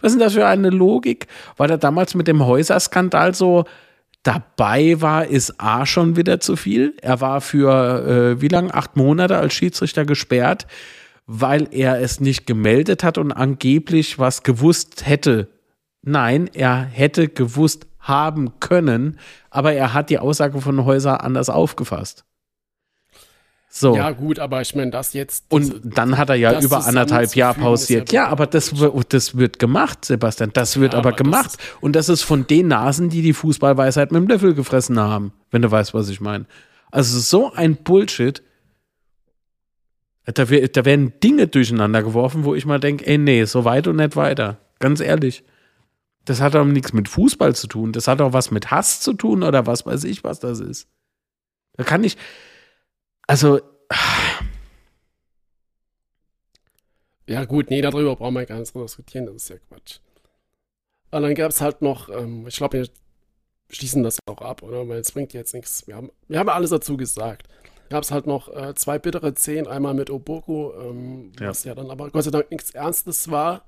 Was 0.00 0.12
sind 0.12 0.20
das 0.20 0.34
für 0.34 0.46
eine 0.46 0.70
Logik? 0.70 1.26
Weil 1.56 1.70
er 1.70 1.78
damals 1.78 2.14
mit 2.14 2.28
dem 2.28 2.44
Häuserskandal 2.44 3.34
so 3.34 3.64
dabei 4.22 5.00
war, 5.00 5.26
ist 5.26 5.60
A 5.60 5.86
schon 5.86 6.16
wieder 6.16 6.40
zu 6.40 6.56
viel. 6.56 6.94
Er 7.00 7.20
war 7.20 7.40
für 7.40 8.34
äh, 8.36 8.40
wie 8.40 8.48
lang? 8.48 8.70
Acht 8.72 8.96
Monate 8.96 9.36
als 9.36 9.54
Schiedsrichter 9.54 10.04
gesperrt, 10.04 10.66
weil 11.26 11.68
er 11.70 12.00
es 12.00 12.20
nicht 12.20 12.46
gemeldet 12.46 13.04
hat 13.04 13.18
und 13.18 13.32
angeblich 13.32 14.18
was 14.18 14.42
gewusst 14.42 15.06
hätte. 15.06 15.48
Nein, 16.02 16.50
er 16.52 16.76
hätte 16.76 17.28
gewusst 17.28 17.86
haben 17.98 18.58
können, 18.60 19.18
aber 19.50 19.72
er 19.72 19.92
hat 19.92 20.10
die 20.10 20.18
Aussage 20.18 20.60
von 20.60 20.84
Häuser 20.84 21.24
anders 21.24 21.50
aufgefasst. 21.50 22.24
So. 23.78 23.94
ja, 23.94 24.10
gut, 24.12 24.38
aber 24.38 24.62
ich 24.62 24.74
meine, 24.74 24.90
das 24.90 25.12
jetzt. 25.12 25.44
Und 25.50 25.82
dann 25.84 26.16
hat 26.16 26.30
er 26.30 26.34
ja 26.36 26.52
das 26.52 26.64
über 26.64 26.86
anderthalb 26.86 27.34
Jahre 27.36 27.58
pausiert. 27.60 28.10
ja 28.10 28.22
Ja, 28.24 28.28
aber 28.30 28.46
das, 28.46 28.78
wird- 28.78 29.12
das 29.12 29.36
wird 29.36 29.58
gemacht, 29.58 30.04
Sebastian. 30.06 30.50
Das 30.54 30.80
wird 30.80 30.94
Ja, 30.94 30.98
aber 31.00 31.10
aber 31.10 31.16
das 31.18 31.22
gemacht. 31.24 31.58
Und 31.82 31.94
das 31.94 32.08
ist 32.08 32.22
von 32.22 32.46
den 32.46 32.68
Nasen, 32.68 33.10
die 33.10 33.20
die 33.20 33.34
Fußballweisheit 33.34 34.12
mit 34.12 34.22
dem 34.22 34.28
Löffel 34.28 34.54
gefressen 34.54 34.98
haben, 34.98 35.32
wenn 35.50 35.60
du 35.60 35.70
weißt, 35.70 35.92
was 35.92 36.08
ich 36.08 36.22
meine. 36.22 36.46
Also 36.90 37.18
so 37.20 37.52
ein 37.52 37.76
Bullshit. 37.76 38.42
Da, 40.24 40.44
da 40.44 40.84
werden 40.84 41.12
Dinge 41.22 41.46
durcheinander 41.46 42.02
geworfen, 42.02 42.44
wo 42.44 42.54
ich 42.54 42.66
mal 42.66 42.80
denke, 42.80 43.06
ey, 43.06 43.18
nee, 43.18 43.44
so 43.44 43.64
weit 43.64 43.86
und 43.86 43.96
nicht 43.96 44.16
weiter. 44.16 44.58
Ganz 44.80 45.00
ehrlich. 45.00 45.44
Das 46.24 46.40
hat 46.40 46.56
auch 46.56 46.64
nichts 46.64 46.92
mit 46.92 47.08
Fußball 47.08 47.54
zu 47.54 47.68
tun. 47.68 47.92
Das 47.92 48.08
hat 48.08 48.20
auch 48.20 48.32
was 48.32 48.50
mit 48.50 48.70
Hass 48.70 49.00
zu 49.00 49.12
tun 49.12 49.42
oder 49.44 49.66
was 49.66 49.86
weiß 49.86 50.02
ich, 50.04 50.24
was 50.24 50.40
das 50.40 50.58
ist. 50.60 50.88
Da 51.76 51.84
kann 51.84 52.02
ich, 52.02 52.16
also, 53.26 53.60
Ja, 57.28 57.44
gut, 57.44 57.70
nee, 57.70 57.80
darüber 57.80 58.14
brauchen 58.14 58.34
wir 58.34 58.46
gar 58.46 58.60
nicht 58.60 58.72
diskutieren, 58.74 59.26
das 59.26 59.34
ist 59.36 59.48
ja 59.48 59.56
Quatsch. 59.68 59.98
Und 61.10 61.22
dann 61.22 61.34
gab 61.34 61.50
es 61.50 61.60
halt 61.60 61.82
noch, 61.82 62.08
ähm, 62.08 62.46
ich 62.46 62.56
glaube, 62.56 62.78
wir 62.78 62.88
schließen 63.70 64.02
das 64.04 64.18
auch 64.26 64.40
ab, 64.42 64.62
oder? 64.62 64.88
Weil 64.88 64.98
es 65.00 65.10
bringt 65.10 65.32
jetzt 65.32 65.52
nichts. 65.54 65.86
Wir 65.88 65.96
haben, 65.96 66.12
wir 66.28 66.38
haben 66.38 66.48
alles 66.48 66.70
dazu 66.70 66.96
gesagt. 66.96 67.48
Gab 67.90 68.04
es 68.04 68.10
halt 68.12 68.26
noch 68.26 68.48
äh, 68.54 68.74
zwei 68.76 68.98
bittere 68.98 69.34
Szenen, 69.34 69.66
einmal 69.66 69.94
mit 69.94 70.10
Oboku, 70.10 70.72
ähm, 70.74 71.32
Ja. 71.40 71.48
was 71.48 71.64
ja 71.64 71.74
dann 71.74 71.90
aber 71.90 72.10
Gott 72.10 72.24
sei 72.24 72.30
Dank 72.30 72.50
nichts 72.50 72.70
Ernstes 72.72 73.28
war. 73.30 73.64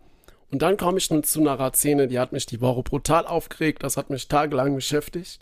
Und 0.51 0.63
dann 0.63 0.77
komme 0.77 0.99
ich 0.99 1.11
nun 1.11 1.25
zu 1.25 1.41
einer 1.41 1.73
Szene, 1.73 2.07
die 2.07 2.19
hat 2.19 2.33
mich 2.33 2.47
die 2.47 2.61
Woche 2.61 2.83
brutal 2.83 3.27
aufgeregt, 3.27 3.83
das 3.83 3.97
hat 3.97 4.09
mich 4.11 4.29
tagelang 4.29 4.75
beschäftigt. 4.77 5.41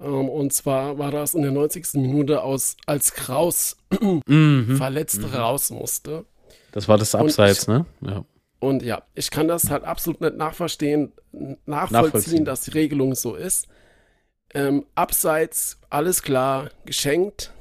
Ähm, 0.00 0.28
und 0.28 0.52
zwar 0.52 0.98
war 0.98 1.10
das 1.10 1.34
in 1.34 1.42
der 1.42 1.50
90. 1.52 1.94
Minute 1.94 2.42
aus, 2.42 2.76
als 2.86 3.12
Kraus 3.12 3.76
mhm. 4.00 4.76
verletzt 4.76 5.20
raus 5.34 5.70
musste. 5.70 6.24
das 6.72 6.88
war 6.88 6.98
das 6.98 7.14
Abseits, 7.14 7.62
ich- 7.62 7.68
ne? 7.68 7.86
Ja. 8.00 8.24
Und 8.60 8.82
ja, 8.82 9.02
ich 9.14 9.30
kann 9.30 9.46
das 9.46 9.70
halt 9.70 9.84
absolut 9.84 10.20
nicht 10.20 10.36
nachverstehen, 10.36 11.12
nachvollziehen, 11.32 11.66
Nachvollziehen. 11.66 12.44
dass 12.44 12.62
die 12.62 12.72
Regelung 12.72 13.14
so 13.14 13.36
ist. 13.36 13.68
Ähm, 14.52 14.84
Abseits, 14.96 15.78
alles 15.90 16.22
klar, 16.22 16.70
geschenkt. 16.84 17.52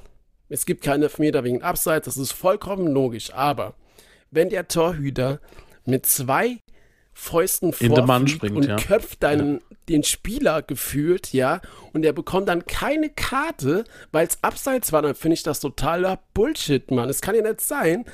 Es 0.50 0.66
gibt 0.66 0.84
keine 0.84 1.04
Elfmeter 1.06 1.44
wegen 1.44 1.62
Abseits, 1.62 2.06
das 2.06 2.18
ist 2.18 2.32
vollkommen 2.32 2.88
logisch. 2.88 3.32
Aber 3.34 3.76
wenn 4.32 4.50
der 4.50 4.68
Torhüter 4.68 5.40
mit 5.86 6.06
zwei 6.08 6.58
Fäusten 7.20 7.74
vorfliegt 7.74 8.30
springt, 8.30 8.56
und 8.56 8.68
ja. 8.68 8.76
köpft 8.76 9.24
deinen, 9.24 9.60
den 9.90 10.04
Spieler 10.04 10.62
gefühlt, 10.62 11.34
ja, 11.34 11.62
und 11.92 12.04
der 12.04 12.14
bekommt 12.14 12.48
dann 12.48 12.66
keine 12.68 13.10
Karte, 13.10 13.86
weil 14.12 14.28
es 14.28 14.44
Abseits 14.44 14.92
war, 14.94 15.02
dann 15.02 15.16
finde 15.16 15.34
ich 15.34 15.44
das 15.44 15.60
totaler 15.60 16.20
Bullshit, 16.36 16.92
Mann. 16.92 17.10
Es 17.10 17.22
kann 17.22 17.34
ja 17.34 17.42
nicht 17.42 17.62
sein, 17.62 18.06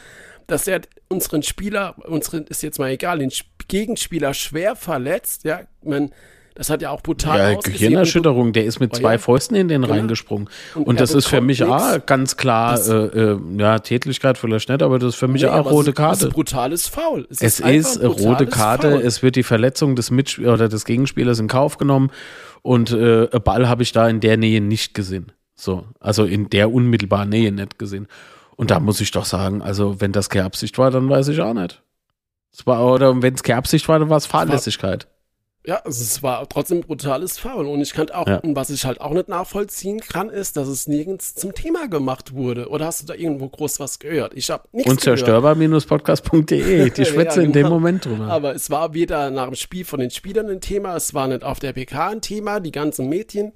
dass 0.47 0.67
er 0.67 0.81
unseren 1.09 1.43
Spieler, 1.43 1.95
unseren, 2.07 2.45
ist 2.47 2.63
jetzt 2.63 2.79
mal 2.79 2.91
egal, 2.91 3.19
den 3.19 3.29
Sp- 3.29 3.51
Gegenspieler 3.67 4.33
schwer 4.33 4.75
verletzt, 4.77 5.43
ja, 5.43 5.61
man, 5.83 6.11
das 6.55 6.69
hat 6.69 6.81
ja 6.81 6.89
auch 6.91 7.01
brutal 7.01 7.53
Ja. 7.53 7.59
Gehirnerschütterung, 7.59 8.53
der 8.53 8.65
ist 8.65 8.79
mit 8.79 8.91
Oh, 8.93 8.97
zwei. 8.99 9.17
Fäusten 9.17 9.55
in 9.55 9.67
den 9.67 9.81
Genau. 9.81 9.93
reingesprungen. 9.93 10.49
Und 10.75 10.83
Und, 10.87 10.99
das 10.99 11.13
ist 11.13 11.27
für 11.27 11.41
mich 11.41 11.63
auch 11.63 12.05
ganz 12.05 12.37
klar, 12.37 12.79
äh, 12.87 12.91
äh, 13.33 13.39
ja, 13.57 13.79
Tätlichkeit 13.79 14.37
vielleicht 14.37 14.69
nicht, 14.69 14.81
aber 14.83 14.99
das 14.99 15.09
ist 15.09 15.15
für 15.15 15.27
mich 15.27 15.41
Nee, 15.43 15.47
auch 15.49 15.65
rote 15.65 15.71
es 15.71 15.73
ist- 15.73 15.79
Es 15.79 15.87
ist 15.87 15.95
Karte. 15.95 16.25
ein 16.27 16.31
brutales 16.31 16.87
Foul. 16.87 17.27
Es 17.29 17.41
einfach 17.61 17.69
ist 17.73 17.97
ein 18.01 18.05
rote 18.07 18.45
Karte, 18.47 18.91
Foul. 18.91 19.01
es 19.01 19.23
wird 19.23 19.35
die 19.35 19.43
Verletzung 19.43 19.95
des 19.95 20.11
Mitspielers 20.11 20.53
oder 20.53 20.69
des 20.69 20.85
Gegenspielers 20.85 21.39
in 21.39 21.47
Kauf 21.47 21.77
genommen 21.77 22.11
Und 22.65 22.91
äh, 22.91 23.27
Ball 23.43 23.67
habe 23.67 23.83
ich 23.83 23.91
da 23.91 24.07
in 24.07 24.21
der 24.21 24.37
Nähe 24.37 24.61
nicht 24.61 24.93
gesehen. 24.93 25.33
So, 25.53 25.83
also 25.99 26.23
in 26.23 26.49
der 26.49 26.71
unmittelbaren 26.73 27.27
Nähe 27.27 27.51
nicht 27.51 27.77
gesehen. 27.77 28.07
Und 28.55 28.71
da 28.71 28.79
muss 28.79 29.01
ich 29.01 29.11
doch 29.11 29.25
sagen, 29.25 29.61
also 29.61 29.99
wenn 29.99 30.13
das 30.13 30.29
keine 30.29 30.45
Absicht 30.45 30.77
war, 30.77 30.89
dann 30.89 31.09
weiß 31.09 31.27
ich 31.27 31.41
auch 31.41 31.53
nicht. 31.53 31.81
Es 32.53 32.65
war, 32.65 32.85
oder 32.85 33.21
wenn 33.21 33.33
es 33.33 33.43
keine 33.43 33.57
Absicht 33.57 33.89
war, 33.89 33.99
dann 33.99 34.09
war 34.09 34.15
es 34.17 34.25
Fahrlässigkeit. 34.27 35.07
Ja, 35.65 35.77
also 35.85 36.01
es 36.01 36.21
war 36.21 36.47
trotzdem 36.49 36.81
brutales 36.81 37.37
Foul. 37.37 37.67
Und 37.67 37.79
ich 37.79 37.93
kann 37.93 38.09
auch, 38.11 38.27
Ja. 38.27 38.41
was 38.43 38.69
ich 38.69 38.83
halt 38.85 38.99
auch 38.99 39.13
nicht 39.13 39.29
nachvollziehen 39.29 40.01
kann, 40.01 40.29
ist, 40.29 40.57
dass 40.57 40.67
es 40.67 40.87
nirgends 40.89 41.35
zum 41.35 41.53
Thema 41.53 41.87
gemacht 41.87 42.33
wurde. 42.33 42.67
Oder 42.67 42.87
hast 42.87 43.01
du 43.01 43.05
da 43.05 43.13
irgendwo 43.13 43.47
groß 43.47 43.79
was 43.79 43.99
gehört? 43.99 44.33
Ich 44.35 44.49
habe 44.51 44.63
nichts 44.73 44.89
gehört. 45.03 45.21
Unzerstörbar-podcast.de. 45.21 46.89
Die 46.95 47.01
Ja, 47.01 47.05
schwätze 47.05 47.41
in 47.41 47.51
dem 47.51 47.63
genau. 47.63 47.69
Moment 47.75 48.05
drüber. 48.05 48.27
Aber 48.27 48.53
es 48.55 48.69
war 48.69 48.93
weder 48.93 49.29
nach 49.31 49.45
dem 49.45 49.55
Spiel 49.55 49.85
von 49.85 49.99
den 49.99 50.09
Spielern 50.11 50.49
ein 50.49 50.61
Thema, 50.61 50.95
es 50.95 51.13
war 51.13 51.27
nicht 51.27 51.43
auf 51.43 51.59
der 51.59 51.73
PK 51.73 52.09
ein 52.09 52.21
Thema, 52.21 52.59
die 52.59 52.71
ganzen 52.71 53.07
Medien 53.09 53.53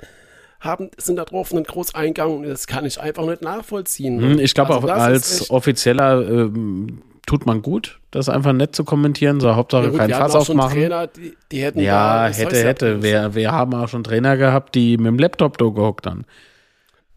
haben, 0.59 0.89
sind 0.97 1.17
da 1.17 1.25
drauf 1.25 1.53
nicht 1.53 1.67
groß 1.67 1.93
eingegangen 1.93 2.37
und 2.37 2.43
das 2.47 2.65
kann 2.67 2.85
ich 2.85 2.99
einfach 2.99 3.25
nicht 3.25 3.41
nachvollziehen. 3.41 4.19
Hm, 4.21 4.39
Ich 4.39 4.53
glaube, 4.55 4.73
Also 4.75 4.87
auch 4.87 4.91
als 4.91 5.51
Offizieller 5.51 6.27
ähm, 6.27 7.01
tut 7.27 7.45
man 7.45 7.61
gut, 7.61 7.99
das 8.09 8.29
einfach 8.29 8.53
nett 8.53 8.75
zu 8.75 8.83
kommentieren. 8.83 9.39
So, 9.39 9.53
Hauptsache 9.53 9.83
Ja 9.83 9.89
gut, 9.89 9.99
kein 9.99 10.09
Fass 10.09 10.33
aufmachen. 10.33 10.79
Trainer, 10.79 11.05
die, 11.07 11.35
die 11.51 11.81
Ja, 11.83 12.27
hätte, 12.27 12.63
hätte. 12.63 13.03
Wir, 13.03 13.35
wir 13.35 13.51
haben 13.51 13.75
auch 13.75 13.89
schon 13.89 14.03
Trainer 14.03 14.37
gehabt, 14.37 14.73
die 14.73 14.97
mit 14.97 15.05
dem 15.05 15.19
Laptop 15.19 15.59
da 15.59 15.65
gehockt 15.65 16.07
haben. 16.07 16.23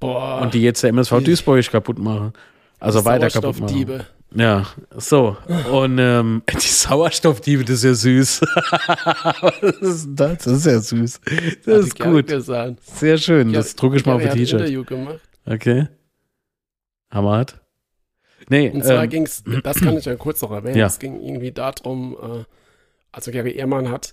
Boah, 0.01 0.41
Und 0.43 0.53
die 0.53 0.63
jetzt 0.63 0.83
der 0.83 0.91
MSV 0.91 1.23
Duisburg 1.23 1.65
kaputt 1.71 1.99
machen. 1.99 2.33
Also 2.79 3.05
weiter 3.05 3.31
kaputt 3.31 3.61
machen. 3.61 3.69
Sauerstoffdiebe. 3.69 4.07
Ja, 4.35 4.67
so. 4.97 5.37
Und 5.71 5.99
ähm, 5.99 6.43
die 6.53 6.59
Sauerstoffdiebe, 6.59 7.65
das 7.65 7.85
ist 7.85 7.85
ja 7.85 7.95
süß. 7.95 8.41
das, 9.61 9.77
ist, 9.81 10.09
das 10.15 10.47
ist 10.47 10.67
ja 10.67 10.81
süß. 10.81 11.21
Das 11.65 11.75
Hat 11.75 11.83
ist 11.83 11.99
die 11.99 12.03
gut. 12.03 12.33
Sehr 12.83 13.19
schön. 13.19 13.53
Das 13.53 13.77
drucke 13.77 13.97
ich 13.97 14.07
mal 14.07 14.15
auf 14.15 14.23
ein 14.23 14.33
T-Shirt. 14.33 14.87
Okay. 15.47 15.89
Hammerhart. 17.13 17.60
Nee, 18.51 18.69
Und 18.71 18.85
zwar 18.85 19.05
ähm, 19.05 19.11
ging's, 19.11 19.43
das 19.63 19.81
kann 19.81 19.97
ich 19.97 20.05
ja 20.05 20.17
kurz 20.17 20.43
noch 20.43 20.51
erwähnen, 20.51 20.77
Ja. 20.77 20.87
es 20.87 20.99
ging 20.99 21.21
irgendwie 21.23 21.53
darum, 21.53 22.17
äh, 22.21 22.45
also 23.13 23.31
Gary 23.31 23.53
Ehrmann 23.57 23.91
hat 23.91 24.13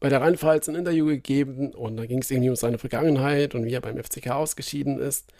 bei 0.00 0.08
der 0.08 0.20
Rheinpfalz 0.20 0.68
ein 0.68 0.74
Interview 0.74 1.06
gegeben 1.06 1.72
und 1.72 1.96
da 1.96 2.06
ging 2.06 2.18
es 2.20 2.30
irgendwie 2.30 2.50
um 2.50 2.56
seine 2.56 2.78
Vergangenheit 2.78 3.54
und 3.54 3.64
wie 3.64 3.72
er 3.72 3.80
beim 3.80 3.96
FCK 4.02 4.30
ausgeschieden 4.32 4.98
ist. 4.98 5.32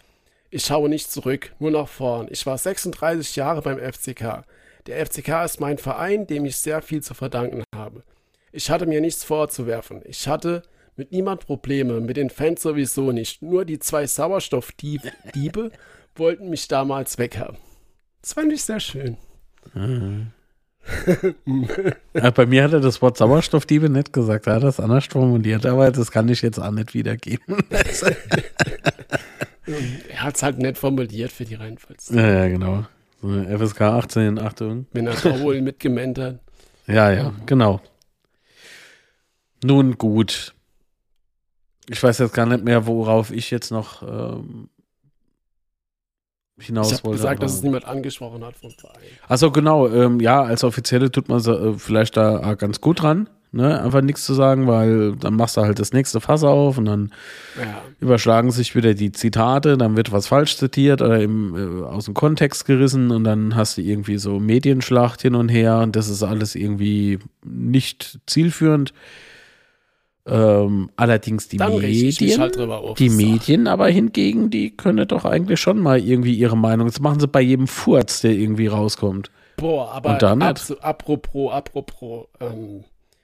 Ich 0.49 0.63
schaue 0.65 0.89
nicht 0.89 1.11
zurück, 1.11 1.53
nur 1.59 1.71
nach 1.71 1.87
vorn. 1.87 2.27
Ich 2.31 2.45
war 2.45 2.57
36 2.57 3.35
Jahre 3.35 3.61
beim 3.61 3.77
FCK. 3.79 4.43
Der 4.87 5.05
FCK 5.05 5.43
ist 5.43 5.59
mein 5.59 5.77
Verein, 5.77 6.27
dem 6.27 6.45
ich 6.45 6.57
sehr 6.57 6.81
viel 6.81 7.01
zu 7.03 7.13
verdanken 7.13 7.63
habe. 7.75 8.03
Ich 8.51 8.69
hatte 8.69 8.85
mir 8.85 9.01
nichts 9.01 9.23
vorzuwerfen. 9.23 10.01
Ich 10.05 10.27
hatte 10.27 10.63
mit 10.95 11.11
niemand 11.11 11.45
Probleme, 11.45 11.99
mit 11.99 12.15
den 12.15 12.29
Fans 12.29 12.61
sowieso 12.61 13.11
nicht. 13.11 13.41
Nur 13.41 13.65
die 13.65 13.79
zwei 13.79 14.07
Sauerstoffdiebe 14.07 15.11
Diebe 15.33 15.71
wollten 16.15 16.49
mich 16.49 16.67
damals 16.67 17.17
weghaben. 17.17 17.57
Das 18.25 18.33
fand 18.33 18.51
ich 18.51 18.63
sehr 18.63 18.79
schön. 18.79 19.17
äh, 22.13 22.31
bei 22.31 22.45
mir 22.47 22.63
hat 22.63 22.73
er 22.73 22.79
das 22.79 22.99
Wort 22.99 23.17
Sauerstoffdiebe 23.17 23.87
nicht 23.87 24.13
gesagt. 24.13 24.47
Er 24.47 24.55
hat 24.55 24.63
das 24.63 24.79
anders 24.79 25.05
formuliert, 25.05 25.63
aber 25.67 25.91
das 25.91 26.09
kann 26.09 26.27
ich 26.29 26.41
jetzt 26.41 26.57
auch 26.57 26.71
nicht 26.71 26.95
wiedergeben. 26.95 27.57
Er 30.09 30.21
hat 30.21 30.35
es 30.35 30.43
halt 30.43 30.59
nett 30.59 30.77
formuliert 30.77 31.31
für 31.31 31.43
die 31.43 31.55
Rheinpfalz. 31.55 32.09
ja, 32.09 32.45
ja, 32.45 32.47
genau. 32.47 32.85
So, 33.19 33.29
FSK 33.57 33.81
18, 33.81 34.37
Achtung. 34.37 34.85
Wenn 34.93 35.07
er 35.07 35.15
da 35.15 35.39
wohl 35.39 35.59
mitgemeint 35.59 36.19
hat. 36.19 36.39
Ja, 36.85 37.11
ja, 37.11 37.33
genau. 37.47 37.81
Nun 39.63 39.97
gut. 39.97 40.53
Ich 41.89 42.01
weiß 42.01 42.19
jetzt 42.19 42.33
gar 42.35 42.45
nicht 42.45 42.63
mehr, 42.63 42.85
worauf 42.85 43.31
ich 43.31 43.49
jetzt 43.49 43.71
noch 43.71 44.03
ähm, 44.03 44.69
hinaus 46.59 46.87
Ich 46.87 46.93
habe 46.93 47.03
wollte. 47.05 47.17
gesagt, 47.17 47.43
dass 47.43 47.53
es 47.53 47.63
niemand 47.63 47.85
angesprochen 47.85 48.43
hat 48.43 48.55
vom 48.55 48.71
Verein. 48.71 48.95
Achso, 49.27 49.51
genau. 49.51 49.87
Ähm, 49.89 50.19
ja, 50.19 50.41
als 50.41 50.63
Offizielle 50.63 51.11
tut 51.11 51.29
man 51.29 51.39
so, 51.39 51.53
äh, 51.53 51.73
vielleicht 51.77 52.15
da 52.17 52.53
ganz 52.55 52.79
gut 52.79 53.01
dran, 53.01 53.27
ne? 53.51 53.81
einfach 53.81 54.01
nichts 54.01 54.23
zu 54.25 54.33
sagen, 54.33 54.65
weil 54.67 55.15
dann 55.17 55.35
machst 55.35 55.57
du 55.57 55.61
halt 55.61 55.79
das 55.79 55.91
nächste 55.91 56.21
Fass 56.21 56.43
auf 56.43 56.77
und 56.77 56.85
dann 56.85 57.11
Ja, 57.59 57.81
überschlagen 57.99 58.51
sich 58.51 58.73
wieder 58.75 58.93
die 58.93 59.11
Zitate, 59.11 59.77
dann 59.77 59.97
wird 59.97 60.11
was 60.13 60.27
falsch 60.27 60.55
zitiert 60.57 61.01
oder 61.01 61.19
im, 61.21 61.81
äh, 61.81 61.83
aus 61.85 62.05
dem 62.05 62.13
Kontext 62.13 62.65
gerissen 62.65 63.11
und 63.11 63.25
dann 63.25 63.55
hast 63.55 63.77
du 63.77 63.81
irgendwie 63.81 64.17
so 64.17 64.39
Medienschlacht 64.39 65.21
hin 65.21 65.35
und 65.35 65.49
her 65.49 65.79
und 65.79 65.95
das 65.95 66.07
ist 66.07 66.23
alles 66.23 66.55
irgendwie 66.55 67.19
nicht 67.43 68.19
zielführend. 68.27 68.93
Ähm, 70.27 70.89
allerdings 70.95 71.47
die 71.49 71.57
dann 71.57 71.77
Medien, 71.77 72.39
halt 72.39 72.57
auf. 72.59 72.97
die 72.97 73.09
So. 73.09 73.17
Medien 73.17 73.67
aber 73.67 73.87
hingegen, 73.89 74.49
die 74.49 74.75
können 74.75 75.07
doch 75.07 75.23
eigentlich 75.23 75.59
schon 75.59 75.77
mal 75.79 75.99
irgendwie 75.99 76.33
ihre 76.33 76.57
Meinung. 76.57 76.87
Das 76.87 76.99
machen 76.99 77.19
sie 77.19 77.27
bei 77.27 77.41
jedem 77.41 77.67
Furz, 77.67 78.21
der 78.21 78.31
irgendwie 78.31 78.67
rauskommt. 78.67 79.29
Boah, 79.57 79.91
aber 79.91 80.13
Und 80.13 80.21
dann 80.23 80.41
ab, 80.41 80.59
apropos, 80.81 81.53
apropos, 81.53 82.27
ähm, 82.39 82.83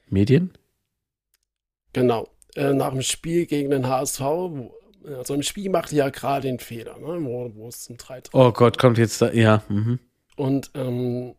Medien? 0.09 0.51
genau, 1.93 2.27
äh, 2.55 2.73
nach 2.73 2.91
dem 2.91 3.01
Spiel 3.01 3.45
gegen 3.47 3.71
den 3.71 3.87
HSV, 3.87 4.19
wo, 4.21 4.73
also 5.17 5.33
im 5.33 5.41
Spiel 5.43 5.69
machte 5.69 5.95
ja 5.95 6.09
gerade 6.09 6.47
den 6.47 6.59
Fehler, 6.59 6.97
ne, 6.99 7.17
wo, 7.21 7.51
wo 7.55 7.67
es 7.67 7.83
zum 7.83 7.97
3 7.97 8.21
Oh 8.33 8.51
Gott, 8.51 8.77
kommt 8.77 8.97
jetzt 8.97 9.21
da, 9.21 9.31
ja. 9.31 9.63
Mhm. 9.69 9.99
Und 10.35 10.71
ähm, 10.75 11.33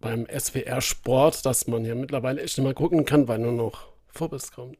beim 0.00 0.26
SWR 0.26 0.80
Sport, 0.80 1.44
dass 1.44 1.66
man 1.66 1.84
ja 1.84 1.94
mittlerweile 1.94 2.40
echt 2.40 2.56
nicht 2.56 2.64
mehr 2.64 2.74
gucken 2.74 3.04
kann, 3.04 3.28
weil 3.28 3.38
nur 3.40 3.52
noch 3.52 3.88
Vorbis 4.06 4.52
kommt, 4.52 4.78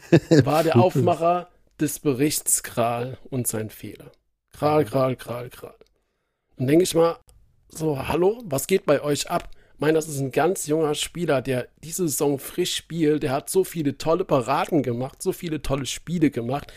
war 0.44 0.62
der 0.62 0.76
Aufmacher 0.76 1.48
des 1.80 1.98
Berichts 1.98 2.62
Kral 2.62 3.18
und 3.30 3.46
sein 3.46 3.70
Fehler. 3.70 4.12
Kral, 4.52 4.84
Kral, 4.84 5.16
Kral, 5.16 5.50
Kral. 5.50 5.74
Dann 6.56 6.66
denke 6.66 6.84
ich 6.84 6.94
mal, 6.94 7.18
so, 7.68 8.06
hallo, 8.06 8.42
was 8.44 8.66
geht 8.66 8.86
bei 8.86 9.02
euch 9.02 9.30
ab? 9.30 9.48
Ich 9.74 9.80
meine, 9.80 9.94
das 9.94 10.08
ist 10.08 10.20
ein 10.20 10.30
ganz 10.30 10.66
junger 10.66 10.94
Spieler, 10.94 11.42
der 11.42 11.68
diese 11.82 12.06
Saison 12.06 12.38
frisch 12.38 12.76
spielt. 12.76 13.22
Der 13.22 13.32
hat 13.32 13.50
so 13.50 13.64
viele 13.64 13.98
tolle 13.98 14.24
Paraden 14.24 14.82
gemacht, 14.82 15.22
so 15.22 15.32
viele 15.32 15.62
tolle 15.62 15.86
Spiele 15.86 16.30
gemacht. 16.30 16.72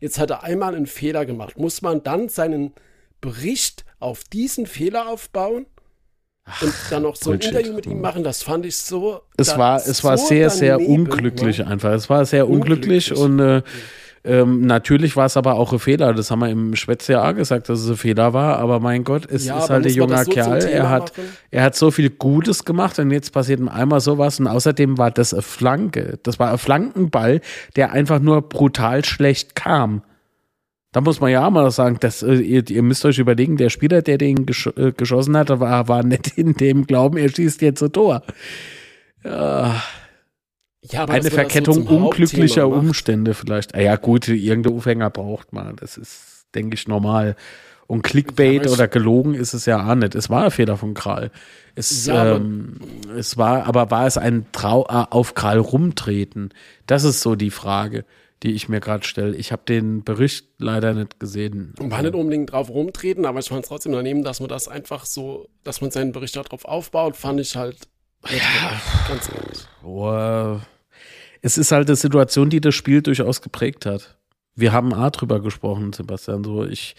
Jetzt 0.00 0.18
hat 0.18 0.30
er 0.30 0.42
einmal 0.44 0.74
einen 0.74 0.86
Fehler 0.86 1.26
gemacht. 1.26 1.58
Muss 1.58 1.82
man 1.82 2.02
dann 2.02 2.28
seinen 2.28 2.72
Bericht 3.20 3.84
auf 3.98 4.22
diesen 4.24 4.66
Fehler 4.66 5.08
aufbauen? 5.08 5.66
Und 6.60 6.74
dann 6.90 7.02
noch 7.02 7.16
so 7.16 7.30
ein. 7.30 7.40
Interview 7.40 7.72
mit 7.72 7.86
ihm 7.86 8.00
machen, 8.00 8.22
das 8.22 8.42
fand 8.42 8.66
ich 8.66 8.76
so. 8.76 9.20
Es 9.36 9.56
war, 9.56 9.76
es 9.76 10.04
war 10.04 10.18
so 10.18 10.26
sehr, 10.26 10.50
sehr 10.50 10.78
daneben, 10.78 11.02
unglücklich 11.02 11.58
ne? 11.58 11.66
einfach. 11.66 11.92
Es 11.92 12.10
war 12.10 12.24
sehr 12.24 12.48
unglücklich, 12.48 13.12
Unglücklich. 13.16 13.18
und 13.18 13.40
äh, 13.40 13.62
ähm, 14.26 14.62
natürlich 14.62 15.16
war 15.16 15.26
es 15.26 15.36
aber 15.36 15.54
auch 15.54 15.72
ein 15.72 15.78
Fehler. 15.78 16.14
Das 16.14 16.30
haben 16.30 16.38
wir 16.40 16.48
im 16.48 16.74
Schwätzjahr 16.76 17.34
gesagt, 17.34 17.68
dass 17.68 17.80
es 17.80 17.90
ein 17.90 17.96
Fehler 17.96 18.32
war. 18.32 18.58
Aber 18.58 18.80
mein 18.80 19.04
Gott, 19.04 19.26
es 19.30 19.44
Ja, 19.44 19.58
ist 19.58 19.68
halt 19.68 19.84
ein 19.86 19.92
junger 19.92 20.24
so 20.24 20.30
Kerl. 20.30 20.62
Er 20.64 20.88
hat, 20.88 21.16
machen? 21.16 21.28
er 21.50 21.62
hat 21.64 21.76
so 21.76 21.90
viel 21.90 22.08
Gutes 22.08 22.64
gemacht 22.64 22.98
und 22.98 23.10
jetzt 23.10 23.32
passiert 23.32 23.60
ihm 23.60 23.68
einmal 23.68 24.00
sowas. 24.00 24.40
Und 24.40 24.46
außerdem 24.46 24.96
war 24.96 25.10
das 25.10 25.34
eine 25.34 25.42
Flanke. 25.42 26.18
Das 26.22 26.38
war 26.38 26.52
ein 26.52 26.58
Flankenball, 26.58 27.42
der 27.76 27.92
einfach 27.92 28.18
nur 28.18 28.40
brutal 28.40 29.04
schlecht 29.04 29.54
kam. 29.54 30.02
Da 30.94 31.00
muss 31.00 31.20
man 31.20 31.32
ja 31.32 31.44
auch 31.44 31.50
mal 31.50 31.68
sagen, 31.72 31.96
dass, 31.98 32.22
äh, 32.22 32.34
ihr, 32.34 32.70
ihr 32.70 32.82
müsst 32.84 33.04
euch 33.04 33.18
überlegen, 33.18 33.56
der 33.56 33.68
Spieler, 33.68 34.00
der 34.00 34.16
den 34.16 34.46
gesch 34.46 34.68
äh, 34.76 34.92
geschossen 34.92 35.36
hat, 35.36 35.48
war, 35.48 35.88
war 35.88 36.04
nicht 36.04 36.38
in 36.38 36.54
dem 36.54 36.86
Glauben, 36.86 37.16
er 37.16 37.28
schießt 37.28 37.62
jetzt 37.62 37.82
ein 37.82 37.92
Tor. 37.92 38.22
Ja, 39.24 39.82
Ja, 40.82 41.02
aber 41.02 41.14
eine 41.14 41.24
so 41.24 41.30
Verkettung 41.30 41.78
Hauptthema 41.78 42.04
unglücklicher. 42.04 42.68
Umstände 42.68 43.34
vielleicht. 43.34 43.74
Ah 43.74 43.80
Ja 43.80 43.96
gut, 43.96 44.28
irgendein 44.28 44.76
Aufhänger 44.76 45.10
braucht 45.10 45.52
man. 45.52 45.74
Das 45.76 45.96
ist, 45.96 46.46
denke 46.54 46.74
ich, 46.74 46.86
normal. 46.86 47.34
Und 47.88 48.02
Clickbait 48.02 48.64
Ja, 48.64 48.70
oder 48.70 48.86
gelogen 48.86 49.34
ist 49.34 49.52
es 49.52 49.66
ja 49.66 49.90
auch 49.90 49.96
nicht. 49.96 50.14
Es 50.14 50.30
war 50.30 50.44
ein 50.44 50.50
Fehler 50.52 50.76
von 50.76 50.94
Kral. 50.94 51.32
Es, 51.74 52.06
Ja, 52.06 52.36
ähm, 52.36 52.76
es 53.18 53.36
war, 53.36 53.66
aber 53.66 53.90
war 53.90 54.06
es 54.06 54.16
ein 54.16 54.46
Trau 54.52 54.84
äh, 54.88 55.06
auf 55.10 55.34
Kral 55.34 55.58
rumtreten? 55.58 56.50
Das 56.86 57.02
ist 57.02 57.20
so 57.20 57.34
die 57.34 57.50
Frage, 57.50 58.04
die 58.44 58.52
ich 58.52 58.68
mir 58.68 58.80
gerade 58.80 59.06
stelle. 59.06 59.34
Ich 59.36 59.52
habe 59.52 59.62
den 59.66 60.04
Bericht 60.04 60.46
leider 60.58 60.92
nicht 60.92 61.18
gesehen. 61.18 61.72
War 61.78 62.02
nicht 62.02 62.14
unbedingt 62.14 62.52
drauf 62.52 62.68
rumtreten, 62.68 63.24
aber 63.24 63.40
ich 63.40 63.48
fand 63.48 63.64
es 63.64 63.68
trotzdem 63.68 63.92
daneben, 63.92 64.22
dass 64.22 64.38
man 64.40 64.50
das 64.50 64.68
einfach 64.68 65.06
so, 65.06 65.48
dass 65.64 65.80
man 65.80 65.90
seinen 65.90 66.12
Bericht 66.12 66.36
darauf 66.36 66.66
aufbaut, 66.66 67.16
fand 67.16 67.40
ich 67.40 67.56
halt. 67.56 67.88
Ja, 68.28 68.80
ganz 69.08 69.30
ehrlich. 69.30 69.66
Es 71.40 71.56
ist 71.56 71.72
halt 71.72 71.88
eine 71.88 71.96
Situation, 71.96 72.50
die 72.50 72.60
das 72.60 72.74
Spiel 72.74 73.00
durchaus 73.00 73.40
geprägt 73.40 73.86
hat. 73.86 74.18
Wir 74.54 74.72
haben 74.72 74.92
A 74.92 75.08
drüber 75.08 75.40
gesprochen, 75.40 75.94
Sebastian. 75.94 76.44
So, 76.44 76.64
ich, 76.64 76.96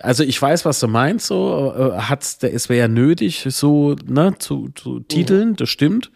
also 0.00 0.24
ich 0.24 0.40
weiß, 0.40 0.64
was 0.64 0.80
du 0.80 0.88
meinst. 0.88 1.26
So, 1.26 1.74
äh, 1.76 1.98
hat's 1.98 2.38
der 2.38 2.54
es 2.54 2.70
wäre 2.70 2.80
ja 2.80 2.88
nötig, 2.88 3.46
so 3.50 3.94
ne, 4.06 4.34
zu, 4.38 4.70
zu 4.74 5.00
titeln. 5.00 5.54
Das 5.54 5.68
stimmt. 5.68 6.10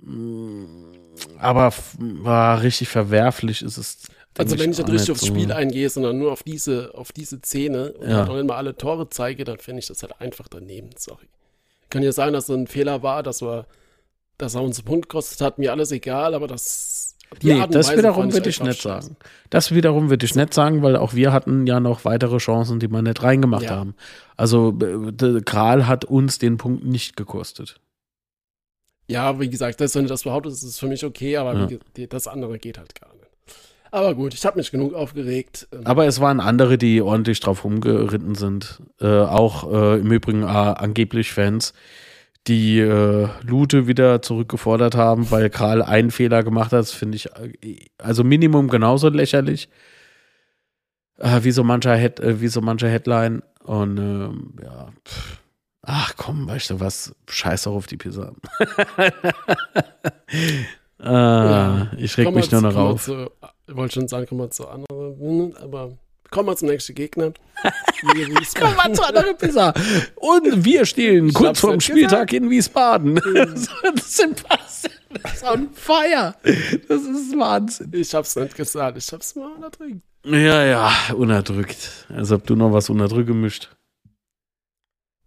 Mm, 0.00 0.97
Aber 1.38 1.72
war 1.98 2.62
richtig 2.62 2.88
verwerflich 2.88 3.62
ist 3.62 3.76
es. 3.76 3.98
Also 4.36 4.58
wenn 4.58 4.70
ich 4.70 4.78
nicht 4.78 4.88
richtig 4.88 5.10
aufs. 5.10 5.26
Spiel 5.26 5.50
eingehe, 5.52 5.90
sondern 5.90 6.18
nur 6.18 6.30
auf 6.32 6.42
diese, 6.44 6.92
auf 6.94 7.10
diese 7.12 7.38
Szene 7.40 7.92
und 7.92 8.08
Ja. 8.08 8.18
halt 8.18 8.30
nicht 8.32 8.46
mal 8.46 8.56
alle 8.56 8.76
Tore 8.76 9.08
zeige, 9.10 9.44
dann 9.44 9.58
finde 9.58 9.80
ich 9.80 9.86
das 9.88 10.02
halt 10.02 10.20
einfach 10.20 10.46
daneben, 10.48 10.90
sorry. 10.96 11.26
Kann 11.90 12.02
ja 12.02 12.12
sein, 12.12 12.32
dass 12.34 12.48
es 12.48 12.54
ein 12.54 12.66
Fehler 12.68 13.02
war, 13.02 13.22
dass 13.22 13.42
er, 13.42 13.66
dass 14.36 14.54
er 14.54 14.62
uns 14.62 14.78
einen 14.78 14.84
Punkt 14.86 15.08
gekostet 15.08 15.40
hat, 15.40 15.58
mir 15.58 15.72
alles 15.72 15.90
egal, 15.90 16.34
aber 16.34 16.46
das 16.46 17.16
Die 17.42 17.48
nee, 17.48 17.60
Art 17.60 17.66
und 17.68 17.74
das 17.74 17.88
Weise 17.88 17.98
wiederum 17.98 18.32
würde 18.32 18.48
ich 18.48 18.62
nicht 18.62 18.80
sagen. 18.82 19.16
Das 19.50 19.74
wiederum 19.74 20.08
würde 20.10 20.24
ich 20.24 20.34
nicht 20.36 20.54
sagen, 20.54 20.82
weil 20.82 20.96
auch 20.96 21.14
wir 21.14 21.32
hatten 21.32 21.66
ja 21.66 21.80
noch 21.80 22.04
weitere 22.04 22.36
Chancen, 22.38 22.78
die 22.78 22.88
wir 22.88 23.02
nicht 23.02 23.22
reingemacht 23.22 23.64
Ja. 23.64 23.70
haben. 23.76 23.94
Also 24.36 24.68
äh, 24.80 25.12
der 25.12 25.40
Kral 25.42 25.88
hat 25.88 26.04
uns 26.04 26.38
den 26.38 26.58
Punkt 26.58 26.84
nicht 26.84 27.16
gekostet. 27.16 27.80
Ja, 29.08 29.40
wie 29.40 29.48
gesagt, 29.48 29.80
das, 29.80 29.94
wenn 29.94 30.02
du 30.04 30.08
das 30.08 30.24
behauptest, 30.24 30.62
ist 30.62 30.68
es 30.70 30.78
für 30.78 30.86
mich 30.86 31.04
okay, 31.04 31.36
aber 31.38 31.54
Ja. 31.54 31.68
wie, 31.94 32.06
das 32.06 32.28
andere 32.28 32.58
geht 32.58 32.78
halt 32.78 32.94
gar 33.00 33.08
nicht. 33.14 33.18
Aber 33.90 34.14
gut, 34.14 34.34
ich 34.34 34.44
habe 34.44 34.58
mich 34.58 34.70
genug 34.70 34.92
aufgeregt. 34.92 35.66
Ähm, 35.72 35.80
Aber 35.84 36.06
es 36.06 36.20
waren 36.20 36.40
andere, 36.40 36.76
die 36.76 37.00
ordentlich 37.00 37.40
drauf 37.40 37.64
rumgeritten 37.64 38.34
sind. 38.34 38.82
Äh, 39.00 39.06
auch 39.06 39.72
äh, 39.72 39.98
im 40.00 40.12
Übrigen 40.12 40.42
äh, 40.42 40.46
angeblich 40.46 41.32
Fans, 41.32 41.72
die 42.46 42.80
äh, 42.80 43.28
Lute 43.42 43.86
wieder 43.86 44.20
zurückgefordert 44.20 44.94
haben, 44.94 45.30
weil 45.30 45.48
Kral 45.48 45.80
einen 45.80 46.10
Fehler 46.10 46.42
gemacht 46.42 46.72
hat. 46.72 46.80
Das 46.80 46.92
finde 46.92 47.16
ich 47.16 47.30
äh, 47.62 47.78
also 47.96 48.24
Minimum 48.24 48.68
genauso 48.68 49.08
lächerlich. 49.08 49.70
Äh, 51.16 51.42
wie, 51.44 51.50
so 51.50 51.64
mancher 51.64 51.96
Head, 51.96 52.20
wie 52.22 52.48
so 52.48 52.60
mancher 52.60 52.88
Headline. 52.88 53.42
Und 53.64 53.96
ähm, 53.96 54.54
ja, 54.62 54.88
pff. 55.06 55.38
Ach 55.90 56.14
komm, 56.16 56.46
weißt 56.46 56.70
du 56.70 56.80
was? 56.80 57.12
Scheiß 57.28 57.64
doch 57.64 57.72
auf 57.74 57.86
die 57.86 57.96
Pizza. 57.96 58.32
äh, 58.98 59.10
Ja. 61.04 61.88
Ich 61.96 62.16
reg 62.18 62.24
kommen 62.26 62.36
mich 62.36 62.50
nur 62.50 62.60
noch 62.62 62.74
kommen 62.74 62.86
auf. 62.94 63.04
Zu, 63.04 63.30
ich 63.68 63.76
wollte 63.76 63.94
schon 63.94 64.08
sagen, 64.08 64.26
kommen 64.26 64.40
wir 64.40 64.50
zu 64.50 64.66
anderen, 64.68 65.56
aber 65.56 65.96
kommen 66.30 66.48
wir 66.48 66.56
zum 66.56 66.68
nächsten 66.68 66.94
Gegner. 66.94 67.32
Die 68.02 68.26
Wiesbaden- 68.26 68.60
Komm 68.60 68.76
mal 68.76 68.92
zu 68.94 69.02
anderen 69.06 69.36
Pizza. 69.36 69.72
Und 70.16 70.64
wir 70.64 70.84
stehen 70.86 71.28
Ich 71.28 71.34
kurz 71.34 71.60
vorm 71.60 71.80
Spieltag 71.80 72.32
in 72.32 72.50
Wiesbaden. 72.50 73.16
Sebastian 73.56 74.34
ist 75.24 75.44
on 75.44 75.68
fire. 75.72 76.34
Das 76.88 77.02
ist 77.02 77.38
Wahnsinn. 77.38 77.90
Ich 77.94 78.12
hab's 78.14 78.34
nicht 78.36 78.54
gesagt, 78.56 78.98
ich 78.98 79.12
hab's 79.12 79.34
mal 79.36 79.52
unterdrückt. 79.52 80.02
Ja, 80.24 80.64
ja, 80.64 80.92
unterdrückt. 81.16 82.06
Als 82.14 82.30
ob 82.32 82.44
du 82.46 82.56
noch 82.56 82.72
was 82.72 82.90
unterdrücken 82.90 83.40
mischt. 83.40 83.70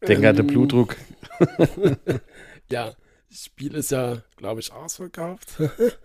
Denk 0.08 0.26
an 0.26 0.36
den 0.36 0.45
Ähm, 0.45 0.47
Blutdruck. 0.47 0.95
Ja, 2.70 2.93
das 3.30 3.45
Spiel 3.45 3.76
ist 3.76 3.91
ja, 3.91 4.18
glaube 4.38 4.62
ich, 4.62 4.72
ausverkauft. 4.72 5.49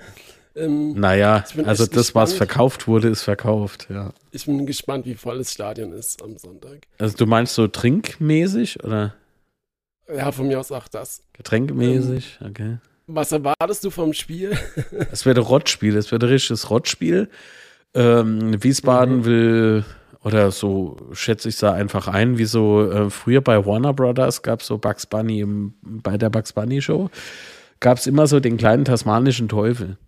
ähm, 0.56 0.94
Naja, 0.98 1.44
also 1.64 1.86
das, 1.86 2.14
was 2.14 2.30
gespannt. 2.30 2.30
verkauft 2.32 2.88
wurde, 2.88 3.08
ist 3.08 3.22
verkauft, 3.22 3.86
ja. 3.88 4.12
ich 4.32 4.46
bin 4.46 4.66
gespannt, 4.66 5.06
wie 5.06 5.14
voll 5.14 5.38
das 5.38 5.52
Stadion 5.52 5.92
ist 5.92 6.20
am 6.22 6.36
Sonntag. 6.38 6.86
Also 6.98 7.16
du 7.16 7.26
meinst 7.26 7.54
so 7.54 7.68
trinkmäßig 7.68 8.82
oder 8.82 9.14
Ja, 10.08 10.32
von 10.32 10.48
mir 10.48 10.58
aus 10.58 10.72
auch 10.72 10.88
das. 10.88 11.22
getränkmäßig? 11.34 12.40
Okay. 12.44 12.78
Was 13.06 13.30
erwartest 13.30 13.84
du 13.84 13.90
vom 13.90 14.12
Spiel? 14.12 14.58
Es 15.12 15.24
wird 15.24 15.38
ein 15.38 15.44
Rottspiel, 15.44 15.96
es 15.96 16.10
wird 16.10 16.24
ein 16.24 16.28
richtiges 16.30 16.68
Rottspiel. 16.70 17.28
Ähm, 17.94 18.60
Wiesbaden 18.62 19.18
Mhm. 19.18 19.24
will, 19.24 19.84
oder 20.26 20.50
so 20.50 20.96
schätze 21.12 21.48
ich 21.48 21.56
da 21.58 21.72
einfach 21.72 22.08
ein, 22.08 22.36
wie 22.36 22.46
so 22.46 22.90
äh, 22.90 23.10
früher 23.10 23.40
bei 23.40 23.64
Warner 23.64 23.94
Brothers 23.94 24.42
gab 24.42 24.60
es 24.60 24.66
so 24.66 24.76
Bugs 24.76 25.06
Bunny 25.06 25.38
im, 25.38 25.74
bei 25.82 26.18
der 26.18 26.30
Bugs 26.30 26.52
Bunny 26.52 26.82
Show, 26.82 27.10
gab 27.78 27.98
es 27.98 28.08
immer 28.08 28.26
so 28.26 28.40
den 28.40 28.56
kleinen 28.56 28.84
tasmanischen 28.84 29.48
Teufel. 29.48 29.98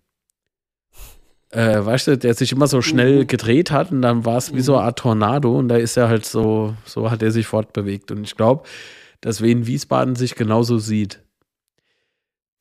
Äh, 1.50 1.84
weißt 1.84 2.08
du, 2.08 2.18
der 2.18 2.34
sich 2.34 2.50
immer 2.50 2.66
so 2.66 2.82
schnell 2.82 3.20
Mhm. 3.20 3.26
gedreht 3.28 3.70
hat 3.70 3.92
und 3.92 4.02
dann 4.02 4.24
war 4.24 4.38
es 4.38 4.52
wie 4.52 4.60
so 4.60 4.76
eine 4.76 4.86
Art 4.86 4.98
Tornado 4.98 5.56
und 5.56 5.68
da 5.68 5.76
ist 5.76 5.96
er 5.96 6.08
halt 6.08 6.26
so, 6.26 6.74
so 6.84 7.12
hat 7.12 7.22
er 7.22 7.30
sich 7.30 7.46
fortbewegt. 7.46 8.10
Und 8.10 8.24
ich 8.24 8.34
glaube, 8.36 8.64
dass 9.20 9.40
Wien 9.40 9.68
Wiesbaden 9.68 10.16
sich 10.16 10.34
genauso 10.34 10.78
sieht. 10.78 11.22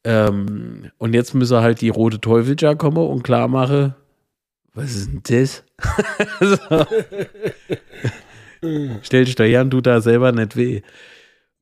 Ähm, 0.06 0.92
und 1.00 1.16
jetzt 1.16 1.34
müsse 1.34 1.62
halt 1.62 1.82
die 1.82 1.90
rote 1.90 2.22
Teufelscher 2.22 2.76
kommen 2.76 2.98
und 2.98 3.24
klar 3.24 3.48
mache, 3.48 3.96
was 4.78 4.96
ist 4.96 5.10
denn 5.12 5.22
das? 5.24 5.64
Stell 9.02 9.26
dich 9.26 9.36
da 9.36 9.44
her 9.44 9.62
und 9.62 9.72
du 9.72 9.82
da 9.82 10.02
selber 10.02 10.32
nicht 10.32 10.56
weh. 10.56 10.82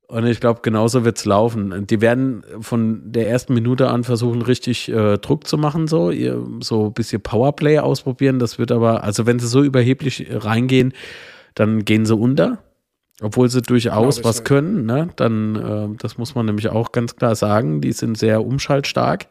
Und 0.07 0.27
ich 0.27 0.39
glaube, 0.39 0.59
genauso 0.61 1.03
wird 1.03 1.17
es 1.17 1.25
laufen. 1.25 1.87
Die 1.87 2.01
werden 2.01 2.43
von 2.59 3.11
der 3.11 3.29
ersten 3.29 3.53
Minute 3.53 3.89
an 3.89 4.03
versuchen, 4.03 4.41
richtig 4.41 4.89
äh, 4.89 5.17
Druck 5.17 5.47
zu 5.47 5.57
machen, 5.57 5.87
so, 5.87 6.11
ihr, 6.11 6.45
so 6.59 6.87
ein 6.87 6.93
bisschen 6.93 7.21
Powerplay 7.21 7.79
ausprobieren. 7.79 8.37
Das 8.37 8.59
wird 8.59 8.71
aber, 8.71 9.03
also 9.03 9.25
wenn 9.25 9.39
sie 9.39 9.47
so 9.47 9.63
überheblich 9.63 10.27
reingehen, 10.29 10.93
dann 11.55 11.85
gehen 11.85 12.05
sie 12.05 12.15
unter. 12.15 12.59
Obwohl 13.21 13.49
sie 13.49 13.61
durchaus 13.61 14.25
was 14.25 14.37
nicht. 14.37 14.45
können, 14.45 14.85
ne? 14.85 15.07
Dann, 15.15 15.55
äh, 15.55 15.97
das 15.97 16.17
muss 16.17 16.35
man 16.35 16.45
nämlich 16.45 16.67
auch 16.67 16.91
ganz 16.91 17.15
klar 17.15 17.33
sagen, 17.35 17.79
die 17.79 17.93
sind 17.93 18.17
sehr 18.17 18.45
umschaltstark, 18.45 19.27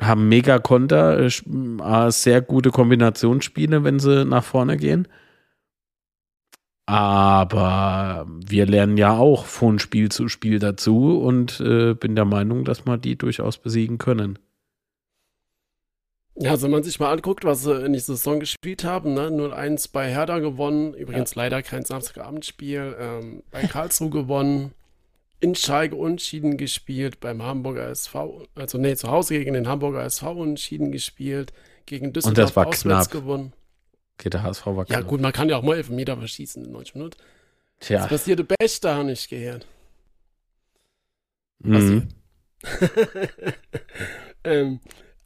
haben 0.00 0.28
mega 0.28 0.58
Konter, 0.58 1.18
äh, 1.18 1.26
äh, 1.26 2.10
sehr 2.10 2.40
gute 2.40 2.70
Kombinationsspiele, 2.70 3.84
wenn 3.84 3.98
sie 3.98 4.24
nach 4.24 4.44
vorne 4.44 4.76
gehen. 4.76 5.08
Aber 6.86 8.26
wir 8.28 8.66
lernen 8.66 8.96
ja 8.96 9.16
auch 9.16 9.44
von 9.44 9.78
Spiel 9.78 10.10
zu 10.10 10.28
Spiel 10.28 10.58
dazu 10.58 11.20
und 11.20 11.60
äh, 11.60 11.94
bin 11.94 12.16
der 12.16 12.24
Meinung, 12.24 12.64
dass 12.64 12.84
wir 12.84 12.98
die 12.98 13.16
durchaus 13.16 13.58
besiegen 13.58 13.98
können. 13.98 14.38
Ja, 16.34 16.52
also 16.52 16.64
wenn 16.64 16.72
man 16.72 16.82
sich 16.82 16.98
mal 16.98 17.12
anguckt, 17.12 17.44
was 17.44 17.62
sie 17.62 17.84
in 17.84 17.92
dieser 17.92 18.16
Saison 18.16 18.40
gespielt 18.40 18.82
haben, 18.82 19.14
ne? 19.14 19.28
0-1 19.28 19.90
bei 19.92 20.10
Hertha 20.10 20.38
gewonnen, 20.38 20.94
übrigens 20.94 21.34
leider 21.34 21.62
kein 21.62 21.84
Samstagabendspiel, 21.84 22.96
ähm, 22.98 23.42
bei 23.50 23.62
Karlsruhe 23.62 24.10
gewonnen, 24.10 24.72
in 25.40 25.54
Schalke 25.54 25.96
unentschieden 25.96 26.56
gespielt, 26.56 27.20
beim 27.20 27.42
Hamburger 27.42 27.88
SV, 27.88 28.46
also 28.54 28.78
nee, 28.78 28.94
zu 28.94 29.10
Hause 29.10 29.38
gegen 29.38 29.54
den 29.54 29.66
Hamburger 29.66 30.04
SV 30.04 30.32
unentschieden 30.32 30.92
gespielt, 30.92 31.52
gegen 31.86 32.12
Düsseldorf 32.12 32.54
war 32.56 32.66
auswärts 32.66 33.10
knapp. 33.10 33.22
gewonnen. 33.22 33.52
Okay, 34.18 34.30
der 34.30 34.42
HSV 34.42 34.66
war 34.66 34.86
Ja 34.88 34.96
knapp. 34.96 35.06
gut, 35.06 35.20
man 35.20 35.32
kann 35.32 35.48
ja 35.48 35.56
auch 35.56 35.62
mal 35.62 35.76
Elfmeter 35.76 36.16
verschießen 36.16 36.64
in 36.64 36.72
90 36.72 36.94
Minuten. 36.94 37.16
Tja. 37.80 38.00
Das 38.00 38.08
passierte 38.08 38.44
Best, 38.44 38.84
da 38.84 38.96
habe 38.96 39.12
ich 39.12 39.28
gehört. 39.28 39.66
Mhm. 41.60 42.08
ähm, 44.44 44.80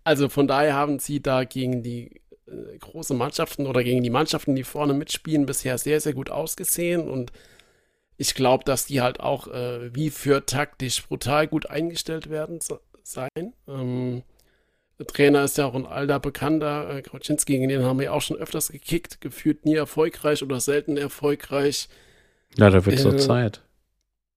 also 0.05 0.29
von 0.29 0.47
daher 0.47 0.75
haben 0.75 1.01
sie 1.01 1.21
da 1.21 1.43
gegen 1.43 1.83
die 1.83 2.21
äh, 2.47 2.79
großen 2.79 3.17
Mannschaften 3.17 3.67
oder 3.67 3.83
gegen 3.83 4.03
die 4.05 4.11
Mannschaften, 4.11 4.55
die 4.55 4.63
vorne 4.63 4.95
mitspielen, 4.95 5.47
bisher 5.47 5.79
sehr, 5.79 6.01
sehr 6.01 6.13
gut 6.13 6.31
ausgesehen 6.31 7.09
und 7.09 7.33
ich 8.17 8.35
glaube, 8.35 8.65
dass 8.65 8.87
die 8.87 9.01
halt 9.01 9.21
auch 9.21 9.49
äh, 9.49 9.95
wie 9.95 10.11
für 10.11 10.47
taktisch 10.47 11.07
brutal 11.07 11.47
gut 11.49 11.67
eingestellt 11.67 12.31
werden 12.31 12.61
sein. 13.03 13.55
Ähm, 13.69 14.23
der 14.99 15.07
Trainer 15.07 15.45
ist 15.45 15.59
ja 15.59 15.67
auch 15.67 15.75
ein 15.75 15.87
alter 15.87 16.21
Bekannter, 16.21 16.89
äh, 16.91 17.03
Krautschinski, 17.03 17.55
gegen 17.55 17.69
den 17.69 17.83
haben 17.83 17.99
wir 17.99 18.07
ja 18.07 18.13
auch 18.13 18.23
schon 18.23 18.37
öfters 18.37 18.69
gekickt, 18.71 19.21
gefühlt 19.21 19.65
nie 19.65 19.75
erfolgreich 19.75 20.43
oder 20.43 20.61
selten 20.61 20.97
erfolgreich. 20.97 21.89
Ja, 22.57 22.71
da 22.71 22.85
wird 22.87 22.99
so 23.01 23.11
Äh, 23.11 23.17
Zeit. 23.17 23.63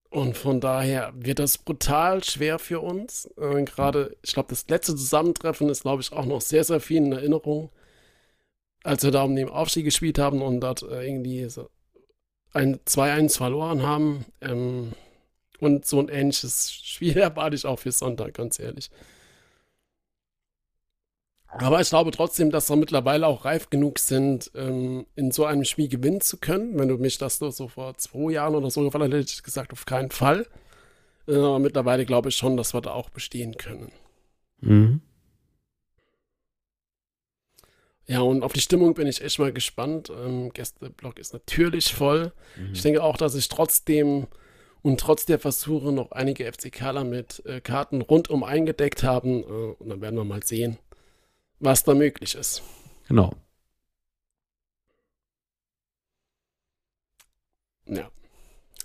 Und 0.10 0.38
von 0.38 0.60
daher 0.60 1.14
wird 1.16 1.38
das 1.38 1.60
brutal 1.60 2.24
schwer 2.24 2.58
für 2.60 2.80
uns. 2.80 3.30
Äh, 3.38 3.64
Gerade, 3.66 4.16
ich 4.24 4.34
glaube, 4.34 4.50
das 4.50 4.68
letzte 4.68 4.96
Zusammentreffen 4.96 5.70
ist, 5.70 5.84
glaube 5.84 6.02
ich, 6.02 6.12
auch 6.12 6.26
noch 6.26 6.42
sehr, 6.42 6.64
sehr 6.64 6.80
viel 6.80 6.98
in 6.98 7.12
Erinnerung. 7.12 7.70
Als 8.84 9.04
wir 9.04 9.12
da 9.12 9.24
um 9.24 9.36
den 9.36 9.50
Aufstieg 9.50 9.86
gespielt 9.86 10.18
haben 10.18 10.42
und 10.42 10.62
dort 10.62 10.82
äh, 10.82 11.06
irgendwie 11.06 11.48
so 11.50 11.70
ein 12.54 12.78
2-1 12.80 13.38
verloren 13.38 13.82
haben. 13.84 14.26
Ähm, 14.42 14.94
und 15.60 15.86
so 15.86 16.00
ein 16.00 16.10
ähnliches 16.10 16.72
Spiel 16.72 17.18
erwarte 17.18 17.56
ich 17.56 17.66
auch 17.66 17.80
für 17.80 17.92
Sonntag, 17.92 18.34
ganz 18.36 18.60
ehrlich. 18.60 18.90
Aber 21.50 21.80
ich 21.82 21.90
glaube 21.90 22.12
trotzdem, 22.12 22.52
dass 22.52 22.70
wir 22.70 22.76
mittlerweile 22.76 23.26
auch 23.26 23.46
reif 23.46 23.70
genug 23.70 24.00
sind, 24.00 24.52
ähm, 24.54 25.06
in 25.16 25.32
so 25.32 25.46
einem 25.46 25.64
Spiel 25.64 25.88
gewinnen 25.88 26.22
zu 26.22 26.38
können. 26.38 26.78
Wenn 26.78 26.90
du 26.90 26.98
mich 26.98 27.18
das 27.18 27.40
so, 27.40 27.50
so 27.50 27.68
vor 27.68 27.98
zwei 27.98 28.34
Jahren 28.34 28.56
oder 28.56 28.70
so 28.70 28.84
gefallen 28.84 29.12
hätte 29.12 29.32
ich 29.32 29.44
gesagt, 29.44 29.72
auf 29.72 29.86
keinen 29.86 30.12
Fall. 30.12 30.46
Äh, 31.28 31.36
aber 31.36 31.60
mittlerweile 31.60 32.06
glaube 32.06 32.30
ich 32.30 32.36
schon, 32.36 32.58
dass 32.58 32.74
wir 32.74 32.82
da 32.82 32.92
auch 32.92 33.10
bestehen 33.10 33.58
können. 33.58 33.92
Mhm. 34.60 35.02
Ja, 38.08 38.22
und 38.22 38.42
auf 38.42 38.54
die 38.54 38.62
Stimmung 38.62 38.94
bin 38.94 39.06
ich 39.06 39.22
echt 39.22 39.38
mal 39.38 39.52
gespannt. 39.52 40.10
Ähm, 40.10 40.52
Gästeblock 40.54 41.20
ist 41.20 41.34
natürlich 41.34 41.94
voll. 41.94 42.32
Ich 42.72 42.82
denke 42.82 43.04
auch, 43.04 43.18
dass 43.18 43.36
ich 43.36 43.50
trotzdem 43.50 44.28
und 44.82 45.02
trotz 45.02 45.26
der 45.26 45.40
Versuche 45.40 45.92
noch 45.92 46.12
einige 46.12 46.46
FCKler 46.52 47.04
mit 47.04 47.46
äh, 47.46 47.60
Karten 47.60 48.02
rundum 48.02 48.44
eingedeckt 48.44 49.04
haben. 49.04 49.44
Äh, 49.44 49.46
und 49.46 49.90
dann 49.90 50.00
werden 50.00 50.16
wir 50.16 50.24
mal 50.24 50.42
sehen, 50.42 50.78
was 51.60 51.84
da 51.84 51.94
möglich 51.94 52.36
ist. 52.36 52.64
Genau. 53.10 53.34
Ja. 57.86 58.10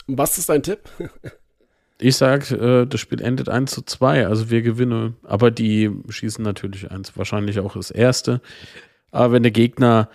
Was 0.08 0.38
ist 0.38 0.48
dein 0.48 0.62
Tipp? 0.62 0.80
Ich 1.98 2.16
sag, 2.16 2.50
äh, 2.50 2.84
das 2.84 3.00
Spiel 3.00 3.22
endet 3.22 3.48
1 3.48 3.70
zu 3.70 3.82
2, 3.82 4.26
also 4.26 4.50
wir 4.50 4.62
gewinnen. 4.62 5.14
Aber 5.22 5.52
die 5.52 5.88
schießen 6.08 6.42
natürlich 6.42 6.90
eins, 6.90 7.16
wahrscheinlich 7.16 7.60
auch 7.60 7.74
das 7.74 7.92
erste. 7.92 8.40
Aber 9.12 9.32
wenn 9.32 9.44
der 9.44 9.52
Gegner 9.52 10.08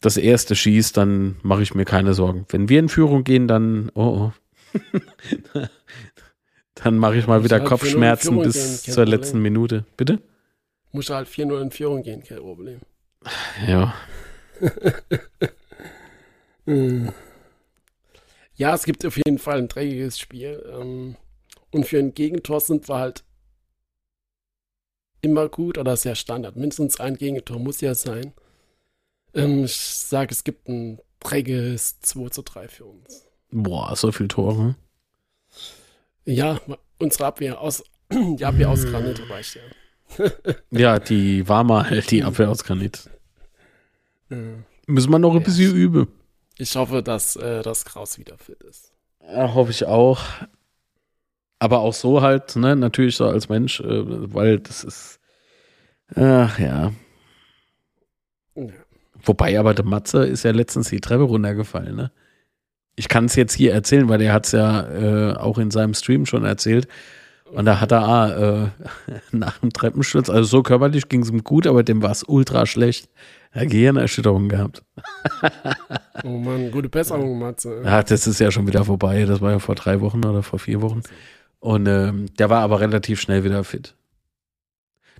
das 0.00 0.16
erste 0.16 0.56
schießt, 0.56 0.96
dann 0.96 1.36
mache 1.42 1.62
ich 1.62 1.74
mir 1.74 1.84
keine 1.84 2.14
Sorgen. 2.14 2.46
Wenn 2.48 2.70
wir 2.70 2.78
in 2.78 2.88
Führung 2.88 3.22
gehen, 3.24 3.46
dann, 3.46 3.90
oh, 3.94 4.32
oh. 4.72 4.78
dann 6.74 6.96
mache 6.96 7.16
ich 7.16 7.26
mal 7.26 7.44
wieder 7.44 7.58
halt 7.58 7.68
Kopfschmerzen 7.68 8.40
bis 8.40 8.82
gehen, 8.82 8.94
zur 8.94 9.04
Problem. 9.04 9.20
letzten 9.20 9.42
Minute. 9.42 9.84
Bitte? 9.98 10.22
Muss 10.92 11.10
halt 11.10 11.28
4-0 11.28 11.60
in 11.60 11.70
Führung 11.70 12.02
gehen, 12.02 12.22
kein 12.22 12.38
Problem. 12.38 12.80
Ja. 13.66 13.94
Ja, 18.60 18.74
es 18.74 18.84
gibt 18.84 19.06
auf 19.06 19.16
jeden 19.16 19.38
Fall 19.38 19.56
ein 19.56 19.68
dreckiges 19.68 20.18
Spiel. 20.18 20.62
Ähm, 20.70 21.16
und 21.70 21.86
für 21.86 21.98
ein 21.98 22.12
Gegentor 22.12 22.60
sind 22.60 22.86
wir 22.90 22.96
halt 22.96 23.24
immer 25.20 25.48
gut 25.48 25.78
oder 25.78 25.96
sehr 25.96 26.14
Standard. 26.14 26.56
Mindestens 26.56 27.00
ein 27.00 27.16
Gegentor 27.16 27.58
muss 27.58 27.80
ja 27.80 27.94
sein. 27.94 28.32
Ähm, 29.34 29.64
ich 29.64 29.76
sage, 29.76 30.32
es 30.32 30.44
gibt 30.44 30.68
ein 30.68 31.00
dreckiges 31.20 32.00
2 32.00 32.28
zu 32.30 32.42
3 32.42 32.68
für 32.68 32.84
uns. 32.84 33.26
Boah, 33.50 33.94
so 33.96 34.12
viel 34.12 34.28
Tore. 34.28 34.76
Ja, 36.24 36.60
unsere 36.98 37.26
Abwehr 37.26 37.60
aus, 37.60 37.82
die 38.10 38.44
Abwehr 38.44 38.70
aus 38.70 38.84
Granit 38.84 39.20
reicht 39.28 39.56
ja. 39.56 39.62
Ja, 40.70 40.98
die 40.98 41.48
war 41.48 41.64
mal 41.64 41.88
halt 41.88 42.10
die 42.10 42.24
Abwehr 42.24 42.50
aus 42.50 42.64
Granit. 42.64 43.08
Müssen 44.86 45.10
wir 45.10 45.18
noch 45.18 45.34
ein 45.34 45.42
bisschen 45.42 45.74
üben. 45.74 46.08
Ich 46.56 46.76
hoffe, 46.76 47.02
dass 47.02 47.36
äh, 47.36 47.62
das 47.62 47.84
Kraus 47.84 48.18
wieder 48.18 48.38
fit 48.38 48.62
ist. 48.62 48.92
Ja, 49.22 49.54
hoffe 49.54 49.70
ich 49.70 49.84
auch. 49.86 50.20
Aber 51.60 51.80
auch 51.80 51.92
so 51.92 52.22
halt, 52.22 52.56
ne, 52.56 52.74
natürlich 52.74 53.16
so 53.16 53.26
als 53.26 53.48
Mensch, 53.48 53.80
äh, 53.80 54.34
weil 54.34 54.58
das 54.58 54.82
ist, 54.82 55.20
ach 56.16 56.58
ja. 56.58 56.92
Ja. 58.56 58.64
Wobei 59.22 59.60
aber 59.60 59.74
der 59.74 59.84
Matze 59.84 60.24
ist 60.24 60.42
ja 60.42 60.50
letztens 60.50 60.88
die 60.88 61.00
Treppe 61.00 61.24
runtergefallen, 61.24 61.94
ne? 61.94 62.10
Ich 62.96 63.08
kann 63.08 63.26
es 63.26 63.36
jetzt 63.36 63.54
hier 63.54 63.72
erzählen, 63.72 64.08
weil 64.08 64.20
er 64.20 64.32
hat 64.32 64.46
es 64.46 64.52
ja 64.52 64.82
äh, 64.88 65.36
auch 65.36 65.58
in 65.58 65.70
seinem 65.70 65.94
Stream 65.94 66.26
schon 66.26 66.44
erzählt. 66.44 66.88
Und 67.52 67.64
da 67.64 67.80
hat 67.80 67.92
er 67.92 68.02
ah, 68.02 68.30
äh, 68.30 68.68
nach 69.36 69.58
dem 69.58 69.72
Treppensturz, 69.72 70.30
also 70.30 70.44
so 70.44 70.62
körperlich 70.62 71.08
ging 71.08 71.22
es 71.22 71.30
ihm 71.30 71.44
gut, 71.44 71.66
aber 71.66 71.82
dem 71.82 72.02
war 72.02 72.10
es 72.10 72.24
ultra 72.24 72.66
schlecht. 72.66 73.08
Er 73.52 73.62
hat 73.62 73.70
Gehirnerschütterung 73.70 74.48
gehabt. 74.48 74.82
Oh 76.22 76.36
Mann, 76.36 76.70
gute 76.70 76.90
Besserung, 76.90 77.38
Matze. 77.38 77.80
Ja, 77.82 78.02
das 78.02 78.26
ist 78.26 78.40
ja 78.40 78.50
schon 78.50 78.66
wieder 78.66 78.84
vorbei. 78.84 79.24
Das 79.24 79.40
war 79.40 79.52
ja 79.52 79.58
vor 79.58 79.74
drei 79.74 80.02
Wochen 80.02 80.22
oder 80.22 80.42
vor 80.42 80.58
vier 80.58 80.82
Wochen. 80.82 81.00
Und 81.60 81.86
ähm, 81.86 82.26
der 82.38 82.50
war 82.50 82.62
aber 82.62 82.80
relativ 82.80 83.20
schnell 83.20 83.44
wieder 83.44 83.64
fit. 83.64 83.94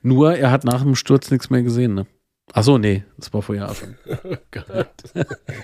Nur, 0.02 0.34
er 0.34 0.50
hat 0.50 0.64
nach 0.64 0.82
dem 0.82 0.96
Sturz 0.96 1.30
nichts 1.30 1.50
mehr 1.50 1.62
gesehen, 1.62 1.94
ne? 1.94 2.06
Ach 2.52 2.64
so, 2.64 2.78
nee, 2.78 3.04
das 3.16 3.32
war 3.32 3.42
vorher 3.42 3.72
schon. 3.74 3.96
Oh 4.24 4.36
Gott. 4.50 4.88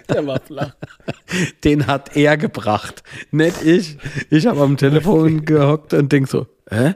Der 0.08 0.26
war 0.26 0.40
flach. 0.40 0.76
Den 1.64 1.86
hat 1.86 2.16
er 2.16 2.36
gebracht, 2.36 3.02
nicht 3.32 3.62
ich. 3.62 3.98
Ich 4.30 4.46
habe 4.46 4.60
am 4.60 4.76
Telefon 4.76 5.44
gehockt 5.44 5.94
und 5.94 6.12
denk 6.12 6.28
so, 6.28 6.46
hä? 6.70 6.94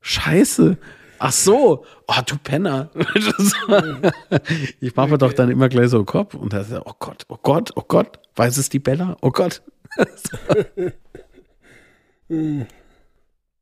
Scheiße. 0.00 0.76
Ach 1.18 1.32
so, 1.32 1.84
oh 2.06 2.20
du 2.26 2.36
Penner. 2.38 2.90
ich 4.80 4.96
mache 4.96 5.08
mir 5.08 5.18
doch 5.18 5.32
dann 5.32 5.50
immer 5.50 5.68
gleich 5.68 5.88
so 5.88 6.04
Kopf 6.04 6.34
und 6.34 6.52
da 6.52 6.62
er, 6.62 6.86
oh 6.86 6.94
Gott, 6.98 7.24
oh 7.28 7.38
Gott, 7.42 7.70
oh 7.76 7.84
Gott, 7.86 8.18
weiß 8.36 8.56
es 8.56 8.68
die 8.68 8.78
Bella? 8.78 9.16
Oh 9.20 9.30
Gott. 9.30 9.62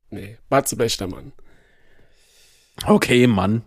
Nee, 0.09 0.37
Matze 0.49 0.75
bester 0.75 1.07
Mann. 1.07 1.31
Okay, 2.85 3.27
Mann. 3.27 3.63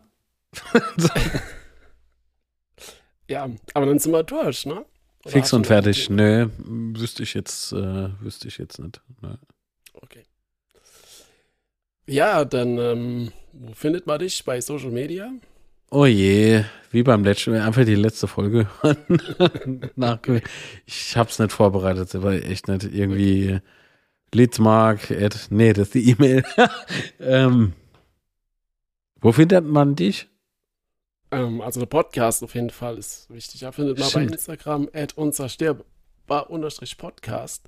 Ja, 3.28 3.48
aber 3.74 3.86
dann 3.86 3.98
sind 3.98 4.12
wir 4.12 4.22
durch, 4.22 4.66
ne? 4.66 4.84
Oder 5.24 5.32
Fix 5.32 5.52
und 5.52 5.66
fertig. 5.66 6.10
Nö, 6.10 6.48
wüsste 6.58 7.22
ich 7.22 7.34
jetzt, 7.34 7.72
äh, 7.72 8.08
wüsste 8.20 8.48
ich 8.48 8.58
jetzt 8.58 8.78
nicht. 8.78 9.00
Nö. 9.20 9.34
Okay. 9.94 10.24
Ja, 12.06 12.44
dann, 12.44 12.78
ähm, 12.78 13.32
wo 13.52 13.72
findet 13.72 14.06
man 14.06 14.18
dich 14.18 14.44
bei 14.44 14.60
Social 14.60 14.90
Media? 14.90 15.32
Oh 15.90 16.06
je, 16.06 16.64
wie 16.90 17.02
beim 17.02 17.22
letzten, 17.22 17.54
einfach 17.54 17.84
die 17.84 17.94
letzte 17.94 18.26
Folge. 18.26 18.66
Nachge 19.96 20.42
ich 20.86 21.16
hab's 21.16 21.38
nicht 21.38 21.52
vorbereitet, 21.52 22.10
weil 22.22 22.42
echt 22.44 22.66
nicht 22.66 22.84
irgendwie 22.84 23.60
Litzmark, 24.34 25.10
at, 25.10 25.48
nee, 25.50 25.72
das 25.72 25.88
ist 25.88 25.94
die 25.94 26.10
E-Mail. 26.10 26.44
ähm, 27.20 27.74
wo 29.20 29.32
findet 29.32 29.64
man 29.64 29.94
dich? 29.94 30.28
Ähm, 31.30 31.60
also 31.60 31.80
der 31.80 31.86
Podcast 31.86 32.42
auf 32.42 32.54
jeden 32.54 32.70
Fall 32.70 32.98
ist 32.98 33.28
wichtig. 33.30 33.60
Da 33.60 33.72
findet 33.72 33.98
man 33.98 34.08
Stimmt. 34.08 34.28
bei 34.28 34.32
Instagram 34.32 34.88
at 34.92 35.16
unzerstörbar 35.16 36.50
unterstrich 36.50 36.96
Podcast 36.98 37.62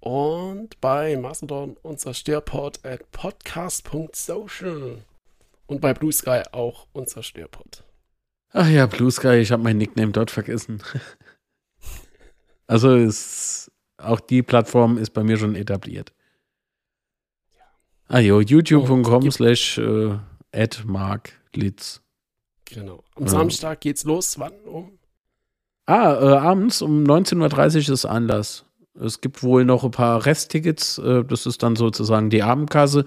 und 0.00 0.80
bei 0.80 1.16
Mastodon 1.16 1.76
unzerstörpod 1.82 2.84
at 2.84 3.10
podcast.social 3.10 4.98
und 5.66 5.80
bei 5.80 5.94
Blue 5.94 6.12
Sky 6.12 6.42
auch 6.52 6.86
unzerstörpod. 6.92 7.82
Ach 8.52 8.68
ja, 8.68 8.86
Blue 8.86 9.10
Sky, 9.10 9.36
ich 9.36 9.50
habe 9.52 9.62
mein 9.62 9.78
Nickname 9.78 10.12
dort 10.12 10.30
vergessen. 10.30 10.82
also 12.66 12.94
ist, 12.94 13.72
auch 13.98 14.20
die 14.20 14.42
Plattform 14.42 14.98
ist 14.98 15.10
bei 15.10 15.22
mir 15.22 15.36
schon 15.38 15.54
etabliert. 15.54 16.12
Ah 18.08 18.20
jo, 18.20 18.40
youtube.com 18.40 19.30
slash 19.30 19.78
äh, 19.78 20.14
at 20.52 20.84
Mark 20.86 21.32
Litz. 21.54 22.00
Genau. 22.66 23.02
Am 23.16 23.24
Ja. 23.24 23.28
Samstag 23.30 23.80
geht's 23.80 24.04
los. 24.04 24.38
Wann? 24.38 24.52
Um? 24.64 24.98
Ah, 25.86 26.14
äh, 26.14 26.36
abends 26.36 26.82
um 26.82 27.04
19.30 27.04 27.88
Uhr 27.88 27.94
ist 27.94 28.04
Anlass. 28.04 28.64
Es 29.00 29.20
gibt 29.20 29.42
wohl 29.42 29.64
noch 29.64 29.84
ein 29.84 29.90
paar 29.90 30.24
Resttickets. 30.24 30.98
Äh, 30.98 31.24
das 31.24 31.46
ist 31.46 31.62
dann 31.62 31.76
sozusagen 31.76 32.30
die 32.30 32.42
Abendkasse. 32.42 33.04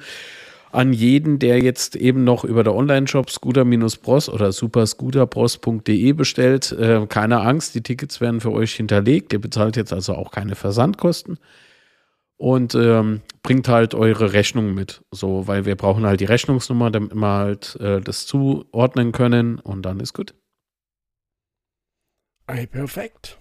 An 0.72 0.94
jeden, 0.94 1.40
der 1.40 1.60
jetzt 1.64 1.96
eben 1.96 2.24
noch 2.24 2.44
über 2.44 2.64
der 2.64 2.76
Online-Shop 2.76 3.30
scooter-bros 3.30 4.30
oder 4.30 4.52
superscooterbros.de 4.52 6.14
bestellt, 6.14 6.72
äh, 6.74 7.06
keine 7.08 7.42
Angst, 7.42 7.74
die 7.74 7.82
Tickets 7.82 8.22
werden 8.22 8.40
für 8.40 8.52
euch 8.52 8.76
hinterlegt. 8.76 9.34
Ihr 9.34 9.42
bezahlt 9.42 9.78
jetzt 9.78 9.94
also 9.94 10.14
auch 10.14 10.32
keine 10.32 10.56
Versandkosten. 10.56 11.40
Und 12.38 12.74
ähm, 12.76 13.22
bringt 13.42 13.68
halt 13.68 13.96
eure 13.96 14.32
Rechnung 14.32 14.74
mit. 14.74 15.02
So, 15.12 15.48
weil 15.48 15.66
wir 15.66 15.76
brauchen 15.76 16.06
halt 16.06 16.22
die 16.22 16.26
Rechnungsnummer, 16.26 16.92
damit 16.92 17.14
wir 17.16 17.28
halt 17.28 17.76
äh, 17.82 18.00
das 18.00 18.28
zuordnen 18.28 19.12
können 19.12 19.60
und 19.60 19.82
dann 19.82 20.00
ist 20.00 20.14
gut. 20.14 20.36
Ey, 22.48 22.66
perfekt. 22.66 23.38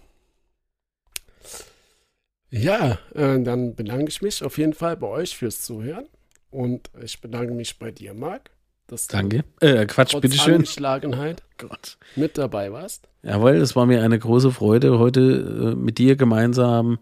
Ja, 2.50 2.98
äh, 3.14 3.40
dann 3.40 3.74
bedanke 3.74 4.08
ich 4.08 4.22
mich 4.22 4.42
auf 4.42 4.58
jeden 4.58 4.72
Fall 4.72 4.96
bei 4.96 5.06
euch 5.06 5.36
fürs 5.36 5.60
Zuhören. 5.60 6.06
Und 6.50 6.90
ich 7.02 7.20
bedanke 7.20 7.52
mich 7.52 7.78
bei 7.78 7.90
dir, 7.90 8.14
Marc, 8.14 8.50
dass 8.86 9.06
du 9.06 9.16
Danke. 9.16 9.44
Äh, 9.60 9.86
Quatsch, 9.86 10.18
bitteschön. 10.20 10.54
Angeschlagenheit 10.56 11.42
Gott. 11.58 11.98
mit 12.16 12.38
dabei 12.38 12.72
warst. 12.72 13.08
Jawohl, 13.22 13.56
es 13.56 13.76
war 13.76 13.86
mir 13.86 14.02
eine 14.02 14.18
große 14.18 14.50
Freude, 14.50 14.98
heute 14.98 15.20
äh, 15.20 15.74
mit 15.76 15.98
dir 15.98 16.16
gemeinsam 16.16 16.98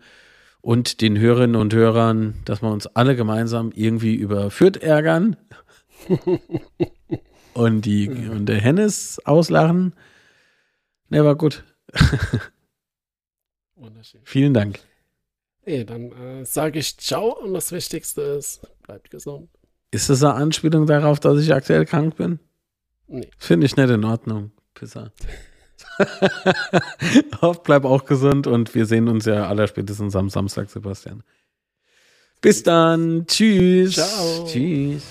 und 0.60 1.00
den 1.00 1.16
Hörerinnen 1.18 1.54
und 1.54 1.72
Hörern, 1.72 2.34
dass 2.44 2.60
wir 2.60 2.70
uns 2.70 2.88
alle 2.88 3.14
gemeinsam 3.14 3.70
irgendwie 3.74 4.16
über 4.16 4.50
Fürth 4.50 4.78
ärgern 4.78 5.36
und, 7.54 7.82
die, 7.82 8.08
und 8.08 8.46
der 8.46 8.60
Hennes 8.60 9.24
auslachen. 9.24 9.94
Ne, 11.08 11.24
war 11.24 11.36
gut. 11.36 11.62
Wunderschön. 13.76 14.22
Vielen 14.24 14.54
Dank. 14.54 14.80
Nee, 15.66 15.84
dann 15.84 16.12
äh, 16.12 16.44
sage 16.44 16.78
ich 16.78 16.96
Ciao 16.96 17.36
und 17.42 17.52
das 17.52 17.72
Wichtigste 17.72 18.22
ist, 18.22 18.60
bleibt 18.82 19.10
gesund. 19.10 19.48
Ist 19.90 20.08
das 20.08 20.22
eine 20.22 20.34
Anspielung 20.34 20.86
darauf, 20.86 21.18
dass 21.18 21.40
ich 21.40 21.52
aktuell 21.52 21.84
krank 21.84 22.16
bin? 22.16 22.38
Nee. 23.08 23.28
Finde 23.36 23.66
ich 23.66 23.76
nicht 23.76 23.90
in 23.90 24.04
Ordnung. 24.04 24.52
Pisser. 24.74 25.12
Hoff, 27.42 27.62
bleib 27.62 27.84
auch 27.84 28.04
gesund 28.04 28.46
und 28.46 28.74
wir 28.74 28.86
sehen 28.86 29.08
uns 29.08 29.24
ja 29.24 29.48
allerspätestens 29.48 30.14
am 30.14 30.28
Samstag, 30.30 30.70
Sebastian. 30.70 31.22
Bis 32.40 32.62
dann. 32.62 33.26
Tschüss. 33.26 33.94
Ciao. 33.94 34.46
Tschüss. 34.46 35.02